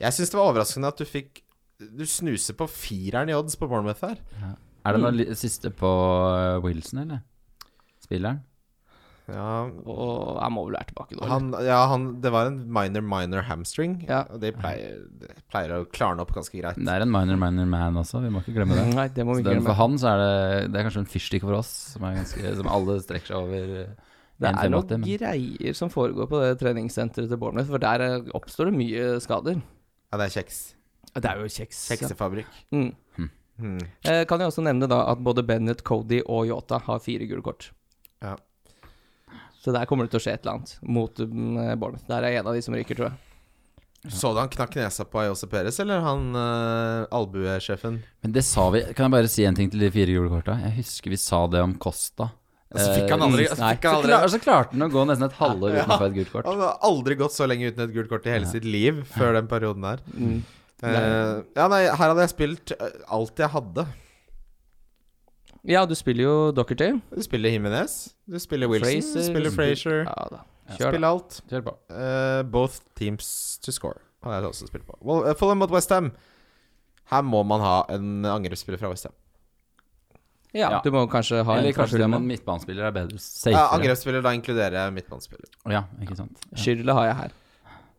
Jeg 0.00 0.16
syns 0.16 0.32
det 0.32 0.38
var 0.38 0.50
overraskende 0.50 0.90
at 0.90 0.98
du 1.00 1.04
fikk 1.08 1.42
Du 1.78 2.04
snuser 2.08 2.56
på 2.58 2.66
fireren 2.70 3.30
i 3.30 3.36
odds 3.36 3.56
på 3.58 3.68
Bournemouth 3.68 4.02
her. 4.06 4.18
Er 4.84 4.96
det 4.96 5.00
noe 5.00 5.14
mm. 5.14 5.36
siste 5.38 5.70
på 5.74 5.90
eh, 6.34 6.58
Wilson, 6.64 7.04
eller? 7.06 7.22
Spilleren? 8.04 8.42
Ja, 9.24 9.64
Og 9.88 10.36
han 10.36 10.52
må 10.52 10.66
vel 10.66 10.74
være 10.76 10.90
tilbake 10.90 11.16
nå. 11.16 11.24
han, 11.30 11.46
ja 11.64 11.78
han, 11.88 12.02
det 12.20 12.28
var 12.34 12.50
en 12.50 12.58
minor, 12.68 13.04
minor 13.08 13.46
hamstring. 13.48 13.96
Ja. 14.04 14.26
Og 14.28 14.42
det 14.42 14.50
pleier, 14.58 14.98
de 15.22 15.30
pleier 15.48 15.72
å 15.78 15.86
klarne 15.88 16.20
opp 16.20 16.34
ganske 16.36 16.58
greit. 16.60 16.76
Det 16.76 16.92
er 16.92 17.06
en 17.06 17.12
minor, 17.12 17.38
minor 17.40 17.70
man 17.70 17.96
også, 18.02 18.20
vi 18.20 18.32
må 18.32 18.42
ikke 18.44 18.58
glemme 18.58 18.76
det. 18.76 18.84
Nei, 18.92 19.06
det 19.16 19.24
må 19.24 19.38
vi 19.38 19.44
ikke 19.44 19.54
glemme. 19.54 19.70
for 19.70 19.80
han 19.80 19.96
så 20.00 20.10
er 20.12 20.20
det 20.20 20.34
Det 20.74 20.80
er 20.80 20.88
kanskje 20.90 21.04
en 21.06 21.12
fyrstikk 21.14 21.46
for 21.46 21.56
oss, 21.62 21.72
som, 21.94 22.04
er 22.04 22.18
ganske, 22.20 22.52
som 22.60 22.68
alle 22.76 22.98
strekker 23.06 23.32
seg 23.32 23.38
over. 23.40 23.72
eh, 23.86 24.12
Det 24.44 24.50
er 24.50 24.74
noen 24.74 24.92
men- 24.92 25.08
greier 25.08 25.80
som 25.80 25.88
foregår 25.88 26.28
på 26.28 26.42
det 26.44 26.52
treningssenteret 26.60 27.32
til 27.32 27.40
Bournemouth, 27.40 27.70
for 27.72 27.80
der 27.80 28.28
oppstår 28.36 28.68
det 28.68 28.76
mye 28.76 29.08
skader. 29.24 29.62
Ja, 30.14 30.18
det 30.20 30.28
er 30.28 30.34
kjeks. 30.36 30.58
Det 31.10 31.26
er 31.26 31.40
jo 31.42 31.48
kjeks. 31.50 31.78
ja. 31.90 31.96
Kjeksefabrikk. 31.96 32.58
Mm. 32.70 32.92
Hmm. 33.58 33.78
Eh, 34.06 34.20
kan 34.30 34.38
jeg 34.38 34.50
også 34.50 34.62
nevne 34.62 34.86
da 34.90 35.00
at 35.10 35.22
både 35.26 35.42
Bennett, 35.46 35.82
Cody 35.86 36.20
og 36.22 36.46
Yota 36.46 36.78
har 36.86 37.02
fire 37.02 37.26
gule 37.26 37.42
kort. 37.42 37.72
Ja. 38.22 38.36
Så 39.58 39.74
der 39.74 39.88
kommer 39.90 40.06
det 40.06 40.14
til 40.14 40.20
å 40.20 40.22
skje 40.22 40.36
et 40.36 40.44
eller 40.44 40.60
annet 40.60 40.72
mot 40.86 41.18
um, 41.18 41.58
Bournemouth. 41.58 42.06
Der 42.06 42.22
er 42.22 42.38
en 42.38 42.46
av 42.46 42.54
de 42.54 42.62
som 42.62 42.78
ryker, 42.78 42.94
tror 42.94 43.10
jeg. 43.10 44.14
Så 44.14 44.30
du 44.30 44.38
han 44.38 44.52
knakk 44.52 44.78
nesa 44.78 45.06
på 45.08 45.18
Ayose 45.24 45.50
Perez, 45.50 45.80
eller 45.82 46.02
han 46.04 46.30
uh, 46.36 47.10
albuesjefen? 47.10 47.98
Men 48.22 48.34
det 48.36 48.44
sa 48.46 48.68
vi 48.70 48.84
Kan 48.92 49.08
jeg 49.08 49.14
bare 49.16 49.30
si 49.32 49.46
en 49.48 49.58
ting 49.58 49.70
til 49.72 49.82
de 49.82 49.90
fire 49.90 50.14
gule 50.14 50.30
korta? 50.30 50.60
Jeg 50.62 50.78
husker 50.78 51.14
vi 51.14 51.18
sa 51.18 51.42
det 51.50 51.62
om 51.64 51.74
Costa. 51.80 52.30
Og 52.74 52.80
så 52.82 52.88
fikk 52.96 53.12
han 53.14 53.22
aldri, 53.22 53.44
Eh, 53.46 53.54
så 53.54 53.68
fikk 53.70 53.84
han 53.86 53.96
så, 54.00 54.06
klar, 54.08 54.28
så 54.34 54.38
klarte 54.42 54.74
han 54.74 54.82
å 54.82 54.90
gå 54.90 55.04
nesten 55.06 55.28
et 55.28 55.36
halvår 55.38 55.74
uten 55.76 55.78
Ja. 55.78 55.86
å 55.86 55.98
få 56.00 56.06
et 56.10 56.14
gult 56.18 56.32
kort. 56.32 56.46
Han 56.50 56.62
har 56.64 56.78
aldri 56.82 57.14
gått 57.20 57.32
så 57.36 57.46
lenge 57.46 57.70
uten 57.70 57.84
et 57.88 57.94
gult 57.94 58.08
kort 58.10 58.26
i 58.26 58.32
hele 58.34 58.46
sitt 58.50 58.64
liv 58.66 59.04
før 59.14 59.36
den 59.38 59.46
perioden 59.50 59.86
der. 59.86 60.02
Mm. 60.10 60.40
Uh, 60.84 61.44
ja, 61.56 61.68
nei, 61.70 61.84
her 61.86 61.96
hadde 62.10 62.24
jeg 62.26 62.32
spilt 62.34 62.72
eh, 62.74 62.96
alt 63.14 63.38
jeg 63.40 63.48
hadde. 63.54 63.86
Ja, 65.64 65.86
du 65.88 65.94
spiller 65.96 66.26
jo 66.26 66.34
Dockerty. 66.52 66.90
Du 67.14 67.22
spiller 67.24 67.54
Jimenez, 67.54 67.94
du 68.28 68.36
spiller 68.42 68.68
Wilson, 68.68 68.90
Fraser, 69.00 69.20
du 69.22 69.28
spiller 69.30 69.54
Frazier. 69.54 70.02
Ja 70.04 70.26
da. 70.34 70.42
Ja. 70.68 70.76
Kjør, 70.76 70.90
Spill 70.92 71.04
alt. 71.08 71.38
Kjør 71.50 71.62
på. 71.64 71.72
Uh, 71.92 72.42
both 72.48 72.80
teams 72.96 73.58
to 73.64 73.72
score 73.72 74.00
har 74.24 74.38
jeg 74.40 74.48
også 74.50 74.68
spilt 74.68 74.86
på. 74.88 74.96
Well, 75.04 75.24
uh, 75.28 75.34
Fulham 75.36 75.60
mot 75.60 75.72
Westham. 75.72 76.12
Her 77.12 77.24
må 77.24 77.42
man 77.44 77.60
ha 77.60 77.74
en 77.92 78.24
angrepsspiller 78.28 78.80
fra 78.80 78.88
Westham. 78.92 79.12
Ja, 80.54 80.70
Ja. 80.70 80.80
du 80.84 80.90
må 80.94 81.04
kanskje 81.10 81.42
ha 81.44 81.56
Eller 81.58 81.68
en 81.68 81.74
kanskje 81.74 82.04
en 82.04 82.26
midtbanespiller 82.26 82.84
er 82.86 82.92
bedre. 82.94 83.18
Ja, 83.50 83.68
angrepsspiller, 83.74 84.22
da 84.22 84.30
inkluderer 84.38 84.72
jeg 84.84 84.92
midtbanespiller. 84.94 85.48
Ja, 85.68 85.84
ikke 86.00 86.16
sant. 86.16 86.38
Ja. 86.52 86.56
Schürrle 86.62 86.94
har 86.94 87.06
jeg 87.10 87.16
her. 87.24 87.32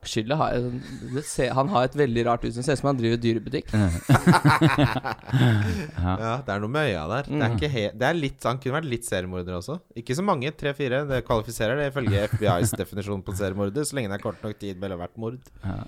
Skylda 0.06 0.36
har 0.38 0.52
jeg 0.54 1.24
ser, 1.26 1.50
Han 1.58 1.68
har 1.74 1.84
et 1.88 1.96
veldig 1.98 2.26
rart 2.28 2.44
utsyn. 2.46 2.62
Ser 2.64 2.74
ut 2.74 2.78
som 2.78 2.88
han 2.92 2.98
driver 3.00 3.18
dyrebutikk. 3.18 3.72
Ja. 4.86 6.14
Ja, 6.20 6.34
det 6.46 6.54
er 6.54 6.60
noe 6.62 6.70
med 6.72 6.90
øya 6.92 7.04
der. 7.10 7.24
Det 7.28 7.42
er 7.42 7.50
Mm. 7.50 7.56
ikke 7.58 7.70
he 7.72 7.84
det 7.92 8.06
er 8.08 8.14
litt, 8.14 8.44
han 8.44 8.58
kunne 8.62 8.76
vært 8.82 8.90
litt 8.90 9.06
seriemorder 9.08 9.58
også. 9.58 9.80
Ikke 9.98 10.16
så 10.16 10.24
mange, 10.24 10.52
tre-fire. 10.56 11.08
Det 11.10 11.26
kvalifiserer 11.26 11.76
det 11.80 11.92
ifølge 11.94 12.28
FBIs 12.30 12.72
definisjon 12.78 13.24
på 13.24 13.34
seriemorder, 13.36 13.82
så 13.84 13.96
lenge 13.98 14.10
det 14.10 14.20
er 14.20 14.24
kort 14.24 14.42
nok 14.44 14.60
tid 14.60 14.78
mellom 14.80 15.00
hvert 15.00 15.18
mord. 15.18 15.38
Ja. 15.64 15.84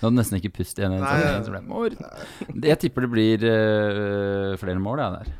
Du 0.00 0.06
hadde 0.06 0.16
nesten 0.16 0.38
ikke 0.40 0.52
pust 0.60 0.78
igjen. 0.80 0.94
Nei, 0.96 1.20
sånn- 1.20 1.44
så 1.46 1.52
ble 1.52 1.60
det. 1.92 2.66
Jeg 2.72 2.78
tipper 2.86 3.06
det 3.06 3.10
blir 3.12 3.44
uh, 3.44 4.56
flere 4.60 4.80
mål, 4.82 4.98
ja, 5.04 5.10
der. 5.20 5.30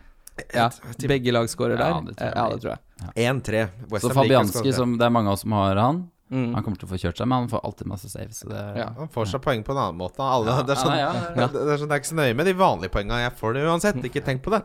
Ja, 0.56 0.68
Begge 1.10 1.32
lag 1.34 1.48
scorer 1.52 1.76
der. 1.76 1.90
Ja, 1.92 2.00
det 2.06 2.14
tror 2.16 2.28
jeg 2.28 2.36
Ja, 2.36 2.44
det 2.48 2.60
tror 2.62 2.72
jeg. 2.72 2.80
1-3. 3.26 4.00
Så 4.00 4.12
Fabianski, 4.16 4.72
som 4.72 4.94
det 4.96 5.04
er 5.04 5.12
mange 5.12 5.28
av 5.28 5.36
oss 5.36 5.44
som 5.44 5.52
har 5.58 5.76
han, 5.80 6.06
Mm. 6.30 6.52
han 6.54 6.62
kommer 6.62 6.78
til 6.78 6.86
å 6.86 6.90
få 6.92 6.98
kjørt 7.02 7.18
seg, 7.18 7.26
men 7.26 7.40
han 7.42 7.48
får 7.50 7.64
alltid 7.66 7.88
masse 7.90 8.06
saves. 8.08 8.36
Så 8.44 8.48
det, 8.48 8.60
Ja. 8.78 8.84
Han 8.96 9.08
får 9.10 9.26
seg 9.32 9.40
poeng 9.42 9.64
på 9.66 9.72
en 9.74 9.78
annen 9.82 9.98
måte. 9.98 10.20
Alle, 10.22 10.46
Ja, 10.46 10.62
det, 10.62 10.76
er 10.76 10.78
sånn, 10.78 10.94
ja, 10.94 11.08
ja, 11.10 11.22
ja. 11.34 11.46
Det, 11.50 11.58
er 11.74 11.76
sånn, 11.80 11.88
det 11.90 11.96
er 11.96 12.00
ikke 12.04 12.12
så 12.12 12.18
nøye 12.20 12.36
med 12.38 12.46
de 12.46 12.52
vanlige 12.54 12.92
poengene. 12.94 13.18
Jeg 13.24 13.32
får 13.40 13.54
det 13.56 13.64
uansett. 13.66 13.98
Ikke 14.06 14.22
tenk 14.22 14.40
på 14.44 14.52
det. 14.54 14.62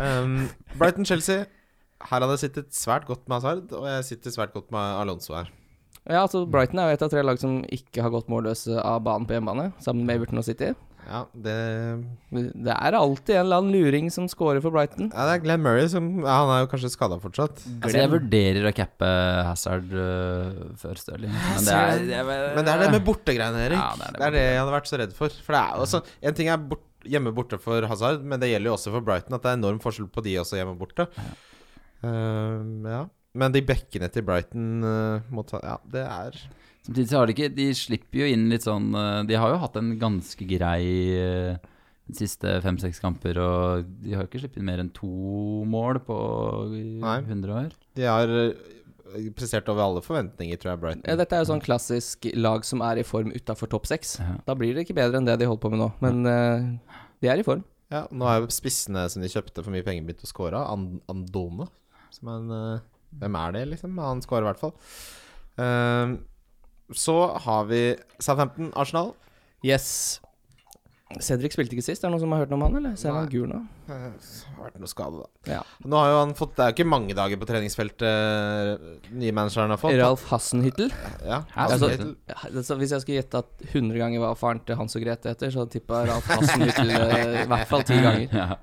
Um, 0.00 0.48
Brighton-Chelsea. 0.80 1.44
Her 2.08 2.20
hadde 2.24 2.38
jeg 2.38 2.42
sittet 2.48 2.72
svært 2.72 3.04
godt 3.04 3.28
med 3.28 3.36
Hazard, 3.36 3.68
og 3.76 3.84
jeg 3.84 4.04
sitter 4.08 4.30
svært 4.32 4.54
godt 4.56 4.72
med 4.72 4.80
Alonso 5.02 5.34
her. 5.36 5.50
Ja, 6.04 6.22
altså 6.26 6.44
Brighton 6.44 6.80
er 6.82 6.90
jo 6.90 6.98
et 6.98 7.04
av 7.06 7.12
tre 7.12 7.22
lag 7.24 7.38
som 7.40 7.62
ikke 7.72 8.02
har 8.04 8.12
gått 8.12 8.26
målløse 8.32 8.76
av 8.76 8.98
banen 9.06 9.24
på 9.28 9.38
hjemmebane, 9.38 9.70
sammen 9.80 10.04
med 10.04 10.18
Everton 10.18 10.42
og 10.42 10.44
City. 10.44 10.74
Ja, 11.04 11.26
det, 11.36 11.54
Det 12.32 12.72
er 12.72 12.96
alltid 12.96 13.34
en 13.34 13.42
eller 13.42 13.60
annen 13.60 13.74
luring 13.76 14.06
som 14.12 14.24
scorer 14.28 14.62
for 14.64 14.72
Brighton. 14.72 15.10
ja, 15.12 15.26
det 15.28 15.34
er 15.34 15.42
Glenn 15.42 15.60
Murray 15.60 15.88
som 15.92 16.06
ja, 16.22 16.36
Han 16.40 16.52
er 16.54 16.62
jo 16.62 16.70
kanskje 16.72 16.90
skada 16.94 17.18
fortsatt. 17.20 17.60
Altså, 17.74 17.98
jeg 17.98 18.12
vurderer 18.12 18.68
å 18.70 18.72
cappe 18.76 19.10
Hazard 19.50 19.92
uh, 19.92 20.72
før 20.80 21.00
Stirling. 21.00 21.34
Men 21.34 21.68
det 21.68 21.76
er, 21.76 22.00
det 22.08 22.16
er, 22.22 22.30
Men 22.56 22.64
det 22.64 22.72
er 22.72 22.84
det 22.84 22.90
med 22.96 23.04
bortegreiene, 23.04 23.66
Erik. 23.66 23.80
Ja, 23.80 23.90
det 24.00 24.06
er 24.08 24.14
det 24.14 24.20
det, 24.20 24.26
er 24.28 24.36
det 24.38 24.44
jeg 24.46 24.62
hadde 24.62 24.76
vært 24.78 24.92
så 24.92 25.00
redd 25.02 25.16
for. 25.18 25.40
For 25.44 25.56
det 25.58 25.64
er 25.64 25.84
også 25.84 26.02
En 26.24 26.38
ting 26.40 26.52
er 26.52 26.64
bort, 26.72 26.86
hjemme 27.04 27.34
borte 27.36 27.60
for 27.60 27.84
Hazard, 27.90 28.24
men 28.24 28.40
det 28.40 28.48
gjelder 28.54 28.72
jo 28.72 28.78
også 28.78 28.94
for 28.96 29.04
Brighton 29.04 29.36
at 29.36 29.44
det 29.44 29.52
er 29.52 29.60
enorm 29.60 29.80
forskjell 29.84 30.08
på 30.12 30.24
de 30.24 30.38
også 30.40 30.56
hjemme 30.56 30.76
borte. 30.80 31.04
Ehm, 32.04 32.80
ja. 32.88 33.04
Men 33.34 33.54
de 33.54 33.64
bekkene 33.66 34.08
til 34.14 34.24
Brighton 34.26 34.84
uh, 34.86 35.26
må 35.34 35.42
ta 35.48 35.60
Ja, 35.64 35.78
det 35.90 36.04
er 36.06 36.38
Samtidig 36.84 37.08
så 37.10 37.20
har 37.20 37.28
de 37.28 37.34
ikke 37.34 37.52
De 37.56 37.68
slipper 37.76 38.22
jo 38.22 38.30
inn 38.30 38.48
litt 38.52 38.66
sånn 38.66 38.90
øh, 38.92 39.22
De 39.28 39.38
har 39.40 39.54
jo 39.54 39.60
hatt 39.62 39.78
en 39.80 39.94
ganske 40.00 40.48
grei 40.48 40.84
øh, 41.16 41.70
de 42.04 42.18
siste 42.18 42.50
fem-seks 42.60 42.98
kamper, 43.00 43.38
og 43.40 43.86
de 44.04 44.12
har 44.12 44.24
jo 44.24 44.28
ikke 44.28 44.42
sluppet 44.42 44.60
inn 44.60 44.66
mer 44.68 44.82
enn 44.82 44.90
to 44.92 45.08
mål 45.72 46.02
på 46.04 46.16
Nei. 47.00 47.14
100 47.22 47.54
år. 47.56 47.70
De 47.96 48.04
har 48.04 48.28
uh, 48.28 49.30
prestert 49.32 49.70
over 49.72 49.86
alle 49.86 50.02
forventninger, 50.04 50.60
tror 50.60 50.74
jeg, 50.74 50.82
Brighton. 50.82 51.06
Ja, 51.08 51.16
dette 51.16 51.38
er 51.38 51.40
jo 51.40 51.48
sånn 51.54 51.64
klassisk 51.64 52.28
lag 52.36 52.68
som 52.68 52.84
er 52.84 53.00
i 53.00 53.06
form 53.08 53.32
utafor 53.32 53.72
topp 53.72 53.88
seks. 53.88 54.18
Ja. 54.20 54.34
Da 54.44 54.58
blir 54.60 54.76
det 54.76 54.84
ikke 54.84 54.98
bedre 55.00 55.16
enn 55.16 55.30
det 55.30 55.38
de 55.40 55.48
holder 55.48 55.64
på 55.64 55.72
med 55.72 55.80
nå, 55.80 55.88
men 56.04 56.28
uh, 56.28 57.00
de 57.24 57.32
er 57.32 57.40
i 57.40 57.46
form. 57.46 57.64
Ja, 57.94 58.04
nå 58.12 58.28
er 58.28 58.42
jo 58.42 58.52
spissene 58.52 59.06
som 59.08 59.24
de 59.24 59.32
kjøpte 59.32 59.64
for 59.64 59.72
mye 59.72 59.86
penger, 59.86 60.04
begynt 60.04 60.28
å 60.28 60.28
score. 60.28 60.60
And 60.60 61.00
Andone. 61.08 61.70
Som 62.12 62.28
er 62.28 62.42
en 62.42 62.52
uh, 62.52 62.84
Hvem 63.20 63.38
er 63.40 63.56
det, 63.56 63.64
liksom? 63.74 63.98
Han 64.02 64.22
skårer 64.24 64.46
i 64.46 64.50
hvert 64.52 64.62
fall. 64.62 64.74
Um, 65.56 66.18
så 66.94 67.16
har 67.46 67.64
vi 67.70 67.82
Southampton, 68.20 68.72
Arsenal. 68.76 69.14
Yes. 69.64 70.20
Cedric 71.22 71.52
spilte 71.54 71.76
ikke 71.76 71.84
sist. 71.84 72.02
Er 72.02 72.08
det 72.08 72.14
noen 72.14 72.22
som 72.24 72.32
har 72.34 72.42
hørt 72.42 72.50
noe 72.50 72.58
om 72.58 72.64
han, 72.66 72.76
eller? 72.80 72.94
Ser 72.98 73.14
han 73.14 73.28
gul 73.30 73.46
nå? 73.50 73.58
Eh, 73.92 74.04
har 74.56 74.64
vært 74.64 74.78
noe 74.82 74.90
skade, 74.90 75.20
da. 75.20 75.52
Ja. 75.52 75.60
Nå 75.84 75.98
har 76.00 76.10
jo 76.10 76.16
han 76.22 76.32
fått 76.38 76.54
Det 76.56 76.64
er 76.64 76.70
jo 76.72 76.76
ikke 76.78 76.86
mange 76.88 77.14
dager 77.16 77.38
på 77.38 77.48
treningsfeltet 77.50 78.04
eh, 78.08 78.86
nye 79.12 79.34
manageren 79.36 79.74
har 79.74 79.80
fått. 79.80 79.94
Ralf 80.00 80.24
Hassenhyttel. 80.32 80.90
Ja, 81.22 81.42
Altså, 81.54 81.92
altså, 82.48 82.78
hvis 82.80 82.96
jeg 82.96 83.04
skulle 83.04 83.20
gjette 83.20 83.44
at 83.44 83.66
100 83.70 84.00
ganger 84.00 84.24
hva 84.24 84.32
faren 84.38 84.62
til 84.66 84.80
Hans 84.80 84.96
og 84.98 85.04
Grete 85.04 85.30
heter, 85.34 85.52
så 85.54 85.68
tippa 85.70 86.02
Ralf 86.08 86.30
Hassenhyttel 86.32 86.94
eh, 86.96 87.42
i 87.44 87.48
hvert 87.52 87.70
fall 87.70 87.86
ti 87.86 88.00
ganger. 88.00 88.28
Ja. 88.44 88.58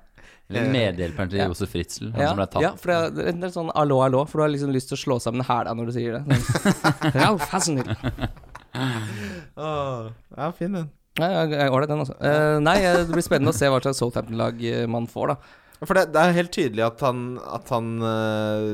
Eh, 0.59 0.67
medhjelperen 0.73 1.31
til 1.31 1.39
ja. 1.39 1.47
Josef 1.51 1.71
Fritzl, 1.71 2.09
han 2.11 2.21
Ja, 2.21 2.29
som 2.33 2.39
ble 2.41 2.47
tatt. 2.51 2.63
ja, 2.65 2.71
for 2.75 2.91
det 2.91 2.97
er, 3.25 3.29
en 3.31 3.43
er 3.47 3.53
sånn 3.53 3.71
allo, 3.77 4.01
allo, 4.05 4.25
for 4.29 4.41
du 4.41 4.45
har 4.45 4.51
liksom 4.53 4.73
lyst 4.75 4.91
til 4.91 4.97
å 4.99 5.01
slå 5.03 5.19
sammen 5.23 5.45
hæla 5.47 5.75
når 5.77 5.91
du 5.91 5.93
sier 5.95 6.19
det. 6.19 6.39
Sånn. 6.41 7.13
Ralf 7.21 7.47
Hasenhild. 7.53 7.91
Åh, 9.55 10.11
ja, 10.37 10.51
fin 10.57 10.77
den. 10.79 10.89
Ålreit 11.21 11.89
den, 11.91 11.99
altså. 12.03 12.15
Eh, 12.23 12.59
nei, 12.63 12.77
eh, 12.87 13.01
det 13.05 13.11
blir 13.15 13.25
spennende 13.25 13.51
å 13.51 13.57
se 13.57 13.67
hva 13.71 13.81
slags 13.83 13.99
Southampton-lag 13.99 14.61
eh, 14.63 14.85
man 14.89 15.09
får, 15.11 15.33
da. 15.33 15.57
For 15.81 15.97
det, 15.97 16.11
det 16.13 16.21
er 16.21 16.35
helt 16.37 16.53
tydelig 16.53 16.83
at 16.85 17.01
han, 17.03 17.21
at 17.41 17.71
han 17.73 17.87
eh, 18.05 18.67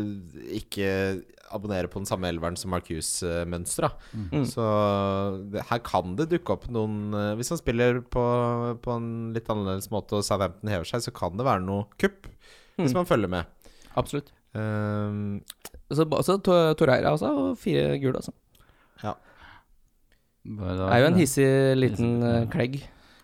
ikke 0.60 0.90
abonnerer 1.54 1.88
på 1.92 2.00
den 2.02 2.08
samme 2.10 2.28
elveren 2.30 2.58
som 2.60 2.72
Marcus-mønsteret. 2.74 3.94
Mm. 4.14 4.46
Så 4.50 4.66
det, 5.54 5.64
her 5.70 5.80
kan 5.86 6.16
det 6.20 6.30
dukke 6.34 6.56
opp 6.58 6.66
noen 6.74 7.14
eh, 7.16 7.34
Hvis 7.40 7.50
han 7.54 7.60
spiller 7.62 8.02
på, 8.02 8.24
på 8.84 8.96
en 8.98 9.08
litt 9.36 9.48
annerledes 9.54 9.90
måte 9.94 10.20
og 10.20 10.26
Southampton 10.28 10.70
hever 10.74 10.90
seg, 10.90 11.06
så 11.08 11.14
kan 11.16 11.38
det 11.40 11.46
være 11.48 11.64
noe 11.68 11.88
kupp. 12.02 12.28
Hvis 12.78 12.92
Mm. 12.94 13.00
man 13.00 13.08
følger 13.10 13.30
med. 13.32 13.46
Absolutt. 13.98 14.28
Um, 14.54 15.40
Så, 15.90 16.04
så 16.26 16.36
Torreira 16.44 17.12
også, 17.16 17.32
og 17.32 17.58
fire 17.58 17.96
gule, 18.02 18.20
altså. 18.20 18.32
Ja. 19.04 19.16
Det 20.46 20.78
er 20.92 21.02
jo 21.02 21.08
en 21.10 21.18
hissig 21.20 21.48
liten 21.78 22.22
eh, 22.24 22.46
klegg, 22.54 22.78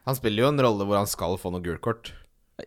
han 0.03 0.17
spiller 0.17 0.43
jo 0.43 0.49
en 0.51 0.59
rolle 0.59 0.83
hvor 0.83 0.97
han 0.99 1.07
skal 1.07 1.37
få 1.39 1.51
noe 1.53 1.63
gult 1.63 1.79
kort. 1.85 2.09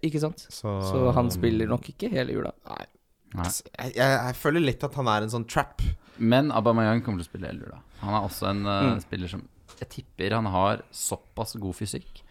ikke 0.01 0.21
sant? 0.23 0.41
Så, 0.49 0.71
Så 0.89 1.11
han 1.13 1.29
spiller 1.35 1.69
nok 1.69 1.91
ikke 1.93 2.09
hele 2.09 2.33
jula. 2.33 2.53
Nei. 2.71 2.87
Jeg, 3.35 3.97
jeg, 3.99 4.37
føler 4.39 4.63
litt 4.65 4.85
at 4.87 4.95
han 4.97 5.09
er 5.11 5.27
en 5.27 5.33
sånn 5.33 5.47
trap. 5.51 5.83
Men 6.17 6.53
Aubameyang 6.55 7.03
kommer 7.05 7.21
til 7.21 7.27
å 7.27 7.31
spille 7.33 7.51
Elver, 7.51 7.75
da. 7.75 7.81
Han 8.05 8.15
er 8.17 8.29
også 8.29 8.51
en 8.53 8.63
uh, 8.69 8.77
Mm. 8.87 9.01
spiller 9.05 9.33
som 9.33 9.43
Jeg 9.81 9.89
tipper 9.93 10.33
han 10.33 10.47
har 10.49 10.85
såpass 10.95 11.57
god 11.61 11.77
fysikk 11.77 12.23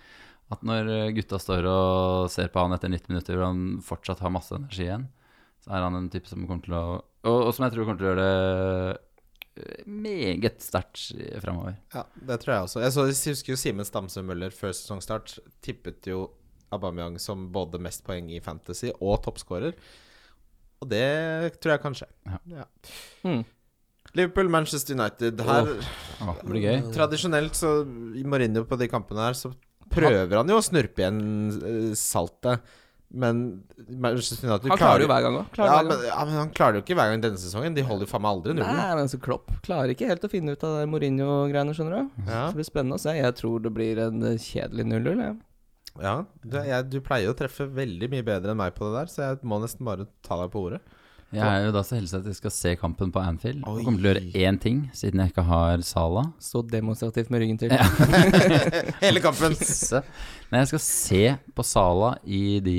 at 0.54 0.62
når 0.66 1.12
gutta 1.18 1.40
står 1.42 1.66
og 1.66 2.30
ser 2.30 2.52
på 2.54 2.62
han 2.62 2.74
etter 2.76 2.90
90 2.90 3.10
minutter 3.10 3.40
og 3.40 3.48
han 3.48 3.62
fortsatt 3.86 4.22
har 4.22 4.34
masse 4.34 4.54
energi 4.54 4.84
igjen, 4.86 5.08
så 5.66 5.74
er 5.74 5.86
han 5.86 5.98
en 5.98 6.10
type 6.14 6.30
som 6.30 6.46
kommer 6.46 6.66
til 6.66 6.76
å 6.78 6.86
Og, 7.26 7.40
og 7.48 7.52
som 7.54 7.66
jeg 7.66 7.74
tror 7.74 7.88
kommer 7.88 8.02
til 8.02 8.06
å 8.06 8.12
gjøre 8.12 8.26
det 8.26 9.86
meget 9.88 10.62
sterkt 10.62 11.12
framover. 11.42 11.78
Ja, 11.96 12.04
det 12.28 12.40
tror 12.42 12.54
jeg 12.54 12.68
også. 12.68 12.82
Jeg, 12.84 12.94
så, 12.94 13.06
jeg 13.08 13.36
husker 13.36 13.54
jo 13.54 13.60
Simen 13.60 13.88
Stamse 13.88 14.24
Møller 14.26 14.54
før 14.54 14.74
sesongstart 14.76 15.38
tippet 15.64 16.10
jo 16.12 16.28
Aubameyang 16.76 17.16
som 17.22 17.48
både 17.56 17.80
mest 17.80 18.04
poeng 18.06 18.28
i 18.36 18.42
Fantasy 18.44 18.92
og 19.00 19.22
toppskårer. 19.26 19.78
Og 20.84 20.90
det 20.92 21.06
tror 21.60 21.76
jeg 21.76 21.84
kan 21.84 21.98
skje. 21.98 22.08
Ja. 22.52 22.66
Mm. 23.26 23.44
Liverpool, 24.16 24.50
Manchester 24.52 24.96
United. 24.96 25.42
Her 25.44 25.70
oh. 25.76 26.34
det 26.40 26.48
blir 26.48 26.64
gøy. 26.64 26.80
Tradisjonelt 26.96 27.58
så 27.58 27.78
i 28.16 28.24
Mourinho 28.24 28.64
på 28.68 28.80
de 28.80 28.88
kampene 28.92 29.28
her, 29.28 29.38
så 29.38 29.52
prøver 29.92 30.40
han 30.40 30.50
jo 30.50 30.58
å 30.60 30.66
snurpe 30.66 31.04
igjen 31.04 31.22
eh, 31.60 31.94
saltet. 32.00 32.64
Men 33.16 33.42
Manchester 33.88 34.48
United 34.48 34.72
Han 34.74 34.80
klarer 34.80 35.06
jo 35.06 35.10
hver 35.12 35.24
gang 35.24 35.36
òg. 35.40 35.58
ja, 35.62 35.76
men, 35.86 36.06
ja, 36.08 36.16
men 36.26 36.38
han 36.40 36.50
klarer 36.56 36.80
jo 36.80 36.84
ikke 36.84 36.98
hver 36.98 37.12
gang 37.12 37.22
denne 37.24 37.40
sesongen. 37.40 37.76
De 37.78 37.84
holder 37.86 38.08
jo 38.08 38.12
faen 38.12 38.24
meg 38.26 38.34
aldri 38.34 38.56
nullen. 38.58 38.80
Nei, 38.80 38.96
men 39.00 39.12
så 39.12 39.20
Klopp 39.22 39.54
klarer 39.66 39.94
ikke 39.94 40.10
helt 40.10 40.26
å 40.26 40.32
finne 40.32 40.56
ut 40.56 40.66
av 40.68 40.80
det 40.82 40.88
Mourinho-greiene, 40.92 41.76
skjønner 41.78 41.96
du. 41.96 42.24
Ja, 42.26 42.48
Så 42.48 42.56
det 42.56 42.60
blir 42.60 42.70
spennende 42.72 43.00
å 43.00 43.04
se. 43.04 43.14
Jeg 43.16 43.38
tror 43.40 43.64
det 43.64 43.72
blir 43.78 44.02
en 44.08 44.26
kjedelig 44.42 44.88
0-0. 44.90 45.22
jeg. 45.28 45.38
Ja. 46.02 46.18
Du, 46.44 46.60
jeg, 46.60 46.90
du 46.92 47.00
pleier 47.06 47.32
å 47.32 47.38
treffe 47.38 47.68
veldig 47.72 48.12
mye 48.12 48.26
bedre 48.28 48.54
enn 48.54 48.60
meg 48.60 48.76
på 48.78 48.90
det 48.90 49.00
der, 49.00 49.12
så 49.12 49.26
jeg 49.30 49.42
må 49.48 49.62
nesten 49.64 49.88
bare 49.88 50.10
ta 50.26 50.40
deg 50.42 50.54
på 50.54 50.68
ordet. 50.68 50.84
Jeg 51.34 51.44
er 51.44 51.66
jo 51.66 51.72
da 51.74 51.82
så 51.84 51.98
heldig 51.98 52.14
at 52.20 52.28
jeg 52.30 52.38
skal 52.38 52.52
se 52.54 52.72
kampen 52.80 53.10
på 53.12 53.20
Anfield. 53.20 53.64
Oi. 53.68 53.80
Jeg 53.80 53.88
kommer 53.88 54.00
til 54.00 54.08
å 54.08 54.12
gjøre 54.14 54.44
én 54.46 54.60
ting, 54.62 54.78
siden 54.96 55.22
jeg 55.24 55.34
ikke 55.34 55.46
har 55.48 55.82
Sala. 55.84 56.24
Så 56.44 56.62
demonstrativt 56.70 57.32
med 57.34 57.42
ryggen 57.44 57.60
til. 57.60 57.74
Hele 59.04 59.24
kampen. 59.24 59.58
Nei, 59.58 60.62
jeg 60.62 60.70
skal 60.72 60.84
se 60.86 61.24
på 61.58 61.66
Sala 61.66 62.14
i 62.24 62.60
de 62.64 62.78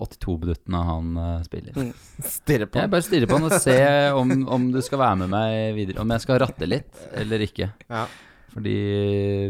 82 0.00 0.38
minuttene 0.42 0.82
han 0.88 1.20
eh, 1.22 1.44
spiller. 1.46 1.76
Mm. 1.76 1.92
Stirre 2.26 2.70
på. 2.70 2.80
Jeg 2.80 2.94
bare 2.96 3.06
stirrer 3.06 3.30
på 3.30 3.38
han 3.38 3.50
og 3.50 3.58
se 3.62 3.78
om, 4.22 4.34
om 4.56 4.70
du 4.74 4.80
skal 4.84 5.02
være 5.04 5.20
med 5.22 5.34
meg 5.36 5.58
videre. 5.78 6.00
Om 6.02 6.16
jeg 6.16 6.26
skal 6.26 6.42
ratte 6.42 6.70
litt 6.70 7.06
eller 7.14 7.46
ikke. 7.46 7.70
Ja. 7.86 8.06
Fordi 8.56 8.76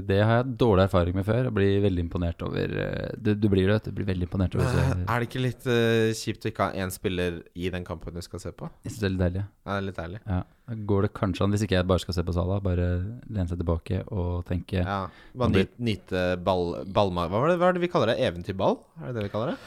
det 0.09 0.19
har 0.19 0.41
jeg 0.41 0.57
dårlig 0.59 0.85
erfaring 0.89 1.15
med 1.15 1.27
før. 1.29 1.49
Og 1.49 1.55
blir 1.55 1.79
veldig 1.85 2.03
imponert 2.03 2.43
over 2.43 2.73
eh, 2.83 3.13
Du, 3.23 3.33
du 3.39 3.47
blir 3.53 3.71
det, 3.71 3.79
du. 3.85 3.91
Du 3.93 4.01
blir 4.01 4.09
veldig 4.11 4.27
imponert 4.29 4.57
over 4.59 4.67
Eh, 4.67 4.93
Er 5.07 5.23
det 5.23 5.29
ikke 5.29 5.43
litt 5.45 5.67
uh, 5.71 6.11
kjipt 6.17 6.45
å 6.47 6.51
ikke 6.51 6.67
ha 6.67 6.85
én 6.85 6.91
spiller 6.93 7.39
i 7.55 7.71
den 7.73 7.87
kampen 7.87 8.17
du 8.17 8.23
skal 8.25 8.43
se 8.43 8.51
på? 8.57 8.69
Jeg 8.85 8.93
synes 8.97 9.01
det 9.01 9.07
er 9.07 9.15
litt 9.15 9.23
deilig. 9.23 9.45
Ja, 9.47 9.71
det 9.71 9.79
er 9.79 9.87
litt 9.89 10.03
ærlig. 10.03 10.21
Ja. 10.27 10.41
Da 10.67 10.77
går 10.91 11.07
det 11.07 11.13
kanskje 11.15 11.47
an, 11.47 11.55
hvis 11.55 11.65
ikke 11.67 11.79
jeg 11.79 11.87
bare 11.87 12.03
skal 12.03 12.19
se 12.19 12.27
på 12.27 12.35
Sala, 12.35 12.59
bare 12.65 12.87
lene 13.31 13.47
seg 13.47 13.61
tilbake 13.63 14.03
og 14.11 14.45
tenke 14.51 14.83
Ja. 14.83 15.01
Bare 15.39 15.55
nyt, 15.55 15.75
nyte 15.79 16.29
ball, 16.43 16.81
ballmag... 16.91 17.31
Hva, 17.31 17.43
var 17.45 17.53
det, 17.53 17.59
hva 17.63 17.71
er 17.71 17.79
det 17.79 17.85
vi 17.87 17.93
kaller 17.93 18.13
det? 18.13 18.19
Eventyrball? 18.27 18.81
Er 19.01 19.13
det 19.13 19.21
det 19.21 19.29
vi 19.29 19.35
kaller 19.37 19.55
det? 19.55 19.61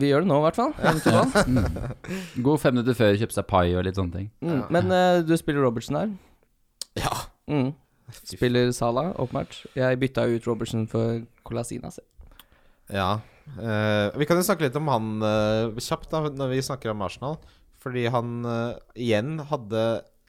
Vi 0.00 0.08
gjør 0.08 0.24
det 0.24 0.30
nå, 0.32 0.40
i 0.40 0.46
hvert 0.48 0.56
fall. 0.58 0.72
Ja. 0.82 1.22
God 2.48 2.62
fem 2.64 2.74
minutter 2.74 2.96
før, 2.98 3.14
kjøpe 3.20 3.36
seg 3.36 3.46
pai 3.46 3.66
og 3.76 3.84
litt 3.86 3.98
sånne 4.00 4.16
ting. 4.16 4.30
Mm. 4.42 4.62
Men 4.74 4.90
uh, 4.90 5.20
du 5.22 5.36
spiller 5.38 5.62
Robertsen 5.62 6.00
her. 6.00 6.14
Ja. 6.98 7.12
Mm. 7.46 7.68
Spiller 8.12 8.72
Salah, 8.74 9.12
åpenbart. 9.20 9.64
Jeg 9.74 10.00
bytta 10.02 10.26
ut 10.30 10.46
Robertson 10.46 10.86
for 10.90 11.24
Colasinas. 11.46 12.00
ja. 12.92 13.20
Eh, 13.46 14.10
vi 14.18 14.26
kan 14.26 14.40
jo 14.40 14.42
snakke 14.42 14.66
litt 14.66 14.74
om 14.74 14.88
han 14.90 15.22
eh, 15.22 15.76
kjapt 15.78 16.10
da, 16.10 16.24
når 16.34 16.48
vi 16.50 16.64
snakker 16.66 16.90
om 16.90 17.04
Arsenal. 17.06 17.36
Fordi 17.78 18.08
han 18.10 18.40
eh, 18.42 18.78
igjen 19.06 19.36
hadde 19.52 19.82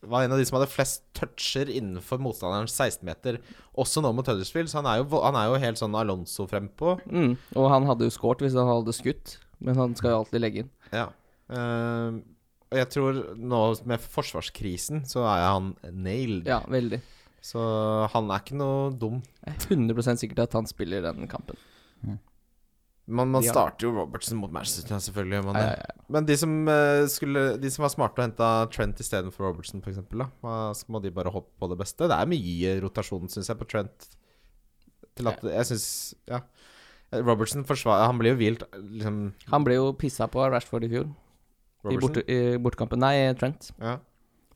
var 0.06 0.24
en 0.24 0.36
av 0.36 0.38
de 0.38 0.46
som 0.46 0.60
hadde 0.60 0.70
flest 0.70 1.04
toucher 1.18 1.70
innenfor 1.74 2.22
motstanderens 2.22 2.76
16-meter, 2.78 3.40
også 3.82 4.04
nå 4.06 4.12
mot 4.16 4.28
Huddersfield. 4.30 4.70
Så 4.70 4.82
han 4.82 4.90
er 4.90 5.02
jo, 5.02 5.08
han 5.24 5.38
er 5.40 5.50
jo 5.50 5.60
helt 5.62 5.82
sånn 5.82 5.98
Alonso 5.98 6.46
frempå. 6.50 6.98
Mm. 7.10 7.36
Og 7.58 7.70
han 7.74 7.88
hadde 7.90 8.08
jo 8.08 8.14
skåret 8.14 8.44
hvis 8.46 8.58
han 8.58 8.70
hadde 8.70 8.96
skutt, 8.96 9.38
men 9.58 9.80
han 9.80 9.96
skal 9.98 10.14
jo 10.14 10.20
alltid 10.22 10.44
legge 10.44 10.64
inn. 10.64 10.74
Ja. 10.94 11.10
Eh, 11.50 12.20
og 12.68 12.76
jeg 12.82 12.92
tror 12.92 13.20
nå 13.40 13.62
med 13.88 14.04
forsvarskrisen 14.04 15.06
så 15.08 15.24
er 15.26 15.46
han 15.48 15.72
nailed. 15.90 16.50
Ja, 16.50 16.62
veldig. 16.70 17.00
Så 17.42 17.60
han 18.12 18.30
er 18.34 18.42
ikke 18.42 18.58
noe 18.60 18.90
dum. 18.98 19.22
Jeg 19.46 19.56
er 19.56 19.76
100 19.78 20.18
sikkert 20.20 20.40
at 20.48 20.54
han 20.58 20.66
spiller 20.68 21.02
den 21.06 21.28
kampen. 21.32 21.56
Man, 23.08 23.30
man 23.32 23.42
Ja. 23.42 23.54
starter 23.54 23.88
jo 23.88 23.94
Robertson 23.96 24.38
mot 24.38 24.52
Manchester 24.52 24.98
selvfølgelig. 25.00 25.46
Man 25.46 25.56
Ja, 25.56 25.62
ja, 25.62 25.76
ja. 25.80 26.04
Men 26.10 26.26
de 26.26 26.36
som, 26.36 26.68
eh, 26.68 27.06
skulle, 27.08 27.58
de 27.58 27.70
som 27.72 27.84
var 27.84 27.90
smarte 27.94 28.20
og 28.20 28.26
henta 28.28 28.70
Trent 28.70 29.00
istedenfor 29.00 29.48
Robertson, 29.48 29.80
f.eks., 29.82 30.02
da, 30.12 30.28
så 30.74 30.84
må 30.90 31.02
de 31.02 31.10
bare 31.10 31.32
hoppe 31.32 31.48
på 31.58 31.70
det 31.72 31.78
beste. 31.80 32.04
Det 32.04 32.12
er 32.18 32.26
mye 32.28 32.82
rotasjon, 32.84 33.30
syns 33.32 33.48
jeg, 33.48 33.58
på 33.58 33.68
Trent. 33.70 34.10
Til 35.16 35.28
at 35.32 35.40
Jeg 35.42 35.66
syns 35.66 36.14
Ja. 36.28 36.42
Robertson 37.14 37.64
forsvarer 37.64 38.06
Han 38.08 38.20
blir 38.20 38.36
jo 38.36 38.38
hvilt, 38.38 38.64
liksom 39.00 39.34
Han 39.48 39.64
ble 39.64 39.76
jo 39.76 39.94
pissa 39.94 40.28
på 40.28 40.44
av 40.44 40.52
Rashford 40.52 40.84
i 40.84 40.90
fjor, 40.90 41.06
i, 41.08 41.96
Robertson. 41.96 42.24
i 42.28 42.58
bortekampen. 42.58 43.00
Nei, 43.00 43.34
Trent. 43.40 43.72
Ja. 43.80 44.00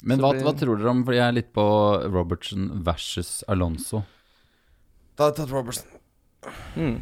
Men 0.03 0.19
hva, 0.23 0.31
blir- 0.33 0.43
hva 0.47 0.53
tror 0.57 0.79
dere 0.79 0.89
om 0.89 1.03
Fordi 1.05 1.17
jeg 1.19 1.27
er 1.27 1.35
litt 1.37 1.51
på 1.53 1.65
Robertson 2.11 2.69
versus 2.85 3.43
Alonso. 3.47 4.03
Da 5.15 5.27
hadde 5.27 5.35
jeg 5.35 5.45
tatt 5.45 5.53
Robertson. 5.53 5.87
Mm. 6.75 6.95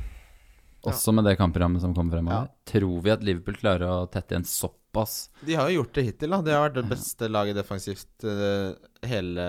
Ja. 0.80 0.91
Også 0.93 1.12
med 1.16 1.26
det 1.28 1.38
kampprogrammet 1.39 1.84
som 1.84 1.93
kommer 1.95 2.18
fremover. 2.18 2.50
Tror 2.68 3.02
vi 3.04 3.12
at 3.12 3.24
Liverpool 3.24 3.58
klarer 3.60 3.88
å 3.88 4.10
tette 4.12 4.32
igjen 4.36 4.45
såpass? 4.47 5.30
De 5.45 5.56
har 5.60 5.68
jo 5.70 5.82
gjort 5.82 5.93
det 5.97 6.06
hittil. 6.08 6.32
da 6.32 6.41
De 6.43 6.54
har 6.56 6.66
vært 6.70 6.78
det 6.80 6.86
beste 6.91 7.28
laget 7.32 7.56
defensivt 7.60 8.24
eh, 8.28 8.72
hele 9.08 9.47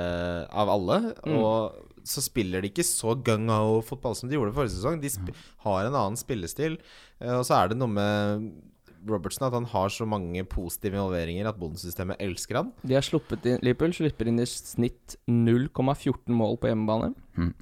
av 0.51 0.73
alle. 0.75 0.99
Mm. 1.25 1.37
Og 1.39 2.05
så 2.11 2.23
spiller 2.25 2.63
de 2.65 2.71
ikke 2.73 2.87
så 2.87 3.15
gung-ho-fotball 3.27 4.17
som 4.19 4.31
de 4.31 4.39
gjorde 4.39 4.55
forrige 4.57 4.75
sesong. 4.79 4.99
De 5.03 5.11
sp 5.13 5.31
har 5.67 5.87
en 5.87 5.95
annen 6.01 6.19
spillestil. 6.19 6.79
Eh, 7.21 7.35
og 7.39 7.45
så 7.47 7.59
er 7.61 7.71
det 7.75 7.79
noe 7.79 7.95
med 7.95 8.51
Robertson 9.09 9.47
at 9.47 9.55
han 9.57 9.65
har 9.73 9.89
så 9.95 10.05
mange 10.09 10.43
positive 10.51 10.97
involveringer 10.99 11.49
at 11.49 11.59
bondesystemet 11.61 12.21
elsker 12.21 12.59
han. 12.61 12.73
De 12.85 12.97
har 12.99 13.05
sluppet 13.07 13.47
inn 13.49 13.63
Liverpool 13.65 13.95
slipper 13.97 14.29
inn 14.29 14.41
i 14.43 14.47
snitt 14.49 15.17
0,14 15.31 16.35
mål 16.37 16.59
på 16.61 16.69
hjemmebane. 16.73 17.15
Mm. 17.39 17.55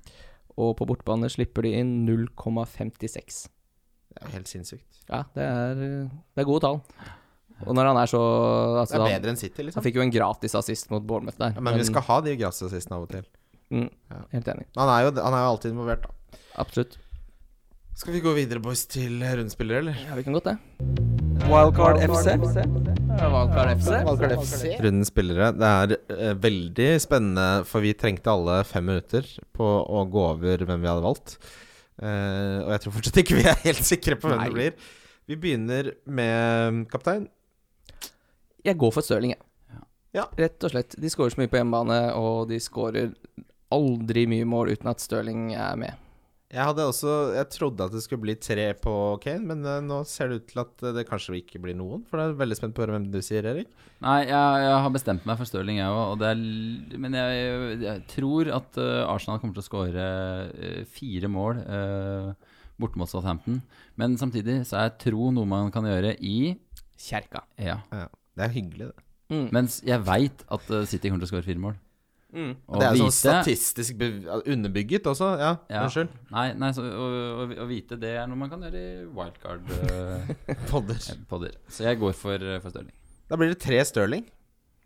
Og 0.59 0.72
på 0.80 0.89
bortebane 0.91 1.30
slipper 1.30 1.62
de 1.68 1.76
inn 1.78 1.93
0,56. 2.09 3.45
Det 4.09 4.18
er 4.18 4.26
jo 4.26 4.34
helt 4.34 4.51
sinnssykt. 4.51 5.03
Ja, 5.09 5.22
det 5.36 5.45
er, 5.47 5.78
det 5.78 6.43
er 6.43 6.49
gode 6.49 6.64
tall. 6.64 6.80
Og 7.66 7.74
når 7.74 7.89
han 7.91 7.99
er 7.99 8.07
så 8.11 8.18
Det 8.22 8.80
altså, 8.84 8.99
er 9.03 9.16
bedre 9.18 9.32
enn 9.34 9.39
City, 9.41 9.57
han 9.62 9.66
liksom. 9.70 9.82
fikk 9.86 9.99
jo 9.99 10.05
en 10.05 10.12
gratis 10.14 10.55
assist 10.59 10.91
mot 10.95 11.03
Bournemouth 11.07 11.39
der. 11.41 11.55
Ja, 11.57 11.62
men 11.64 11.78
vi 11.78 11.86
skal 11.89 12.05
ha 12.07 12.20
de 12.26 12.36
gratisassistene 12.39 12.99
av 12.99 13.07
og 13.09 13.12
til. 13.14 13.26
mm, 13.74 13.89
Ja. 14.11 14.22
Helt 14.36 14.51
enig. 14.55 14.66
Han 14.78 14.89
er, 14.95 15.05
jo, 15.09 15.12
han 15.22 15.34
er 15.34 15.45
jo 15.45 15.53
alltid 15.57 15.74
involvert, 15.74 16.07
da. 16.07 16.39
Absolutt. 16.62 16.99
Skal 17.99 18.14
vi 18.14 18.20
gå 18.22 18.34
videre, 18.36 18.62
boys, 18.62 18.86
til 18.86 19.18
rundspillere, 19.22 19.78
eller? 19.82 20.03
Ja, 20.07 20.14
vi 20.14 20.22
kan 20.22 20.32
godt 20.39 20.53
det. 20.53 21.07
Wildcard 21.47 22.01
FC. 22.03 22.34
Wildcard 22.34 23.70
FC. 23.78 23.91
Wildcard 24.07 24.32
FC. 24.43 24.64
Rundens 24.80 25.12
spillere. 25.12 25.53
Det 25.55 25.70
er 25.70 25.95
eh, 26.16 26.34
veldig 26.43 26.89
spennende, 27.03 27.47
for 27.68 27.84
vi 27.84 27.95
trengte 27.95 28.32
alle 28.32 28.59
fem 28.66 28.89
minutter 28.91 29.28
på 29.55 29.64
å 29.64 30.03
gå 30.11 30.24
over 30.32 30.64
hvem 30.66 30.82
vi 30.82 30.91
hadde 30.91 31.05
valgt. 31.07 31.36
Uh, 31.99 32.64
og 32.64 32.72
jeg 32.74 32.82
tror 32.82 32.95
fortsatt 32.95 33.20
ikke 33.22 33.39
vi 33.41 33.47
er 33.51 33.62
helt 33.64 33.86
sikre 33.86 34.18
på 34.18 34.30
hvem 34.30 34.43
Nei. 34.43 34.49
det 34.49 34.57
blir. 34.59 34.91
Vi 35.28 35.39
begynner 35.39 35.93
med 36.07 36.84
kaptein. 36.93 37.28
Jeg 38.64 38.78
går 38.80 38.95
for 38.97 39.07
Stirling, 39.07 39.36
jeg. 39.36 39.45
Ja. 40.16 40.26
Rett 40.39 40.64
og 40.64 40.72
slett. 40.72 40.97
De 40.99 41.11
skårer 41.12 41.34
så 41.34 41.43
mye 41.43 41.53
på 41.53 41.61
hjemmebane, 41.61 42.01
og 42.18 42.49
de 42.51 42.59
skårer 42.62 43.12
aldri 43.74 44.24
mye 44.30 44.47
mål 44.49 44.72
uten 44.74 44.91
at 44.91 45.05
Stirling 45.05 45.51
er 45.55 45.76
med. 45.80 46.07
Jeg 46.49 46.64
hadde 46.64 46.84
også 46.88 47.14
Jeg 47.36 47.49
trodde 47.53 47.84
at 47.84 47.92
det 47.92 48.01
skulle 48.01 48.24
bli 48.24 48.34
tre 48.40 48.70
på 48.80 48.92
Kane, 49.20 49.44
men 49.51 49.66
eh, 49.68 49.82
nå 49.84 50.01
ser 50.09 50.30
det 50.30 50.38
ut 50.40 50.46
til 50.49 50.62
at 50.62 50.84
eh, 50.84 50.94
det 50.96 51.05
kanskje 51.09 51.36
ikke 51.42 51.61
blir 51.61 51.76
noen. 51.76 52.07
For 52.09 52.20
jeg 52.20 52.32
er 52.32 52.38
veldig 52.40 52.57
spent 52.57 52.76
på 52.76 52.80
å 52.80 52.86
høre 52.86 52.94
hvem 52.96 53.09
du 53.12 53.18
sier, 53.24 53.44
Erik. 53.51 53.68
Nei, 54.01 54.22
jeg, 54.30 54.62
jeg 54.64 54.78
har 54.84 54.94
bestemt 54.94 55.26
meg 55.28 55.36
for 55.36 55.51
Stirling, 55.51 55.80
jeg 55.82 55.92
òg. 55.92 56.24
Men 57.05 57.16
jeg, 57.18 57.82
jeg 57.84 58.05
tror 58.14 58.53
at 58.57 58.80
eh, 58.80 59.03
Arsenal 59.05 59.42
kommer 59.42 59.59
til 59.59 59.64
å 59.64 59.66
skåre 59.66 60.07
fire 60.88 61.28
mål 61.32 61.61
uh, 61.66 62.55
borte 62.80 63.01
mot 63.01 63.11
Southampton. 63.11 63.61
Men 64.01 64.16
samtidig 64.20 64.62
så 64.70 64.80
er 64.86 64.96
tro 65.03 65.28
noe 65.34 65.49
man 65.51 65.68
kan 65.74 65.84
gjøre 65.88 66.14
i 66.24 66.55
Kjerka. 66.99 67.44
Ja. 67.61 67.82
Det 67.92 68.46
er 68.46 68.57
hyggelig, 68.57 68.88
det. 68.88 69.05
Mm. 69.28 69.44
Mens 69.53 69.82
jeg 69.84 70.01
veit 70.09 70.40
at 70.49 70.72
City 70.88 71.11
kommer 71.11 71.20
til 71.20 71.28
å 71.28 71.32
skåre 71.34 71.46
fire 71.46 71.61
mål. 71.61 71.76
Mm. 72.28 72.50
Det 72.60 72.84
er 72.84 72.92
vite, 72.92 73.04
sånn 73.06 73.14
statistisk 73.16 74.02
underbygget 74.52 75.06
også. 75.08 75.30
Ja, 75.40 75.52
Ja. 75.72 75.84
unnskyld. 75.86 76.10
Nei, 76.34 76.46
nei 76.60 76.70
så, 76.76 76.84
å, 76.84 77.06
å, 77.40 77.46
å 77.64 77.66
vite 77.70 77.96
det 78.00 78.10
er 78.20 78.28
noe 78.28 78.36
man 78.36 78.50
kan 78.52 78.60
gjøre 78.66 78.82
i 78.82 79.06
wildcard-podder. 79.16 81.08
Podder. 81.32 81.56
så 81.72 81.88
jeg 81.88 82.00
går 82.02 82.12
for, 82.18 82.36
eh, 82.36 82.60
for 82.60 82.74
Stirling. 82.74 82.94
Da 83.28 83.40
blir 83.40 83.52
det 83.54 83.60
tre 83.64 83.80
Stirling. 83.88 84.26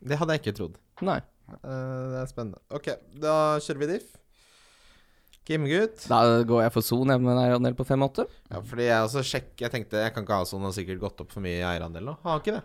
Det 0.03 0.18
hadde 0.18 0.36
jeg 0.36 0.45
ikke 0.45 0.57
trodd. 0.61 0.78
Nei. 1.03 1.20
Uh, 1.53 2.14
det 2.14 2.18
er 2.22 2.28
spennende. 2.30 2.62
Ok, 2.72 2.93
da 3.22 3.36
kjører 3.62 3.82
vi 3.82 3.90
diff. 3.97 4.12
Kimgut. 5.43 6.05
Da 6.07 6.20
går 6.47 6.62
jeg 6.62 6.72
for 6.76 6.86
Son 6.86 7.11
jeg 7.11 7.18
med 7.18 7.32
en 7.34 7.40
eierandel 7.43 7.74
på 7.74 7.86
5-8. 7.86 8.28
Ja, 8.53 8.61
fordi 8.62 8.84
jeg 8.86 9.07
også 9.09 9.24
sjekk 9.26 9.64
Jeg 9.64 9.72
tenkte 9.72 9.99
jeg 10.05 10.12
kan 10.14 10.22
ikke 10.22 10.36
ha 10.38 10.47
sånn 10.47 10.62
har 10.62 10.74
sikkert 10.76 11.01
gått 11.03 11.22
opp 11.24 11.34
for 11.34 11.43
mye 11.43 11.59
i 11.59 11.64
eierandel 11.66 12.07
nå. 12.07 12.14
Har 12.22 12.38
ikke 12.38 12.55
det? 12.61 12.62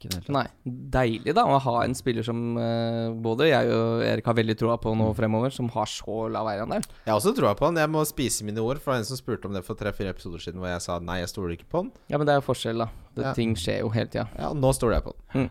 Ikke 0.00 0.08
det 0.08 0.16
hele 0.16 0.24
tatt. 0.24 0.32
Nei. 0.32 0.72
Deilig 0.96 1.34
da 1.36 1.42
å 1.44 1.58
ha 1.60 1.74
en 1.84 1.92
spiller 1.98 2.24
som 2.24 2.56
eh, 2.56 3.10
både 3.20 3.50
jeg 3.50 3.68
og 3.76 4.00
Erik 4.06 4.30
har 4.30 4.36
veldig 4.38 4.54
troa 4.56 4.78
på 4.80 4.94
nå 4.96 5.10
fremover, 5.18 5.52
som 5.52 5.68
har 5.74 5.90
så 5.92 6.22
lav 6.32 6.48
eierandel. 6.48 6.86
Jeg 7.04 7.12
har 7.12 7.18
også 7.18 7.34
troa 7.36 7.52
på 7.58 7.68
han. 7.68 7.76
Jeg 7.76 7.92
må 7.92 8.00
spise 8.08 8.46
mine 8.48 8.64
ord. 8.64 8.80
For 8.80 8.88
det 8.88 8.94
var 8.96 9.02
en 9.04 9.08
som 9.10 9.20
spurte 9.20 9.50
om 9.50 9.52
det 9.58 9.60
for 9.66 9.76
tre-fire 9.76 10.14
episoder 10.14 10.40
siden, 10.40 10.62
hvor 10.62 10.72
jeg 10.72 10.80
sa 10.86 10.96
nei, 11.04 11.18
jeg 11.20 11.28
stoler 11.34 11.52
ikke 11.58 11.68
på 11.68 11.82
han. 11.84 11.90
Ja, 12.08 12.16
men 12.16 12.24
det 12.24 12.32
er 12.32 12.40
jo 12.40 12.46
forskjell, 12.48 12.80
da. 12.86 12.88
Det, 13.12 13.26
Ja. 13.28 13.34
Ting 13.36 13.52
skjer 13.60 13.82
jo 13.84 13.90
hele 13.92 14.08
tida. 14.08 14.24
Ja, 14.40 14.54
nå 14.56 14.72
stoler 14.72 14.96
jeg 15.02 15.04
på 15.10 15.12
han. 15.36 15.50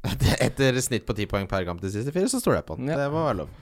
Etter 0.48 0.80
snitt 0.80 1.04
på 1.04 1.12
ti 1.18 1.26
poeng 1.28 1.44
per 1.50 1.68
kamp 1.68 1.84
de 1.84 1.92
siste 1.92 2.16
fire, 2.16 2.30
så 2.32 2.40
stoler 2.40 2.62
jeg 2.62 2.68
på 2.70 2.78
han. 2.80 2.88
Ja. 2.88 2.96
Det 3.02 3.10
må 3.12 3.26
være 3.26 3.42
lov. 3.42 3.52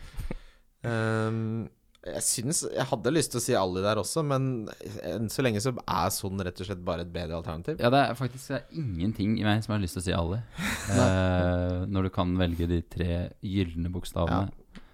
Ehm, 0.87 1.67
jeg 2.15 2.25
syns 2.27 2.63
Jeg 2.67 2.87
hadde 2.91 3.13
lyst 3.13 3.33
til 3.33 3.41
å 3.41 3.45
si 3.45 3.57
Ali 3.59 3.83
der 3.85 4.01
også, 4.01 4.25
men 4.27 4.69
enn 5.07 5.29
så 5.33 5.45
lenge 5.45 5.63
så 5.65 5.73
er 5.75 6.13
Son 6.15 6.45
rett 6.45 6.63
og 6.63 6.69
slett 6.69 6.85
bare 6.85 7.05
et 7.07 7.13
bedre 7.15 7.39
alternativ. 7.41 7.81
Ja, 7.83 7.91
det 7.95 8.05
er 8.05 8.19
faktisk 8.19 8.53
det 8.53 8.61
er 8.61 8.81
ingenting 8.83 9.37
i 9.41 9.47
meg 9.47 9.65
som 9.65 9.75
har 9.77 9.83
lyst 9.83 9.99
til 9.99 10.05
å 10.05 10.09
si 10.09 10.17
Ali. 10.17 10.43
Eh, 10.89 11.83
når 11.93 12.07
du 12.07 12.11
kan 12.13 12.31
velge 12.41 12.67
de 12.67 12.79
tre 12.91 13.19
gylne 13.45 13.91
bokstavene 13.93 14.49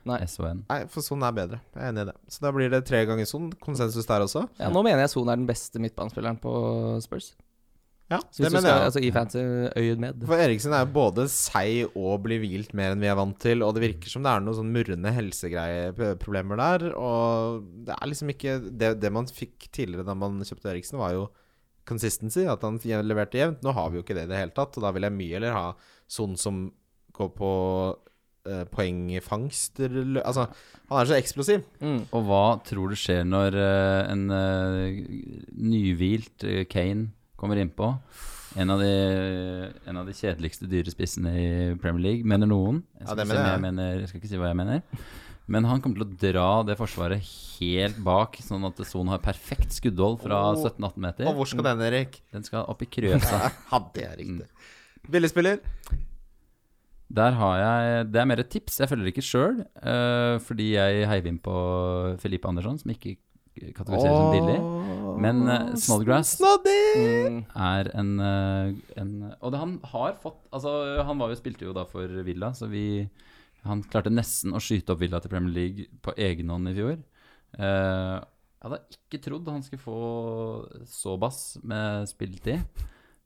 Nei. 0.05 0.19
S. 0.27 0.37
Nei, 0.43 0.81
for 0.93 1.05
Son 1.05 1.23
er 1.25 1.33
bedre. 1.33 1.61
Jeg 1.73 1.81
er 1.81 1.93
enig 1.93 2.03
i 2.05 2.09
det. 2.11 2.15
Så 2.35 2.43
da 2.45 2.51
blir 2.53 2.69
det 2.73 2.83
tre 2.85 3.01
ganger 3.09 3.29
Son. 3.29 3.47
Konsensus 3.63 4.09
der 4.09 4.25
også. 4.27 4.45
Ja, 4.61 4.69
nå 4.73 4.83
mener 4.85 5.01
jeg 5.05 5.13
Son 5.15 5.31
er 5.33 5.39
den 5.39 5.49
beste 5.49 5.81
midtbanespilleren 5.81 6.37
på 6.43 6.53
Spurs. 7.05 7.31
Ja, 8.15 8.21
Så 8.31 8.43
hvis 8.43 8.49
det 8.49 8.53
du 8.53 8.57
mener 8.57 8.69
skal, 8.69 8.79
jeg. 8.79 8.89
altså 8.89 9.03
i 9.03 9.13
fancy 9.15 9.45
øyet 9.83 10.03
med. 10.05 10.27
For 10.31 10.47
Eriksen 10.47 10.75
er 10.77 10.85
jo 10.85 10.93
både 10.95 11.29
seig 11.33 11.97
og 11.99 12.25
blir 12.25 12.43
hvilt 12.45 12.75
mer 12.79 12.95
enn 12.95 13.03
vi 13.03 13.11
er 13.11 13.19
vant 13.19 13.39
til, 13.43 13.65
og 13.67 13.75
det 13.77 13.85
virker 13.85 14.13
som 14.13 14.25
det 14.25 14.33
er 14.33 14.45
noen 14.45 14.59
sånn 14.61 14.75
murrende 14.75 15.15
helsegreieproblemer 15.19 16.61
der. 16.63 16.87
Og 16.95 17.65
det 17.89 17.97
er 17.97 18.13
liksom 18.13 18.35
ikke 18.35 18.59
det, 18.71 18.95
det 19.03 19.13
man 19.15 19.31
fikk 19.31 19.69
tidligere 19.75 20.07
da 20.07 20.17
man 20.19 20.39
kjøpte 20.47 20.71
Eriksen, 20.73 21.03
var 21.03 21.17
jo 21.17 21.27
consistency, 21.89 22.47
at 22.49 22.65
han 22.65 22.79
leverte 23.05 23.41
jevnt. 23.41 23.63
Nå 23.65 23.75
har 23.77 23.91
vi 23.91 24.01
jo 24.01 24.07
ikke 24.07 24.17
det 24.17 24.29
i 24.29 24.33
det 24.33 24.41
hele 24.41 24.57
tatt, 24.57 24.77
og 24.79 24.87
da 24.87 24.95
vil 24.95 25.07
jeg 25.07 25.17
mye 25.19 25.37
heller 25.37 25.57
ha 25.57 25.67
sånn 26.11 26.39
som 26.41 26.67
går 27.15 27.31
på 27.37 27.51
eh, 28.49 28.65
poengfangst 28.73 29.83
Altså, 29.85 30.49
han 30.89 31.01
er 31.01 31.11
så 31.11 31.19
eksplosiv. 31.19 31.67
Mm. 31.81 32.01
Og 32.11 32.25
hva 32.29 32.45
tror 32.67 32.93
du 32.93 32.99
skjer 32.99 33.27
når 33.29 33.59
eh, 33.61 34.01
en 34.13 34.25
uh, 34.33 35.05
nyhvilt 35.55 36.47
eh, 36.49 36.65
Kane 36.71 37.13
kommer 37.45 37.61
innpå? 37.63 37.93
En 38.55 38.71
av, 38.71 38.79
de, 38.79 38.91
en 39.91 39.97
av 39.99 40.07
de 40.07 40.15
kjedeligste 40.15 40.69
dyrespissene 40.71 41.31
i 41.35 41.47
Premier 41.83 42.05
League, 42.05 42.27
mener 42.31 42.47
noen. 42.51 42.83
Jeg 43.01 43.03
Ja, 43.03 43.07
skal, 43.11 43.17
det 43.19 43.25
ikke, 43.27 43.39
si 43.45 43.51
jeg. 43.55 43.63
mener, 43.65 43.89
jeg 43.99 44.11
skal 44.13 44.21
ikke 44.23 44.31
si 44.31 44.39
hva 44.41 44.51
jeg 44.53 44.59
mener. 44.61 44.83
Men 45.51 45.67
han 45.69 45.83
kommer 45.85 46.01
til 46.01 46.07
å 46.07 46.21
dra 46.23 46.45
det 46.65 46.77
forsvaret 46.79 47.27
helt 47.59 47.99
bak, 48.07 48.39
sånn 48.41 48.63
at 48.65 48.79
Son 48.89 49.11
har 49.13 49.21
perfekt 49.21 49.75
skuddhold 49.77 50.23
fra 50.23 50.39
Åh. 50.55 50.63
17-18 50.71 51.03
meter. 51.05 51.29
Og 51.29 51.37
hvor 51.43 51.51
skal 51.51 51.67
den, 51.67 51.83
Erik? 51.85 52.21
Den 52.33 52.47
skal 52.47 52.65
opp 52.71 52.81
i 52.87 52.89
krøsa. 52.89 53.51
Hadde 53.75 54.07
jeg 54.07 54.21
riktig. 54.23 54.49
Billigspiller? 55.13 55.61
Der 57.15 57.37
har 57.37 57.59
jeg 57.61 58.07
Det 58.15 58.23
er 58.23 58.27
mer 58.31 58.41
et 58.41 58.49
tips. 58.55 58.79
Jeg 58.81 58.89
følger 58.91 59.11
ikke 59.13 59.23
sjøl, 59.27 59.61
fordi 60.47 60.71
jeg 60.79 61.05
heiv 61.11 61.29
inn 61.29 61.43
på 61.45 61.53
Felipe 62.23 62.49
Andersson, 62.49 62.79
som 62.81 62.95
ikke 62.95 63.19
kategoriseres 63.55 64.19
som 64.19 64.33
billig. 64.35 64.59
Men 65.23 65.43
uh, 65.47 65.75
Snodgrass 65.79 66.35
Snoddy! 66.39 66.81
Mm. 66.99 67.39
er 67.55 67.91
en, 67.95 68.11
eh, 68.23 68.99
en 69.01 69.13
Og 69.41 69.53
det, 69.53 69.61
han 69.61 69.77
har 69.93 70.17
fått 70.23 70.41
Altså, 70.55 70.73
han 71.07 71.21
var 71.21 71.31
jo, 71.31 71.39
spilte 71.39 71.67
jo 71.69 71.75
da 71.77 71.85
for 71.89 72.11
Villa, 72.27 72.53
så 72.55 72.69
vi 72.71 73.05
Han 73.67 73.85
klarte 73.91 74.13
nesten 74.13 74.55
å 74.55 74.63
skyte 74.63 74.95
opp 74.95 75.03
Villa 75.03 75.21
til 75.23 75.33
Premier 75.33 75.55
League 75.55 75.87
på 76.05 76.15
egen 76.21 76.51
hånd 76.53 76.69
i 76.69 76.75
fjor. 76.77 76.99
Uh, 77.57 78.19
jeg 78.21 78.67
hadde 78.67 78.97
ikke 78.97 79.23
trodd 79.25 79.49
han 79.53 79.65
skulle 79.65 79.85
få 79.85 80.01
så 80.89 81.15
bass 81.21 81.41
med 81.63 82.09
spilletid. 82.11 82.85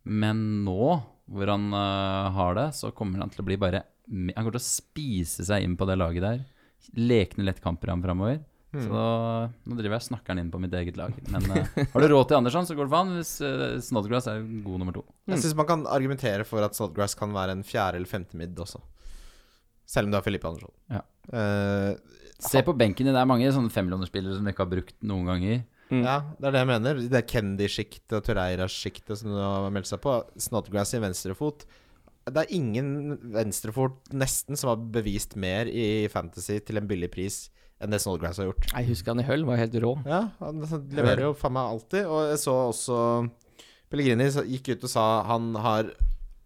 Men 0.08 0.64
nå, 0.66 0.92
hvor 1.30 1.52
han 1.52 1.68
uh, 1.74 2.28
har 2.34 2.54
det, 2.58 2.68
så 2.78 2.92
kommer 2.94 3.22
han 3.22 3.32
til 3.32 3.42
å 3.42 3.48
bli 3.48 3.58
bare 3.60 3.84
Han 4.08 4.32
kommer 4.36 4.56
til 4.56 4.62
å 4.62 4.68
spise 4.68 5.46
seg 5.48 5.66
inn 5.66 5.76
på 5.78 5.88
det 5.88 5.98
laget 5.98 6.24
der. 6.24 6.46
Lekne 6.98 7.48
lett 7.48 7.64
han 7.64 7.78
framover. 7.78 8.40
Så 8.68 8.92
nå 8.92 9.76
driver 9.78 9.94
jeg 9.96 10.02
og 10.02 10.06
snakker 10.10 10.40
inn 10.40 10.50
på 10.52 10.60
mitt 10.60 10.74
eget 10.76 10.98
lag. 11.00 11.14
Men 11.32 11.46
uh, 11.48 11.78
har 11.94 12.04
du 12.04 12.06
råd 12.12 12.28
til 12.28 12.36
Andersson, 12.36 12.66
så 12.68 12.76
går 12.76 12.84
det 12.84 12.92
for 12.92 13.00
han. 13.00 13.14
Hvis 13.16 13.32
uh, 13.40 13.78
Snodgrass 13.84 14.28
er 14.28 14.42
god 14.64 14.82
nummer 14.82 14.96
to. 14.96 15.06
Jeg 15.30 15.40
syns 15.40 15.56
man 15.56 15.68
kan 15.70 15.86
argumentere 15.88 16.44
for 16.48 16.64
at 16.66 16.76
Snodgrass 16.76 17.16
kan 17.16 17.32
være 17.32 17.56
en 17.56 17.64
fjerde 17.64 18.00
eller 18.00 18.10
femte 18.10 18.36
midd 18.36 18.60
også. 18.60 18.82
Selv 19.88 20.08
om 20.08 20.12
du 20.12 20.18
har 20.20 20.26
Filippe 20.26 20.50
Andersson. 20.50 20.74
Ja. 20.92 21.02
Uh, 21.32 22.20
Se 22.38 22.60
på 22.62 22.76
benken 22.76 23.08
din. 23.08 23.16
Det 23.16 23.24
er 23.24 23.32
mange 23.32 23.48
sånne 23.56 23.72
femillionerspillere 23.72 24.36
som 24.36 24.44
du 24.44 24.52
ikke 24.52 24.66
har 24.66 24.72
brukt 24.76 24.96
noen 25.08 25.32
ganger. 25.32 25.64
Mm. 25.88 26.02
Ja, 26.04 26.20
det 26.36 26.50
er 26.50 26.52
det 26.54 26.60
jeg 26.60 26.68
mener. 26.68 27.00
Det 27.08 27.18
er 27.22 27.28
Kendy-sjiktet 27.32 28.20
og 28.20 28.24
Torreira-sjiktet 28.26 29.22
som 29.22 29.32
du 29.32 29.40
har 29.40 29.72
meldt 29.72 29.88
seg 29.88 30.02
på. 30.04 30.20
Snodgrass 30.36 30.92
i 30.92 31.00
venstrefot. 31.02 31.64
Det 32.28 32.42
er 32.44 32.52
ingen 32.52 33.16
venstrefot 33.32 34.12
nesten 34.12 34.60
som 34.60 34.74
har 34.74 34.82
bevist 34.92 35.38
mer 35.40 35.70
i 35.72 36.04
Fantasy 36.12 36.60
til 36.60 36.76
en 36.76 36.90
billig 36.90 37.08
pris 37.14 37.46
enn 37.80 37.92
det 37.94 38.00
Snodgrass 38.02 38.40
har 38.42 38.48
gjort. 38.50 38.66
Jeg 38.74 38.88
husker 38.90 39.14
han 39.14 39.22
i 39.22 39.26
Hull, 39.28 39.44
var 39.46 39.60
helt 39.60 39.76
rå. 39.82 39.94
Ja, 40.08 40.24
han 40.42 40.62
leverer 40.90 41.28
jo 41.28 41.34
faen 41.38 41.54
meg 41.54 41.72
alltid. 41.76 42.06
Og 42.10 42.24
jeg 42.32 42.40
så 42.42 42.54
også 42.72 42.98
Pellegrini 43.88 44.26
gikk 44.50 44.74
ut 44.74 44.84
og 44.88 44.90
sa 44.92 45.04
han 45.28 45.52
har 45.64 45.92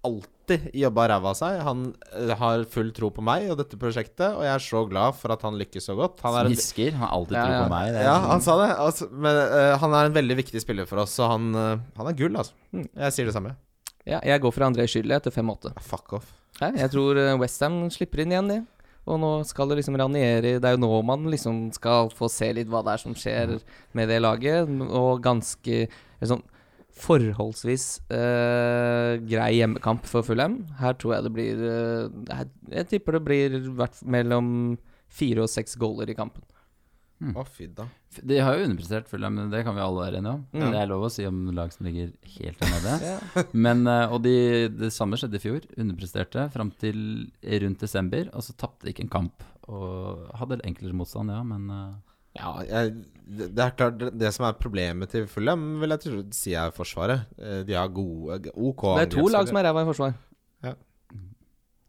alltid 0.07 0.69
jobba 0.75 1.05
ræva 1.13 1.31
av 1.31 1.37
seg. 1.39 1.61
Han 1.65 1.83
eh, 2.13 2.33
har 2.39 2.65
full 2.71 2.91
tro 2.95 3.09
på 3.15 3.23
meg 3.25 3.49
og 3.53 3.59
dette 3.61 3.79
prosjektet, 3.79 4.35
og 4.35 4.43
jeg 4.45 4.53
er 4.53 4.65
så 4.65 4.83
glad 4.91 5.17
for 5.19 5.35
at 5.35 5.45
han 5.47 5.57
lykkes 5.61 5.87
så 5.89 5.95
godt. 5.99 6.21
Han 6.27 6.37
er 6.39 6.51
en, 6.51 6.57
Smisker. 6.57 6.97
Han 6.99 7.05
har 7.07 7.15
alltid 7.17 7.39
Ja, 7.39 7.45
tro 7.47 7.55
ja. 7.57 7.63
på 7.65 7.73
meg. 7.73 7.91
Det 7.95 8.01
er 8.03 8.09
ja, 8.09 8.17
sånn- 8.19 8.31
han 8.35 8.45
sa 8.47 8.57
det. 8.63 8.69
Altså, 8.87 9.09
men 9.27 9.39
uh, 9.55 9.77
han 9.83 9.97
er 9.99 10.11
en 10.11 10.17
veldig 10.19 10.39
viktig 10.43 10.63
spiller 10.65 10.91
for 10.91 11.03
oss, 11.05 11.15
så 11.19 11.31
han, 11.33 11.49
uh, 11.55 11.79
han 11.99 12.11
er 12.11 12.19
gull, 12.19 12.37
altså. 12.43 12.55
Mm. 12.75 12.87
Jeg 13.07 13.17
sier 13.17 13.31
det 13.31 13.37
samme. 13.39 13.55
Ja, 14.03 14.19
jeg 14.27 14.43
går 14.43 14.51
for 14.55 14.67
André 14.67 14.89
Schürrle 14.91 15.15
etter 15.21 15.31
5-8. 15.35 15.77
Fuck 15.87 16.17
off. 16.19 16.31
Nei, 16.61 16.73
Jeg 16.83 16.91
tror 16.93 17.19
Westham 17.41 17.85
slipper 17.95 18.25
inn 18.27 18.35
igjen, 18.35 18.51
de. 18.51 18.61
Og 19.11 19.19
nå 19.19 19.31
skal 19.49 19.71
det 19.71 19.81
liksom 19.81 19.97
Ranieri 19.99 20.55
Det 20.63 20.69
er 20.69 20.77
jo 20.77 20.85
nå 20.85 21.01
man 21.07 21.27
liksom 21.31 21.65
skal 21.75 22.13
få 22.15 22.29
se 22.31 22.53
litt 22.55 22.71
hva 22.71 22.85
det 22.87 22.95
er 22.95 23.03
som 23.03 23.17
skjer 23.19 23.57
med 23.99 24.11
det 24.13 24.21
laget. 24.23 24.71
Og 24.89 25.23
ganske 25.25 25.87
sånn 26.23 26.45
forholdsvis 26.93 27.87
eh, 28.13 29.17
grei 29.25 29.51
hjemmekamp 29.57 30.07
for 30.07 30.27
Fulham. 30.27 30.61
Her 30.79 30.95
tror 31.01 31.17
jeg 31.17 31.27
det 31.27 31.35
blir 31.35 31.63
eh, 31.67 32.47
jeg 32.77 32.89
tipper 32.91 33.17
det 33.17 33.25
blir 33.27 33.57
mellom 34.05 34.51
fire 35.13 35.47
og 35.47 35.53
seks 35.53 35.75
goaler 35.81 36.13
i 36.13 36.17
kampen. 36.17 36.45
Å, 37.39 37.45
fy 37.47 37.67
da. 37.71 37.87
De 38.23 38.39
har 38.43 38.57
jo 38.59 38.67
underprestert, 38.67 39.07
Fulham, 39.09 39.37
men 39.39 39.51
det 39.53 39.63
kan 39.67 39.77
vi 39.77 39.83
alle 39.85 40.03
være 40.05 40.19
enige 40.21 40.33
om. 40.37 40.43
Mm. 40.53 40.65
Det 40.75 40.81
er 40.83 40.89
lov 40.91 41.05
å 41.07 41.11
si 41.15 41.25
om 41.29 41.39
lag 41.57 41.73
som 41.73 41.87
ligger 41.87 42.11
helt 42.37 42.61
der 42.61 42.73
nede. 42.75 42.95
Ja. 43.13 43.45
Men, 43.55 43.85
eh, 43.87 44.13
og 44.13 44.23
de, 44.27 44.35
det 44.75 44.91
samme 44.93 45.17
skjedde 45.21 45.39
i 45.39 45.43
fjor. 45.45 45.67
Underpresterte 45.81 46.49
fram 46.55 46.73
til 46.83 46.99
rundt 47.65 47.85
desember, 47.85 48.29
og 48.35 48.45
så 48.47 48.57
tapte 48.59 48.89
de 48.89 48.95
ikke 48.95 49.07
en 49.07 49.13
kamp. 49.17 49.47
Og 49.71 50.27
hadde 50.41 50.59
enklere 50.67 50.97
motstand, 50.99 51.31
ja, 51.33 51.43
men 51.47 51.71
eh, 51.71 51.93
Ja, 52.41 52.53
jeg, 52.65 52.95
det 53.29 53.51
det 53.55 53.63
er 53.65 53.75
klart 53.79 53.99
det, 54.01 54.11
det 54.19 54.31
som 54.35 54.47
er 54.49 54.59
problemet 54.61 55.13
til 55.13 55.27
Fulham, 55.31 55.63
vil 55.81 55.95
jeg 55.95 56.03
tro, 56.07 56.23
si 56.37 56.55
er 56.59 56.73
Forsvaret. 56.75 57.29
Eh, 57.39 57.63
De 57.69 57.77
har 57.79 57.89
gode 57.95 58.41
OK 58.57 58.87
Det 58.99 59.07
er 59.07 59.13
to 59.15 59.29
lag 59.31 59.49
som 59.49 59.61
er 59.61 59.69
ræva 59.71 59.85
i 59.85 59.91
forsvar. 59.93 60.15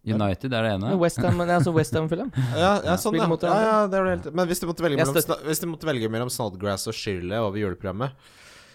United 0.04 0.52
er 0.52 0.66
det 0.66 0.72
ene. 0.76 0.94
Westham 1.00 1.40
altså 1.46 1.72
West 1.76 1.96
Ham 1.96 2.10
Fulham. 2.12 2.32
Ja, 2.60 2.74
ja 2.84 2.96
sånn, 3.00 3.16
ja. 3.16 3.28
ja, 3.30 3.58
ja 3.64 3.76
det 3.88 4.00
er 4.00 4.08
det 4.08 4.16
helt 4.18 4.26
Men 4.36 4.50
hvis 4.50 4.60
du 4.60 4.68
måtte 4.68 4.84
velge 4.84 5.00
mellom, 5.00 5.44
hvis 5.48 5.64
du 5.64 5.68
måtte 5.72 5.88
velge 5.88 6.10
mellom 6.12 6.32
Snodgrass 6.34 6.90
og 6.92 6.98
Shirley 6.98 7.40
over 7.40 7.62
juleprogrammet, 7.62 8.18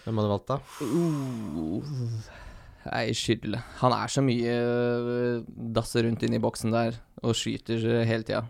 hvem 0.05 0.21
hadde 0.21 0.29
du 0.29 0.33
valgt 0.33 0.49
da? 0.49 0.57
Uh, 0.81 2.39
Nei, 2.87 3.03
Shirley. 3.13 3.61
Han 3.83 3.93
er 3.93 4.09
så 4.09 4.23
mye 4.25 4.55
øh, 4.55 5.43
dasser 5.75 6.07
rundt 6.07 6.23
inn 6.25 6.33
i 6.33 6.41
boksen 6.41 6.73
der 6.73 6.97
og 7.21 7.35
skyter 7.37 7.83
øh, 7.83 8.01
hele 8.07 8.25
tida. 8.25 8.45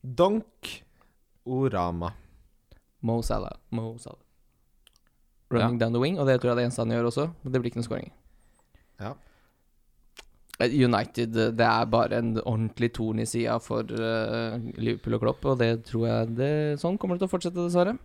Donk 0.00 0.68
Orama. 1.44 2.12
Mo 3.02 3.20
Salah. 3.22 3.56
Mo 3.70 3.96
Salah. 3.98 4.22
Running 5.50 5.80
down 5.80 5.92
the 5.92 6.00
wing, 6.00 6.20
og 6.20 6.28
det 6.28 6.38
tror 6.40 6.52
jeg 6.52 6.60
det 6.60 6.64
eneste 6.68 6.84
han 6.84 6.94
gjør 6.94 7.08
også. 7.10 7.26
Men 7.42 7.52
det 7.52 7.60
blir 7.60 7.72
ikke 7.72 7.80
noen 7.80 7.88
skåring. 7.88 8.12
Ja. 9.00 9.16
United 10.68 11.36
eh, 11.36 11.52
det 11.56 11.66
er 11.66 11.90
bare 11.90 12.20
en 12.20 12.34
ordentlig 12.42 12.92
torn 12.96 13.22
i 13.22 13.26
sida 13.28 13.56
for 13.62 13.88
eh, 13.88 14.56
Liverpool 14.76 15.16
og 15.16 15.24
Klopp, 15.24 15.44
og 15.48 15.60
det 15.62 15.72
tror 15.88 16.06
jeg 16.08 16.32
det, 16.36 16.52
Sånn 16.82 16.98
kommer 17.00 17.16
det 17.16 17.24
til 17.24 17.30
å 17.30 17.34
fortsette, 17.34 17.60
dessverre. 17.64 17.96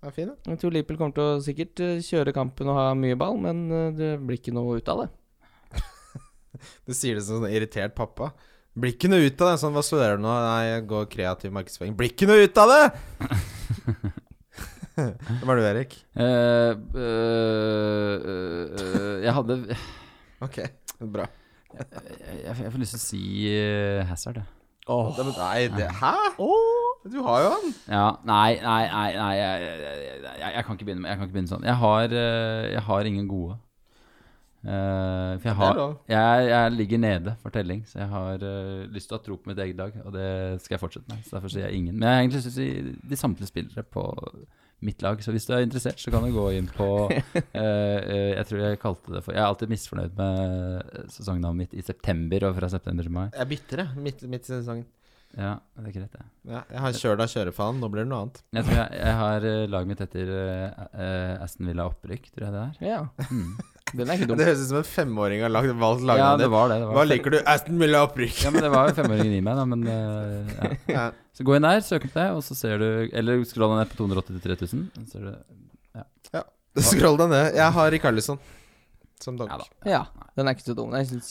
Ja, 0.00 0.12
fin, 0.16 0.30
ja. 0.32 0.36
Jeg 0.48 0.62
tror 0.62 0.72
Liverpool 0.72 1.00
kommer 1.00 1.16
til 1.16 1.26
å 1.26 1.40
sikkert 1.44 1.82
eh, 1.84 1.98
kjøre 2.04 2.34
kampen 2.36 2.70
og 2.72 2.78
ha 2.78 2.86
mye 2.96 3.18
ball, 3.20 3.36
men 3.42 3.66
det 3.98 4.14
blir 4.24 4.40
ikke 4.40 4.54
noe 4.56 4.78
ut 4.80 4.92
av 4.92 5.04
det. 5.04 5.10
Du 6.88 6.92
sier 6.96 7.16
det 7.16 7.24
som 7.24 7.44
en 7.44 7.52
irritert 7.52 7.94
pappa. 7.96 8.32
Blir 8.80 8.94
ikke 8.94 9.10
noe 9.10 9.26
ut 9.26 9.42
av 9.42 9.52
det. 9.52 9.60
Sånn, 9.60 9.74
hva 9.74 9.82
studerer 9.84 10.18
du 10.18 10.24
nå? 10.24 10.30
Nei, 10.30 10.64
jeg 10.68 10.86
går 10.90 11.06
kreativ 11.10 11.54
markedsføring. 11.54 11.94
Blir 11.98 12.12
ikke 12.12 12.28
noe 12.30 12.46
ut 12.46 12.60
av 12.60 12.72
det! 12.74 12.84
Hvem 15.00 15.52
er 15.52 15.56
du, 15.56 15.64
Erik? 15.64 15.94
Uh, 16.12 16.72
uh, 16.96 18.14
uh, 18.20 19.14
jeg 19.24 19.36
hadde 19.36 19.56
Ok, 20.44 20.58
bra. 21.12 21.28
Jeg, 21.78 22.56
jeg 22.64 22.72
får 22.72 22.80
lyst 22.82 22.96
til 22.96 23.00
å 23.00 23.04
si 23.04 23.22
uh, 23.54 24.02
Hazard, 24.10 24.40
jeg. 24.42 24.48
Det- 24.90 25.24
men 25.26 25.34
Nei, 25.38 25.68
det 25.76 25.86
Hæ? 26.00 26.14
Du 27.10 27.18
har 27.22 27.42
jo 27.44 27.50
han. 27.52 27.74
Ja, 27.88 28.06
nei, 28.26 28.56
nei, 28.60 28.80
nei, 28.90 29.10
nei 29.16 29.34
jeg, 29.38 29.60
jeg, 29.62 29.80
jeg, 29.80 30.22
jeg, 30.40 30.52
jeg 30.56 30.64
kan 30.66 30.76
ikke 30.76 30.84
begynne 30.88 31.00
med 31.04 31.10
Jeg 31.12 31.16
kan 31.20 31.28
ikke 31.28 31.36
begynne 31.36 31.52
sånn. 31.52 31.66
Jeg 31.68 31.76
har, 31.80 32.14
eh, 32.22 32.64
jeg 32.74 32.82
har 32.88 33.08
ingen 33.08 33.28
gode. 33.30 33.54
Eh, 34.60 35.38
for 35.40 35.46
jeg, 35.46 35.52
er 35.54 35.56
har, 35.60 35.78
lov. 35.78 35.94
jeg, 36.12 36.48
jeg 36.50 36.72
ligger 36.74 36.98
nede 37.00 37.32
for 37.40 37.54
telling, 37.54 37.80
så 37.88 38.02
jeg 38.02 38.08
har 38.12 38.42
eh, 38.50 38.82
lyst 38.92 39.08
til 39.08 39.16
å 39.16 39.20
ha 39.20 39.24
tro 39.24 39.38
på 39.40 39.48
mitt 39.48 39.62
eget 39.64 39.78
lag, 39.80 39.94
og 40.04 40.12
det 40.12 40.26
skal 40.60 40.74
jeg 40.76 40.82
fortsette 40.82 41.08
med. 41.14 41.22
Så 41.24 41.38
derfor 41.38 41.54
sier 41.54 41.64
jeg 41.70 41.80
ingen. 41.80 41.94
Men 41.96 42.08
jeg 42.08 42.12
har 42.16 42.20
egentlig 42.26 42.42
lyst 42.42 42.50
til 42.50 42.56
å 42.58 42.58
si 42.58 43.08
de 43.14 43.20
samtlige 43.22 43.48
spillere 43.54 43.86
på 43.96 44.04
mitt 44.86 45.02
lag, 45.04 45.20
så 45.24 45.34
hvis 45.34 45.46
du 45.48 45.54
er 45.56 45.64
interessert, 45.66 46.00
så 46.00 46.12
kan 46.12 46.24
du 46.24 46.32
gå 46.34 46.46
inn 46.56 46.70
på 46.72 46.86
eh, 47.10 47.42
eh, 47.62 48.30
Jeg 48.36 48.46
tror 48.48 48.62
jeg 48.64 48.80
kalte 48.82 49.16
det 49.16 49.24
for 49.26 49.36
Jeg 49.36 49.42
er 49.42 49.48
alltid 49.48 49.72
misfornøyd 49.72 50.16
med 50.18 51.10
sesongnavnet 51.12 51.64
mitt 51.64 51.76
i 51.76 51.84
september 51.84 52.48
og 52.48 52.56
fra 52.56 52.72
september 52.72 53.06
til 53.06 53.14
mai. 53.14 53.26
Jeg 53.34 53.52
bytter, 53.54 53.84
jeg. 53.84 54.04
Midt, 54.08 54.24
midt 54.30 54.48
i 54.48 54.54
sesongen. 54.54 54.88
Ja, 55.38 55.60
det 55.78 55.92
er 55.92 55.94
greit, 55.94 56.14
det. 56.16 56.24
Ja, 56.50 56.60
jeg 56.66 56.80
har 56.82 56.96
kjørt 56.98 57.20
av 57.22 57.30
kjørefaen. 57.30 57.78
Nå 57.78 57.90
blir 57.92 58.02
det 58.02 58.10
noe 58.10 58.24
annet. 58.24 58.40
Jeg 58.56 58.66
tror 58.66 58.78
jeg, 58.80 58.96
jeg 58.98 59.18
har 59.20 59.46
eh, 59.46 59.66
laget 59.70 59.90
mitt 59.92 60.02
etter 60.02 60.32
uh, 60.34 60.86
eh, 60.90 61.34
Aston 61.44 61.70
Villa 61.70 61.86
opprykk, 61.90 62.30
tror 62.34 62.48
jeg 62.48 62.56
det 62.56 62.64
er. 62.64 62.80
Ja, 62.88 63.02
Mm. 63.30 63.52
Den 63.96 64.06
er 64.10 64.18
ikke 64.18 64.28
dum. 64.30 64.38
Det 64.38 64.46
høres 64.46 64.60
ut 64.64 64.68
som 64.70 64.78
en 64.80 64.86
femåring 64.86 65.40
har 65.42 65.50
lagd, 65.52 65.72
valgt 65.80 66.04
Ja, 66.06 66.28
det 66.38 66.48
var 66.52 66.68
det. 66.70 66.76
det 66.82 66.86
var 66.88 66.94
Hva 66.98 67.02
fem- 67.04 67.10
liker 67.14 67.34
du? 67.34 67.38
Aston 67.54 67.78
Villa 67.82 68.02
opprykk. 68.06 68.36
Ja, 68.44 68.50
men 68.54 68.62
det 68.66 68.70
var 68.74 68.88
jo 68.90 68.94
femåringen 69.00 69.34
i 69.34 69.40
meg, 69.46 69.56
da. 69.58 69.64
Men 69.66 69.82
uh, 69.88 70.52
ja. 70.60 70.70
Ja. 70.94 71.04
Så 71.36 71.46
gå 71.48 71.56
inn 71.56 71.66
der, 71.66 71.80
søk 71.86 72.04
opp 72.10 72.14
det, 72.18 72.28
og 72.36 72.42
så 72.46 72.54
ser 72.58 72.78
du 72.82 72.86
Eller 73.16 73.42
skroll 73.48 73.72
deg 73.74 73.82
ned 73.82 73.92
på 73.92 73.98
283 74.02 74.56
000. 74.62 74.88
Så 74.94 75.06
ser 75.14 75.26
du 75.28 75.32
Skroll 76.90 77.16
deg 77.18 77.30
ned. 77.32 77.46
Jeg 77.58 77.74
har 77.74 77.88
Rikarlison 77.90 78.38
som 79.20 79.36
donk. 79.36 79.50
Ja 79.50 79.58
da. 79.60 79.66
Ja, 79.90 80.02
den 80.38 80.48
er 80.48 80.54
ikke 80.56 80.64
så 80.70 80.74
dum. 80.78 80.92
Det 80.94 81.00
er 81.02 81.24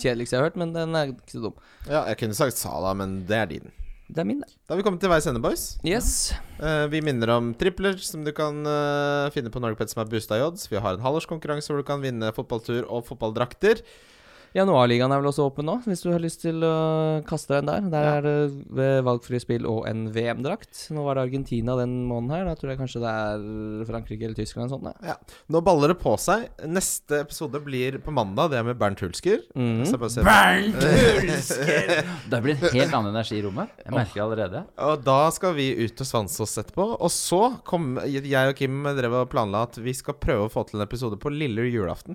kjedeligst 0.00 0.32
jeg 0.32 0.38
har 0.40 0.46
hørt, 0.46 0.54
men 0.60 0.70
den 0.72 0.94
er 0.96 1.10
ikke 1.12 1.34
så 1.34 1.42
dum. 1.48 1.56
Ja, 1.90 2.04
jeg 2.08 2.16
kunne 2.22 2.36
sagt 2.38 2.56
Sala, 2.56 2.94
men 2.96 3.18
det 3.28 3.36
er 3.36 3.50
din. 3.50 3.66
Det 4.14 4.22
er 4.22 4.26
min, 4.28 4.44
det. 4.44 4.52
Da 4.62 4.74
har 4.74 4.78
vi 4.78 4.84
kommet 4.86 5.02
til 5.02 5.10
veis 5.10 5.26
ende, 5.26 5.40
boys. 5.42 5.62
Yes. 5.82 6.30
Uh, 6.60 6.86
vi 6.92 7.00
minner 7.02 7.32
om 7.34 7.48
tripler 7.58 7.98
som 7.98 8.22
du 8.22 8.30
kan 8.36 8.60
uh, 8.62 9.26
finne 9.34 9.50
på 9.50 9.58
Norgepet 9.62 9.90
som 9.90 10.04
er 10.04 10.10
boosta 10.12 10.38
i 10.38 10.44
odds. 10.44 10.68
Vi 10.70 10.78
har 10.78 10.94
en 10.94 11.02
halvårskonkurranse 11.02 11.72
hvor 11.72 11.82
du 11.82 11.88
kan 11.88 12.04
vinne 12.04 12.30
fotballtur 12.36 12.86
og 12.86 13.02
fotballdrakter. 13.08 13.82
Januarligaen 14.54 15.10
er 15.10 15.18
vel 15.18 15.26
også 15.32 15.48
åpen 15.48 15.66
nå, 15.66 15.72
hvis 15.82 16.04
du 16.04 16.12
har 16.12 16.20
lyst 16.22 16.44
til 16.44 16.62
å 16.62 16.74
kaste 17.26 17.56
deg 17.56 17.64
inn 17.64 17.66
der. 17.70 17.88
Der 17.90 18.04
Ja. 18.06 18.12
er 18.20 18.22
det 18.78 18.90
valgfrie 19.02 19.40
spill 19.42 19.66
og 19.66 19.88
en 19.90 20.04
VM-drakt. 20.14 20.90
Nå 20.94 21.02
var 21.02 21.16
det 21.18 21.24
Argentina 21.26 21.74
den 21.80 22.06
måneden 22.06 22.30
her. 22.30 22.44
Da 22.46 22.54
tror 22.54 22.70
jeg 22.70 22.78
kanskje 22.78 23.02
det 23.02 23.10
er 23.10 23.84
Frankrike 23.88 24.22
eller 24.28 24.38
Tyskland 24.38 24.70
eller 24.70 24.92
sånt. 24.92 25.02
Ja. 25.02 25.16
Nå 25.50 25.60
baller 25.66 25.88
det 25.90 25.98
på 25.98 26.14
seg. 26.22 26.46
Neste 26.70 27.18
episode 27.24 27.58
blir 27.66 27.98
på 27.98 28.14
mandag. 28.14 28.50
Det 28.54 28.58
er 28.60 28.68
med 28.70 28.78
Bernt 28.78 29.00
Hulsker. 29.02 29.42
Mm. 29.58 29.82
Bernt 30.22 30.86
Hulsker! 30.86 32.04
Det 32.30 32.42
blir 32.46 32.54
en 32.54 32.70
helt 32.78 32.94
annen 32.94 33.10
energi 33.10 33.40
i 33.40 33.42
rommet. 33.42 33.74
Jeg 33.82 33.90
merker 33.92 34.14
det 34.14 34.24
allerede. 34.28 34.64
Og 34.86 35.02
da 35.02 35.18
skal 35.34 35.54
vi 35.58 35.72
ut 35.82 35.98
og 35.98 36.06
svanse 36.06 36.40
oss 36.46 36.54
etterpå. 36.62 36.92
Og 37.00 37.10
så 37.10 37.42
kom 37.66 37.98
jeg 38.06 38.30
og 38.48 38.54
Kim 38.54 38.84
drev 38.94 39.18
og 39.24 39.30
planla 39.34 39.66
at 39.66 39.82
vi 39.82 39.92
skal 39.98 40.14
prøve 40.14 40.46
å 40.46 40.52
få 40.52 40.62
til 40.70 40.78
en 40.78 40.86
episode 40.86 41.18
på 41.18 41.34
lille 41.34 41.66
julaften. 41.74 42.14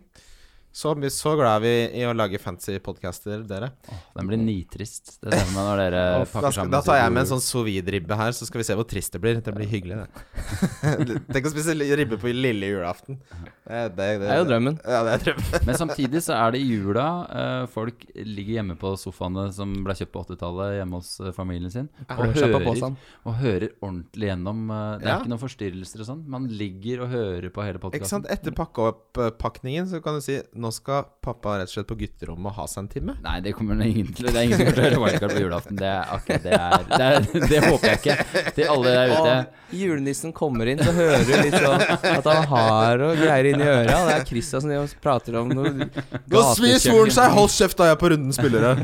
Så, 0.72 0.92
så 1.12 1.32
glad 1.36 1.58
er 1.58 1.62
vi 1.64 1.72
i 2.00 2.04
å 2.06 2.12
lage 2.14 2.38
fancy 2.40 2.76
podcaster, 2.80 3.42
dere. 3.50 3.72
Den 4.16 4.28
blir 4.30 4.38
nitrist. 4.38 5.16
Det 5.20 5.34
ser 5.34 5.50
man 5.56 5.66
når 5.66 5.80
dere 5.82 6.02
pakker 6.30 6.54
sammen. 6.54 6.72
da 6.72 6.82
tar 6.86 7.00
jeg 7.02 7.12
med 7.16 7.24
en 7.24 7.30
sånn 7.32 7.42
sous 7.42 7.66
vide-ribbe 7.66 8.16
her, 8.20 8.32
så 8.38 8.46
skal 8.46 8.62
vi 8.62 8.68
se 8.68 8.76
hvor 8.78 8.86
trist 8.88 9.12
det 9.16 9.22
blir. 9.24 9.40
Det 9.42 9.54
blir 9.56 9.68
hyggelig, 9.68 9.98
det. 10.06 11.18
Tenk 11.34 11.50
å 11.50 11.52
spise 11.56 11.74
ribbe 11.74 12.20
på 12.22 12.30
lille 12.32 12.70
julaften. 12.70 13.18
Det, 13.66 13.82
det, 13.98 14.08
Det 14.22 14.30
er 14.30 14.40
jo 14.44 14.46
drømmen. 14.52 14.78
Ja, 14.86 15.02
det 15.08 15.16
er 15.18 15.24
drømmen. 15.26 15.50
Men 15.72 15.80
samtidig 15.82 16.22
så 16.26 16.38
er 16.38 16.54
det 16.56 16.62
i 16.62 16.70
jula 16.70 17.08
eh, 17.42 17.64
folk 17.74 18.06
ligger 18.16 18.60
hjemme 18.60 18.78
på 18.80 18.94
sofaene 19.02 19.48
som 19.56 19.74
ble 19.86 19.98
kjøpt 19.98 20.14
på 20.16 20.24
80-tallet 20.30 20.78
hjemme 20.80 21.02
hos 21.02 21.12
eh, 21.26 21.34
familien 21.36 21.74
sin, 21.74 21.90
og 22.14 22.38
hører, 22.38 22.96
og 23.26 23.36
hører 23.42 23.68
ordentlig 23.82 24.32
gjennom. 24.32 24.64
eh, 24.70 24.86
det 25.02 25.10
er 25.10 25.12
Ja. 25.16 25.18
ikke 25.24 25.34
noen 25.34 25.44
forstyrrelser 25.44 26.06
og 26.06 26.10
sånn. 26.14 26.24
Man 26.30 26.48
ligger 26.62 27.08
og 27.08 27.14
hører 27.18 27.50
på 27.58 27.66
hele 27.66 27.82
Ikke 27.82 28.06
sant? 28.06 28.30
podkasten. 28.30 28.30
Etter 28.38 28.56
pakkeoppakningen 28.62 29.90
så 29.90 30.02
kan 30.06 30.18
du 30.22 30.24
si 30.26 30.40
nå 30.60 30.70
skal 30.76 31.06
pappa 31.24 31.56
rett 31.60 31.70
og 31.70 31.74
slett 31.74 31.88
på 31.90 31.98
gutterommet 32.00 32.52
og 32.52 32.58
ha 32.60 32.66
seg 32.70 32.82
en 32.84 32.90
time. 32.92 33.16
Nei, 33.24 33.36
det 33.46 33.54
kommer 33.58 33.80
ingen 33.86 34.12
til 34.16 34.28
Det 34.28 34.36
er 34.36 34.48
ingen 34.48 34.60
som 34.60 34.68
kommer 34.68 34.76
til 34.76 34.84
å 34.84 34.88
høre 34.88 35.00
wildcard 35.04 35.34
på 35.36 35.44
julaften. 35.44 35.80
Det 35.80 35.94
akkurat 36.18 36.46
det 36.46 36.58
er 36.58 36.86
Det, 36.90 37.08
er, 37.08 37.48
det 37.54 37.62
håper 37.66 37.90
jeg 37.90 38.00
ikke. 38.02 38.44
Til 38.58 38.74
alle 38.76 38.94
der 38.98 39.14
ute. 39.14 39.38
Og 39.70 39.80
julenissen 39.80 40.36
kommer 40.36 40.72
inn, 40.72 40.84
så 40.84 40.94
hører 40.96 41.26
du 41.28 41.34
litt 41.46 41.58
sånn 41.58 41.86
at 42.12 42.30
han 42.32 42.48
har 42.54 43.06
og 43.08 43.24
greier 43.24 43.50
inni 43.54 43.68
øra. 43.70 43.98
Det 44.10 44.18
er 44.18 44.28
Christian 44.30 44.68
som 44.68 45.02
prater 45.04 45.40
om 45.40 45.52
noe 45.54 45.74
Nå 45.80 46.46
svir 46.56 46.78
svoren 46.84 47.16
seg! 47.16 47.34
Hold 47.40 47.52
kjeft, 47.54 47.80
da 47.80 47.90
jeg 47.90 47.98
er 47.98 48.02
på 48.02 48.14
runden 48.14 48.36
spillere. 48.36 48.76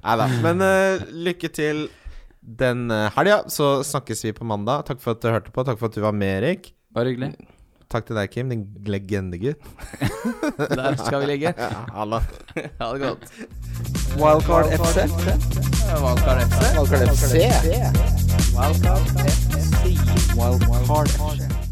Nei 0.00 0.18
da. 0.22 0.28
Men 0.44 0.64
uh, 0.64 1.08
lykke 1.28 1.52
til 1.52 1.86
den 2.40 2.88
uh, 2.92 3.08
helga. 3.16 3.42
Så 3.52 3.80
snakkes 3.86 4.24
vi 4.28 4.36
på 4.36 4.48
mandag. 4.48 4.86
Takk 4.88 5.02
for 5.02 5.16
at 5.16 5.24
du 5.24 5.32
hørte 5.32 5.54
på. 5.54 5.66
Takk 5.66 5.80
for 5.80 5.92
at 5.92 5.98
du 5.98 6.04
var 6.04 6.16
med, 6.16 6.40
Erik. 6.40 6.72
Bare 6.94 7.12
hyggelig. 7.12 7.34
Takk 7.90 8.06
til 8.06 8.14
deg, 8.14 8.28
Kim, 8.30 8.50
din 8.52 8.60
legendegutt. 8.86 9.64
Der 10.78 10.94
skal 11.00 11.20
vi 11.24 11.26
ligge. 11.32 11.54
Ha 11.90 12.92
det 12.92 13.00
godt. 13.02 13.24
Wildcard 14.20 14.66
FC. 14.78 14.96
Wildcard 16.04 16.44
FC. 16.46 16.60
Wildcard 16.78 17.02
FC. 17.16 17.32
Wildcard 18.54 19.02
FC. 19.10 19.34
Wildcard 20.38 21.08
FC. 21.08 21.69